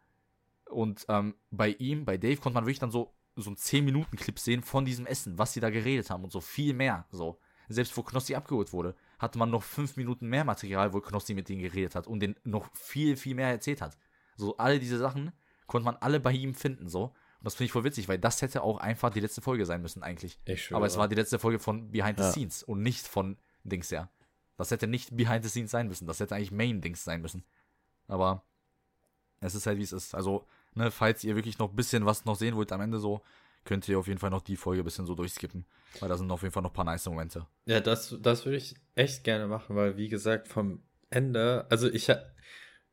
Und 0.69 1.05
ähm, 1.09 1.35
bei 1.51 1.69
ihm, 1.69 2.05
bei 2.05 2.17
Dave, 2.17 2.37
konnte 2.37 2.55
man 2.55 2.65
wirklich 2.65 2.79
dann 2.79 2.91
so, 2.91 3.13
so 3.35 3.49
einen 3.49 3.57
10-Minuten-Clip 3.57 4.39
sehen 4.39 4.63
von 4.63 4.85
diesem 4.85 5.05
Essen, 5.05 5.37
was 5.37 5.53
sie 5.53 5.59
da 5.59 5.69
geredet 5.69 6.09
haben 6.09 6.23
und 6.23 6.31
so 6.31 6.41
viel 6.41 6.73
mehr. 6.73 7.05
So. 7.11 7.39
Selbst 7.67 7.95
wo 7.97 8.03
Knossi 8.03 8.35
abgeholt 8.35 8.73
wurde, 8.73 8.95
hatte 9.19 9.37
man 9.37 9.49
noch 9.49 9.63
5 9.63 9.97
Minuten 9.97 10.27
mehr 10.27 10.43
Material, 10.43 10.93
wo 10.93 11.01
Knossi 11.01 11.33
mit 11.33 11.49
denen 11.49 11.61
geredet 11.61 11.95
hat 11.95 12.07
und 12.07 12.19
den 12.19 12.35
noch 12.43 12.73
viel, 12.73 13.17
viel 13.17 13.35
mehr 13.35 13.49
erzählt 13.49 13.81
hat. 13.81 13.97
So, 14.35 14.57
alle 14.57 14.79
diese 14.79 14.97
Sachen 14.97 15.31
konnte 15.67 15.85
man 15.85 15.97
alle 15.97 16.19
bei 16.19 16.31
ihm 16.31 16.53
finden, 16.53 16.89
so. 16.89 17.13
Und 17.39 17.45
das 17.45 17.55
finde 17.55 17.65
ich 17.65 17.71
voll 17.71 17.83
witzig, 17.83 18.07
weil 18.07 18.17
das 18.17 18.41
hätte 18.41 18.63
auch 18.63 18.77
einfach 18.79 19.11
die 19.11 19.19
letzte 19.19 19.41
Folge 19.41 19.65
sein 19.65 19.81
müssen, 19.81 20.01
eigentlich. 20.03 20.39
Ich 20.45 20.63
schwöre. 20.63 20.77
Aber 20.77 20.87
es 20.87 20.97
war 20.97 21.07
die 21.07 21.15
letzte 21.15 21.37
Folge 21.39 21.59
von 21.59 21.91
Behind 21.91 22.17
the 22.17 22.23
Ja. 22.25 22.31
Scenes 22.31 22.63
und 22.63 22.81
nicht 22.81 23.07
von 23.07 23.37
Dings 23.63 23.89
ja. 23.91 24.09
Das 24.57 24.71
hätte 24.71 24.87
nicht 24.87 25.15
Behind 25.15 25.43
the 25.43 25.49
Scenes 25.49 25.71
sein 25.71 25.87
müssen. 25.87 26.07
Das 26.07 26.19
hätte 26.19 26.35
eigentlich 26.35 26.51
Main 26.51 26.81
Dings 26.81 27.03
sein 27.03 27.21
müssen. 27.21 27.43
Aber 28.07 28.43
es 29.41 29.53
ist 29.55 29.67
halt 29.67 29.77
wie 29.77 29.83
es 29.83 29.91
ist. 29.91 30.15
Also, 30.15 30.47
ne, 30.73 30.91
falls 30.91 31.23
ihr 31.23 31.35
wirklich 31.35 31.59
noch 31.59 31.69
ein 31.71 31.75
bisschen 31.75 32.05
was 32.05 32.25
noch 32.25 32.35
sehen 32.35 32.55
wollt 32.55 32.71
am 32.71 32.81
Ende 32.81 32.99
so, 32.99 33.21
könnt 33.65 33.87
ihr 33.89 33.99
auf 33.99 34.07
jeden 34.07 34.19
Fall 34.19 34.29
noch 34.29 34.41
die 34.41 34.55
Folge 34.55 34.81
ein 34.81 34.85
bisschen 34.85 35.05
so 35.05 35.13
durchskippen. 35.15 35.65
Weil 35.99 36.09
da 36.09 36.17
sind 36.17 36.31
auf 36.31 36.41
jeden 36.41 36.53
Fall 36.53 36.63
noch 36.63 36.69
ein 36.71 36.73
paar 36.75 36.85
nice 36.85 37.05
Momente. 37.07 37.45
Ja, 37.65 37.79
das, 37.81 38.15
das 38.21 38.45
würde 38.45 38.57
ich 38.57 38.75
echt 38.95 39.23
gerne 39.23 39.47
machen, 39.47 39.75
weil 39.75 39.97
wie 39.97 40.07
gesagt, 40.07 40.47
vom 40.47 40.83
Ende, 41.09 41.65
also 41.69 41.89
ich 41.89 42.09
ha- 42.09 42.21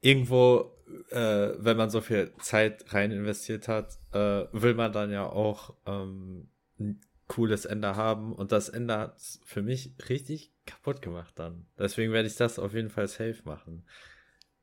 irgendwo, 0.01 0.73
äh, 1.11 1.51
wenn 1.59 1.77
man 1.77 1.91
so 1.91 2.01
viel 2.01 2.33
Zeit 2.41 2.93
rein 2.93 3.11
investiert 3.11 3.69
hat, 3.69 3.99
äh, 4.13 4.47
will 4.53 4.75
man 4.75 4.93
dann 4.93 5.11
ja 5.11 5.27
auch 5.27 5.75
ähm, 5.87 6.49
ein 6.79 7.01
cooles 7.29 7.65
Ende 7.65 7.97
haben 7.97 8.35
und 8.35 8.53
das 8.53 8.69
Ende 8.69 8.99
hat 8.99 9.21
für 9.45 9.63
mich 9.63 9.95
richtig 10.09 10.53
kaputt 10.67 11.03
gemacht 11.03 11.39
dann. 11.39 11.67
Deswegen 11.79 12.13
werde 12.13 12.29
ich 12.29 12.37
das 12.37 12.59
auf 12.59 12.75
jeden 12.75 12.91
Fall 12.91 13.09
safe 13.09 13.41
machen. 13.45 13.85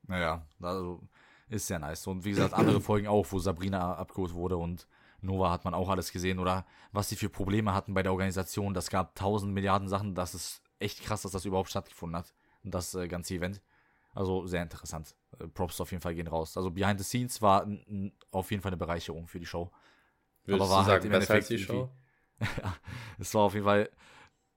Naja, 0.06 0.46
also 0.60 1.02
ist 1.48 1.66
sehr 1.66 1.78
nice. 1.78 2.06
Und 2.06 2.24
wie 2.24 2.30
gesagt, 2.30 2.54
andere 2.54 2.80
Folgen 2.80 3.08
auch, 3.08 3.26
wo 3.30 3.38
Sabrina 3.38 3.94
abgeholt 3.94 4.34
wurde 4.34 4.56
und 4.56 4.86
Nova 5.20 5.50
hat 5.50 5.64
man 5.64 5.74
auch 5.74 5.88
alles 5.88 6.12
gesehen 6.12 6.38
oder 6.38 6.64
was 6.92 7.08
sie 7.08 7.16
für 7.16 7.28
Probleme 7.28 7.74
hatten 7.74 7.92
bei 7.92 8.02
der 8.02 8.12
Organisation. 8.12 8.72
Das 8.72 8.88
gab 8.88 9.14
tausend 9.14 9.52
Milliarden 9.52 9.88
Sachen. 9.88 10.14
Das 10.14 10.34
ist 10.34 10.62
echt 10.78 11.02
krass, 11.02 11.22
dass 11.22 11.32
das 11.32 11.44
überhaupt 11.44 11.70
stattgefunden 11.70 12.16
hat. 12.16 12.34
Das 12.62 12.94
äh, 12.94 13.08
ganze 13.08 13.34
Event. 13.34 13.60
Also 14.14 14.46
sehr 14.46 14.62
interessant. 14.62 15.14
Äh, 15.38 15.46
Props 15.48 15.80
auf 15.80 15.90
jeden 15.90 16.02
Fall 16.02 16.14
gehen 16.14 16.26
raus. 16.26 16.56
Also 16.56 16.70
Behind 16.70 16.98
the 16.98 17.04
Scenes 17.04 17.40
war 17.42 17.66
auf 18.30 18.50
jeden 18.50 18.62
Fall 18.62 18.70
eine 18.70 18.76
Bereicherung 18.76 19.26
für 19.28 19.38
die 19.38 19.46
Show. 19.46 19.70
Würdest 20.44 20.62
Aber 20.62 20.70
war 20.70 20.86
halt 20.86 21.02
sagen, 21.02 21.14
im 21.14 21.18
besser 21.18 21.34
als 21.34 21.48
die 21.48 21.54
Endeffekt 21.54 21.76
Show? 21.76 21.90
ja, 22.40 22.76
es 23.18 23.34
war 23.34 23.42
auf 23.42 23.54
jeden 23.54 23.66
Fall 23.66 23.90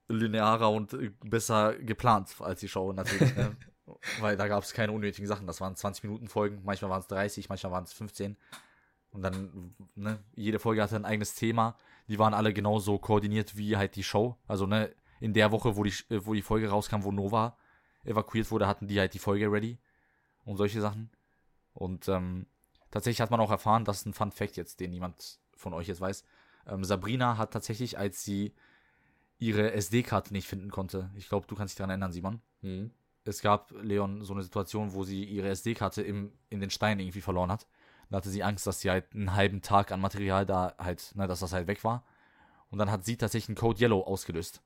linearer 0.08 0.72
und 0.72 0.94
äh, 0.94 1.12
besser 1.24 1.76
geplant 1.76 2.36
als 2.40 2.60
die 2.60 2.68
Show 2.68 2.92
natürlich. 2.94 3.36
ne? 3.36 3.56
Weil 4.20 4.38
da 4.38 4.48
gab 4.48 4.64
es 4.64 4.74
keine 4.74 4.94
unnötigen 4.94 5.28
Sachen. 5.28 5.46
Das 5.46 5.60
waren 5.60 5.76
20 5.76 6.04
Minuten 6.04 6.28
Folgen, 6.28 6.62
manchmal 6.64 6.90
waren 6.90 7.02
es 7.02 7.08
30, 7.08 7.50
manchmal 7.50 7.72
waren 7.74 7.84
es 7.84 7.94
15. 7.94 8.38
Und 9.12 9.22
dann, 9.22 9.76
ne, 9.96 10.20
jede 10.36 10.58
Folge 10.58 10.82
hatte 10.82 10.96
ein 10.96 11.06
eigenes 11.06 11.36
Thema. 11.36 11.76
Die 12.08 12.18
waren 12.18 12.34
alle 12.34 12.54
genauso 12.54 12.98
koordiniert 12.98 13.56
wie 13.58 13.78
halt 13.78 13.96
die 13.96 14.04
Show. 14.04 14.38
Also, 14.48 14.66
ne, 14.66 14.94
in 15.20 15.34
der 15.34 15.52
Woche, 15.52 15.76
wo 15.76 15.84
die, 15.84 15.94
äh, 16.10 16.26
wo 16.26 16.34
die 16.34 16.42
Folge 16.42 16.70
rauskam, 16.70 17.04
wo 17.04 17.12
Nova 17.12 17.58
evakuiert 18.04 18.52
wurde, 18.52 18.68
hatten 18.68 18.88
die 18.88 19.00
halt 19.00 19.14
die 19.14 19.20
Folge 19.20 19.52
ready. 19.52 19.78
Und 20.46 20.58
solche 20.58 20.82
Sachen. 20.82 21.10
Und 21.74 22.08
ähm, 22.10 22.48
tatsächlich 22.92 23.22
hat 23.22 23.32
man 23.32 23.40
auch 23.40 23.52
erfahren, 23.52 23.86
das 23.86 24.00
ist 24.00 24.06
ein 24.06 24.14
Fun 24.14 24.32
Fact 24.32 24.58
jetzt, 24.58 24.80
den 24.80 24.92
niemand 24.92 25.40
von 25.56 25.74
euch 25.74 25.88
jetzt 25.88 26.02
weiß. 26.02 26.26
Ähm, 26.68 26.84
Sabrina 26.84 27.38
hat 27.38 27.52
tatsächlich, 27.52 27.98
als 27.98 28.24
sie 28.24 28.54
ihre 29.40 29.72
SD-Karte 29.72 30.34
nicht 30.34 30.48
finden 30.48 30.70
konnte, 30.70 31.10
ich 31.16 31.30
glaube, 31.30 31.48
du 31.48 31.56
kannst 31.56 31.74
dich 31.74 31.78
daran 31.78 31.92
erinnern, 31.92 32.12
Simon. 32.12 32.42
Hm. 32.62 32.92
Es 33.26 33.42
gab, 33.42 33.72
Leon, 33.82 34.24
so 34.24 34.34
eine 34.34 34.44
Situation, 34.44 34.94
wo 34.94 35.04
sie 35.04 35.24
ihre 35.24 35.48
SD-Karte 35.50 36.02
in 36.02 36.34
den 36.50 36.70
Stein 36.70 37.00
irgendwie 37.00 37.22
verloren 37.22 37.52
hat. 37.52 37.68
Da 38.10 38.18
hatte 38.18 38.30
sie 38.30 38.44
Angst, 38.44 38.68
dass 38.68 38.82
sie 38.82 38.92
halt 38.92 39.16
einen 39.16 39.34
halben 39.34 39.62
Tag 39.62 39.92
an 39.92 40.02
Material 40.02 40.46
da 40.46 40.76
halt, 40.78 41.16
ne, 41.16 41.26
dass 41.26 41.40
das 41.40 41.54
halt 41.54 41.68
weg 41.68 41.84
war. 41.84 42.06
Und 42.70 42.78
dann 42.80 42.92
hat 42.92 43.06
sie 43.06 43.18
tatsächlich 43.18 43.50
einen 43.50 43.56
Code 43.56 43.82
Yellow 43.82 44.02
ausgelöst. 44.02 44.62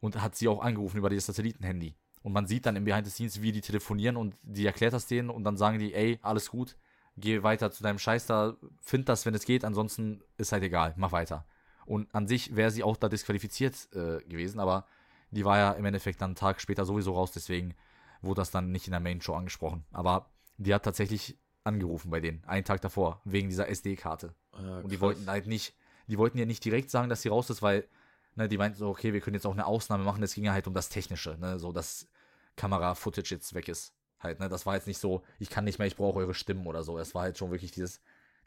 Und 0.00 0.20
hat 0.22 0.36
sie 0.36 0.48
auch 0.48 0.62
angerufen 0.62 0.96
über 0.96 1.10
das 1.10 1.26
Satellitenhandy. 1.26 1.94
Und 2.22 2.32
man 2.32 2.46
sieht 2.46 2.66
dann 2.66 2.76
im 2.76 2.84
Behind 2.84 3.06
the 3.06 3.10
Scenes, 3.10 3.42
wie 3.42 3.52
die 3.52 3.60
telefonieren 3.60 4.16
und 4.16 4.36
die 4.42 4.66
erklärt 4.66 4.92
das 4.92 5.06
denen 5.06 5.30
und 5.30 5.44
dann 5.44 5.56
sagen 5.56 5.78
die, 5.78 5.92
ey, 5.92 6.18
alles 6.22 6.50
gut, 6.50 6.76
geh 7.16 7.42
weiter 7.42 7.70
zu 7.70 7.82
deinem 7.82 7.98
Scheiß 7.98 8.26
da, 8.26 8.56
find 8.80 9.08
das, 9.08 9.26
wenn 9.26 9.34
es 9.34 9.44
geht, 9.44 9.64
ansonsten 9.64 10.22
ist 10.36 10.52
halt 10.52 10.62
egal, 10.62 10.94
mach 10.96 11.12
weiter. 11.12 11.44
Und 11.84 12.14
an 12.14 12.28
sich 12.28 12.54
wäre 12.54 12.70
sie 12.70 12.84
auch 12.84 12.96
da 12.96 13.08
disqualifiziert 13.08 13.88
äh, 13.92 14.22
gewesen, 14.24 14.60
aber 14.60 14.86
die 15.30 15.44
war 15.44 15.58
ja 15.58 15.72
im 15.72 15.84
Endeffekt 15.84 16.20
dann 16.20 16.30
einen 16.30 16.36
Tag 16.36 16.60
später 16.60 16.84
sowieso 16.84 17.14
raus, 17.14 17.32
deswegen 17.32 17.74
wurde 18.20 18.40
das 18.40 18.50
dann 18.50 18.70
nicht 18.70 18.86
in 18.86 18.92
der 18.92 19.00
Main 19.00 19.20
Show 19.20 19.34
angesprochen. 19.34 19.84
Aber 19.90 20.30
die 20.58 20.72
hat 20.72 20.84
tatsächlich 20.84 21.36
angerufen 21.64 22.10
bei 22.10 22.20
denen, 22.20 22.42
einen 22.44 22.64
Tag 22.64 22.80
davor, 22.80 23.20
wegen 23.24 23.48
dieser 23.48 23.68
SD-Karte. 23.68 24.34
Ja, 24.60 24.78
Und 24.78 24.92
die 24.92 25.00
wollten 25.00 25.28
halt 25.28 25.46
nicht, 25.46 25.74
die 26.06 26.18
wollten 26.18 26.38
ja 26.38 26.44
nicht 26.44 26.64
direkt 26.64 26.90
sagen, 26.90 27.08
dass 27.08 27.22
sie 27.22 27.28
raus 27.28 27.50
ist, 27.50 27.62
weil, 27.62 27.86
ne, 28.34 28.48
die 28.48 28.58
meinten 28.58 28.78
so, 28.78 28.88
okay, 28.88 29.12
wir 29.12 29.20
können 29.20 29.34
jetzt 29.34 29.46
auch 29.46 29.52
eine 29.52 29.66
Ausnahme 29.66 30.04
machen, 30.04 30.22
es 30.22 30.34
ging 30.34 30.44
ja 30.44 30.52
halt 30.52 30.66
um 30.66 30.74
das 30.74 30.88
Technische, 30.88 31.36
ne, 31.38 31.58
so 31.58 31.72
dass 31.72 32.08
Kamera-Footage 32.56 33.34
jetzt 33.34 33.54
weg 33.54 33.68
ist. 33.68 33.94
Halt, 34.18 34.40
ne, 34.40 34.48
das 34.48 34.66
war 34.66 34.74
jetzt 34.74 34.86
nicht 34.86 34.98
so, 34.98 35.22
ich 35.38 35.50
kann 35.50 35.64
nicht 35.64 35.78
mehr, 35.78 35.88
ich 35.88 35.96
brauche 35.96 36.18
eure 36.20 36.34
Stimmen 36.34 36.66
oder 36.66 36.82
so. 36.82 36.98
Es 36.98 37.14
war 37.14 37.22
halt 37.22 37.38
schon 37.38 37.50
wirklich 37.50 37.72
dieses, 37.72 38.00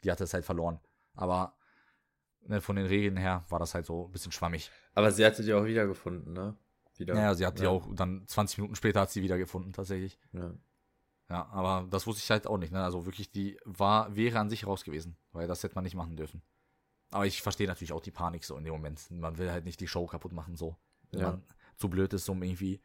die 0.04 0.10
hatte 0.10 0.24
es 0.24 0.32
halt 0.32 0.44
verloren. 0.44 0.80
Aber 1.14 1.56
ne, 2.42 2.60
von 2.60 2.76
den 2.76 2.86
Regeln 2.86 3.16
her 3.16 3.44
war 3.48 3.58
das 3.58 3.74
halt 3.74 3.86
so 3.86 4.06
ein 4.06 4.12
bisschen 4.12 4.32
schwammig. 4.32 4.70
Aber 4.94 5.10
sie 5.10 5.24
hatte 5.24 5.42
die 5.42 5.52
auch 5.52 5.64
wiedergefunden, 5.64 6.32
ne? 6.32 6.56
Wieder. 6.96 7.14
Ja, 7.14 7.34
sie 7.34 7.44
hat 7.44 7.58
die 7.58 7.64
ja. 7.64 7.68
auch 7.68 7.86
dann 7.94 8.26
20 8.26 8.58
Minuten 8.58 8.74
später 8.74 9.00
hat 9.00 9.10
sie 9.10 9.22
wieder 9.22 9.36
gefunden, 9.36 9.74
tatsächlich. 9.74 10.18
Ja. 10.32 10.54
Ja, 11.28 11.46
aber 11.50 11.86
das 11.90 12.06
wusste 12.06 12.22
ich 12.22 12.30
halt 12.30 12.46
auch 12.46 12.56
nicht, 12.56 12.72
ne? 12.72 12.82
Also 12.82 13.04
wirklich, 13.04 13.30
die 13.30 13.58
war, 13.64 14.14
wäre 14.14 14.38
an 14.38 14.48
sich 14.48 14.66
raus 14.66 14.84
gewesen, 14.84 15.16
weil 15.32 15.48
das 15.48 15.62
hätte 15.62 15.74
man 15.74 15.84
nicht 15.84 15.96
machen 15.96 16.16
dürfen. 16.16 16.40
Aber 17.10 17.26
ich 17.26 17.40
verstehe 17.42 17.66
natürlich 17.66 17.92
auch 17.92 18.00
die 18.02 18.10
Panik 18.10 18.44
so 18.44 18.56
in 18.56 18.64
dem 18.64 18.72
Moment. 18.72 19.10
Man 19.10 19.38
will 19.38 19.50
halt 19.50 19.64
nicht 19.64 19.80
die 19.80 19.88
Show 19.88 20.06
kaputt 20.06 20.32
machen, 20.32 20.56
so. 20.56 20.76
Wenn 21.12 21.20
Ja. 21.20 21.30
man 21.32 21.44
zu 21.76 21.88
blöd 21.88 22.12
ist, 22.12 22.28
um 22.28 22.42
irgendwie 22.42 22.80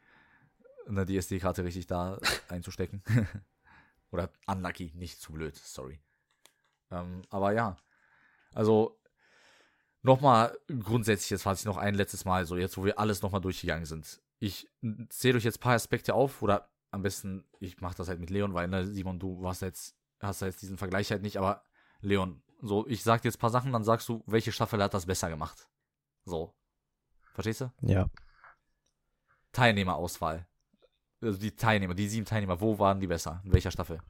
eine 0.86 1.04
DSD-Karte 1.06 1.64
richtig 1.64 1.86
da 1.86 2.18
einzustecken. 2.48 3.02
Oder 4.10 4.30
unlucky, 4.46 4.92
nicht 4.94 5.20
zu 5.20 5.32
blöd, 5.32 5.56
sorry. 5.56 6.00
Ähm, 6.90 7.22
aber 7.30 7.52
ja, 7.52 7.76
also 8.52 8.98
nochmal 10.02 10.56
grundsätzlich, 10.68 11.30
jetzt 11.30 11.42
fasse 11.42 11.60
ich 11.62 11.64
noch 11.66 11.78
ein 11.78 11.94
letztes 11.94 12.24
Mal, 12.24 12.44
so 12.46 12.56
jetzt, 12.56 12.76
wo 12.76 12.84
wir 12.84 12.98
alles 12.98 13.22
nochmal 13.22 13.40
durchgegangen 13.40 13.86
sind. 13.86 14.20
Ich 14.38 14.68
zähle 15.08 15.38
euch 15.38 15.44
jetzt 15.44 15.58
ein 15.58 15.62
paar 15.62 15.74
Aspekte 15.74 16.14
auf, 16.14 16.42
oder 16.42 16.68
am 16.90 17.02
besten, 17.02 17.44
ich 17.60 17.80
mache 17.80 17.96
das 17.96 18.08
halt 18.08 18.20
mit 18.20 18.28
Leon, 18.30 18.52
weil, 18.54 18.68
ne, 18.68 18.86
Simon, 18.86 19.18
du 19.18 19.40
warst 19.42 19.62
jetzt, 19.62 19.96
hast 20.20 20.42
jetzt 20.42 20.60
diesen 20.62 20.76
Vergleich 20.76 21.10
halt 21.10 21.22
nicht, 21.22 21.38
aber 21.38 21.64
Leon, 22.00 22.42
so, 22.62 22.86
ich 22.86 23.02
sag 23.02 23.20
dir 23.22 23.28
jetzt 23.28 23.36
ein 23.36 23.40
paar 23.40 23.50
Sachen, 23.50 23.72
dann 23.72 23.84
sagst 23.84 24.08
du, 24.08 24.22
welche 24.26 24.52
Staffel 24.52 24.82
hat 24.82 24.94
das 24.94 25.04
besser 25.06 25.28
gemacht. 25.28 25.68
So. 26.24 26.54
Verstehst 27.34 27.60
du? 27.62 27.72
Ja. 27.82 28.08
Teilnehmerauswahl. 29.52 30.46
Also 31.20 31.38
die 31.38 31.54
Teilnehmer, 31.54 31.94
die 31.94 32.08
sieben 32.08 32.24
Teilnehmer, 32.26 32.60
wo 32.60 32.78
waren 32.78 33.00
die 33.00 33.06
besser? 33.06 33.42
In 33.44 33.52
welcher 33.52 33.70
Staffel? 33.70 34.00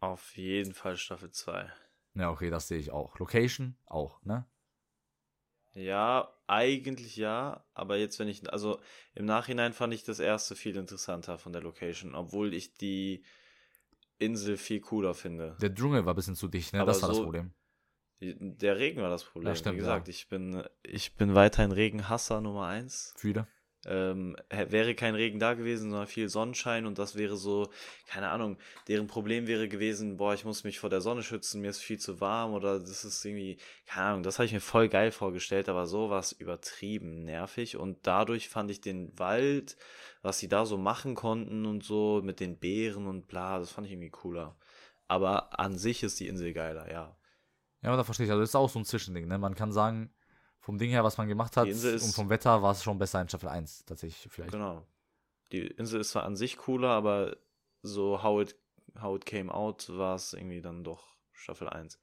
Auf 0.00 0.36
jeden 0.36 0.74
Fall 0.74 0.96
Staffel 0.96 1.30
2. 1.30 1.72
Ja, 2.14 2.30
okay, 2.30 2.50
das 2.50 2.68
sehe 2.68 2.78
ich 2.78 2.90
auch. 2.92 3.18
Location 3.18 3.76
auch, 3.86 4.22
ne? 4.22 4.46
Ja, 5.72 6.32
eigentlich 6.46 7.16
ja, 7.16 7.64
aber 7.74 7.96
jetzt, 7.96 8.18
wenn 8.20 8.28
ich, 8.28 8.52
also 8.52 8.80
im 9.14 9.24
Nachhinein 9.24 9.72
fand 9.72 9.92
ich 9.92 10.04
das 10.04 10.20
erste 10.20 10.54
viel 10.54 10.76
interessanter 10.76 11.38
von 11.38 11.52
der 11.52 11.62
Location, 11.62 12.14
obwohl 12.14 12.54
ich 12.54 12.74
die 12.74 13.24
Insel 14.18 14.56
viel 14.56 14.80
cooler 14.80 15.14
finde. 15.14 15.56
Der 15.60 15.74
Dschungel 15.74 16.04
war 16.06 16.12
ein 16.12 16.16
bisschen 16.16 16.36
zu 16.36 16.46
dicht, 16.46 16.72
ne? 16.72 16.80
Aber 16.80 16.92
das 16.92 17.02
war 17.02 17.08
das 17.08 17.18
so- 17.18 17.24
Problem. 17.24 17.52
Der 18.20 18.78
Regen 18.78 19.02
war 19.02 19.10
das 19.10 19.24
Problem. 19.24 19.48
Ja, 19.48 19.56
stimmt, 19.56 19.74
Wie 19.74 19.80
gesagt, 19.80 20.08
ja. 20.08 20.10
ich 20.10 20.28
bin, 20.28 20.62
ich 20.82 21.14
bin 21.14 21.34
weiterhin 21.34 21.72
Regenhasser 21.72 22.40
Nummer 22.40 22.66
eins. 22.66 23.12
Fühle. 23.16 23.46
ähm, 23.86 24.36
wäre 24.50 24.94
kein 24.94 25.14
Regen 25.14 25.38
da 25.38 25.54
gewesen, 25.54 25.90
sondern 25.90 26.06
viel 26.06 26.28
Sonnenschein 26.28 26.86
und 26.86 26.98
das 26.98 27.16
wäre 27.16 27.36
so, 27.36 27.70
keine 28.06 28.30
Ahnung, 28.30 28.56
deren 28.88 29.06
Problem 29.08 29.46
wäre 29.46 29.68
gewesen, 29.68 30.16
boah, 30.16 30.32
ich 30.32 30.44
muss 30.44 30.64
mich 30.64 30.78
vor 30.78 30.90
der 30.90 31.00
Sonne 31.00 31.22
schützen, 31.22 31.60
mir 31.60 31.70
ist 31.70 31.82
viel 31.82 31.98
zu 31.98 32.20
warm 32.20 32.54
oder 32.54 32.80
das 32.80 33.04
ist 33.04 33.24
irgendwie, 33.24 33.58
keine 33.86 34.06
Ahnung, 34.06 34.22
das 34.22 34.38
habe 34.38 34.46
ich 34.46 34.52
mir 34.52 34.60
voll 34.60 34.88
geil 34.88 35.10
vorgestellt, 35.10 35.68
aber 35.68 35.86
so 35.86 36.08
war 36.08 36.20
es 36.20 36.32
übertrieben 36.32 37.24
nervig 37.24 37.76
und 37.76 38.06
dadurch 38.06 38.48
fand 38.48 38.70
ich 38.70 38.80
den 38.80 39.18
Wald, 39.18 39.76
was 40.22 40.38
sie 40.38 40.48
da 40.48 40.64
so 40.64 40.78
machen 40.78 41.14
konnten 41.14 41.66
und 41.66 41.84
so 41.84 42.22
mit 42.24 42.40
den 42.40 42.58
Beeren 42.58 43.06
und 43.06 43.28
bla, 43.28 43.58
das 43.58 43.70
fand 43.70 43.86
ich 43.86 43.92
irgendwie 43.92 44.10
cooler. 44.10 44.56
Aber 45.08 45.60
an 45.60 45.76
sich 45.76 46.02
ist 46.02 46.20
die 46.20 46.28
Insel 46.28 46.54
geiler, 46.54 46.90
ja. 46.90 47.14
Ja, 47.84 47.90
aber 47.90 47.98
da 47.98 48.04
verstehe 48.04 48.26
ich. 48.26 48.32
Also 48.32 48.40
das 48.40 48.50
ist 48.50 48.56
auch 48.56 48.68
so 48.68 48.80
ein 48.80 48.84
Zwischending, 48.84 49.28
ne? 49.28 49.38
Man 49.38 49.54
kann 49.54 49.70
sagen, 49.70 50.12
vom 50.58 50.78
Ding 50.78 50.90
her, 50.90 51.04
was 51.04 51.18
man 51.18 51.28
gemacht 51.28 51.56
hat 51.56 51.68
und 51.68 52.14
vom 52.14 52.30
Wetter 52.30 52.62
war 52.62 52.72
es 52.72 52.82
schon 52.82 52.98
besser 52.98 53.20
in 53.20 53.28
Staffel 53.28 53.48
1, 53.50 53.84
tatsächlich 53.84 54.32
vielleicht. 54.32 54.52
Genau. 54.52 54.86
Die 55.52 55.66
Insel 55.66 56.00
ist 56.00 56.10
zwar 56.10 56.24
an 56.24 56.34
sich 56.34 56.56
cooler, 56.56 56.88
aber 56.88 57.36
so 57.82 58.22
how 58.22 58.42
it 58.42 58.56
How 59.00 59.16
It 59.16 59.26
Came 59.26 59.52
Out 59.52 59.88
war 59.90 60.14
es 60.14 60.32
irgendwie 60.32 60.60
dann 60.60 60.84
doch 60.84 61.16
Staffel 61.32 61.68
1. 61.68 61.98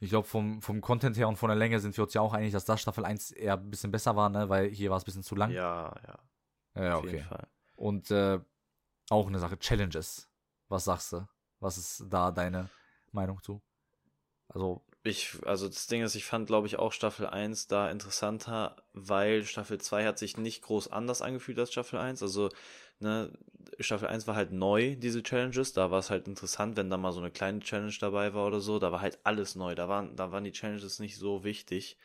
Ich 0.00 0.10
glaube, 0.10 0.26
vom, 0.26 0.62
vom 0.62 0.80
Content 0.80 1.16
her 1.16 1.28
und 1.28 1.36
von 1.36 1.48
der 1.48 1.56
Länge 1.56 1.78
sind 1.78 1.96
wir 1.96 2.04
uns 2.04 2.14
ja 2.14 2.20
auch 2.20 2.32
einig, 2.32 2.52
dass 2.52 2.64
das 2.64 2.80
Staffel 2.80 3.04
1 3.04 3.32
eher 3.32 3.54
ein 3.54 3.70
bisschen 3.70 3.92
besser 3.92 4.16
war, 4.16 4.28
ne? 4.30 4.48
weil 4.48 4.68
hier 4.70 4.90
war 4.90 4.96
es 4.96 5.04
ein 5.04 5.06
bisschen 5.06 5.22
zu 5.22 5.36
lang. 5.36 5.50
Ja, 5.50 5.94
ja. 6.06 6.18
Ja, 6.74 6.96
Auf 6.96 7.04
jeden 7.04 7.18
okay. 7.18 7.28
Fall. 7.28 7.48
Und 7.76 8.10
äh, 8.10 8.40
auch 9.10 9.26
eine 9.26 9.38
Sache, 9.38 9.58
Challenges. 9.58 10.28
Was 10.68 10.84
sagst 10.84 11.12
du? 11.12 11.28
Was 11.60 11.76
ist 11.76 12.06
da 12.08 12.30
deine 12.30 12.70
Meinung 13.12 13.40
zu? 13.42 13.62
Also, 14.48 14.82
Ich, 15.04 15.36
also 15.46 15.66
das 15.66 15.88
Ding 15.88 16.02
ist, 16.02 16.14
ich 16.14 16.24
fand, 16.24 16.46
glaube 16.46 16.68
ich, 16.68 16.78
auch 16.78 16.92
Staffel 16.92 17.26
1 17.26 17.66
da 17.66 17.90
interessanter, 17.90 18.76
weil 18.92 19.42
Staffel 19.44 19.78
2 19.80 20.04
hat 20.06 20.18
sich 20.18 20.36
nicht 20.36 20.62
groß 20.62 20.92
anders 20.92 21.22
angefühlt 21.22 21.58
als 21.58 21.72
Staffel 21.72 21.98
1. 21.98 22.22
Also, 22.22 22.50
ne, 23.00 23.32
Staffel 23.80 24.06
1 24.06 24.28
war 24.28 24.36
halt 24.36 24.52
neu, 24.52 24.94
diese 24.94 25.24
Challenges. 25.24 25.72
Da 25.72 25.90
war 25.90 25.98
es 25.98 26.10
halt 26.10 26.28
interessant, 26.28 26.76
wenn 26.76 26.88
da 26.88 26.98
mal 26.98 27.12
so 27.12 27.18
eine 27.18 27.32
kleine 27.32 27.58
Challenge 27.60 27.94
dabei 28.00 28.32
war 28.32 28.46
oder 28.46 28.60
so. 28.60 28.78
Da 28.78 28.92
war 28.92 29.00
halt 29.00 29.18
alles 29.24 29.56
neu. 29.56 29.74
Da 29.74 29.88
waren, 29.88 30.14
da 30.14 30.30
waren 30.30 30.44
die 30.44 30.52
Challenges 30.52 31.00
nicht 31.00 31.16
so 31.18 31.42
wichtig, 31.42 31.96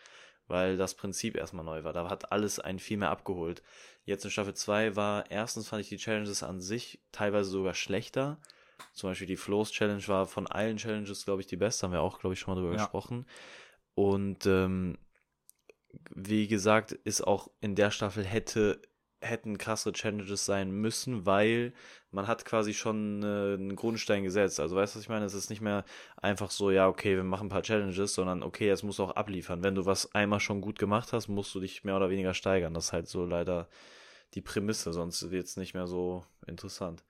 weil 0.47 0.75
das 0.77 0.95
Prinzip 0.95 1.35
erstmal 1.35 1.65
neu 1.65 1.83
war. 1.83 1.93
Da 1.93 2.09
hat 2.09 2.31
alles 2.31 2.59
einen 2.59 2.79
viel 2.79 2.97
mehr 2.97 3.11
abgeholt. 3.11 3.61
Jetzt 4.05 4.25
in 4.25 4.31
Staffel 4.31 4.55
2 4.55 4.95
war, 4.95 5.29
erstens 5.29 5.67
fand 5.67 5.81
ich 5.81 5.89
die 5.89 5.97
Challenges 5.97 6.41
an 6.41 6.61
sich 6.61 6.99
teilweise 7.11 7.51
sogar 7.51 7.75
schlechter. 7.75 8.39
Zum 8.93 9.09
Beispiel 9.09 9.27
die 9.27 9.37
Flows 9.37 9.71
Challenge 9.71 10.05
war 10.07 10.25
von 10.25 10.47
allen 10.47 10.77
Challenges, 10.77 11.25
glaube 11.25 11.41
ich, 11.41 11.47
die 11.47 11.57
beste. 11.57 11.85
Haben 11.85 11.93
wir 11.93 12.01
auch, 12.01 12.19
glaube 12.19 12.33
ich, 12.33 12.39
schon 12.39 12.53
mal 12.53 12.61
drüber 12.61 12.75
Ja. 12.75 12.83
gesprochen. 12.83 13.25
Und 13.95 14.45
ähm, 14.45 14.97
wie 16.13 16.47
gesagt, 16.47 16.91
ist 16.91 17.21
auch 17.21 17.49
in 17.61 17.75
der 17.75 17.91
Staffel 17.91 18.23
hätte 18.23 18.81
hätten 19.19 19.57
krassere 19.57 19.93
Challenges 19.93 20.45
sein 20.45 20.69
müssen, 20.69 21.25
weil 21.25 21.73
man 22.11 22.27
hat 22.27 22.45
quasi 22.45 22.73
schon 22.73 23.23
äh, 23.23 23.55
einen 23.55 23.75
Grundstein 23.75 24.23
gesetzt. 24.23 24.59
Also 24.59 24.75
weißt 24.75 24.93
du, 24.93 24.99
was 24.99 25.03
ich 25.03 25.09
meine? 25.09 25.25
Es 25.25 25.33
ist 25.33 25.49
nicht 25.49 25.61
mehr 25.61 25.85
einfach 26.17 26.51
so, 26.51 26.69
ja, 26.69 26.87
okay, 26.87 27.15
wir 27.15 27.23
machen 27.23 27.47
ein 27.47 27.49
paar 27.49 27.63
Challenges, 27.63 28.13
sondern 28.13 28.43
okay, 28.43 28.67
jetzt 28.67 28.83
musst 28.83 28.99
du 28.99 29.03
auch 29.03 29.15
abliefern. 29.15 29.63
Wenn 29.63 29.75
du 29.75 29.85
was 29.85 30.13
einmal 30.13 30.39
schon 30.39 30.61
gut 30.61 30.77
gemacht 30.77 31.13
hast, 31.13 31.27
musst 31.29 31.53
du 31.55 31.59
dich 31.59 31.83
mehr 31.83 31.95
oder 31.95 32.09
weniger 32.09 32.33
steigern. 32.33 32.73
Das 32.73 32.85
ist 32.85 32.93
halt 32.93 33.07
so 33.07 33.25
leider 33.25 33.67
die 34.35 34.41
Prämisse, 34.41 34.93
sonst 34.93 35.31
wird 35.31 35.45
es 35.47 35.57
nicht 35.57 35.73
mehr 35.73 35.87
so 35.87 36.23
interessant. 36.45 37.03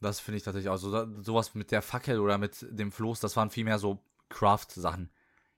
Das 0.00 0.20
finde 0.20 0.38
ich 0.38 0.42
tatsächlich 0.44 0.70
auch. 0.70 0.76
So, 0.76 0.92
da- 0.92 1.08
sowas 1.22 1.54
mit 1.54 1.70
der 1.70 1.82
Fackel 1.82 2.20
oder 2.20 2.38
mit 2.38 2.66
dem 2.70 2.92
Floß, 2.92 3.20
das 3.20 3.36
waren 3.36 3.50
vielmehr 3.50 3.78
so 3.78 4.02
Craft-Sachen. 4.28 5.10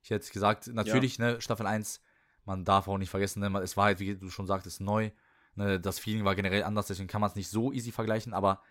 Ich 0.03 0.11
hätte 0.11 0.33
gesagt, 0.33 0.69
natürlich, 0.69 1.19
ne, 1.19 1.41
Staffel 1.41 1.67
1, 1.67 2.01
man 2.45 2.65
darf 2.65 2.89
auch 2.89 2.99
nicht 2.99 3.11
vergessen, 3.11 3.41
ne, 3.41 3.59
es 3.61 3.77
war 3.77 3.85
halt, 3.87 4.01
wie 4.01 4.17
du 4.17 4.31
schon 4.31 4.47
sagtest, 4.47 4.81
neu. 4.81 5.11
Ne, 5.57 5.81
das 5.81 5.99
Feeling 5.99 6.25
war 6.25 6.35
generell 6.35 6.63
anders, 6.65 6.87
deswegen 6.87 7.09
kann 7.09 7.21
man 7.21 7.29
es 7.31 7.37
nicht 7.37 7.49
so 7.51 7.73
easy 7.73 7.93
vergleichen, 7.93 8.33
aber 8.33 8.63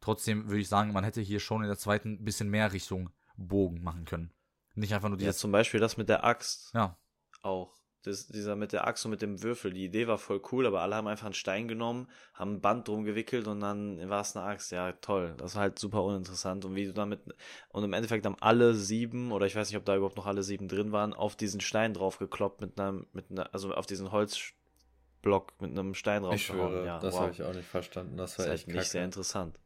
trotzdem 0.00 0.48
würde 0.48 0.60
ich 0.60 0.68
sagen, 0.68 0.92
man 0.92 1.02
hätte 1.04 1.20
hier 1.20 1.40
schon 1.40 1.62
in 1.62 1.68
der 1.68 1.78
zweiten 1.78 2.14
ein 2.14 2.24
bisschen 2.24 2.48
mehr 2.50 2.72
Richtung 2.72 3.10
Bogen 3.36 3.82
machen 3.82 4.04
können. 4.04 4.30
Nicht 4.74 4.94
einfach 4.94 5.08
nur 5.08 5.18
Ja, 5.18 5.26
dieses. 5.26 5.38
zum 5.38 5.52
Beispiel 5.52 5.80
das 5.80 5.96
mit 5.96 6.08
der 6.08 6.24
Axt 6.24 6.70
Ja, 6.74 6.96
auch. 7.42 7.72
Das, 8.06 8.28
dieser 8.28 8.54
mit 8.54 8.72
der 8.72 8.86
Axt 8.86 9.04
und 9.04 9.10
mit 9.10 9.20
dem 9.20 9.42
Würfel, 9.42 9.72
die 9.72 9.84
Idee 9.84 10.06
war 10.06 10.18
voll 10.18 10.40
cool, 10.52 10.66
aber 10.66 10.80
alle 10.80 10.94
haben 10.94 11.08
einfach 11.08 11.26
einen 11.26 11.34
Stein 11.34 11.66
genommen, 11.66 12.08
haben 12.34 12.54
ein 12.54 12.60
Band 12.60 12.86
drum 12.86 13.04
gewickelt 13.04 13.48
und 13.48 13.60
dann 13.60 14.08
war 14.08 14.20
es 14.20 14.36
eine 14.36 14.44
Axt. 14.46 14.70
Ja, 14.70 14.92
toll. 14.92 15.34
Das 15.38 15.54
war 15.54 15.62
halt 15.62 15.78
super 15.78 16.04
uninteressant. 16.04 16.64
Und 16.64 16.76
wie 16.76 16.86
du 16.86 16.92
damit. 16.92 17.20
Und 17.70 17.84
im 17.84 17.92
Endeffekt 17.92 18.24
haben 18.24 18.36
alle 18.40 18.74
sieben, 18.74 19.32
oder 19.32 19.46
ich 19.46 19.56
weiß 19.56 19.68
nicht, 19.68 19.76
ob 19.76 19.84
da 19.84 19.96
überhaupt 19.96 20.16
noch 20.16 20.26
alle 20.26 20.42
sieben 20.42 20.68
drin 20.68 20.92
waren, 20.92 21.12
auf 21.12 21.36
diesen 21.36 21.60
Stein 21.60 21.94
drauf 21.94 22.18
gekloppt 22.18 22.60
mit 22.60 22.78
einem, 22.80 23.06
mit 23.12 23.30
einer, 23.30 23.52
also 23.52 23.74
auf 23.74 23.86
diesen 23.86 24.12
Holzblock 24.12 25.60
mit 25.60 25.72
einem 25.72 25.94
Stein 25.94 26.22
drauf. 26.22 26.34
Ich 26.34 26.46
schwöre, 26.46 26.86
ja, 26.86 26.98
das 27.00 27.14
wow. 27.14 27.22
habe 27.22 27.32
ich 27.32 27.42
auch 27.42 27.54
nicht 27.54 27.68
verstanden. 27.68 28.16
Das 28.16 28.36
Das 28.36 28.46
war 28.46 28.54
ist 28.54 28.60
echt 28.60 28.68
halt 28.68 28.76
nicht 28.76 28.90
sehr 28.90 29.04
interessant. 29.04 29.58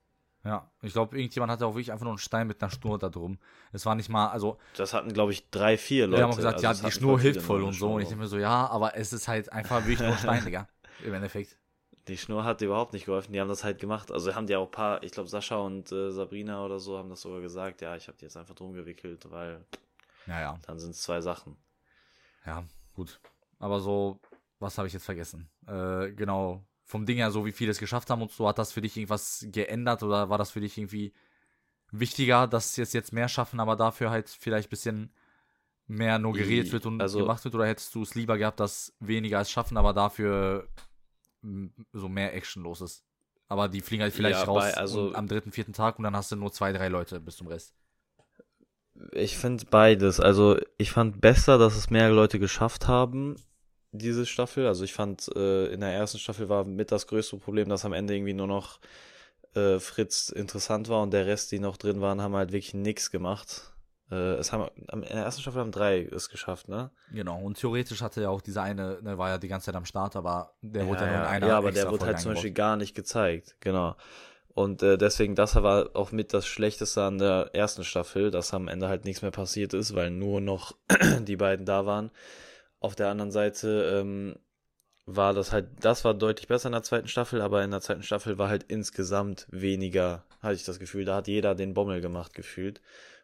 Ja. 0.44 0.70
Ich 0.82 0.92
glaube, 0.92 1.16
irgendjemand 1.18 1.52
hatte 1.52 1.66
auch 1.66 1.72
wirklich 1.74 1.92
einfach 1.92 2.04
nur 2.04 2.12
einen 2.12 2.18
Stein 2.18 2.46
mit 2.46 2.62
einer 2.62 2.70
Schnur 2.70 2.98
da 2.98 3.08
drum. 3.08 3.38
Es 3.72 3.84
war 3.86 3.94
nicht 3.94 4.08
mal, 4.08 4.28
also, 4.28 4.58
Das 4.76 4.94
hatten, 4.94 5.12
glaube 5.12 5.32
ich, 5.32 5.50
drei, 5.50 5.76
vier 5.76 6.06
Leute. 6.06 6.18
wir 6.20 6.24
haben 6.24 6.32
auch 6.32 6.36
gesagt, 6.36 6.64
Also 6.64 6.82
ja, 6.82 6.88
die 6.88 6.92
Schnur 6.94 7.20
hilft 7.20 7.42
voll 7.42 7.62
und 7.62 7.72
so. 7.74 7.94
Und 7.94 8.02
ich 8.02 8.08
denke 8.08 8.22
mir 8.22 8.28
so, 8.28 8.38
ja, 8.38 8.66
aber 8.68 8.96
es 8.96 9.12
ist 9.12 9.28
halt 9.28 9.52
einfach 9.52 9.80
wirklich 9.80 10.00
nur 10.00 10.08
ein 10.08 10.18
Stein, 10.18 10.44
Digga. 10.46 10.68
Im 11.04 11.14
Endeffekt. 11.14 11.56
Die 12.08 12.16
Schnur 12.16 12.44
hat 12.44 12.60
überhaupt 12.62 12.92
nicht 12.94 13.04
geholfen, 13.04 13.32
die 13.32 13.40
haben 13.40 13.48
das 13.48 13.62
halt 13.62 13.78
gemacht. 13.78 14.10
Also 14.10 14.34
haben 14.34 14.46
die 14.46 14.56
auch 14.56 14.64
ein 14.66 14.70
paar, 14.70 15.02
ich 15.02 15.12
glaube 15.12 15.28
Sascha 15.28 15.56
und 15.56 15.92
äh, 15.92 16.10
Sabrina 16.10 16.64
oder 16.64 16.78
so 16.78 16.96
haben 16.98 17.08
das 17.10 17.20
sogar 17.20 17.40
gesagt, 17.40 17.82
ja, 17.82 17.94
ich 17.94 18.08
habe 18.08 18.16
die 18.18 18.24
jetzt 18.24 18.36
einfach 18.36 18.54
drum 18.54 18.72
gewickelt, 18.72 19.30
weil 19.30 19.64
Ja, 20.26 20.40
ja. 20.40 20.58
dann 20.66 20.78
sind 20.78 20.90
es 20.90 21.02
zwei 21.02 21.20
Sachen. 21.20 21.56
Ja, 22.46 22.64
gut. 22.94 23.20
Aber 23.58 23.80
so, 23.80 24.18
was 24.58 24.78
habe 24.78 24.88
ich 24.88 24.94
jetzt 24.94 25.04
vergessen? 25.04 25.48
Äh, 25.66 26.10
genau, 26.12 26.64
vom 26.90 27.06
Ding 27.06 27.18
her, 27.18 27.30
so 27.30 27.46
wie 27.46 27.52
viele 27.52 27.70
es 27.70 27.78
geschafft 27.78 28.10
haben 28.10 28.20
und 28.22 28.32
so, 28.32 28.48
hat 28.48 28.58
das 28.58 28.72
für 28.72 28.80
dich 28.80 28.96
irgendwas 28.96 29.46
geändert 29.52 30.02
oder 30.02 30.28
war 30.28 30.38
das 30.38 30.50
für 30.50 30.60
dich 30.60 30.76
irgendwie 30.76 31.12
wichtiger, 31.92 32.46
dass 32.48 32.74
sie 32.74 32.82
es 32.82 32.92
jetzt 32.92 33.12
mehr 33.12 33.28
schaffen, 33.28 33.60
aber 33.60 33.76
dafür 33.76 34.10
halt 34.10 34.28
vielleicht 34.28 34.66
ein 34.68 34.70
bisschen 34.70 35.10
mehr 35.86 36.18
nur 36.18 36.32
geredet 36.32 36.72
wird 36.72 36.86
und 36.86 37.00
also- 37.00 37.20
gemacht 37.20 37.44
wird? 37.44 37.54
Oder 37.54 37.66
hättest 37.68 37.94
du 37.94 38.02
es 38.02 38.14
lieber 38.14 38.38
gehabt, 38.38 38.58
dass 38.60 38.92
weniger 39.00 39.40
es 39.40 39.50
schaffen, 39.50 39.76
aber 39.76 39.92
dafür 39.92 40.68
so 41.92 42.08
mehr 42.08 42.34
Action 42.34 42.62
los 42.64 42.80
ist? 42.80 43.04
Aber 43.48 43.68
die 43.68 43.80
fliegen 43.80 44.02
halt 44.02 44.12
vielleicht 44.14 44.40
Ja, 44.40 44.44
raus 44.44 44.62
bei- 44.64 44.74
also- 44.74 45.14
am 45.14 45.26
dritten, 45.28 45.52
vierten 45.52 45.72
Tag 45.72 45.98
und 45.98 46.04
dann 46.04 46.16
hast 46.16 46.30
du 46.32 46.36
nur 46.36 46.52
zwei, 46.52 46.72
drei 46.72 46.88
Leute 46.88 47.20
bis 47.20 47.36
zum 47.36 47.46
Rest. 47.48 47.74
Ich 49.12 49.36
finde 49.38 49.64
beides. 49.66 50.20
Also 50.20 50.58
ich 50.76 50.90
fand 50.90 51.20
besser, 51.20 51.56
dass 51.58 51.76
es 51.76 51.90
mehr 51.90 52.10
Leute 52.10 52.38
geschafft 52.38 52.86
haben, 52.86 53.36
diese 53.92 54.26
Staffel. 54.26 54.66
Also 54.66 54.84
ich 54.84 54.92
fand, 54.92 55.28
äh, 55.34 55.66
in 55.66 55.80
der 55.80 55.92
ersten 55.92 56.18
Staffel 56.18 56.48
war 56.48 56.64
mit 56.64 56.92
das 56.92 57.06
größte 57.06 57.36
Problem, 57.38 57.68
dass 57.68 57.84
am 57.84 57.92
Ende 57.92 58.14
irgendwie 58.14 58.34
nur 58.34 58.46
noch 58.46 58.80
äh, 59.54 59.78
Fritz 59.78 60.28
interessant 60.28 60.88
war 60.88 61.02
und 61.02 61.12
der 61.12 61.26
Rest, 61.26 61.52
die 61.52 61.58
noch 61.58 61.76
drin 61.76 62.00
waren, 62.00 62.20
haben 62.20 62.34
halt 62.34 62.52
wirklich 62.52 62.74
nichts 62.74 63.10
gemacht. 63.10 63.72
Äh, 64.10 64.34
es 64.34 64.52
haben, 64.52 64.68
in 64.92 65.00
der 65.02 65.10
ersten 65.10 65.42
Staffel 65.42 65.60
haben 65.60 65.72
drei 65.72 66.02
es 66.02 66.28
geschafft, 66.28 66.68
ne? 66.68 66.90
Genau, 67.12 67.40
und 67.40 67.58
theoretisch 67.58 68.02
hatte 68.02 68.22
ja 68.22 68.28
auch 68.28 68.40
dieser 68.40 68.62
eine, 68.62 69.00
ne, 69.02 69.18
war 69.18 69.28
ja 69.28 69.38
die 69.38 69.48
ganze 69.48 69.66
Zeit 69.66 69.76
am 69.76 69.84
Start, 69.84 70.16
aber 70.16 70.54
der 70.62 70.86
wurde 70.86 71.04
ja, 71.04 71.06
nur 71.06 71.16
in 71.16 71.26
einer 71.26 71.46
ja, 71.46 71.58
aber 71.58 71.72
der 71.72 71.84
wurde 71.86 71.98
Folge 71.98 72.06
halt 72.06 72.20
zum 72.20 72.32
Beispiel 72.34 72.52
gar 72.52 72.76
nicht 72.76 72.94
gezeigt, 72.94 73.56
genau. 73.60 73.96
Und 74.52 74.82
äh, 74.82 74.98
deswegen, 74.98 75.36
das 75.36 75.54
war 75.54 75.90
auch 75.94 76.10
mit 76.10 76.34
das 76.34 76.46
Schlechteste 76.46 77.04
an 77.04 77.18
der 77.18 77.50
ersten 77.52 77.84
Staffel, 77.84 78.32
dass 78.32 78.52
am 78.52 78.66
Ende 78.66 78.88
halt 78.88 79.04
nichts 79.04 79.22
mehr 79.22 79.30
passiert 79.30 79.74
ist, 79.74 79.94
weil 79.94 80.10
nur 80.10 80.40
noch 80.40 80.74
die 81.20 81.36
beiden 81.36 81.64
da 81.64 81.86
waren. 81.86 82.10
Auf 82.80 82.94
der 82.94 83.08
anderen 83.08 83.30
Seite 83.30 84.00
ähm, 84.00 84.36
war 85.06 85.34
das 85.34 85.52
halt, 85.52 85.68
das 85.80 86.04
war 86.04 86.14
deutlich 86.14 86.48
besser 86.48 86.68
in 86.68 86.72
der 86.72 86.82
zweiten 86.82 87.08
Staffel, 87.08 87.40
aber 87.40 87.62
in 87.62 87.70
der 87.70 87.80
zweiten 87.80 88.02
Staffel 88.02 88.38
war 88.38 88.48
halt 88.48 88.64
insgesamt 88.64 89.46
weniger, 89.50 90.24
hatte 90.40 90.54
ich 90.54 90.64
das 90.64 90.78
Gefühl, 90.78 91.04
da 91.04 91.16
hat 91.16 91.28
jeder 91.28 91.54
den 91.54 91.74
Bommel 91.74 92.00
gemacht 92.00 92.34
gefühlt. 92.34 92.80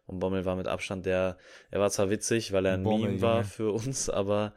Und 0.07 0.21
Bommel 0.21 0.45
war 0.45 0.57
mit 0.57 0.69
Abstand 0.69 1.05
der, 1.05 1.37
er 1.71 1.81
war 1.81 1.91
zwar 1.91 2.11
witzig, 2.11 2.53
weil 2.53 2.67
er 2.67 2.75
ein 2.75 2.85
Bommel, 2.85 3.11
Meme 3.11 3.23
war 3.23 3.37
Junge. 3.39 3.49
für 3.49 3.73
uns, 3.73 4.09
aber 4.09 4.53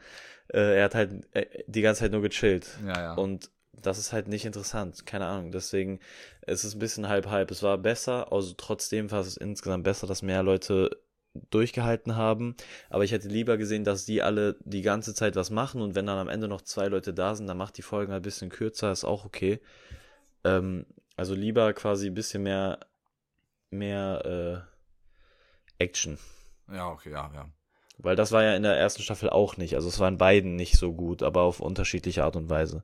äh, 0.50 0.78
er 0.78 0.86
hat 0.86 0.96
halt 0.96 1.28
äh, 1.34 1.64
die 1.68 1.82
ganze 1.82 2.02
Zeit 2.02 2.12
nur 2.12 2.22
gechillt. 2.22 2.68
Ja, 2.86 3.02
ja. 3.02 3.14
Und 3.16 3.50
das 3.72 3.98
ist 3.98 4.14
halt 4.14 4.28
nicht 4.28 4.46
interessant, 4.46 5.06
keine 5.06 5.26
Ahnung. 5.26 5.52
Deswegen 5.52 6.00
es 6.42 6.64
ist 6.64 6.76
ein 6.76 6.80
bisschen 6.80 7.08
halb-halb. 7.08 7.52
Es 7.52 7.64
war 7.64 7.78
besser, 7.78 8.32
also 8.32 8.54
trotzdem 8.58 9.10
war 9.12 9.22
es 9.22 9.38
insgesamt 9.38 9.84
besser, 9.84 10.08
dass 10.08 10.22
mehr 10.22 10.44
Leute 10.44 10.90
durchgehalten 11.34 12.16
haben. 12.16 12.56
Aber 12.90 13.04
ich 13.04 13.12
hätte 13.12 13.28
lieber 13.28 13.58
gesehen, 13.58 13.84
dass 13.84 14.06
die 14.06 14.22
alle 14.22 14.58
die 14.62 14.82
ganze 14.82 15.14
Zeit 15.14 15.36
was 15.36 15.50
machen 15.50 15.82
und 15.82 15.96
wenn 15.96 16.06
dann 16.06 16.18
am 16.18 16.30
Ende 16.30 16.48
noch 16.48 16.62
zwei 16.62 16.88
Leute 16.88 17.14
da 17.14 17.36
sind, 17.36 17.48
dann 17.48 17.58
macht 17.58 17.78
die 17.78 17.82
Folgen 17.82 18.12
halt 18.12 18.22
ein 18.22 18.24
bisschen 18.24 18.50
kürzer, 18.50 18.92
ist 18.92 19.06
auch 19.06 19.26
okay. 19.26 19.60
Ähm, 20.44 20.86
also 21.16 21.36
lieber 21.36 21.74
quasi 21.74 22.08
ein 22.08 22.14
bisschen 22.14 22.44
mehr, 22.44 22.80
mehr 23.70 24.66
äh, 25.80 25.84
Action. 25.84 26.18
ja, 26.72 26.90
okay, 26.90 27.12
ja, 27.12 27.32
ja. 27.34 27.50
Weil 28.02 28.16
das 28.16 28.32
war 28.32 28.44
ja 28.44 28.56
in 28.56 28.64
der 28.64 28.78
ersten 28.78 29.02
Staffel 29.02 29.30
auch 29.30 29.58
nicht. 29.58 29.76
Also 29.76 29.90
es 29.90 30.00
war 30.00 30.08
in 30.08 30.18
beiden 30.18 30.56
nicht 30.56 30.78
so 30.78 30.94
gut, 30.94 31.22
aber 31.22 31.42
auf 31.42 31.60
unterschiedliche 31.60 32.24
Art 32.24 32.38
und 32.38 32.50
Weise. 32.50 32.84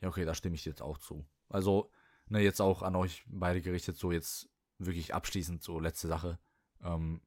Ja, 0.00 0.08
okay, 0.08 0.24
da 0.24 0.34
stimme 0.34 0.54
ich 0.54 0.64
jetzt 0.64 0.82
auch 0.82 0.98
zu. 0.98 1.26
Also, 1.48 1.90
ne, 2.28 2.40
jetzt 2.40 2.60
auch 2.60 2.82
an 2.82 2.94
euch 2.94 3.24
beide 3.26 3.60
gerichtet, 3.60 3.96
so 3.96 4.12
jetzt 4.12 4.48
wirklich 4.78 5.12
abschließend, 5.14 5.62
so 5.62 5.80
letzte 5.80 6.06
Sache. 6.06 6.38
Ähm, 6.82 7.20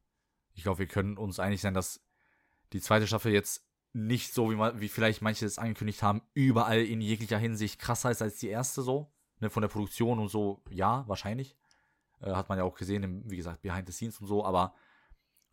ich 0.53 0.63
glaube, 0.63 0.79
wir 0.79 0.87
können 0.87 1.17
uns 1.17 1.39
einig 1.39 1.61
sein, 1.61 1.73
dass 1.73 2.01
die 2.73 2.81
zweite 2.81 3.07
Staffel 3.07 3.31
jetzt 3.31 3.65
nicht 3.93 4.33
so, 4.33 4.49
wie, 4.49 4.55
man, 4.55 4.79
wie 4.79 4.89
vielleicht 4.89 5.21
manche 5.21 5.45
es 5.45 5.59
angekündigt 5.59 6.01
haben, 6.01 6.21
überall 6.33 6.81
in 6.81 7.01
jeglicher 7.01 7.37
Hinsicht 7.37 7.79
krasser 7.79 8.09
ist 8.11 8.21
als 8.21 8.37
die 8.37 8.49
erste 8.49 8.81
so. 8.81 9.11
Ne, 9.39 9.49
von 9.49 9.61
der 9.61 9.67
Produktion 9.67 10.19
und 10.19 10.29
so, 10.29 10.63
ja, 10.69 11.03
wahrscheinlich. 11.07 11.55
Äh, 12.21 12.31
hat 12.31 12.49
man 12.49 12.57
ja 12.57 12.63
auch 12.63 12.75
gesehen, 12.75 13.03
im, 13.03 13.29
wie 13.29 13.37
gesagt, 13.37 13.61
Behind 13.61 13.85
the 13.87 13.93
Scenes 13.93 14.19
und 14.19 14.27
so, 14.27 14.45
aber 14.45 14.73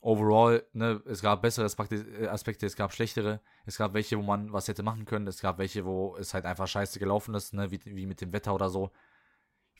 overall, 0.00 0.64
ne, 0.72 1.02
es 1.06 1.22
gab 1.22 1.42
bessere 1.42 1.64
Aspekte, 1.64 1.96
äh, 1.96 2.28
Aspekte, 2.28 2.66
es 2.66 2.76
gab 2.76 2.92
schlechtere, 2.92 3.40
es 3.66 3.76
gab 3.76 3.92
welche, 3.94 4.16
wo 4.16 4.22
man 4.22 4.52
was 4.52 4.68
hätte 4.68 4.82
machen 4.82 5.04
können, 5.04 5.26
es 5.26 5.40
gab 5.40 5.58
welche, 5.58 5.84
wo 5.84 6.16
es 6.16 6.34
halt 6.34 6.44
einfach 6.44 6.68
scheiße 6.68 6.98
gelaufen 6.98 7.34
ist, 7.34 7.52
ne, 7.52 7.70
wie, 7.70 7.80
wie 7.84 8.06
mit 8.06 8.20
dem 8.20 8.32
Wetter 8.32 8.54
oder 8.54 8.70
so. 8.70 8.90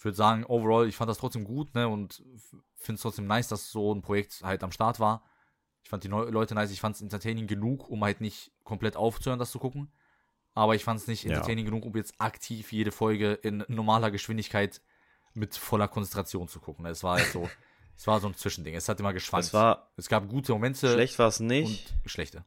Ich 0.00 0.04
würde 0.06 0.16
sagen, 0.16 0.46
overall, 0.46 0.88
ich 0.88 0.96
fand 0.96 1.10
das 1.10 1.18
trotzdem 1.18 1.44
gut, 1.44 1.74
ne, 1.74 1.86
und 1.86 2.24
finde 2.74 2.94
es 2.96 3.02
trotzdem 3.02 3.26
nice, 3.26 3.48
dass 3.48 3.70
so 3.70 3.94
ein 3.94 4.00
Projekt 4.00 4.40
halt 4.42 4.64
am 4.64 4.72
Start 4.72 4.98
war. 4.98 5.22
Ich 5.82 5.90
fand 5.90 6.04
die 6.04 6.08
Neu 6.08 6.24
Leute 6.30 6.54
nice, 6.54 6.70
ich 6.70 6.80
fand 6.80 6.96
es 6.96 7.02
entertaining 7.02 7.46
genug, 7.46 7.86
um 7.90 8.02
halt 8.02 8.22
nicht 8.22 8.50
komplett 8.64 8.96
aufzuhören, 8.96 9.38
das 9.38 9.50
zu 9.50 9.58
gucken. 9.58 9.92
Aber 10.54 10.74
ich 10.74 10.84
fand 10.84 10.98
es 11.00 11.06
nicht 11.06 11.24
Ja. 11.24 11.34
entertaining 11.34 11.66
genug, 11.66 11.84
um 11.84 11.94
jetzt 11.96 12.14
aktiv 12.18 12.72
jede 12.72 12.92
Folge 12.92 13.34
in 13.34 13.62
normaler 13.68 14.10
Geschwindigkeit 14.10 14.80
mit 15.34 15.54
voller 15.54 15.86
Konzentration 15.86 16.48
zu 16.48 16.60
gucken. 16.60 16.86
Es 16.86 17.04
war 17.04 17.18
halt 17.18 17.30
so, 17.30 17.48
es 17.96 18.06
war 18.06 18.20
so 18.20 18.26
ein 18.26 18.34
Zwischending. 18.34 18.74
Es 18.74 18.88
hat 18.88 18.98
immer 19.00 19.12
geschwankt. 19.12 19.48
Es 19.48 19.52
war 19.52 19.92
es 19.98 20.08
gab 20.08 20.30
gute 20.30 20.52
Momente 20.52 20.90
schlecht 20.94 21.18
war 21.18 21.28
es 21.28 21.40
nicht. 21.40 21.92
und 22.02 22.10
schlechte. 22.10 22.46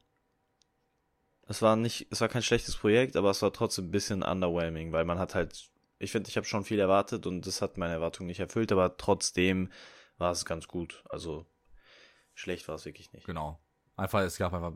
Es 1.46 1.62
war 1.62 1.76
nicht, 1.76 2.08
es 2.10 2.20
war 2.20 2.28
kein 2.28 2.42
schlechtes 2.42 2.74
Projekt, 2.76 3.14
aber 3.16 3.30
es 3.30 3.42
war 3.42 3.52
trotzdem 3.52 3.86
ein 3.86 3.90
bisschen 3.92 4.22
underwhelming, 4.24 4.90
weil 4.92 5.04
man 5.04 5.18
hat 5.20 5.34
halt, 5.36 5.70
ich 6.04 6.12
finde, 6.12 6.28
ich 6.30 6.36
habe 6.36 6.46
schon 6.46 6.64
viel 6.64 6.78
erwartet 6.78 7.26
und 7.26 7.46
das 7.46 7.60
hat 7.62 7.76
meine 7.78 7.94
Erwartungen 7.94 8.28
nicht 8.28 8.40
erfüllt, 8.40 8.70
aber 8.72 8.96
trotzdem 8.96 9.70
war 10.18 10.30
es 10.30 10.44
ganz 10.44 10.68
gut. 10.68 11.02
Also 11.08 11.46
schlecht 12.34 12.68
war 12.68 12.76
es 12.76 12.84
wirklich 12.84 13.12
nicht. 13.12 13.26
Genau. 13.26 13.58
Einfach, 13.96 14.20
es 14.20 14.38
gab 14.38 14.52
einfach 14.52 14.74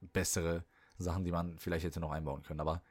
bessere 0.00 0.64
Sachen, 0.98 1.24
die 1.24 1.32
man 1.32 1.58
vielleicht 1.58 1.84
hätte 1.84 2.00
noch 2.00 2.12
einbauen 2.12 2.42
können. 2.42 2.60
Aber 2.60 2.82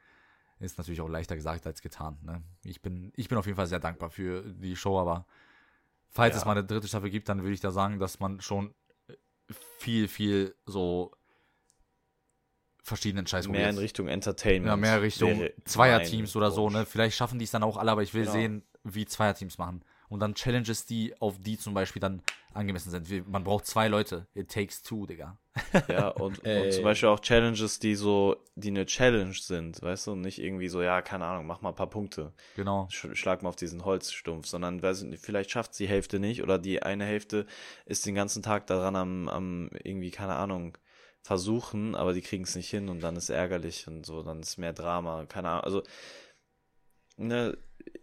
ist 0.58 0.76
natürlich 0.78 1.00
auch 1.00 1.08
leichter 1.08 1.36
gesagt 1.36 1.66
als 1.66 1.80
getan. 1.80 2.18
Ne? 2.22 2.42
Ich, 2.64 2.82
bin, 2.82 3.12
ich 3.16 3.28
bin 3.28 3.38
auf 3.38 3.46
jeden 3.46 3.56
Fall 3.56 3.66
sehr 3.66 3.80
dankbar 3.80 4.10
für 4.10 4.42
die 4.42 4.76
Show, 4.76 4.98
aber 4.98 5.26
falls 6.10 6.34
Ja. 6.34 6.40
es 6.40 6.44
mal 6.44 6.52
eine 6.52 6.64
dritte 6.64 6.86
Staffel 6.88 7.08
gibt, 7.10 7.28
dann 7.30 7.42
würde 7.42 7.54
ich 7.54 7.60
da 7.60 7.70
sagen, 7.70 7.98
dass 7.98 8.20
man 8.20 8.40
schon 8.40 8.74
viel, 9.78 10.06
viel 10.06 10.54
so 10.66 11.12
verschiedenen 12.82 13.26
Scheiß 13.26 13.48
Mehr 13.48 13.70
in. 13.70 13.78
Richtung 13.78 14.08
Entertainment. 14.08 14.66
Ja, 14.66 14.76
mehr 14.76 15.02
Richtung 15.02 15.46
Zweierteams 15.64 16.34
oder 16.36 16.50
so, 16.50 16.70
ne? 16.70 16.86
Vielleicht 16.86 17.16
schaffen 17.16 17.38
die 17.38 17.44
es 17.44 17.50
dann 17.50 17.62
auch 17.62 17.76
alle, 17.76 17.90
aber 17.92 18.02
ich 18.02 18.14
will 18.14 18.22
Genau. 18.22 18.32
sehen, 18.32 18.62
wie 18.84 19.06
Zweierteams 19.06 19.58
machen. 19.58 19.82
Und 20.08 20.18
dann 20.20 20.34
Challenges, 20.34 20.86
die 20.86 21.14
auf 21.20 21.38
die 21.38 21.56
zum 21.56 21.72
Beispiel 21.72 22.00
dann 22.00 22.20
angemessen 22.52 22.90
sind. 22.90 23.28
Man 23.30 23.44
braucht 23.44 23.64
zwei 23.66 23.86
Leute. 23.86 24.26
It 24.34 24.50
takes 24.50 24.82
two, 24.82 25.06
Digga. 25.06 25.38
Ja, 25.88 26.08
und, 26.08 26.38
und 26.44 26.72
zum 26.72 26.82
Beispiel 26.82 27.08
auch 27.10 27.20
Challenges, 27.20 27.78
die 27.78 27.94
so, 27.94 28.36
die 28.56 28.68
eine 28.70 28.86
Challenge 28.86 29.32
sind, 29.34 29.80
weißt 29.80 30.08
du, 30.08 30.12
und 30.12 30.22
nicht 30.22 30.40
irgendwie 30.40 30.66
so, 30.66 30.82
ja, 30.82 31.00
keine 31.00 31.26
Ahnung, 31.26 31.46
mach 31.46 31.60
mal 31.60 31.68
ein 31.68 31.76
paar 31.76 31.90
Punkte. 31.90 32.32
Genau. 32.56 32.88
Sch 32.90 33.06
schlag 33.12 33.44
mal 33.44 33.50
auf 33.50 33.56
diesen 33.56 33.84
Holzstumpf, 33.84 34.48
sondern 34.48 34.82
weiß 34.82 35.02
nicht, 35.02 35.24
vielleicht 35.24 35.52
schafft 35.52 35.78
die 35.78 35.86
Hälfte 35.86 36.18
nicht 36.18 36.42
oder 36.42 36.58
die 36.58 36.82
eine 36.82 37.04
Hälfte 37.04 37.46
ist 37.86 38.04
den 38.04 38.16
ganzen 38.16 38.42
Tag 38.42 38.66
daran 38.66 38.96
am, 38.96 39.28
am 39.28 39.70
irgendwie, 39.84 40.10
keine 40.10 40.34
Ahnung, 40.34 40.76
versuchen, 41.22 41.94
aber 41.94 42.12
die 42.12 42.22
kriegen 42.22 42.44
es 42.44 42.56
nicht 42.56 42.70
hin 42.70 42.88
und 42.88 43.00
dann 43.00 43.16
ist 43.16 43.28
ärgerlich 43.28 43.86
und 43.86 44.06
so, 44.06 44.22
dann 44.22 44.40
ist 44.40 44.58
mehr 44.58 44.72
Drama, 44.72 45.26
keine 45.26 45.50
Ahnung, 45.50 45.64
also, 45.64 45.82
ne, 47.16 47.56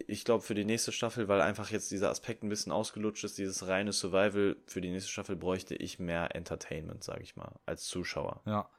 ich 0.07 0.23
glaube 0.23 0.43
für 0.43 0.55
die 0.55 0.65
nächste 0.65 0.91
Staffel, 0.91 1.27
weil 1.27 1.41
einfach 1.41 1.71
jetzt 1.71 1.91
dieser 1.91 2.09
Aspekt 2.09 2.43
ein 2.43 2.49
bisschen 2.49 2.71
ausgelutscht 2.71 3.23
ist, 3.23 3.37
dieses 3.37 3.67
reine 3.67 3.93
Survival, 3.93 4.57
für 4.65 4.81
die 4.81 4.89
nächste 4.89 5.11
Staffel 5.11 5.35
bräuchte 5.35 5.75
ich 5.75 5.99
mehr 5.99 6.35
Entertainment, 6.35 7.03
sag 7.03 7.21
ich 7.21 7.35
mal, 7.35 7.59
als 7.65 7.85
Zuschauer. 7.85 8.41
Ja. 8.45 8.69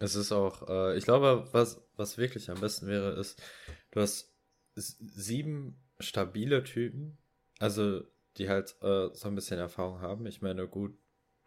Es 0.00 0.14
ist 0.14 0.30
auch, 0.32 0.68
äh, 0.68 0.96
ich 0.96 1.04
glaube, 1.04 1.48
was, 1.52 1.80
was 1.96 2.18
wirklich 2.18 2.50
am 2.50 2.60
besten 2.60 2.86
wäre, 2.86 3.12
ist, 3.18 3.42
du 3.90 4.00
hast 4.00 4.32
sieben 4.74 5.82
stabile 5.98 6.62
Typen, 6.62 7.18
also 7.58 8.02
die 8.36 8.48
halt 8.48 8.76
äh, 8.82 9.08
so 9.12 9.28
ein 9.28 9.34
bisschen 9.34 9.58
Erfahrung 9.58 10.00
haben. 10.00 10.26
Ich 10.26 10.40
meine, 10.40 10.68
gut, 10.68 10.96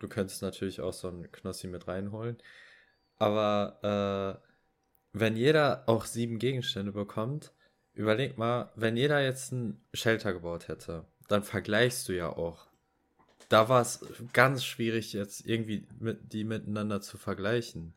du 0.02 0.08
könntest 0.08 0.41
natürlich 0.41 0.82
auch 0.82 0.93
so 0.93 1.08
einen 1.08 1.32
Knossi 1.32 1.68
mit 1.68 1.88
reinholen, 1.88 2.38
aber 3.18 4.41
äh, 4.43 4.52
wenn 5.14 5.36
jeder 5.36 5.84
auch 5.88 6.06
sieben 6.06 6.39
Gegenstände 6.39 6.91
bekommt, 6.91 7.54
überleg 7.93 8.38
mal, 8.38 8.72
wenn 8.76 8.97
jeder 8.97 9.22
jetzt 9.22 9.52
einen 9.52 9.86
Shelter 9.93 10.34
gebaut 10.34 10.68
hätte, 10.68 11.06
dann 11.28 11.43
vergleichst 11.43 12.08
du 12.10 12.14
ja 12.14 12.30
auch. 12.30 12.68
Da 13.49 13.68
war 13.70 13.82
es 13.82 14.06
ganz 14.34 14.64
schwierig, 14.64 15.14
jetzt 15.14 15.45
irgendwie 15.45 15.88
mit, 15.99 16.32
die 16.34 16.43
miteinander 16.45 17.02
zu 17.02 17.18
vergleichen 17.18 17.93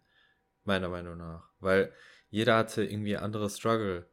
meiner 0.65 0.89
Meinung 0.89 1.17
nach. 1.17 1.49
Weil 1.61 1.93
jeder 2.31 2.57
hatte 2.57 2.85
irgendwie 2.85 3.17
andere 3.17 3.49
Struggle. 3.49 4.07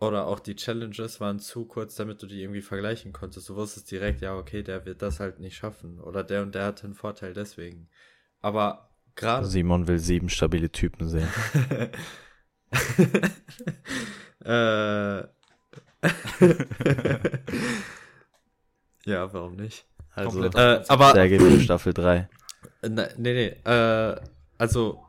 Oder 0.00 0.26
auch 0.28 0.38
die 0.38 0.54
Challenges 0.54 1.20
waren 1.20 1.40
zu 1.40 1.64
kurz, 1.64 1.96
damit 1.96 2.22
du 2.22 2.26
die 2.26 2.40
irgendwie 2.40 2.62
vergleichen 2.62 3.12
konntest. 3.12 3.48
Du 3.48 3.56
wusstest 3.56 3.90
direkt, 3.90 4.20
ja, 4.20 4.36
okay, 4.36 4.62
der 4.62 4.86
wird 4.86 5.02
das 5.02 5.18
halt 5.18 5.40
nicht 5.40 5.56
schaffen. 5.56 5.98
Oder 6.00 6.22
der 6.22 6.42
und 6.42 6.54
der 6.54 6.66
hatte 6.66 6.84
einen 6.84 6.94
Vorteil 6.94 7.34
deswegen. 7.34 7.88
Aber 8.40 8.90
gerade. 9.16 9.46
Simon 9.46 9.88
will 9.88 9.98
sieben 9.98 10.28
stabile 10.28 10.70
Typen 10.70 11.08
sehen. 11.08 11.28
äh. 14.44 15.18
ja, 19.04 19.32
warum 19.32 19.56
nicht? 19.56 19.84
Also, 20.14 20.44
Äh, 20.44 20.84
aber 20.86 21.12
Sergei 21.12 21.38
für 21.38 21.60
Staffel 21.60 21.92
3. 21.92 22.16
Äh, 22.82 22.88
Ne, 22.88 23.12
nee, 23.16 23.34
nee. 23.34 23.48
Äh, 23.68 24.20
also, 24.56 25.02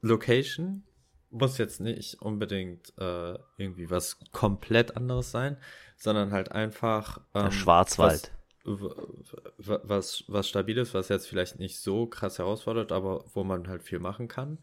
Location 0.00 0.82
muss 1.30 1.58
jetzt 1.58 1.80
nicht 1.80 2.20
unbedingt 2.20 2.92
äh, 2.98 3.34
irgendwie 3.56 3.90
was 3.90 4.18
komplett 4.32 4.96
anderes 4.96 5.30
sein, 5.30 5.56
sondern 5.96 6.32
halt 6.32 6.52
einfach. 6.52 7.18
Ähm, 7.34 7.44
Der 7.44 7.50
Schwarzwald. 7.50 8.32
Was, 8.64 9.80
was, 9.84 10.24
was 10.26 10.48
stabil 10.48 10.76
ist, 10.78 10.92
was 10.92 11.08
jetzt 11.08 11.28
vielleicht 11.28 11.60
nicht 11.60 11.78
so 11.78 12.06
krass 12.06 12.38
herausfordert, 12.38 12.90
aber 12.90 13.24
wo 13.32 13.44
man 13.44 13.68
halt 13.68 13.84
viel 13.84 14.00
machen 14.00 14.26
kann. 14.26 14.58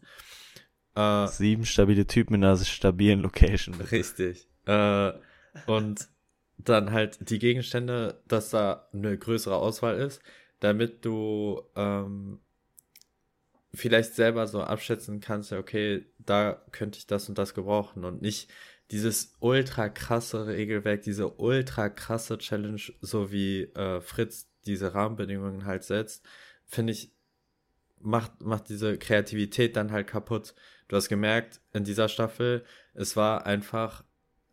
Äh, 0.94 1.26
Sieben 1.28 1.64
stabile 1.64 2.06
Typen 2.06 2.34
in 2.34 2.44
einer 2.44 2.56
stabilen 2.58 3.20
Location. 3.20 3.74
Richtig. 3.74 4.46
Äh, 4.66 5.12
und 5.66 6.08
dann 6.58 6.92
halt 6.92 7.30
die 7.30 7.38
Gegenstände, 7.38 8.20
dass 8.28 8.50
da 8.50 8.88
eine 8.92 9.16
größere 9.16 9.56
Auswahl 9.56 9.96
ist, 9.96 10.22
damit 10.60 11.04
du 11.04 11.62
ähm, 11.74 12.40
vielleicht 13.74 14.14
selber 14.14 14.46
so 14.46 14.62
abschätzen 14.62 15.20
kannst, 15.20 15.52
okay, 15.52 16.06
da 16.18 16.62
könnte 16.72 16.98
ich 16.98 17.06
das 17.06 17.28
und 17.28 17.38
das 17.38 17.54
gebrauchen 17.54 18.04
und 18.04 18.22
nicht 18.22 18.50
dieses 18.90 19.34
ultra 19.40 19.88
krasse 19.88 20.46
Regelwerk, 20.46 21.02
diese 21.02 21.28
ultra 21.28 21.88
krasse 21.88 22.38
Challenge, 22.38 22.80
so 23.00 23.32
wie 23.32 23.62
äh, 23.62 24.00
Fritz 24.00 24.48
diese 24.66 24.94
Rahmenbedingungen 24.94 25.64
halt 25.64 25.84
setzt, 25.84 26.24
finde 26.66 26.92
ich, 26.92 27.12
macht, 28.00 28.42
macht 28.42 28.68
diese 28.68 28.98
Kreativität 28.98 29.76
dann 29.76 29.90
halt 29.90 30.06
kaputt. 30.06 30.54
Du 30.88 30.96
hast 30.96 31.08
gemerkt, 31.08 31.60
in 31.72 31.84
dieser 31.84 32.08
Staffel, 32.08 32.64
es 32.92 33.16
war 33.16 33.46
einfach 33.46 34.04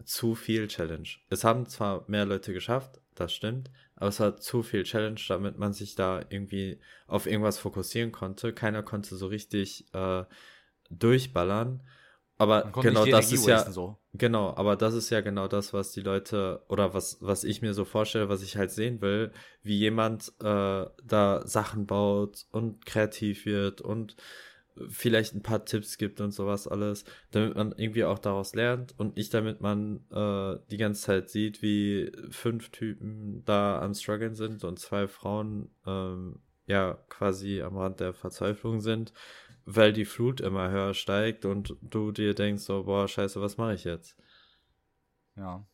zu 0.05 0.35
viel 0.35 0.67
Challenge. 0.67 1.07
Es 1.29 1.43
haben 1.43 1.67
zwar 1.67 2.05
mehr 2.07 2.25
Leute 2.25 2.53
geschafft, 2.53 3.01
das 3.15 3.33
stimmt, 3.33 3.69
aber 3.95 4.09
es 4.09 4.19
war 4.19 4.37
zu 4.37 4.63
viel 4.63 4.83
Challenge, 4.83 5.19
damit 5.27 5.57
man 5.57 5.73
sich 5.73 5.95
da 5.95 6.23
irgendwie 6.29 6.79
auf 7.07 7.27
irgendwas 7.27 7.59
fokussieren 7.59 8.11
konnte. 8.11 8.53
Keiner 8.53 8.83
konnte 8.83 9.15
so 9.15 9.27
richtig 9.27 9.93
äh, 9.93 10.23
durchballern. 10.89 11.83
Aber 12.37 12.71
genau 12.81 13.05
das 13.05 13.31
ist 13.31 13.45
ja, 13.45 13.69
so. 13.69 13.99
Genau, 14.13 14.55
aber 14.55 14.75
das 14.75 14.95
ist 14.95 15.11
ja 15.11 15.21
genau 15.21 15.47
das, 15.47 15.73
was 15.73 15.91
die 15.91 16.01
Leute 16.01 16.63
oder 16.69 16.95
was, 16.95 17.17
was 17.21 17.43
ich 17.43 17.61
mir 17.61 17.75
so 17.75 17.85
vorstelle, 17.85 18.29
was 18.29 18.41
ich 18.41 18.57
halt 18.57 18.71
sehen 18.71 18.99
will, 18.99 19.31
wie 19.61 19.77
jemand 19.77 20.33
äh, 20.39 20.85
da 21.03 21.41
Sachen 21.45 21.85
baut 21.85 22.47
und 22.51 22.83
kreativ 22.87 23.45
wird 23.45 23.81
und 23.81 24.15
vielleicht 24.89 25.35
ein 25.35 25.43
paar 25.43 25.65
Tipps 25.65 25.97
gibt 25.97 26.21
und 26.21 26.31
sowas 26.31 26.67
alles, 26.67 27.03
damit 27.31 27.55
man 27.55 27.73
irgendwie 27.73 28.05
auch 28.05 28.19
daraus 28.19 28.55
lernt 28.55 28.97
und 28.97 29.17
nicht 29.17 29.33
damit 29.33 29.61
man 29.61 30.05
äh, 30.11 30.59
die 30.71 30.77
ganze 30.77 31.01
Zeit 31.01 31.29
sieht, 31.29 31.61
wie 31.61 32.11
fünf 32.29 32.69
Typen 32.69 33.43
da 33.45 33.81
am 33.81 33.93
struggeln 33.93 34.35
sind 34.35 34.63
und 34.63 34.79
zwei 34.79 35.07
Frauen 35.07 35.69
ähm, 35.85 36.39
ja 36.67 36.93
quasi 37.09 37.61
am 37.61 37.77
Rand 37.77 37.99
der 37.99 38.13
Verzweiflung 38.13 38.79
sind, 38.79 39.13
weil 39.65 39.93
die 39.93 40.05
Flut 40.05 40.41
immer 40.41 40.71
höher 40.71 40.93
steigt 40.93 41.45
und 41.45 41.75
du 41.81 42.11
dir 42.11 42.33
denkst 42.33 42.63
so, 42.63 42.83
boah, 42.83 43.07
scheiße, 43.07 43.41
was 43.41 43.57
mache 43.57 43.73
ich 43.73 43.83
jetzt? 43.83 44.17
Ja. 45.35 45.65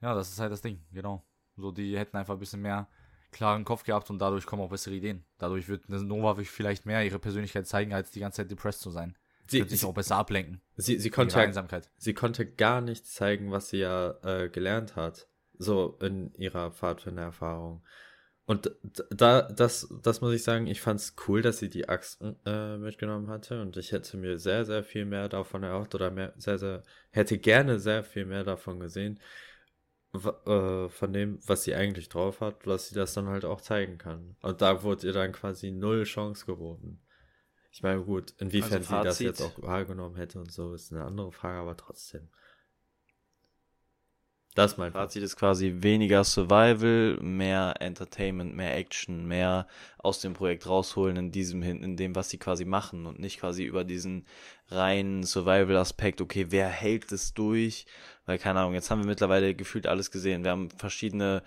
Ja, 0.00 0.14
das 0.14 0.30
ist 0.30 0.38
halt 0.38 0.52
das 0.52 0.62
Ding, 0.62 0.84
genau. 0.92 1.26
So, 1.56 1.72
die 1.72 1.98
hätten 1.98 2.16
einfach 2.16 2.34
ein 2.34 2.40
bisschen 2.40 2.62
mehr 2.62 2.88
klaren 3.36 3.64
Kopf 3.64 3.84
gehabt 3.84 4.10
und 4.10 4.18
dadurch 4.18 4.46
kommen 4.46 4.62
auch 4.62 4.70
bessere 4.70 4.94
Ideen. 4.94 5.24
Dadurch 5.38 5.68
wird 5.68 5.84
eine 5.88 6.02
Nova 6.02 6.34
vielleicht 6.34 6.86
mehr 6.86 7.04
ihre 7.04 7.18
Persönlichkeit 7.18 7.66
zeigen, 7.66 7.92
als 7.92 8.10
die 8.10 8.20
ganze 8.20 8.38
Zeit 8.38 8.50
depressed 8.50 8.80
zu 8.80 8.90
sein. 8.90 9.16
Sie, 9.48 9.60
wird 9.60 9.70
sich 9.70 9.84
auch 9.84 9.94
besser 9.94 10.16
ablenken. 10.16 10.60
sie, 10.76 10.98
sie, 10.98 11.10
konnte 11.10 11.38
ja, 11.38 11.82
sie 11.98 12.14
konnte 12.14 12.46
gar 12.50 12.80
nichts 12.80 13.12
zeigen, 13.12 13.52
was 13.52 13.68
sie 13.68 13.78
ja 13.78 14.16
äh, 14.24 14.48
gelernt 14.48 14.96
hat. 14.96 15.28
So 15.58 15.96
in 16.00 16.34
ihrer 16.34 16.72
Pfadfindererfahrung. 16.72 17.82
Und 18.46 18.70
da, 19.10 19.42
das, 19.42 19.88
das 20.02 20.20
muss 20.20 20.32
ich 20.32 20.44
sagen, 20.44 20.66
ich 20.68 20.80
fand's 20.80 21.16
cool, 21.26 21.42
dass 21.42 21.58
sie 21.58 21.68
die 21.68 21.88
Axt 21.88 22.22
äh, 22.44 22.76
mitgenommen 22.76 23.28
hatte 23.28 23.60
und 23.60 23.76
ich 23.76 23.90
hätte 23.90 24.16
mir 24.16 24.38
sehr, 24.38 24.64
sehr 24.64 24.84
viel 24.84 25.04
mehr 25.04 25.28
davon 25.28 25.64
erhofft 25.64 25.96
oder 25.96 26.12
mehr, 26.12 26.32
sehr, 26.36 26.58
sehr, 26.58 26.82
hätte 27.10 27.38
gerne 27.38 27.80
sehr 27.80 28.04
viel 28.04 28.24
mehr 28.24 28.44
davon 28.44 28.78
gesehen, 28.78 29.18
äh, 30.16 30.88
von 30.88 31.12
dem, 31.12 31.38
was 31.46 31.64
sie 31.64 31.74
eigentlich 31.74 32.08
drauf 32.08 32.40
hat, 32.40 32.66
dass 32.66 32.88
sie 32.88 32.94
das 32.94 33.14
dann 33.14 33.28
halt 33.28 33.44
auch 33.44 33.60
zeigen 33.60 33.98
kann. 33.98 34.36
Und 34.42 34.62
da 34.62 34.82
wurde 34.82 35.06
ihr 35.06 35.12
dann 35.12 35.32
quasi 35.32 35.70
null 35.70 36.04
Chance 36.04 36.46
geboten. 36.46 37.00
Ich 37.70 37.82
meine, 37.82 38.02
gut, 38.02 38.32
inwiefern 38.38 38.78
Also 38.78 38.96
sie 38.96 39.04
das 39.04 39.18
jetzt 39.18 39.42
auch 39.42 39.62
wahrgenommen 39.62 40.16
hätte 40.16 40.38
und 40.40 40.50
so, 40.50 40.72
ist 40.72 40.92
eine 40.92 41.04
andere 41.04 41.30
Frage, 41.32 41.58
aber 41.58 41.76
trotzdem. 41.76 42.28
Das 44.56 44.72
ist 44.72 44.78
mein 44.78 44.92
Fazit 44.92 45.22
ist 45.22 45.36
quasi 45.36 45.74
weniger 45.80 46.24
Survival, 46.24 47.18
mehr 47.20 47.74
Entertainment, 47.80 48.56
mehr 48.56 48.74
Action, 48.74 49.28
mehr 49.28 49.66
aus 49.98 50.20
dem 50.20 50.32
Projekt 50.32 50.66
rausholen 50.66 51.18
in 51.18 51.30
diesem 51.30 51.62
in 51.62 51.98
dem, 51.98 52.16
was 52.16 52.30
sie 52.30 52.38
quasi 52.38 52.64
machen 52.64 53.04
und 53.04 53.18
nicht 53.18 53.38
quasi 53.38 53.64
über 53.64 53.84
diesen 53.84 54.24
reinen 54.70 55.24
Survival-Aspekt, 55.24 56.22
okay, 56.22 56.46
wer 56.48 56.68
hält 56.68 57.12
es 57.12 57.34
durch? 57.34 57.84
Weil, 58.24 58.38
keine 58.38 58.60
Ahnung, 58.60 58.72
jetzt 58.72 58.90
haben 58.90 59.02
wir 59.02 59.06
mittlerweile 59.06 59.54
gefühlt 59.54 59.86
alles 59.86 60.10
gesehen. 60.10 60.42
Wir 60.42 60.52
haben 60.52 60.70
verschiedene, 60.70 61.42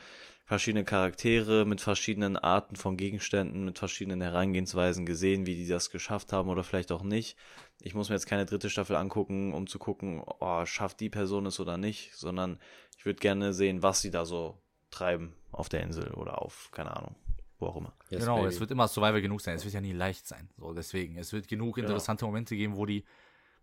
verschiedene 0.49 0.83
Charaktere 0.83 1.63
mit 1.63 1.79
verschiedenen 1.79 2.35
Arten 2.35 2.75
von 2.75 2.97
Gegenständen, 2.97 3.65
mit 3.65 3.77
verschiedenen 3.77 4.19
Herangehensweisen 4.19 5.05
gesehen, 5.05 5.45
wie 5.45 5.53
die 5.53 5.67
das 5.67 5.91
geschafft 5.91 6.33
haben 6.33 6.49
oder 6.49 6.63
vielleicht 6.63 6.91
auch 6.91 7.03
nicht. 7.03 7.37
Ich 7.81 7.93
muss 7.93 8.09
mir 8.09 8.15
jetzt 8.15 8.25
keine 8.25 8.47
dritte 8.47 8.71
Staffel 8.71 8.95
angucken, 8.95 9.53
um 9.53 9.67
zu 9.67 9.77
gucken, 9.77 10.23
oh, 10.25 10.65
schafft 10.65 11.01
die 11.01 11.11
Person 11.11 11.45
es 11.45 11.59
oder 11.59 11.77
nicht, 11.77 12.15
sondern 12.15 12.57
ich 12.97 13.05
würde 13.05 13.19
gerne 13.19 13.53
sehen, 13.53 13.83
was 13.83 14.01
sie 14.01 14.09
da 14.09 14.25
so 14.25 14.59
treiben 14.89 15.35
auf 15.51 15.69
der 15.69 15.83
Insel 15.83 16.15
oder 16.15 16.41
auf, 16.41 16.69
keine 16.71 16.97
Ahnung, 16.97 17.15
wo 17.59 17.67
auch 17.67 17.77
immer. 17.77 17.93
Yes, 18.09 18.21
genau, 18.21 18.37
baby. 18.37 18.47
es 18.47 18.59
wird 18.59 18.71
immer 18.71 18.87
Survival 18.87 19.21
genug 19.21 19.41
sein. 19.41 19.55
Es 19.55 19.65
wird 19.65 19.75
ja 19.75 19.81
nie 19.81 19.93
leicht 19.93 20.25
sein. 20.25 20.49
So, 20.57 20.73
deswegen. 20.73 21.19
Es 21.19 21.31
wird 21.31 21.47
genug 21.47 21.75
genau. 21.75 21.89
interessante 21.89 22.21
genau. 22.21 22.31
Momente 22.31 22.55
geben, 22.55 22.75
wo 22.75 22.87
die, 22.87 23.05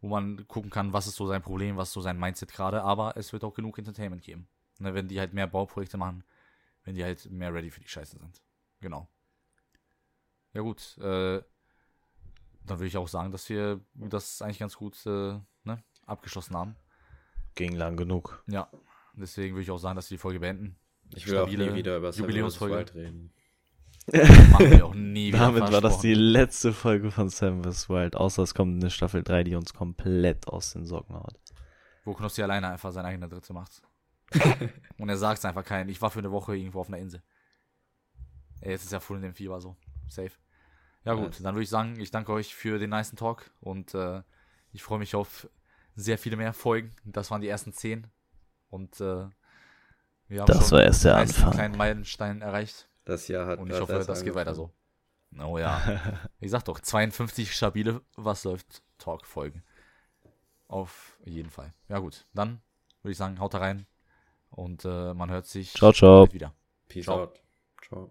wo 0.00 0.06
man 0.06 0.46
gucken 0.46 0.70
kann, 0.70 0.92
was 0.92 1.08
ist 1.08 1.16
so 1.16 1.26
sein 1.26 1.42
Problem, 1.42 1.76
was 1.76 1.88
ist 1.88 1.94
so 1.94 2.00
sein 2.00 2.16
Mindset 2.16 2.52
gerade, 2.52 2.84
aber 2.84 3.16
es 3.16 3.32
wird 3.32 3.42
auch 3.42 3.54
genug 3.54 3.76
Entertainment 3.76 4.22
geben. 4.22 4.46
Ne, 4.78 4.94
wenn 4.94 5.08
die 5.08 5.18
halt 5.18 5.32
mehr 5.32 5.48
Bauprojekte 5.48 5.96
machen, 5.96 6.22
wenn 6.86 6.94
die 6.94 7.04
halt 7.04 7.30
mehr 7.30 7.52
ready 7.52 7.70
für 7.70 7.80
die 7.80 7.88
Scheiße 7.88 8.18
sind. 8.18 8.42
Genau. 8.80 9.06
Ja 10.54 10.62
gut, 10.62 10.96
äh, 10.98 11.42
dann 12.64 12.78
würde 12.78 12.86
ich 12.86 12.96
auch 12.96 13.08
sagen, 13.08 13.30
dass 13.30 13.50
wir 13.50 13.84
das 13.94 14.40
eigentlich 14.40 14.58
ganz 14.58 14.74
gut 14.76 15.04
äh, 15.04 15.38
ne, 15.64 15.84
abgeschlossen 16.06 16.56
haben. 16.56 16.76
Ging 17.54 17.76
lang 17.76 17.96
genug. 17.96 18.42
Ja, 18.46 18.70
Deswegen 19.16 19.54
würde 19.54 19.62
ich 19.62 19.70
auch 19.70 19.78
sagen, 19.78 19.96
dass 19.96 20.10
wir 20.10 20.16
die 20.16 20.20
Folge 20.20 20.40
beenden. 20.40 20.76
Ich 21.14 21.26
will 21.26 21.34
Stabile 21.34 21.64
auch 21.64 21.70
nie 21.70 21.74
wieder 21.74 21.96
über 21.96 22.10
Jubiläumsfolge 22.10 22.94
reden. 22.94 23.32
Machen 24.52 24.70
wir 24.70 24.86
auch 24.86 24.94
nie 24.94 25.28
wieder. 25.28 25.38
Damit 25.38 25.72
war 25.72 25.80
das 25.80 26.00
die 26.00 26.14
letzte 26.14 26.72
Folge 26.72 27.10
von 27.10 27.28
Sam 27.28 27.64
vs. 27.64 27.88
Wild, 27.88 28.14
außer 28.14 28.42
es 28.42 28.54
kommt 28.54 28.80
eine 28.80 28.90
Staffel 28.90 29.22
3, 29.22 29.44
die 29.44 29.56
uns 29.56 29.72
komplett 29.72 30.48
aus 30.48 30.74
den 30.74 30.84
Socken 30.84 31.16
haut. 31.16 31.40
Wo 32.04 32.12
Knossi 32.12 32.42
alleine 32.42 32.68
einfach 32.68 32.92
seine 32.92 33.08
eigene 33.08 33.28
Dritte 33.28 33.52
macht. 33.52 33.82
Und 34.98 35.08
er 35.08 35.16
sagt 35.16 35.38
es 35.38 35.44
einfach 35.44 35.64
keinen. 35.64 35.88
Ich 35.88 36.02
war 36.02 36.10
für 36.10 36.18
eine 36.18 36.32
Woche 36.32 36.56
irgendwo 36.56 36.80
auf 36.80 36.88
einer 36.88 36.98
Insel. 36.98 37.22
Ey, 38.60 38.72
jetzt 38.72 38.84
ist 38.84 38.92
ja 38.92 39.00
voll 39.00 39.18
in 39.18 39.22
dem 39.22 39.34
Fieber 39.34 39.60
so. 39.60 39.76
Safe. 40.08 40.32
Ja 41.04 41.14
gut, 41.14 41.38
dann 41.44 41.54
würde 41.54 41.62
ich 41.62 41.68
sagen, 41.68 42.00
ich 42.00 42.10
danke 42.10 42.32
euch 42.32 42.54
für 42.54 42.80
den 42.80 42.90
nice 42.90 43.12
Talk 43.12 43.52
und 43.60 43.94
äh, 43.94 44.22
ich 44.72 44.82
freue 44.82 44.98
mich 44.98 45.14
auf 45.14 45.48
sehr 45.94 46.18
viele 46.18 46.36
mehr 46.36 46.52
Folgen. 46.52 46.94
Das 47.04 47.30
waren 47.30 47.40
die 47.40 47.48
ersten 47.48 47.72
zehn. 47.72 48.08
Und 48.68 49.00
äh, 49.00 49.28
wir 50.28 50.40
haben 50.40 50.46
das 50.46 50.72
war 50.72 50.82
erst 50.82 51.04
der 51.04 51.16
Anfang. 51.16 51.44
einen 51.44 51.52
kleinen 51.52 51.76
Meilenstein 51.76 52.42
erreicht. 52.42 52.88
Das 53.04 53.28
Jahr 53.28 53.46
hat 53.46 53.60
Und 53.60 53.70
ich 53.70 53.80
hoffe, 53.80 53.92
das 53.92 54.08
angefangen. 54.08 54.24
geht 54.24 54.34
weiter 54.34 54.54
so. 54.54 54.72
Oh 55.38 55.58
ja. 55.58 56.20
ich 56.40 56.50
sag 56.50 56.64
doch, 56.64 56.80
52 56.80 57.54
stabile 57.54 58.02
Was 58.16 58.44
läuft 58.44 58.82
Talk-Folgen. 58.98 59.62
Auf 60.66 61.16
jeden 61.24 61.50
Fall. 61.50 61.72
Ja 61.88 62.00
gut, 62.00 62.26
dann 62.34 62.60
würde 63.02 63.12
ich 63.12 63.18
sagen, 63.18 63.38
haut 63.38 63.54
da 63.54 63.58
rein. 63.58 63.86
Und 64.56 64.84
äh, 64.84 65.14
man 65.14 65.30
hört 65.30 65.46
sich 65.46 65.72
ciao, 65.72 65.92
ciao. 65.92 66.32
wieder. 66.32 66.52
Peace 66.88 67.04
ciao. 67.04 67.22
out. 67.22 67.40
Ciao. 67.86 68.04